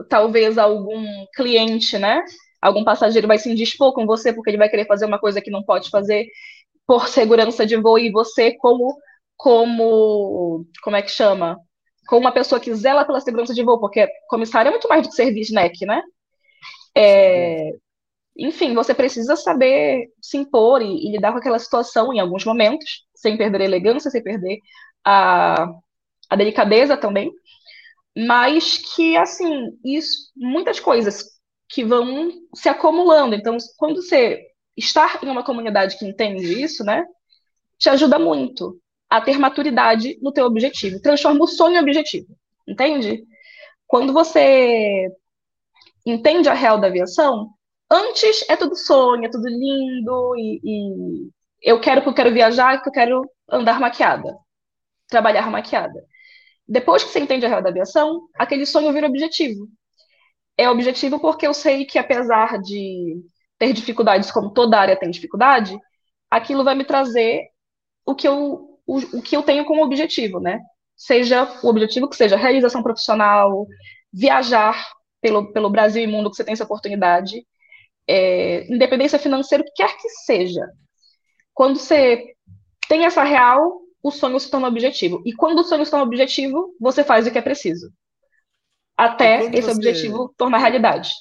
talvez 0.10 0.58
algum 0.58 1.06
cliente, 1.36 1.98
né, 1.98 2.22
algum 2.62 2.84
passageiro 2.84 3.28
vai 3.28 3.38
se 3.38 3.50
indispor 3.52 3.94
com 3.94 4.06
você 4.06 4.34
porque 4.34 4.50
ele 4.50 4.58
vai 4.58 4.70
querer 4.70 4.86
fazer 4.86 5.06
uma 5.06 5.20
coisa 5.20 5.42
que 5.42 5.52
não 5.52 5.64
pode 5.64 5.90
fazer 5.90 6.28
por 6.86 7.08
segurança 7.08 7.66
de 7.66 7.78
voo 7.78 8.00
e 8.00 8.12
você 8.12 8.54
como 8.58 8.98
como 9.38 10.66
como 10.84 10.96
é 10.96 11.02
que 11.02 11.12
chama? 11.12 11.58
Como 12.08 12.22
uma 12.22 12.32
pessoa 12.32 12.60
que 12.60 12.74
zela 12.74 13.06
pela 13.06 13.22
segurança 13.22 13.54
de 13.54 13.64
voo 13.64 13.80
porque 13.80 14.08
comissário 14.28 14.70
é 14.70 14.72
muito 14.72 14.88
mais 14.90 15.04
do 15.04 15.10
que 15.10 15.16
serviço 15.16 15.54
NEC, 15.54 15.86
né? 15.86 16.02
É, 16.96 17.72
enfim 18.40 18.74
você 18.74 18.94
precisa 18.94 19.36
saber 19.36 20.08
se 20.22 20.38
impor 20.38 20.82
e, 20.82 21.08
e, 21.08 21.12
lidar 21.12 21.32
com 21.32 21.38
aquela 21.40 21.60
situação 21.60 22.14
em 22.14 22.20
alguns 22.20 22.46
momentos 22.46 23.06
sem 23.16 23.38
perder 23.38 23.62
a 23.62 23.66
elegância 23.66 24.12
sem 24.12 24.24
perder 24.24 24.60
a, 25.06 25.68
a 26.30 26.36
delicadeza 26.36 26.98
também 26.98 27.32
mas 28.18 28.78
que 28.78 29.16
assim 29.18 29.78
isso 29.84 30.32
muitas 30.36 30.80
coisas 30.80 31.40
que 31.70 31.86
vão 31.86 32.32
se 32.56 32.68
acumulando. 32.68 33.36
Então, 33.36 33.56
quando 33.78 34.02
você 34.02 34.42
estar 34.76 35.24
em 35.24 35.30
uma 35.30 35.44
comunidade 35.44 35.98
que 35.98 36.06
entende 36.06 36.62
isso, 36.62 36.84
né, 36.84 37.06
te 37.78 37.90
ajuda 37.90 38.18
muito 38.18 38.82
a 39.10 39.22
ter 39.22 39.38
maturidade 39.38 40.18
no 40.22 40.32
teu 40.32 40.46
objetivo. 40.46 41.02
Transforma 41.02 41.44
o 41.44 41.48
sonho 41.48 41.76
em 41.76 41.80
objetivo, 41.80 42.28
entende? 42.68 43.24
Quando 43.88 44.14
você 44.14 45.08
entende 46.06 46.50
a 46.50 46.54
real 46.54 46.80
da 46.80 46.88
aviação, 46.88 47.50
antes 47.90 48.46
é 48.50 48.56
tudo 48.56 48.76
sonho, 48.76 49.26
é 49.26 49.30
tudo 49.30 49.48
lindo 49.48 50.36
e, 50.38 50.62
e 50.64 51.30
eu 51.62 51.80
quero 51.82 52.02
que 52.02 52.10
eu 52.10 52.14
quero 52.14 52.34
viajar, 52.34 52.82
que 52.82 52.90
eu 52.90 52.94
quero 52.94 53.22
andar 53.50 53.80
maquiada, 53.80 54.36
trabalhar 55.08 55.50
maquiada. 55.52 56.06
Depois 56.68 57.04
que 57.04 57.12
você 57.12 57.20
entende 57.20 57.46
a 57.46 57.50
real 57.50 57.64
da 57.64 57.70
aviação, 57.70 58.28
aquele 58.36 58.66
sonho 58.66 58.94
vira 58.94 59.08
objetivo 59.08 59.68
é 60.60 60.70
objetivo 60.70 61.20
porque 61.22 61.48
eu 61.48 61.54
sei 61.54 61.86
que, 61.86 61.98
apesar 61.98 62.60
de 62.62 63.24
ter 63.58 63.72
dificuldades, 63.72 64.30
como 64.30 64.52
toda 64.52 64.78
área 64.78 65.00
tem 65.00 65.10
dificuldade, 65.10 65.80
aquilo 66.30 66.66
vai 66.66 66.76
me 66.76 66.84
trazer 66.84 67.48
o 68.06 68.14
que 68.14 68.28
eu, 68.28 68.78
o, 68.86 68.98
o 69.20 69.22
que 69.22 69.38
eu 69.38 69.42
tenho 69.42 69.64
como 69.64 69.82
objetivo, 69.84 70.42
né? 70.42 70.60
Seja 70.98 71.48
o 71.64 71.70
objetivo 71.70 72.10
que 72.10 72.16
seja 72.18 72.36
realização 72.36 72.84
profissional, 72.84 73.66
viajar 74.12 74.86
pelo, 75.22 75.54
pelo 75.54 75.70
Brasil 75.70 76.04
e 76.04 76.08
mundo 76.08 76.30
que 76.30 76.36
você 76.36 76.44
tem 76.44 76.54
essa 76.54 76.66
oportunidade, 76.66 77.46
é, 78.10 78.66
independência 78.74 79.20
financeira, 79.20 79.64
o 79.64 79.66
que 79.66 79.74
quer 79.74 79.96
que 79.98 80.10
seja. 80.10 80.66
Quando 81.54 81.78
você 81.78 82.34
tem 82.88 83.06
essa 83.06 83.24
real, 83.24 83.82
o 84.02 84.12
sonho 84.12 84.40
se 84.40 84.50
torna 84.50 84.68
objetivo. 84.68 85.22
E 85.26 85.34
quando 85.34 85.60
o 85.60 85.64
sonho 85.64 85.86
se 85.86 85.92
torna 85.92 86.06
objetivo, 86.06 86.76
você 86.80 87.04
faz 87.04 87.28
o 87.28 87.32
que 87.32 87.38
é 87.38 87.42
preciso 87.42 87.92
até 89.00 89.46
esse 89.46 89.62
você... 89.62 89.72
objetivo 89.72 90.34
tornar 90.38 90.58
realidade. 90.58 91.12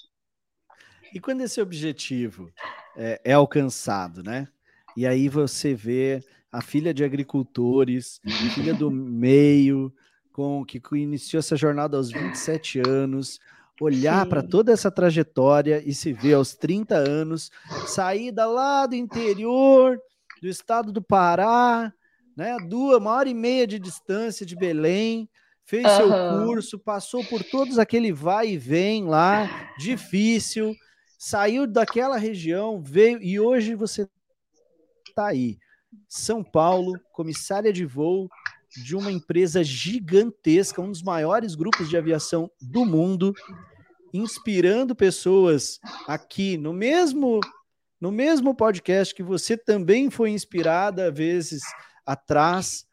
E 1.14 1.20
quando 1.20 1.42
esse 1.42 1.60
objetivo 1.60 2.50
é, 2.96 3.20
é, 3.24 3.32
alcançado, 3.32 4.20
né? 4.22 4.48
E 4.96 5.06
aí 5.06 5.28
você 5.28 5.74
vê 5.74 6.20
a 6.50 6.60
filha 6.60 6.92
de 6.92 7.04
agricultores, 7.04 8.20
filha 8.52 8.74
do 8.74 8.90
meio, 8.90 9.94
com 10.32 10.64
que 10.64 10.80
iniciou 10.96 11.38
essa 11.38 11.56
jornada 11.56 11.96
aos 11.96 12.10
27 12.10 12.80
anos, 12.84 13.38
olhar 13.80 14.26
para 14.26 14.42
toda 14.42 14.72
essa 14.72 14.90
trajetória 14.90 15.82
e 15.84 15.94
se 15.94 16.12
ver 16.12 16.34
aos 16.34 16.54
30 16.54 16.96
anos, 16.96 17.50
saída 17.86 18.46
lá 18.46 18.86
do 18.86 18.94
interior 18.94 19.98
do 20.40 20.48
estado 20.48 20.92
do 20.92 21.02
Pará, 21.02 21.92
né? 22.36 22.56
Duas, 22.68 22.98
uma 22.98 23.12
hora 23.12 23.28
e 23.28 23.34
meia 23.34 23.66
de 23.66 23.78
distância 23.78 24.46
de 24.46 24.56
Belém, 24.56 25.28
fez 25.64 25.84
uhum. 25.84 25.96
seu 25.96 26.46
curso, 26.46 26.78
passou 26.78 27.24
por 27.24 27.42
todos 27.42 27.78
aquele 27.78 28.12
vai 28.12 28.50
e 28.50 28.58
vem 28.58 29.04
lá, 29.04 29.74
difícil, 29.78 30.74
saiu 31.18 31.66
daquela 31.66 32.16
região, 32.16 32.80
veio 32.80 33.20
e 33.22 33.38
hoje 33.38 33.74
você 33.74 34.08
está 35.08 35.28
aí. 35.28 35.58
São 36.08 36.44
Paulo, 36.44 36.98
comissária 37.12 37.72
de 37.72 37.84
voo 37.84 38.28
de 38.84 38.94
uma 38.94 39.10
empresa 39.10 39.64
gigantesca, 39.64 40.80
um 40.80 40.90
dos 40.90 41.02
maiores 41.02 41.54
grupos 41.54 41.88
de 41.88 41.96
aviação 41.96 42.50
do 42.60 42.84
mundo, 42.84 43.34
inspirando 44.12 44.94
pessoas 44.94 45.78
aqui 46.06 46.56
no 46.56 46.72
mesmo 46.72 47.40
no 48.00 48.12
mesmo 48.12 48.54
podcast 48.54 49.14
que 49.14 49.22
você 49.22 49.56
também 49.56 50.08
foi 50.08 50.30
inspirada 50.30 51.10
vezes 51.10 51.62
atrás. 52.06 52.86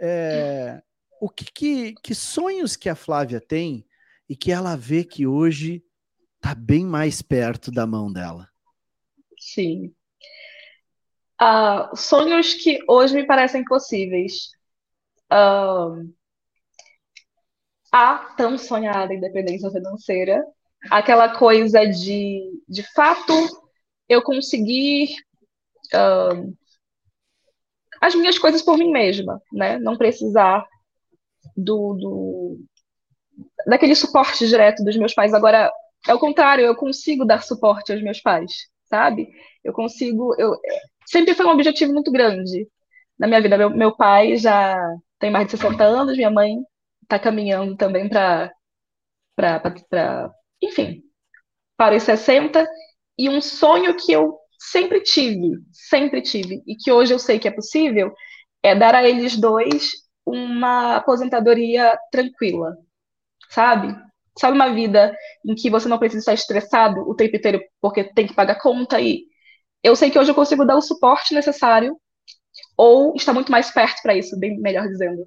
É, 0.00 0.82
o 1.20 1.28
que, 1.28 1.44
que, 1.44 1.94
que 2.02 2.14
sonhos 2.14 2.74
que 2.74 2.88
a 2.88 2.96
Flávia 2.96 3.40
tem 3.40 3.86
e 4.28 4.34
que 4.34 4.50
ela 4.50 4.76
vê 4.76 5.04
que 5.04 5.26
hoje 5.26 5.84
está 6.36 6.54
bem 6.54 6.84
mais 6.84 7.22
perto 7.22 7.70
da 7.70 7.86
mão 7.86 8.12
dela? 8.12 8.48
Sim. 9.38 9.94
Uh, 11.40 11.96
sonhos 11.96 12.54
que 12.54 12.80
hoje 12.88 13.14
me 13.14 13.26
parecem 13.26 13.64
possíveis. 13.64 14.50
Uh, 15.32 16.12
a 17.92 18.16
tão 18.36 18.56
sonhada 18.56 19.12
independência 19.12 19.70
financeira, 19.70 20.42
aquela 20.90 21.36
coisa 21.36 21.84
de, 21.86 22.40
de 22.66 22.82
fato, 22.94 23.32
eu 24.08 24.22
conseguir 24.22 25.14
uh, 25.94 26.56
as 28.00 28.14
minhas 28.14 28.38
coisas 28.38 28.62
por 28.62 28.78
mim 28.78 28.90
mesma, 28.90 29.40
né? 29.52 29.78
Não 29.78 29.96
precisar 29.96 30.66
do, 31.56 31.94
do 31.94 32.58
daquele 33.66 33.94
suporte 33.94 34.48
direto 34.48 34.82
dos 34.82 34.96
meus 34.96 35.14
pais. 35.14 35.34
Agora, 35.34 35.70
é 36.08 36.14
o 36.14 36.18
contrário, 36.18 36.64
eu 36.64 36.74
consigo 36.74 37.24
dar 37.24 37.42
suporte 37.42 37.92
aos 37.92 38.02
meus 38.02 38.20
pais, 38.20 38.50
sabe? 38.86 39.28
Eu 39.62 39.72
consigo, 39.72 40.34
eu 40.38 40.56
sempre 41.06 41.34
foi 41.34 41.46
um 41.46 41.50
objetivo 41.50 41.92
muito 41.92 42.10
grande 42.10 42.66
na 43.18 43.28
minha 43.28 43.40
vida. 43.40 43.56
Meu, 43.56 43.70
meu 43.70 43.96
pai 43.96 44.36
já 44.36 44.76
tem 45.18 45.30
mais 45.30 45.46
de 45.46 45.52
60 45.52 45.84
anos, 45.84 46.16
minha 46.16 46.30
mãe 46.30 46.56
está 47.12 47.18
caminhando 47.18 47.76
também 47.76 48.08
para 48.08 48.50
enfim, 50.62 51.02
para 51.76 51.96
os 51.96 52.02
60 52.02 52.66
e 53.18 53.28
um 53.28 53.40
sonho 53.40 53.94
que 53.96 54.12
eu 54.12 54.38
sempre 54.58 55.02
tive, 55.02 55.58
sempre 55.72 56.22
tive, 56.22 56.62
e 56.66 56.76
que 56.76 56.90
hoje 56.90 57.12
eu 57.12 57.18
sei 57.18 57.38
que 57.38 57.48
é 57.48 57.50
possível, 57.50 58.12
é 58.62 58.74
dar 58.74 58.94
a 58.94 59.06
eles 59.06 59.36
dois 59.36 59.90
uma 60.24 60.96
aposentadoria 60.96 61.98
tranquila, 62.10 62.76
sabe? 63.50 63.94
Sabe 64.38 64.54
uma 64.54 64.72
vida 64.72 65.14
em 65.46 65.54
que 65.54 65.68
você 65.68 65.88
não 65.88 65.98
precisa 65.98 66.20
estar 66.20 66.34
estressado 66.34 67.00
o 67.00 67.14
tempo 67.14 67.36
inteiro 67.36 67.60
porque 67.80 68.04
tem 68.04 68.26
que 68.26 68.34
pagar 68.34 68.60
conta 68.60 69.00
e 69.00 69.24
eu 69.82 69.96
sei 69.96 70.10
que 70.10 70.18
hoje 70.18 70.30
eu 70.30 70.34
consigo 70.34 70.64
dar 70.64 70.76
o 70.76 70.80
suporte 70.80 71.34
necessário 71.34 71.96
ou 72.76 73.14
estar 73.16 73.34
muito 73.34 73.50
mais 73.50 73.70
perto 73.70 74.00
para 74.02 74.16
isso, 74.16 74.38
bem 74.38 74.58
melhor 74.60 74.86
dizendo. 74.88 75.26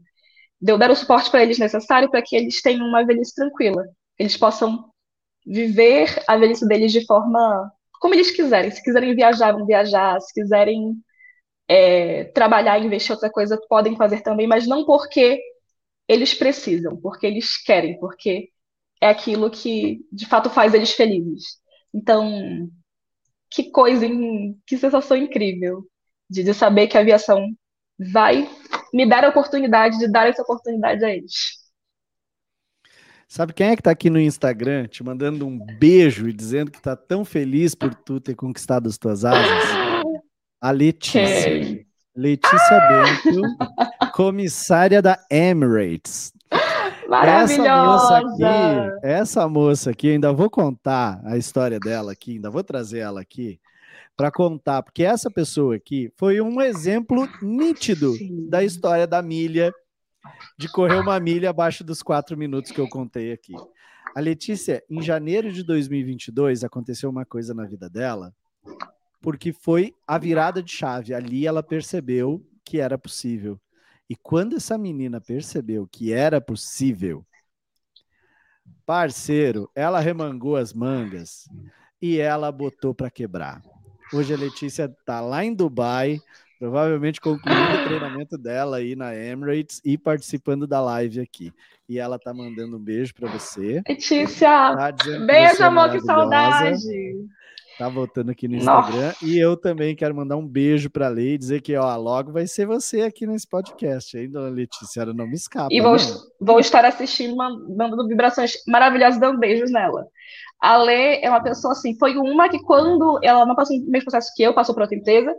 De 0.61 0.71
eu 0.71 0.77
dar 0.77 0.91
o 0.91 0.95
suporte 0.95 1.29
para 1.29 1.43
eles 1.43 1.59
necessário 1.59 2.09
para 2.09 2.21
que 2.21 2.35
eles 2.35 2.61
tenham 2.61 2.85
uma 2.85 3.05
velhice 3.05 3.35
tranquila, 3.35 3.83
eles 4.17 4.37
possam 4.37 4.89
viver 5.45 6.23
a 6.27 6.37
velhice 6.37 6.67
deles 6.67 6.91
de 6.91 7.05
forma 7.05 7.71
como 7.99 8.13
eles 8.13 8.31
quiserem. 8.31 8.71
Se 8.71 8.83
quiserem 8.83 9.15
viajar, 9.15 9.51
vão 9.51 9.65
viajar. 9.65 10.19
Se 10.21 10.33
quiserem 10.33 10.95
é, 11.67 12.25
trabalhar, 12.25 12.79
investir 12.79 13.11
em 13.11 13.13
outra 13.15 13.29
coisa, 13.29 13.59
podem 13.67 13.95
fazer 13.95 14.21
também, 14.21 14.47
mas 14.47 14.67
não 14.67 14.85
porque 14.85 15.41
eles 16.07 16.33
precisam, 16.33 16.95
porque 16.97 17.25
eles 17.25 17.57
querem, 17.63 17.99
porque 17.99 18.49
é 19.01 19.09
aquilo 19.09 19.49
que 19.49 20.01
de 20.11 20.25
fato 20.27 20.49
faz 20.49 20.73
eles 20.73 20.91
felizes. 20.91 21.57
Então, 21.93 22.69
que 23.49 23.71
coisa, 23.71 24.05
que 24.67 24.77
sensação 24.77 25.17
incrível 25.17 25.83
de, 26.29 26.43
de 26.43 26.53
saber 26.53 26.87
que 26.87 26.97
a 26.97 27.01
aviação 27.01 27.47
vai 27.97 28.49
me 28.95 29.05
dar 29.05 29.25
a 29.25 29.29
oportunidade 29.29 29.99
de 29.99 30.09
dar 30.09 30.29
essa 30.29 30.41
oportunidade 30.41 31.03
a 31.03 31.09
eles. 31.13 31.65
Sabe 33.27 33.51
quem 33.51 33.67
é 33.67 33.75
que 33.75 33.81
tá 33.81 33.91
aqui 33.91 34.09
no 34.09 34.17
Instagram 34.17 34.87
te 34.87 35.03
mandando 35.03 35.45
um 35.45 35.59
beijo 35.77 36.29
e 36.29 36.33
dizendo 36.33 36.71
que 36.71 36.81
tá 36.81 36.95
tão 36.95 37.25
feliz 37.25 37.75
por 37.75 37.93
tu 37.93 38.21
ter 38.21 38.35
conquistado 38.35 38.87
as 38.87 38.97
tuas 38.97 39.25
asas? 39.25 39.45
A 40.61 40.71
Letícia. 40.71 41.85
Letícia 42.15 42.79
Bento, 42.87 43.41
comissária 44.13 45.01
da 45.01 45.19
Emirates. 45.29 46.31
Maravilhosa! 47.09 47.65
Essa 47.65 47.83
moça 47.83 48.17
aqui, 48.17 48.99
essa 49.03 49.49
moça 49.49 49.91
aqui, 49.91 50.11
ainda 50.11 50.31
vou 50.31 50.49
contar 50.49 51.19
a 51.25 51.37
história 51.37 51.77
dela 51.77 52.13
aqui, 52.13 52.35
ainda 52.35 52.49
vou 52.49 52.63
trazer 52.63 52.99
ela 52.99 53.19
aqui 53.19 53.59
para 54.15 54.31
contar, 54.31 54.81
porque 54.81 55.03
essa 55.03 55.29
pessoa 55.29 55.75
aqui 55.75 56.11
foi 56.15 56.39
um 56.39 56.61
exemplo 56.61 57.27
nítido 57.41 58.13
Sim. 58.13 58.49
da 58.49 58.63
história 58.63 59.05
da 59.05 59.21
milha 59.21 59.73
de 60.57 60.69
correr 60.69 60.99
uma 60.99 61.19
milha 61.19 61.49
abaixo 61.49 61.83
dos 61.83 62.01
quatro 62.01 62.37
minutos 62.37 62.71
que 62.71 62.79
eu 62.79 62.87
contei 62.87 63.31
aqui. 63.31 63.53
A 64.15 64.19
Letícia, 64.19 64.81
em 64.89 65.01
janeiro 65.01 65.51
de 65.51 65.61
2022, 65.63 66.63
aconteceu 66.63 67.09
uma 67.09 67.25
coisa 67.25 67.53
na 67.53 67.65
vida 67.65 67.89
dela, 67.89 68.33
porque 69.21 69.51
foi 69.51 69.93
a 70.07 70.17
virada 70.17 70.63
de 70.63 70.71
chave. 70.71 71.13
Ali 71.13 71.45
ela 71.45 71.61
percebeu 71.61 72.41
que 72.63 72.79
era 72.79 72.97
possível. 72.97 73.59
E 74.09 74.15
quando 74.15 74.55
essa 74.55 74.77
menina 74.77 75.19
percebeu 75.19 75.87
que 75.91 76.13
era 76.13 76.39
possível, 76.39 77.25
parceiro, 78.85 79.69
ela 79.75 79.99
remangou 79.99 80.55
as 80.55 80.73
mangas 80.73 81.49
e 82.01 82.19
ela 82.19 82.51
botou 82.51 82.93
para 82.93 83.09
quebrar. 83.09 83.61
Hoje 84.15 84.33
a 84.33 84.37
Letícia 84.37 84.87
tá 85.05 85.19
lá 85.19 85.43
em 85.43 85.53
Dubai, 85.53 86.21
Provavelmente 86.57 87.19
concluindo 87.19 87.61
o 87.61 87.83
treinamento 87.85 88.37
dela 88.37 88.77
aí 88.77 88.95
na 88.95 89.13
Emirates 89.13 89.81
e 89.83 89.97
participando 89.97 90.65
da 90.65 90.79
live 90.79 91.19
aqui. 91.19 91.51
E 91.87 91.99
ela 91.99 92.17
tá 92.17 92.33
mandando 92.33 92.77
um 92.77 92.79
beijo 92.79 93.13
para 93.13 93.29
você. 93.29 93.83
Letícia, 93.87 94.47
tá 94.47 94.91
beijo, 95.25 95.61
é 95.61 95.65
amor, 95.65 95.91
que 95.91 95.99
saudade. 95.99 96.79
Tá 97.77 97.89
voltando 97.89 98.31
aqui 98.31 98.47
no 98.47 98.55
Instagram. 98.55 99.07
Nossa. 99.07 99.25
E 99.25 99.37
eu 99.37 99.57
também 99.57 99.93
quero 99.93 100.15
mandar 100.15 100.37
um 100.37 100.47
beijo 100.47 100.89
para 100.89 101.07
a 101.07 101.09
Lei 101.09 101.33
e 101.33 101.37
dizer 101.37 101.61
que, 101.61 101.75
ó, 101.75 101.93
logo 101.97 102.31
vai 102.31 102.47
ser 102.47 102.65
você 102.65 103.01
aqui 103.01 103.27
nesse 103.27 103.45
podcast, 103.45 104.17
hein, 104.17 104.31
dona 104.31 104.47
Letícia? 104.47 105.01
Ela 105.01 105.13
não 105.13 105.27
me 105.27 105.35
escapa. 105.35 105.67
E 105.69 105.81
vou, 105.81 105.97
vou 106.39 106.59
estar 106.61 106.85
assistindo, 106.85 107.35
mandando 107.35 108.07
vibrações 108.07 108.53
maravilhosas, 108.65 109.19
dando 109.19 109.37
beijos 109.37 109.69
nela. 109.69 110.07
A 110.61 110.77
Lê 110.77 111.21
é 111.21 111.29
uma 111.29 111.43
pessoa 111.43 111.73
assim, 111.73 111.97
foi 111.97 112.17
uma 112.17 112.49
que 112.49 112.59
quando 112.63 113.19
ela 113.23 113.45
não 113.45 113.55
passou 113.55 113.77
o 113.77 113.81
mesmo 113.89 114.05
processo 114.05 114.31
que 114.35 114.43
eu, 114.43 114.53
passou 114.53 114.73
para 114.73 114.85
outra 114.85 114.97
empresa, 114.97 115.35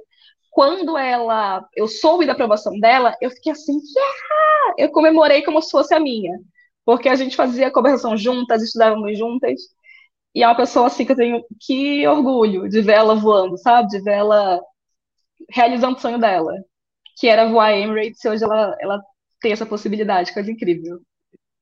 quando 0.50 0.96
ela, 0.96 1.66
eu 1.76 1.86
soube 1.88 2.26
da 2.26 2.32
aprovação 2.32 2.78
dela, 2.80 3.14
eu 3.20 3.30
fiquei 3.30 3.52
assim, 3.52 3.72
yeah! 3.74 4.74
eu 4.78 4.90
comemorei 4.90 5.42
como 5.42 5.60
se 5.62 5.70
fosse 5.70 5.94
a 5.94 6.00
minha, 6.00 6.38
porque 6.84 7.08
a 7.08 7.14
gente 7.16 7.36
fazia 7.36 7.70
conversação 7.70 8.16
juntas, 8.16 8.62
estudávamos 8.62 9.18
juntas, 9.18 9.60
e 10.34 10.42
é 10.42 10.46
uma 10.46 10.56
pessoa 10.56 10.86
assim 10.86 11.04
que 11.04 11.12
eu 11.12 11.16
tenho 11.16 11.44
que 11.60 12.06
orgulho 12.06 12.68
de 12.68 12.80
ver 12.82 12.94
ela 12.94 13.14
voando, 13.14 13.58
sabe? 13.58 13.88
De 13.88 14.00
ver 14.02 14.14
ela 14.14 14.60
realizando 15.50 15.96
o 15.96 16.00
sonho 16.00 16.18
dela, 16.18 16.52
que 17.18 17.28
era 17.28 17.48
voar 17.48 17.72
Emirates, 17.72 18.24
e 18.24 18.28
hoje 18.28 18.44
ela, 18.44 18.76
ela 18.80 19.02
tem 19.40 19.52
essa 19.52 19.66
possibilidade, 19.66 20.32
coisa 20.34 20.50
incrível. 20.50 21.00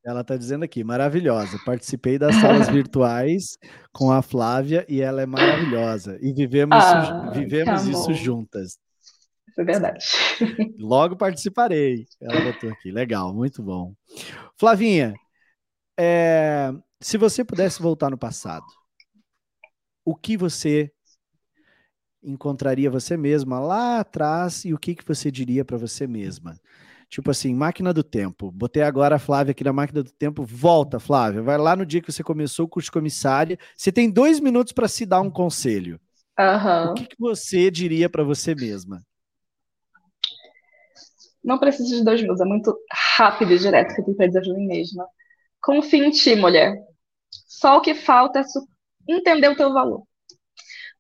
Ela 0.04 0.20
está 0.20 0.36
dizendo 0.36 0.64
aqui, 0.64 0.84
maravilhosa. 0.84 1.58
Participei 1.64 2.18
das 2.18 2.34
salas 2.36 2.68
virtuais 2.70 3.56
com 3.90 4.12
a 4.12 4.20
Flávia 4.20 4.84
e 4.86 5.00
ela 5.00 5.22
é 5.22 5.26
maravilhosa. 5.26 6.18
E 6.20 6.32
vivemos, 6.32 6.76
ah, 6.76 7.30
isso, 7.30 7.40
vivemos 7.40 7.86
isso 7.86 8.12
juntas. 8.12 8.78
Isso 9.48 9.60
é 9.60 9.64
verdade. 9.64 10.04
Logo 10.78 11.16
participarei. 11.16 12.06
Ela 12.20 12.52
botou 12.52 12.70
aqui. 12.70 12.90
Legal, 12.90 13.32
muito 13.32 13.62
bom. 13.62 13.94
Flavinha, 14.58 15.14
é, 15.98 16.70
se 17.00 17.16
você 17.16 17.42
pudesse 17.42 17.80
voltar 17.80 18.10
no 18.10 18.18
passado, 18.18 18.66
o 20.04 20.14
que 20.14 20.36
você 20.36 20.92
encontraria 22.22 22.90
você 22.90 23.16
mesma 23.16 23.58
lá 23.58 24.00
atrás 24.00 24.64
e 24.64 24.74
o 24.74 24.78
que, 24.78 24.94
que 24.94 25.06
você 25.06 25.30
diria 25.30 25.64
para 25.64 25.78
você 25.78 26.06
mesma? 26.06 26.58
Tipo 27.14 27.30
assim, 27.30 27.54
máquina 27.54 27.94
do 27.94 28.02
tempo. 28.02 28.50
Botei 28.50 28.82
agora 28.82 29.14
a 29.14 29.20
Flávia 29.20 29.52
aqui 29.52 29.62
na 29.62 29.72
máquina 29.72 30.02
do 30.02 30.10
tempo. 30.10 30.42
Volta, 30.42 30.98
Flávia. 30.98 31.42
Vai 31.42 31.56
lá 31.56 31.76
no 31.76 31.86
dia 31.86 32.02
que 32.02 32.10
você 32.10 32.24
começou 32.24 32.66
o 32.66 32.68
curso 32.68 32.86
de 32.86 32.90
comissária. 32.90 33.56
Você 33.76 33.92
tem 33.92 34.10
dois 34.10 34.40
minutos 34.40 34.72
para 34.72 34.88
se 34.88 35.06
dar 35.06 35.20
um 35.20 35.30
conselho. 35.30 36.00
Uhum. 36.36 36.90
O 36.90 36.94
que, 36.94 37.06
que 37.06 37.14
você 37.16 37.70
diria 37.70 38.10
para 38.10 38.24
você 38.24 38.52
mesma? 38.52 39.00
Não 41.44 41.56
precisa 41.56 41.98
de 41.98 42.04
dois 42.04 42.20
minutos. 42.20 42.40
É 42.40 42.44
muito 42.44 42.76
rápido 42.92 43.52
e 43.52 43.58
direto 43.60 43.94
que 43.94 44.00
eu 44.00 44.04
tenho 44.06 44.16
para 44.16 44.26
dizer 44.26 44.50
a 44.50 44.52
mim 44.52 44.66
mesma. 44.66 45.06
Confie 45.62 46.04
em 46.04 46.10
ti, 46.10 46.34
mulher. 46.34 46.74
Só 47.46 47.76
o 47.76 47.80
que 47.80 47.94
falta 47.94 48.40
é 48.40 48.44
entender 49.08 49.50
o 49.50 49.56
teu 49.56 49.72
valor. 49.72 50.02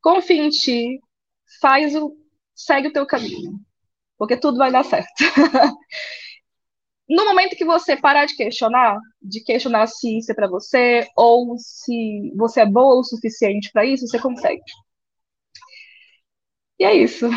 Confie 0.00 0.38
em 0.38 0.48
ti. 0.48 1.00
Faz 1.60 1.92
o... 1.96 2.16
Segue 2.54 2.86
o 2.86 2.92
teu 2.92 3.04
caminho 3.04 3.58
porque 4.18 4.36
tudo 4.36 4.58
vai 4.58 4.70
dar 4.70 4.84
certo. 4.84 5.08
no 7.08 7.24
momento 7.26 7.56
que 7.56 7.64
você 7.64 7.96
parar 7.96 8.26
de 8.26 8.36
questionar, 8.36 8.98
de 9.20 9.42
questionar 9.42 9.86
se 9.86 10.18
isso 10.18 10.32
é 10.32 10.34
para 10.34 10.48
você 10.48 11.06
ou 11.16 11.56
se 11.58 12.32
você 12.36 12.60
é 12.60 12.66
boa 12.66 13.00
o 13.00 13.04
suficiente 13.04 13.70
para 13.72 13.84
isso, 13.84 14.06
você 14.06 14.18
consegue. 14.18 14.62
E 16.78 16.84
é 16.84 16.94
isso. 16.94 17.28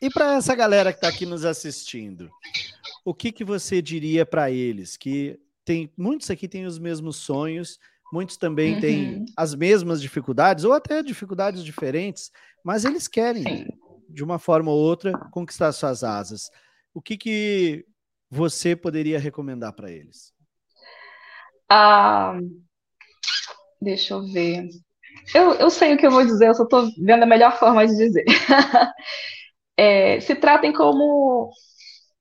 E 0.00 0.10
para 0.10 0.36
essa 0.36 0.54
galera 0.54 0.92
que 0.92 0.98
está 0.98 1.08
aqui 1.08 1.26
nos 1.26 1.44
assistindo, 1.44 2.30
o 3.04 3.12
que, 3.12 3.32
que 3.32 3.44
você 3.44 3.82
diria 3.82 4.24
para 4.24 4.50
eles? 4.50 4.96
Que 4.96 5.38
tem 5.64 5.92
muitos 5.96 6.30
aqui 6.30 6.48
têm 6.48 6.64
os 6.64 6.78
mesmos 6.78 7.16
sonhos, 7.16 7.78
muitos 8.12 8.36
também 8.36 8.74
uhum. 8.74 8.80
têm 8.80 9.26
as 9.36 9.54
mesmas 9.54 10.00
dificuldades 10.00 10.64
ou 10.64 10.72
até 10.72 11.02
dificuldades 11.02 11.62
diferentes, 11.64 12.30
mas 12.64 12.84
eles 12.84 13.06
querem 13.06 13.42
Sim 13.42 13.87
de 14.08 14.24
uma 14.24 14.38
forma 14.38 14.70
ou 14.70 14.78
outra, 14.78 15.12
conquistar 15.30 15.72
suas 15.72 16.02
asas. 16.02 16.50
O 16.94 17.02
que, 17.02 17.16
que 17.16 17.86
você 18.30 18.74
poderia 18.74 19.18
recomendar 19.18 19.72
para 19.72 19.90
eles? 19.90 20.32
Ah, 21.68 22.38
deixa 23.80 24.14
eu 24.14 24.26
ver. 24.32 24.68
eu, 25.34 25.54
eu 25.54 25.70
sei 25.70 25.94
o 25.94 25.98
que 25.98 26.06
eu 26.06 26.10
vou 26.10 26.24
dizer, 26.24 26.48
eu 26.48 26.54
só 26.54 26.64
estou 26.64 26.90
vendo 26.98 27.22
a 27.22 27.26
melhor 27.26 27.58
forma 27.58 27.86
de 27.86 27.96
dizer. 27.96 28.24
é, 29.76 30.20
se 30.20 30.34
tratem 30.34 30.72
como 30.72 31.50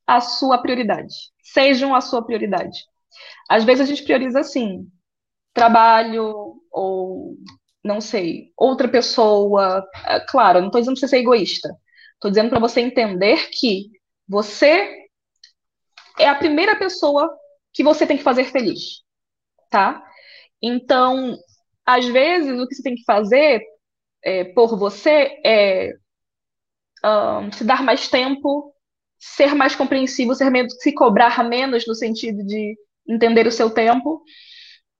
a 0.05 0.21
sua 0.21 0.61
prioridade. 0.61 1.13
Sejam 1.41 1.95
a 1.95 2.01
sua 2.01 2.25
prioridade. 2.25 2.77
Às 3.49 3.63
vezes 3.63 3.81
a 3.81 3.85
gente 3.85 4.03
prioriza 4.03 4.39
assim, 4.39 4.87
trabalho 5.53 6.61
ou 6.71 7.35
não 7.87 8.01
sei, 8.01 8.51
outra 8.57 8.87
pessoa. 8.87 9.83
É, 10.05 10.19
claro, 10.19 10.59
não 10.59 10.67
estou 10.67 10.81
dizendo 10.81 10.95
para 10.95 11.01
você 11.01 11.07
ser 11.07 11.17
egoísta. 11.19 11.69
Estou 12.13 12.31
dizendo 12.31 12.49
para 12.49 12.59
você 12.59 12.81
entender 12.81 13.49
que 13.51 13.91
você 14.27 15.07
é 16.19 16.27
a 16.27 16.35
primeira 16.35 16.75
pessoa 16.75 17.29
que 17.73 17.83
você 17.83 18.05
tem 18.05 18.17
que 18.17 18.23
fazer 18.23 18.45
feliz, 18.45 19.03
tá? 19.69 20.03
Então, 20.61 21.37
às 21.85 22.05
vezes, 22.05 22.59
o 22.59 22.67
que 22.67 22.75
você 22.75 22.83
tem 22.83 22.95
que 22.95 23.03
fazer 23.03 23.61
é, 24.23 24.43
por 24.45 24.77
você 24.77 25.39
é 25.45 25.93
um, 27.05 27.51
se 27.51 27.63
dar 27.63 27.83
mais 27.83 28.09
tempo, 28.09 28.73
ser 29.19 29.53
mais 29.55 29.75
compreensivo, 29.75 30.35
ser 30.35 30.49
menos, 30.49 30.75
se 30.79 30.93
cobrar 30.93 31.47
menos 31.47 31.85
no 31.87 31.95
sentido 31.95 32.43
de 32.45 32.75
entender 33.07 33.47
o 33.47 33.51
seu 33.51 33.69
tempo. 33.69 34.23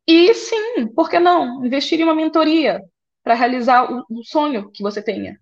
E 0.08 0.34
sim, 0.34 0.88
por 0.96 1.10
que 1.10 1.20
não? 1.20 1.66
Investir 1.66 2.00
em 2.00 2.04
uma 2.04 2.16
mentoria 2.16 2.82
para 3.24 3.34
realizar 3.34 3.92
o, 3.92 4.06
o, 4.10 4.24
sonho 4.24 4.72
que 4.72 4.82
você 4.82 5.02
tenha. 5.02 5.38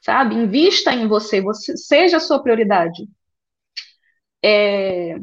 Sabe? 0.00 0.36
Invista 0.36 0.94
em 0.94 1.08
você, 1.08 1.40
você 1.40 1.76
seja 1.76 2.18
a 2.18 2.20
sua 2.20 2.40
prioridade. 2.40 3.08
É, 4.44 5.16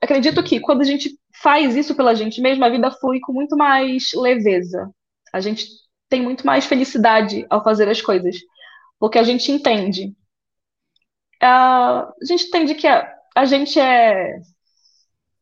acredito 0.00 0.44
que 0.44 0.60
quando 0.60 0.82
a 0.82 0.84
gente 0.84 1.18
faz 1.42 1.74
isso 1.74 1.96
pela 1.96 2.14
gente 2.14 2.40
mesma, 2.40 2.66
a 2.66 2.70
vida 2.70 2.90
flui 2.92 3.18
com 3.20 3.32
muito 3.32 3.56
mais 3.56 4.10
leveza. 4.14 4.88
A 5.32 5.40
gente 5.40 5.66
tem 6.08 6.22
muito 6.22 6.46
mais 6.46 6.64
felicidade 6.66 7.44
ao 7.50 7.64
fazer 7.64 7.88
as 7.88 8.00
coisas, 8.00 8.36
porque 8.98 9.18
a 9.18 9.24
gente 9.24 9.50
entende. 9.50 10.14
Uh, 11.42 12.06
a 12.06 12.24
gente 12.24 12.46
entende 12.46 12.74
que 12.76 12.86
a, 12.86 13.12
a 13.34 13.44
gente 13.44 13.78
é, 13.80 14.38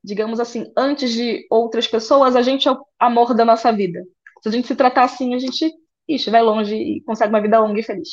digamos 0.02 0.40
assim, 0.40 0.72
antes 0.76 1.12
de 1.12 1.46
outras 1.50 1.86
pessoas, 1.86 2.36
a 2.36 2.42
gente 2.42 2.68
é 2.68 2.72
o 2.72 2.84
amor 2.98 3.34
da 3.34 3.44
nossa 3.44 3.72
vida. 3.72 4.02
Se 4.42 4.48
a 4.48 4.52
gente 4.52 4.66
se 4.66 4.74
tratar 4.74 5.04
assim, 5.04 5.34
a 5.34 5.38
gente 5.38 5.72
ixi, 6.08 6.30
vai 6.30 6.42
longe 6.42 6.74
e 6.74 7.00
consegue 7.02 7.32
uma 7.32 7.40
vida 7.40 7.58
longa 7.60 7.78
e 7.78 7.82
feliz 7.82 8.10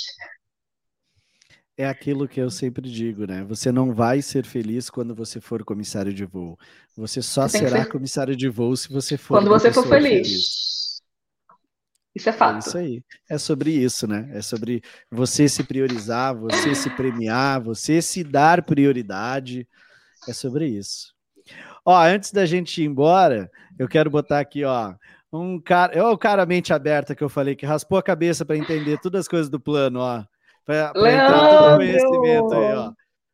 é 1.79 1.87
aquilo 1.87 2.27
que 2.27 2.41
eu 2.41 2.49
sempre 2.49 2.91
digo, 2.91 3.25
né? 3.25 3.41
Você 3.45 3.71
não 3.71 3.93
vai 3.93 4.21
ser 4.21 4.45
feliz 4.45 4.89
quando 4.89 5.15
você 5.15 5.39
for 5.39 5.63
comissário 5.63 6.13
de 6.13 6.25
voo. 6.25 6.59
Você 6.97 7.21
só 7.21 7.47
você 7.47 7.59
será 7.59 7.85
ser... 7.85 7.89
comissário 7.89 8.35
de 8.35 8.49
voo 8.49 8.75
se 8.75 8.89
você 8.89 9.15
for 9.15 9.37
quando 9.37 9.47
você 9.47 9.71
for 9.71 9.87
feliz. 9.87 10.27
feliz. 10.27 11.01
Isso 12.13 12.27
é 12.27 12.33
fato. 12.33 12.55
É 12.55 12.59
isso 12.59 12.77
aí. 12.77 13.03
É 13.29 13.37
sobre 13.37 13.71
isso, 13.71 14.05
né? 14.07 14.29
É 14.33 14.41
sobre 14.41 14.83
você 15.09 15.47
se 15.47 15.63
priorizar, 15.63 16.37
você 16.37 16.75
se 16.75 16.89
premiar, 16.89 17.63
você 17.63 18.01
se 18.01 18.25
dar 18.25 18.61
prioridade. 18.61 19.65
É 20.27 20.33
sobre 20.33 20.67
isso. 20.67 21.15
Ó, 21.85 21.97
antes 21.97 22.31
da 22.31 22.45
gente 22.45 22.81
ir 22.81 22.85
embora, 22.85 23.49
eu 23.77 23.87
quero 23.87 24.09
botar 24.09 24.39
aqui, 24.39 24.63
ó, 24.63 24.93
um 25.31 25.59
cara, 25.59 25.93
é 25.93 26.03
o 26.03 26.17
cara 26.17 26.45
mente 26.45 26.73
aberta 26.73 27.15
que 27.15 27.23
eu 27.23 27.29
falei 27.29 27.55
que 27.55 27.65
raspou 27.65 27.97
a 27.97 28.03
cabeça 28.03 28.45
para 28.45 28.57
entender 28.57 28.99
todas 28.99 29.21
as 29.21 29.27
coisas 29.27 29.49
do 29.49 29.59
plano, 29.59 29.99
ó 29.99 30.23
para 30.69 30.91
entrar 31.11 31.49
todo 31.49 31.73
o 31.73 31.77
conhecimento 31.77 32.53
aí, 32.53 32.75
ó. 32.75 32.93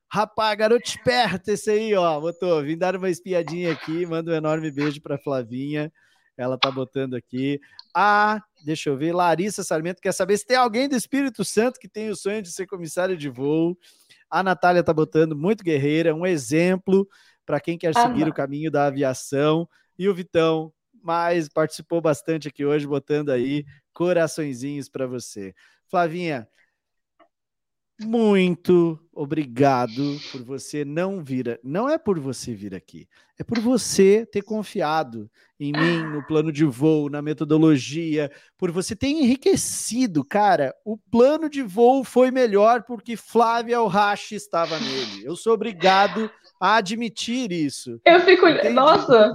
Rapaz, 0.10 0.58
garoto 0.58 0.88
esperto 0.88 1.50
esse 1.50 1.70
aí, 1.70 1.94
ó. 1.94 2.20
Botou, 2.22 2.64
vim 2.64 2.78
dar 2.78 2.96
uma 2.96 3.10
espiadinha 3.10 3.74
aqui, 3.74 4.06
manda 4.06 4.32
um 4.32 4.36
enorme 4.36 4.72
beijo 4.72 5.02
para 5.02 5.18
Flavinha. 5.18 5.92
Ela 6.38 6.58
tá 6.58 6.72
botando 6.72 7.16
aqui. 7.16 7.60
Ah, 7.94 8.42
deixa 8.64 8.90
eu 8.90 8.98
ver, 8.98 9.14
Larissa 9.14 9.64
Sarmento 9.64 10.02
quer 10.02 10.14
saber 10.14 10.38
se 10.38 10.46
tem 10.46 10.56
alguém 10.56 10.88
do 10.88 10.96
Espírito 10.96 11.44
Santo 11.44 11.80
que 11.80 11.90
tem 11.90 12.10
o 12.10 12.16
sonho 12.16 12.42
de 12.42 12.52
ser 12.52 12.68
comissário 12.68 13.18
de 13.18 13.30
voo. 13.30 13.78
A 14.30 14.42
Natália 14.42 14.84
tá 14.84 14.94
botando 14.94 15.36
muito 15.36 15.64
guerreira, 15.64 16.16
um 16.16 16.26
exemplo 16.26 17.06
para 17.46 17.60
quem 17.60 17.78
quer 17.78 17.94
seguir 17.94 18.24
ah, 18.24 18.30
o 18.30 18.34
caminho 18.34 18.72
da 18.72 18.88
aviação. 18.88 19.68
E 19.98 20.10
o 20.10 20.14
Vitão, 20.14 20.74
mas 21.02 21.48
participou 21.48 22.02
bastante 22.02 22.48
aqui 22.48 22.66
hoje, 22.66 22.88
botando 22.88 23.30
aí 23.30 23.66
coraçõezinhos 23.94 24.90
para 24.90 25.08
você. 25.08 25.54
Flavinha, 25.88 26.48
muito 28.02 29.00
obrigado 29.14 30.20
por 30.30 30.44
você 30.44 30.84
não 30.84 31.24
vir. 31.24 31.58
Não 31.64 31.88
é 31.88 31.98
por 31.98 32.20
você 32.20 32.54
vir 32.54 32.76
aqui, 32.76 33.08
é 33.40 33.44
por 33.44 33.58
você 33.60 34.26
ter 34.26 34.42
confiado 34.42 35.32
em 35.58 35.72
mim, 35.72 36.04
no 36.04 36.22
plano 36.22 36.52
de 36.52 36.66
voo, 36.66 37.10
na 37.10 37.22
metodologia, 37.22 38.30
por 38.58 38.70
você 38.70 38.98
ter 38.98 39.08
enriquecido. 39.08 40.26
Cara, 40.26 40.76
o 40.84 40.98
plano 40.98 41.50
de 41.50 41.62
voo 41.62 42.04
foi 42.04 42.32
melhor 42.32 42.84
porque 42.84 43.16
Flávia 43.16 43.78
Alrache 43.78 44.36
estava 44.36 44.78
nele. 44.78 45.24
Eu 45.24 45.38
sou 45.38 45.54
obrigado 45.54 46.30
a 46.60 46.76
admitir 46.78 47.52
isso. 47.52 48.00
Eu 48.06 48.22
fico. 48.22 48.48
Entende? 48.48 48.70
Nossa! 48.70 49.34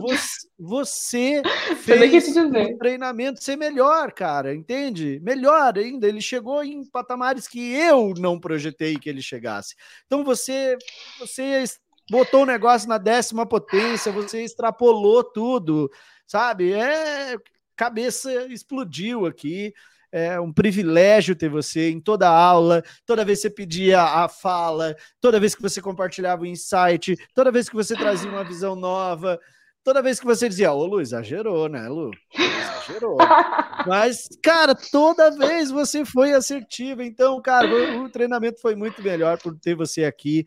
Você, 0.58 1.42
fez 1.82 2.36
o 2.36 2.78
treinamento 2.78 3.42
ser 3.42 3.56
melhor, 3.56 4.12
cara, 4.12 4.54
entende? 4.54 5.20
Melhor 5.22 5.78
ainda. 5.78 6.06
Ele 6.06 6.20
chegou 6.20 6.62
em 6.62 6.84
patamares 6.84 7.46
que 7.46 7.72
eu 7.72 8.14
não 8.18 8.38
projetei 8.38 8.98
que 8.98 9.08
ele 9.08 9.22
chegasse. 9.22 9.74
Então 10.06 10.24
você, 10.24 10.76
você 11.18 11.64
botou 12.10 12.42
o 12.42 12.46
negócio 12.46 12.88
na 12.88 12.98
décima 12.98 13.46
potência, 13.46 14.12
você 14.12 14.42
extrapolou 14.42 15.22
tudo, 15.22 15.90
sabe? 16.26 16.72
É. 16.72 17.36
Cabeça 17.76 18.46
explodiu 18.48 19.24
aqui 19.24 19.72
é 20.12 20.40
um 20.40 20.52
privilégio 20.52 21.36
ter 21.36 21.48
você 21.48 21.90
em 21.90 22.00
toda 22.00 22.28
a 22.28 22.36
aula, 22.36 22.82
toda 23.06 23.24
vez 23.24 23.38
que 23.38 23.42
você 23.42 23.50
pedia 23.50 24.02
a 24.02 24.28
fala, 24.28 24.96
toda 25.20 25.40
vez 25.40 25.54
que 25.54 25.62
você 25.62 25.80
compartilhava 25.80 26.42
o 26.42 26.46
insight, 26.46 27.16
toda 27.34 27.52
vez 27.52 27.68
que 27.68 27.74
você 27.74 27.94
trazia 27.94 28.30
uma 28.30 28.44
visão 28.44 28.74
nova, 28.74 29.38
toda 29.84 30.02
vez 30.02 30.18
que 30.18 30.26
você 30.26 30.48
dizia, 30.48 30.72
ô 30.72 30.84
Lu, 30.84 31.00
exagerou, 31.00 31.68
né, 31.68 31.88
Lu? 31.88 32.10
Exagerou. 32.34 33.18
Mas, 33.86 34.28
cara, 34.42 34.74
toda 34.74 35.30
vez 35.30 35.70
você 35.70 36.04
foi 36.04 36.32
assertiva. 36.32 37.04
Então, 37.04 37.40
cara, 37.40 37.66
o, 37.66 38.04
o 38.04 38.10
treinamento 38.10 38.60
foi 38.60 38.74
muito 38.74 39.02
melhor 39.02 39.38
por 39.38 39.58
ter 39.58 39.74
você 39.74 40.04
aqui. 40.04 40.44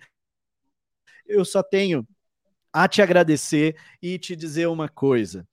Eu 1.25 1.45
só 1.45 1.63
tenho 1.63 2.05
a 2.71 2.87
te 2.87 3.01
agradecer 3.01 3.75
e 4.01 4.19
te 4.19 4.35
dizer 4.35 4.67
uma 4.67 4.89
coisa 4.89 5.47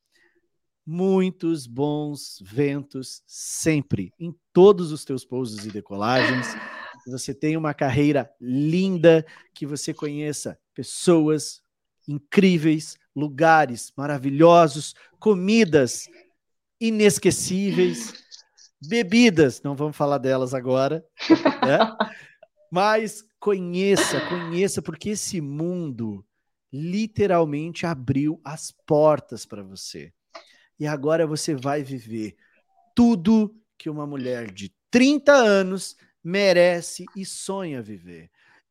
muitos 0.91 1.69
bons 1.69 2.43
ventos 2.43 3.23
sempre 3.25 4.13
em 4.19 4.35
todos 4.53 4.91
os 4.91 5.05
teus 5.05 5.25
pousos 5.25 5.65
e 5.65 5.71
decolagens. 5.71 6.49
Que 7.05 7.11
você 7.13 7.33
tenha 7.33 7.57
uma 7.57 7.73
carreira 7.73 8.29
linda, 8.41 9.25
que 9.55 9.65
você 9.65 9.95
conheça 9.95 10.59
pessoas 10.75 11.63
incríveis, 12.09 12.99
lugares 13.15 13.93
maravilhosos, 13.97 14.97
comidas 15.21 16.09
inesquecíveis, 16.81 18.13
bebidas, 18.83 19.63
não 19.63 19.77
vamos 19.77 19.97
falar 19.97 20.19
delas 20.19 20.55
agora, 20.55 21.07
né? 21.65 21.79
Mas 22.69 23.23
conheça, 23.39 24.21
conheça, 24.29 24.83
porque 24.83 25.11
esse 25.11 25.41
mundo 25.41 26.27
literalmente 26.73 27.87
abriu 27.87 28.41
as 28.45 28.73
portas 28.87 29.47
para 29.47 29.63
você 29.63 30.13
e 30.81 30.87
agora 30.87 31.27
você 31.27 31.55
vai 31.55 31.83
viver 31.83 32.35
tudo 32.95 33.55
que 33.77 33.91
uma 33.91 34.07
mulher 34.07 34.51
de 34.51 34.75
30 34.91 35.31
anos 35.31 35.95
merece 36.25 37.05
e 37.15 37.25
sonha 37.25 37.83
viver. 37.83 38.31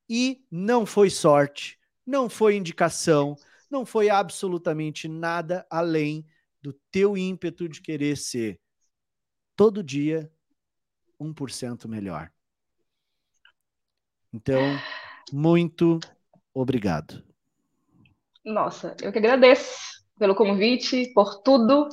E 0.10 0.44
não 0.49 0.88
foi 0.88 1.11
sorte, 1.11 1.80
não 2.03 2.27
foi 2.27 2.56
indicação, 2.56 3.38
não 3.69 3.86
foi 3.86 4.10
absolutamente 4.10 5.07
nada 5.07 5.68
além 5.69 6.26
do 6.60 6.73
teu 6.91 7.15
ímpeto 7.15 7.69
de 7.69 7.80
querer 7.80 8.18
ser 8.18 8.60
todo 9.56 9.84
dia 9.84 10.31
1% 11.19 11.88
melhor. 11.88 12.31
Então, 14.34 14.60
muito 15.31 15.99
obrigado. 16.52 17.23
Nossa, 18.44 18.95
eu 19.02 19.11
que 19.11 19.19
agradeço 19.19 19.99
pelo 20.20 20.36
convite, 20.36 21.12
por 21.14 21.41
tudo. 21.41 21.90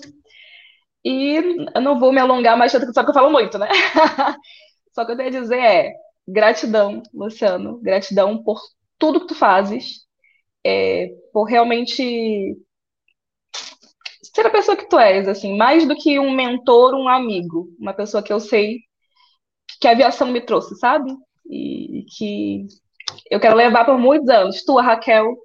E 1.05 1.36
eu 1.74 1.81
não 1.81 1.98
vou 1.98 2.12
me 2.12 2.20
alongar 2.20 2.59
mais, 2.59 2.73
só 2.73 2.81
que 2.81 3.11
eu 3.11 3.15
falo 3.15 3.31
muito, 3.31 3.57
né? 3.59 3.69
só 4.93 5.05
que 5.05 5.12
eu 5.12 5.16
tenho 5.16 5.28
a 5.28 5.40
dizer 5.40 5.59
é 5.59 5.93
gratidão, 6.27 7.03
Luciano, 7.15 7.78
gratidão 7.81 8.43
por 8.43 8.61
tudo 8.98 9.20
que 9.20 9.28
tu 9.28 9.35
fazes, 9.35 10.01
é, 10.65 11.09
por 11.32 11.44
realmente 11.44 12.57
ser 14.35 14.47
a 14.47 14.51
pessoa 14.51 14.77
que 14.77 14.89
tu 14.89 14.98
és, 14.98 15.28
assim, 15.28 15.57
mais 15.57 15.86
do 15.86 15.94
que 15.94 16.19
um 16.19 16.32
mentor, 16.32 16.94
um 16.94 17.09
amigo, 17.09 17.69
uma 17.78 17.94
pessoa 17.94 18.23
que 18.23 18.32
eu 18.32 18.40
sei 18.40 18.81
que 19.81 19.89
a 19.89 19.93
aviação 19.93 20.28
me 20.28 20.40
trouxe, 20.40 20.77
sabe? 20.77 21.11
E 21.48 22.05
que 22.16 22.66
eu 23.31 23.40
quero 23.40 23.57
levar 23.57 23.85
por 23.85 23.98
muitos 23.98 24.28
anos. 24.28 24.65
Tu, 24.65 24.74
Raquel, 24.77 25.36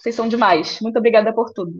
vocês 0.00 0.14
são 0.14 0.28
demais. 0.28 0.80
Muito 0.80 0.98
obrigada 0.98 1.32
por 1.34 1.52
tudo. 1.52 1.72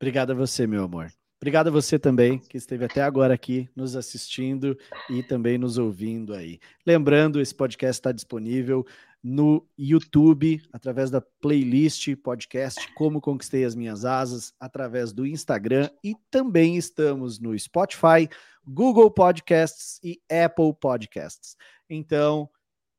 Obrigado 0.00 0.30
a 0.30 0.34
você, 0.34 0.66
meu 0.66 0.84
amor. 0.84 1.12
Obrigado 1.40 1.68
a 1.68 1.70
você 1.70 1.98
também, 1.98 2.38
que 2.38 2.56
esteve 2.56 2.84
até 2.84 3.00
agora 3.00 3.32
aqui 3.32 3.68
nos 3.74 3.94
assistindo 3.94 4.76
e 5.08 5.22
também 5.22 5.56
nos 5.56 5.78
ouvindo 5.78 6.34
aí. 6.34 6.58
Lembrando, 6.84 7.40
esse 7.40 7.54
podcast 7.54 8.00
está 8.00 8.10
disponível 8.10 8.84
no 9.22 9.64
YouTube, 9.76 10.60
através 10.72 11.10
da 11.10 11.20
playlist 11.20 12.14
podcast 12.16 12.92
Como 12.94 13.20
Conquistei 13.20 13.64
as 13.64 13.74
Minhas 13.74 14.04
Asas, 14.04 14.52
através 14.58 15.12
do 15.12 15.26
Instagram 15.26 15.90
e 16.02 16.14
também 16.30 16.76
estamos 16.76 17.38
no 17.38 17.56
Spotify, 17.58 18.28
Google 18.66 19.10
Podcasts 19.10 20.00
e 20.02 20.20
Apple 20.30 20.74
Podcasts. 20.80 21.56
Então, 21.88 22.48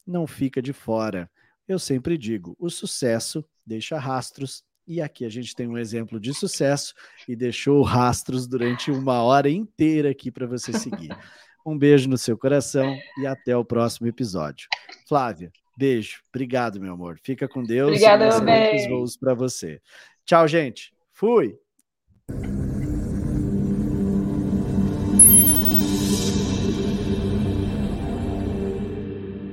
não 0.06 0.26
fica 0.26 0.62
de 0.62 0.74
fora. 0.74 1.30
Eu 1.68 1.78
sempre 1.78 2.18
digo, 2.18 2.56
o 2.60 2.70
sucesso 2.70 3.46
deixa 3.66 4.00
rastros 4.00 4.64
e 4.90 5.00
aqui 5.00 5.24
a 5.24 5.30
gente 5.30 5.56
tem 5.56 5.68
um 5.68 5.78
exemplo 5.78 6.20
de 6.20 6.34
sucesso 6.34 6.96
e 7.28 7.36
deixou 7.36 7.84
rastros 7.84 8.48
durante 8.48 8.90
uma 8.90 9.22
hora 9.22 9.48
inteira 9.48 10.10
aqui 10.10 10.32
para 10.32 10.48
você 10.48 10.74
seguir. 10.74 11.16
Um 11.64 11.78
beijo 11.78 12.10
no 12.10 12.18
seu 12.18 12.36
coração 12.36 12.98
e 13.20 13.28
até 13.28 13.56
o 13.56 13.64
próximo 13.64 14.08
episódio. 14.08 14.68
Flávia, 15.08 15.52
beijo. 15.78 16.22
Obrigado, 16.34 16.80
meu 16.80 16.94
amor. 16.94 17.20
Fica 17.22 17.48
com 17.48 17.62
Deus. 17.62 17.90
Obrigada, 17.90 18.42
bem. 18.42 18.90
voos 18.90 19.16
para 19.16 19.36
você. 19.36 19.80
Tchau, 20.26 20.48
gente. 20.48 20.92
Fui. 21.14 21.56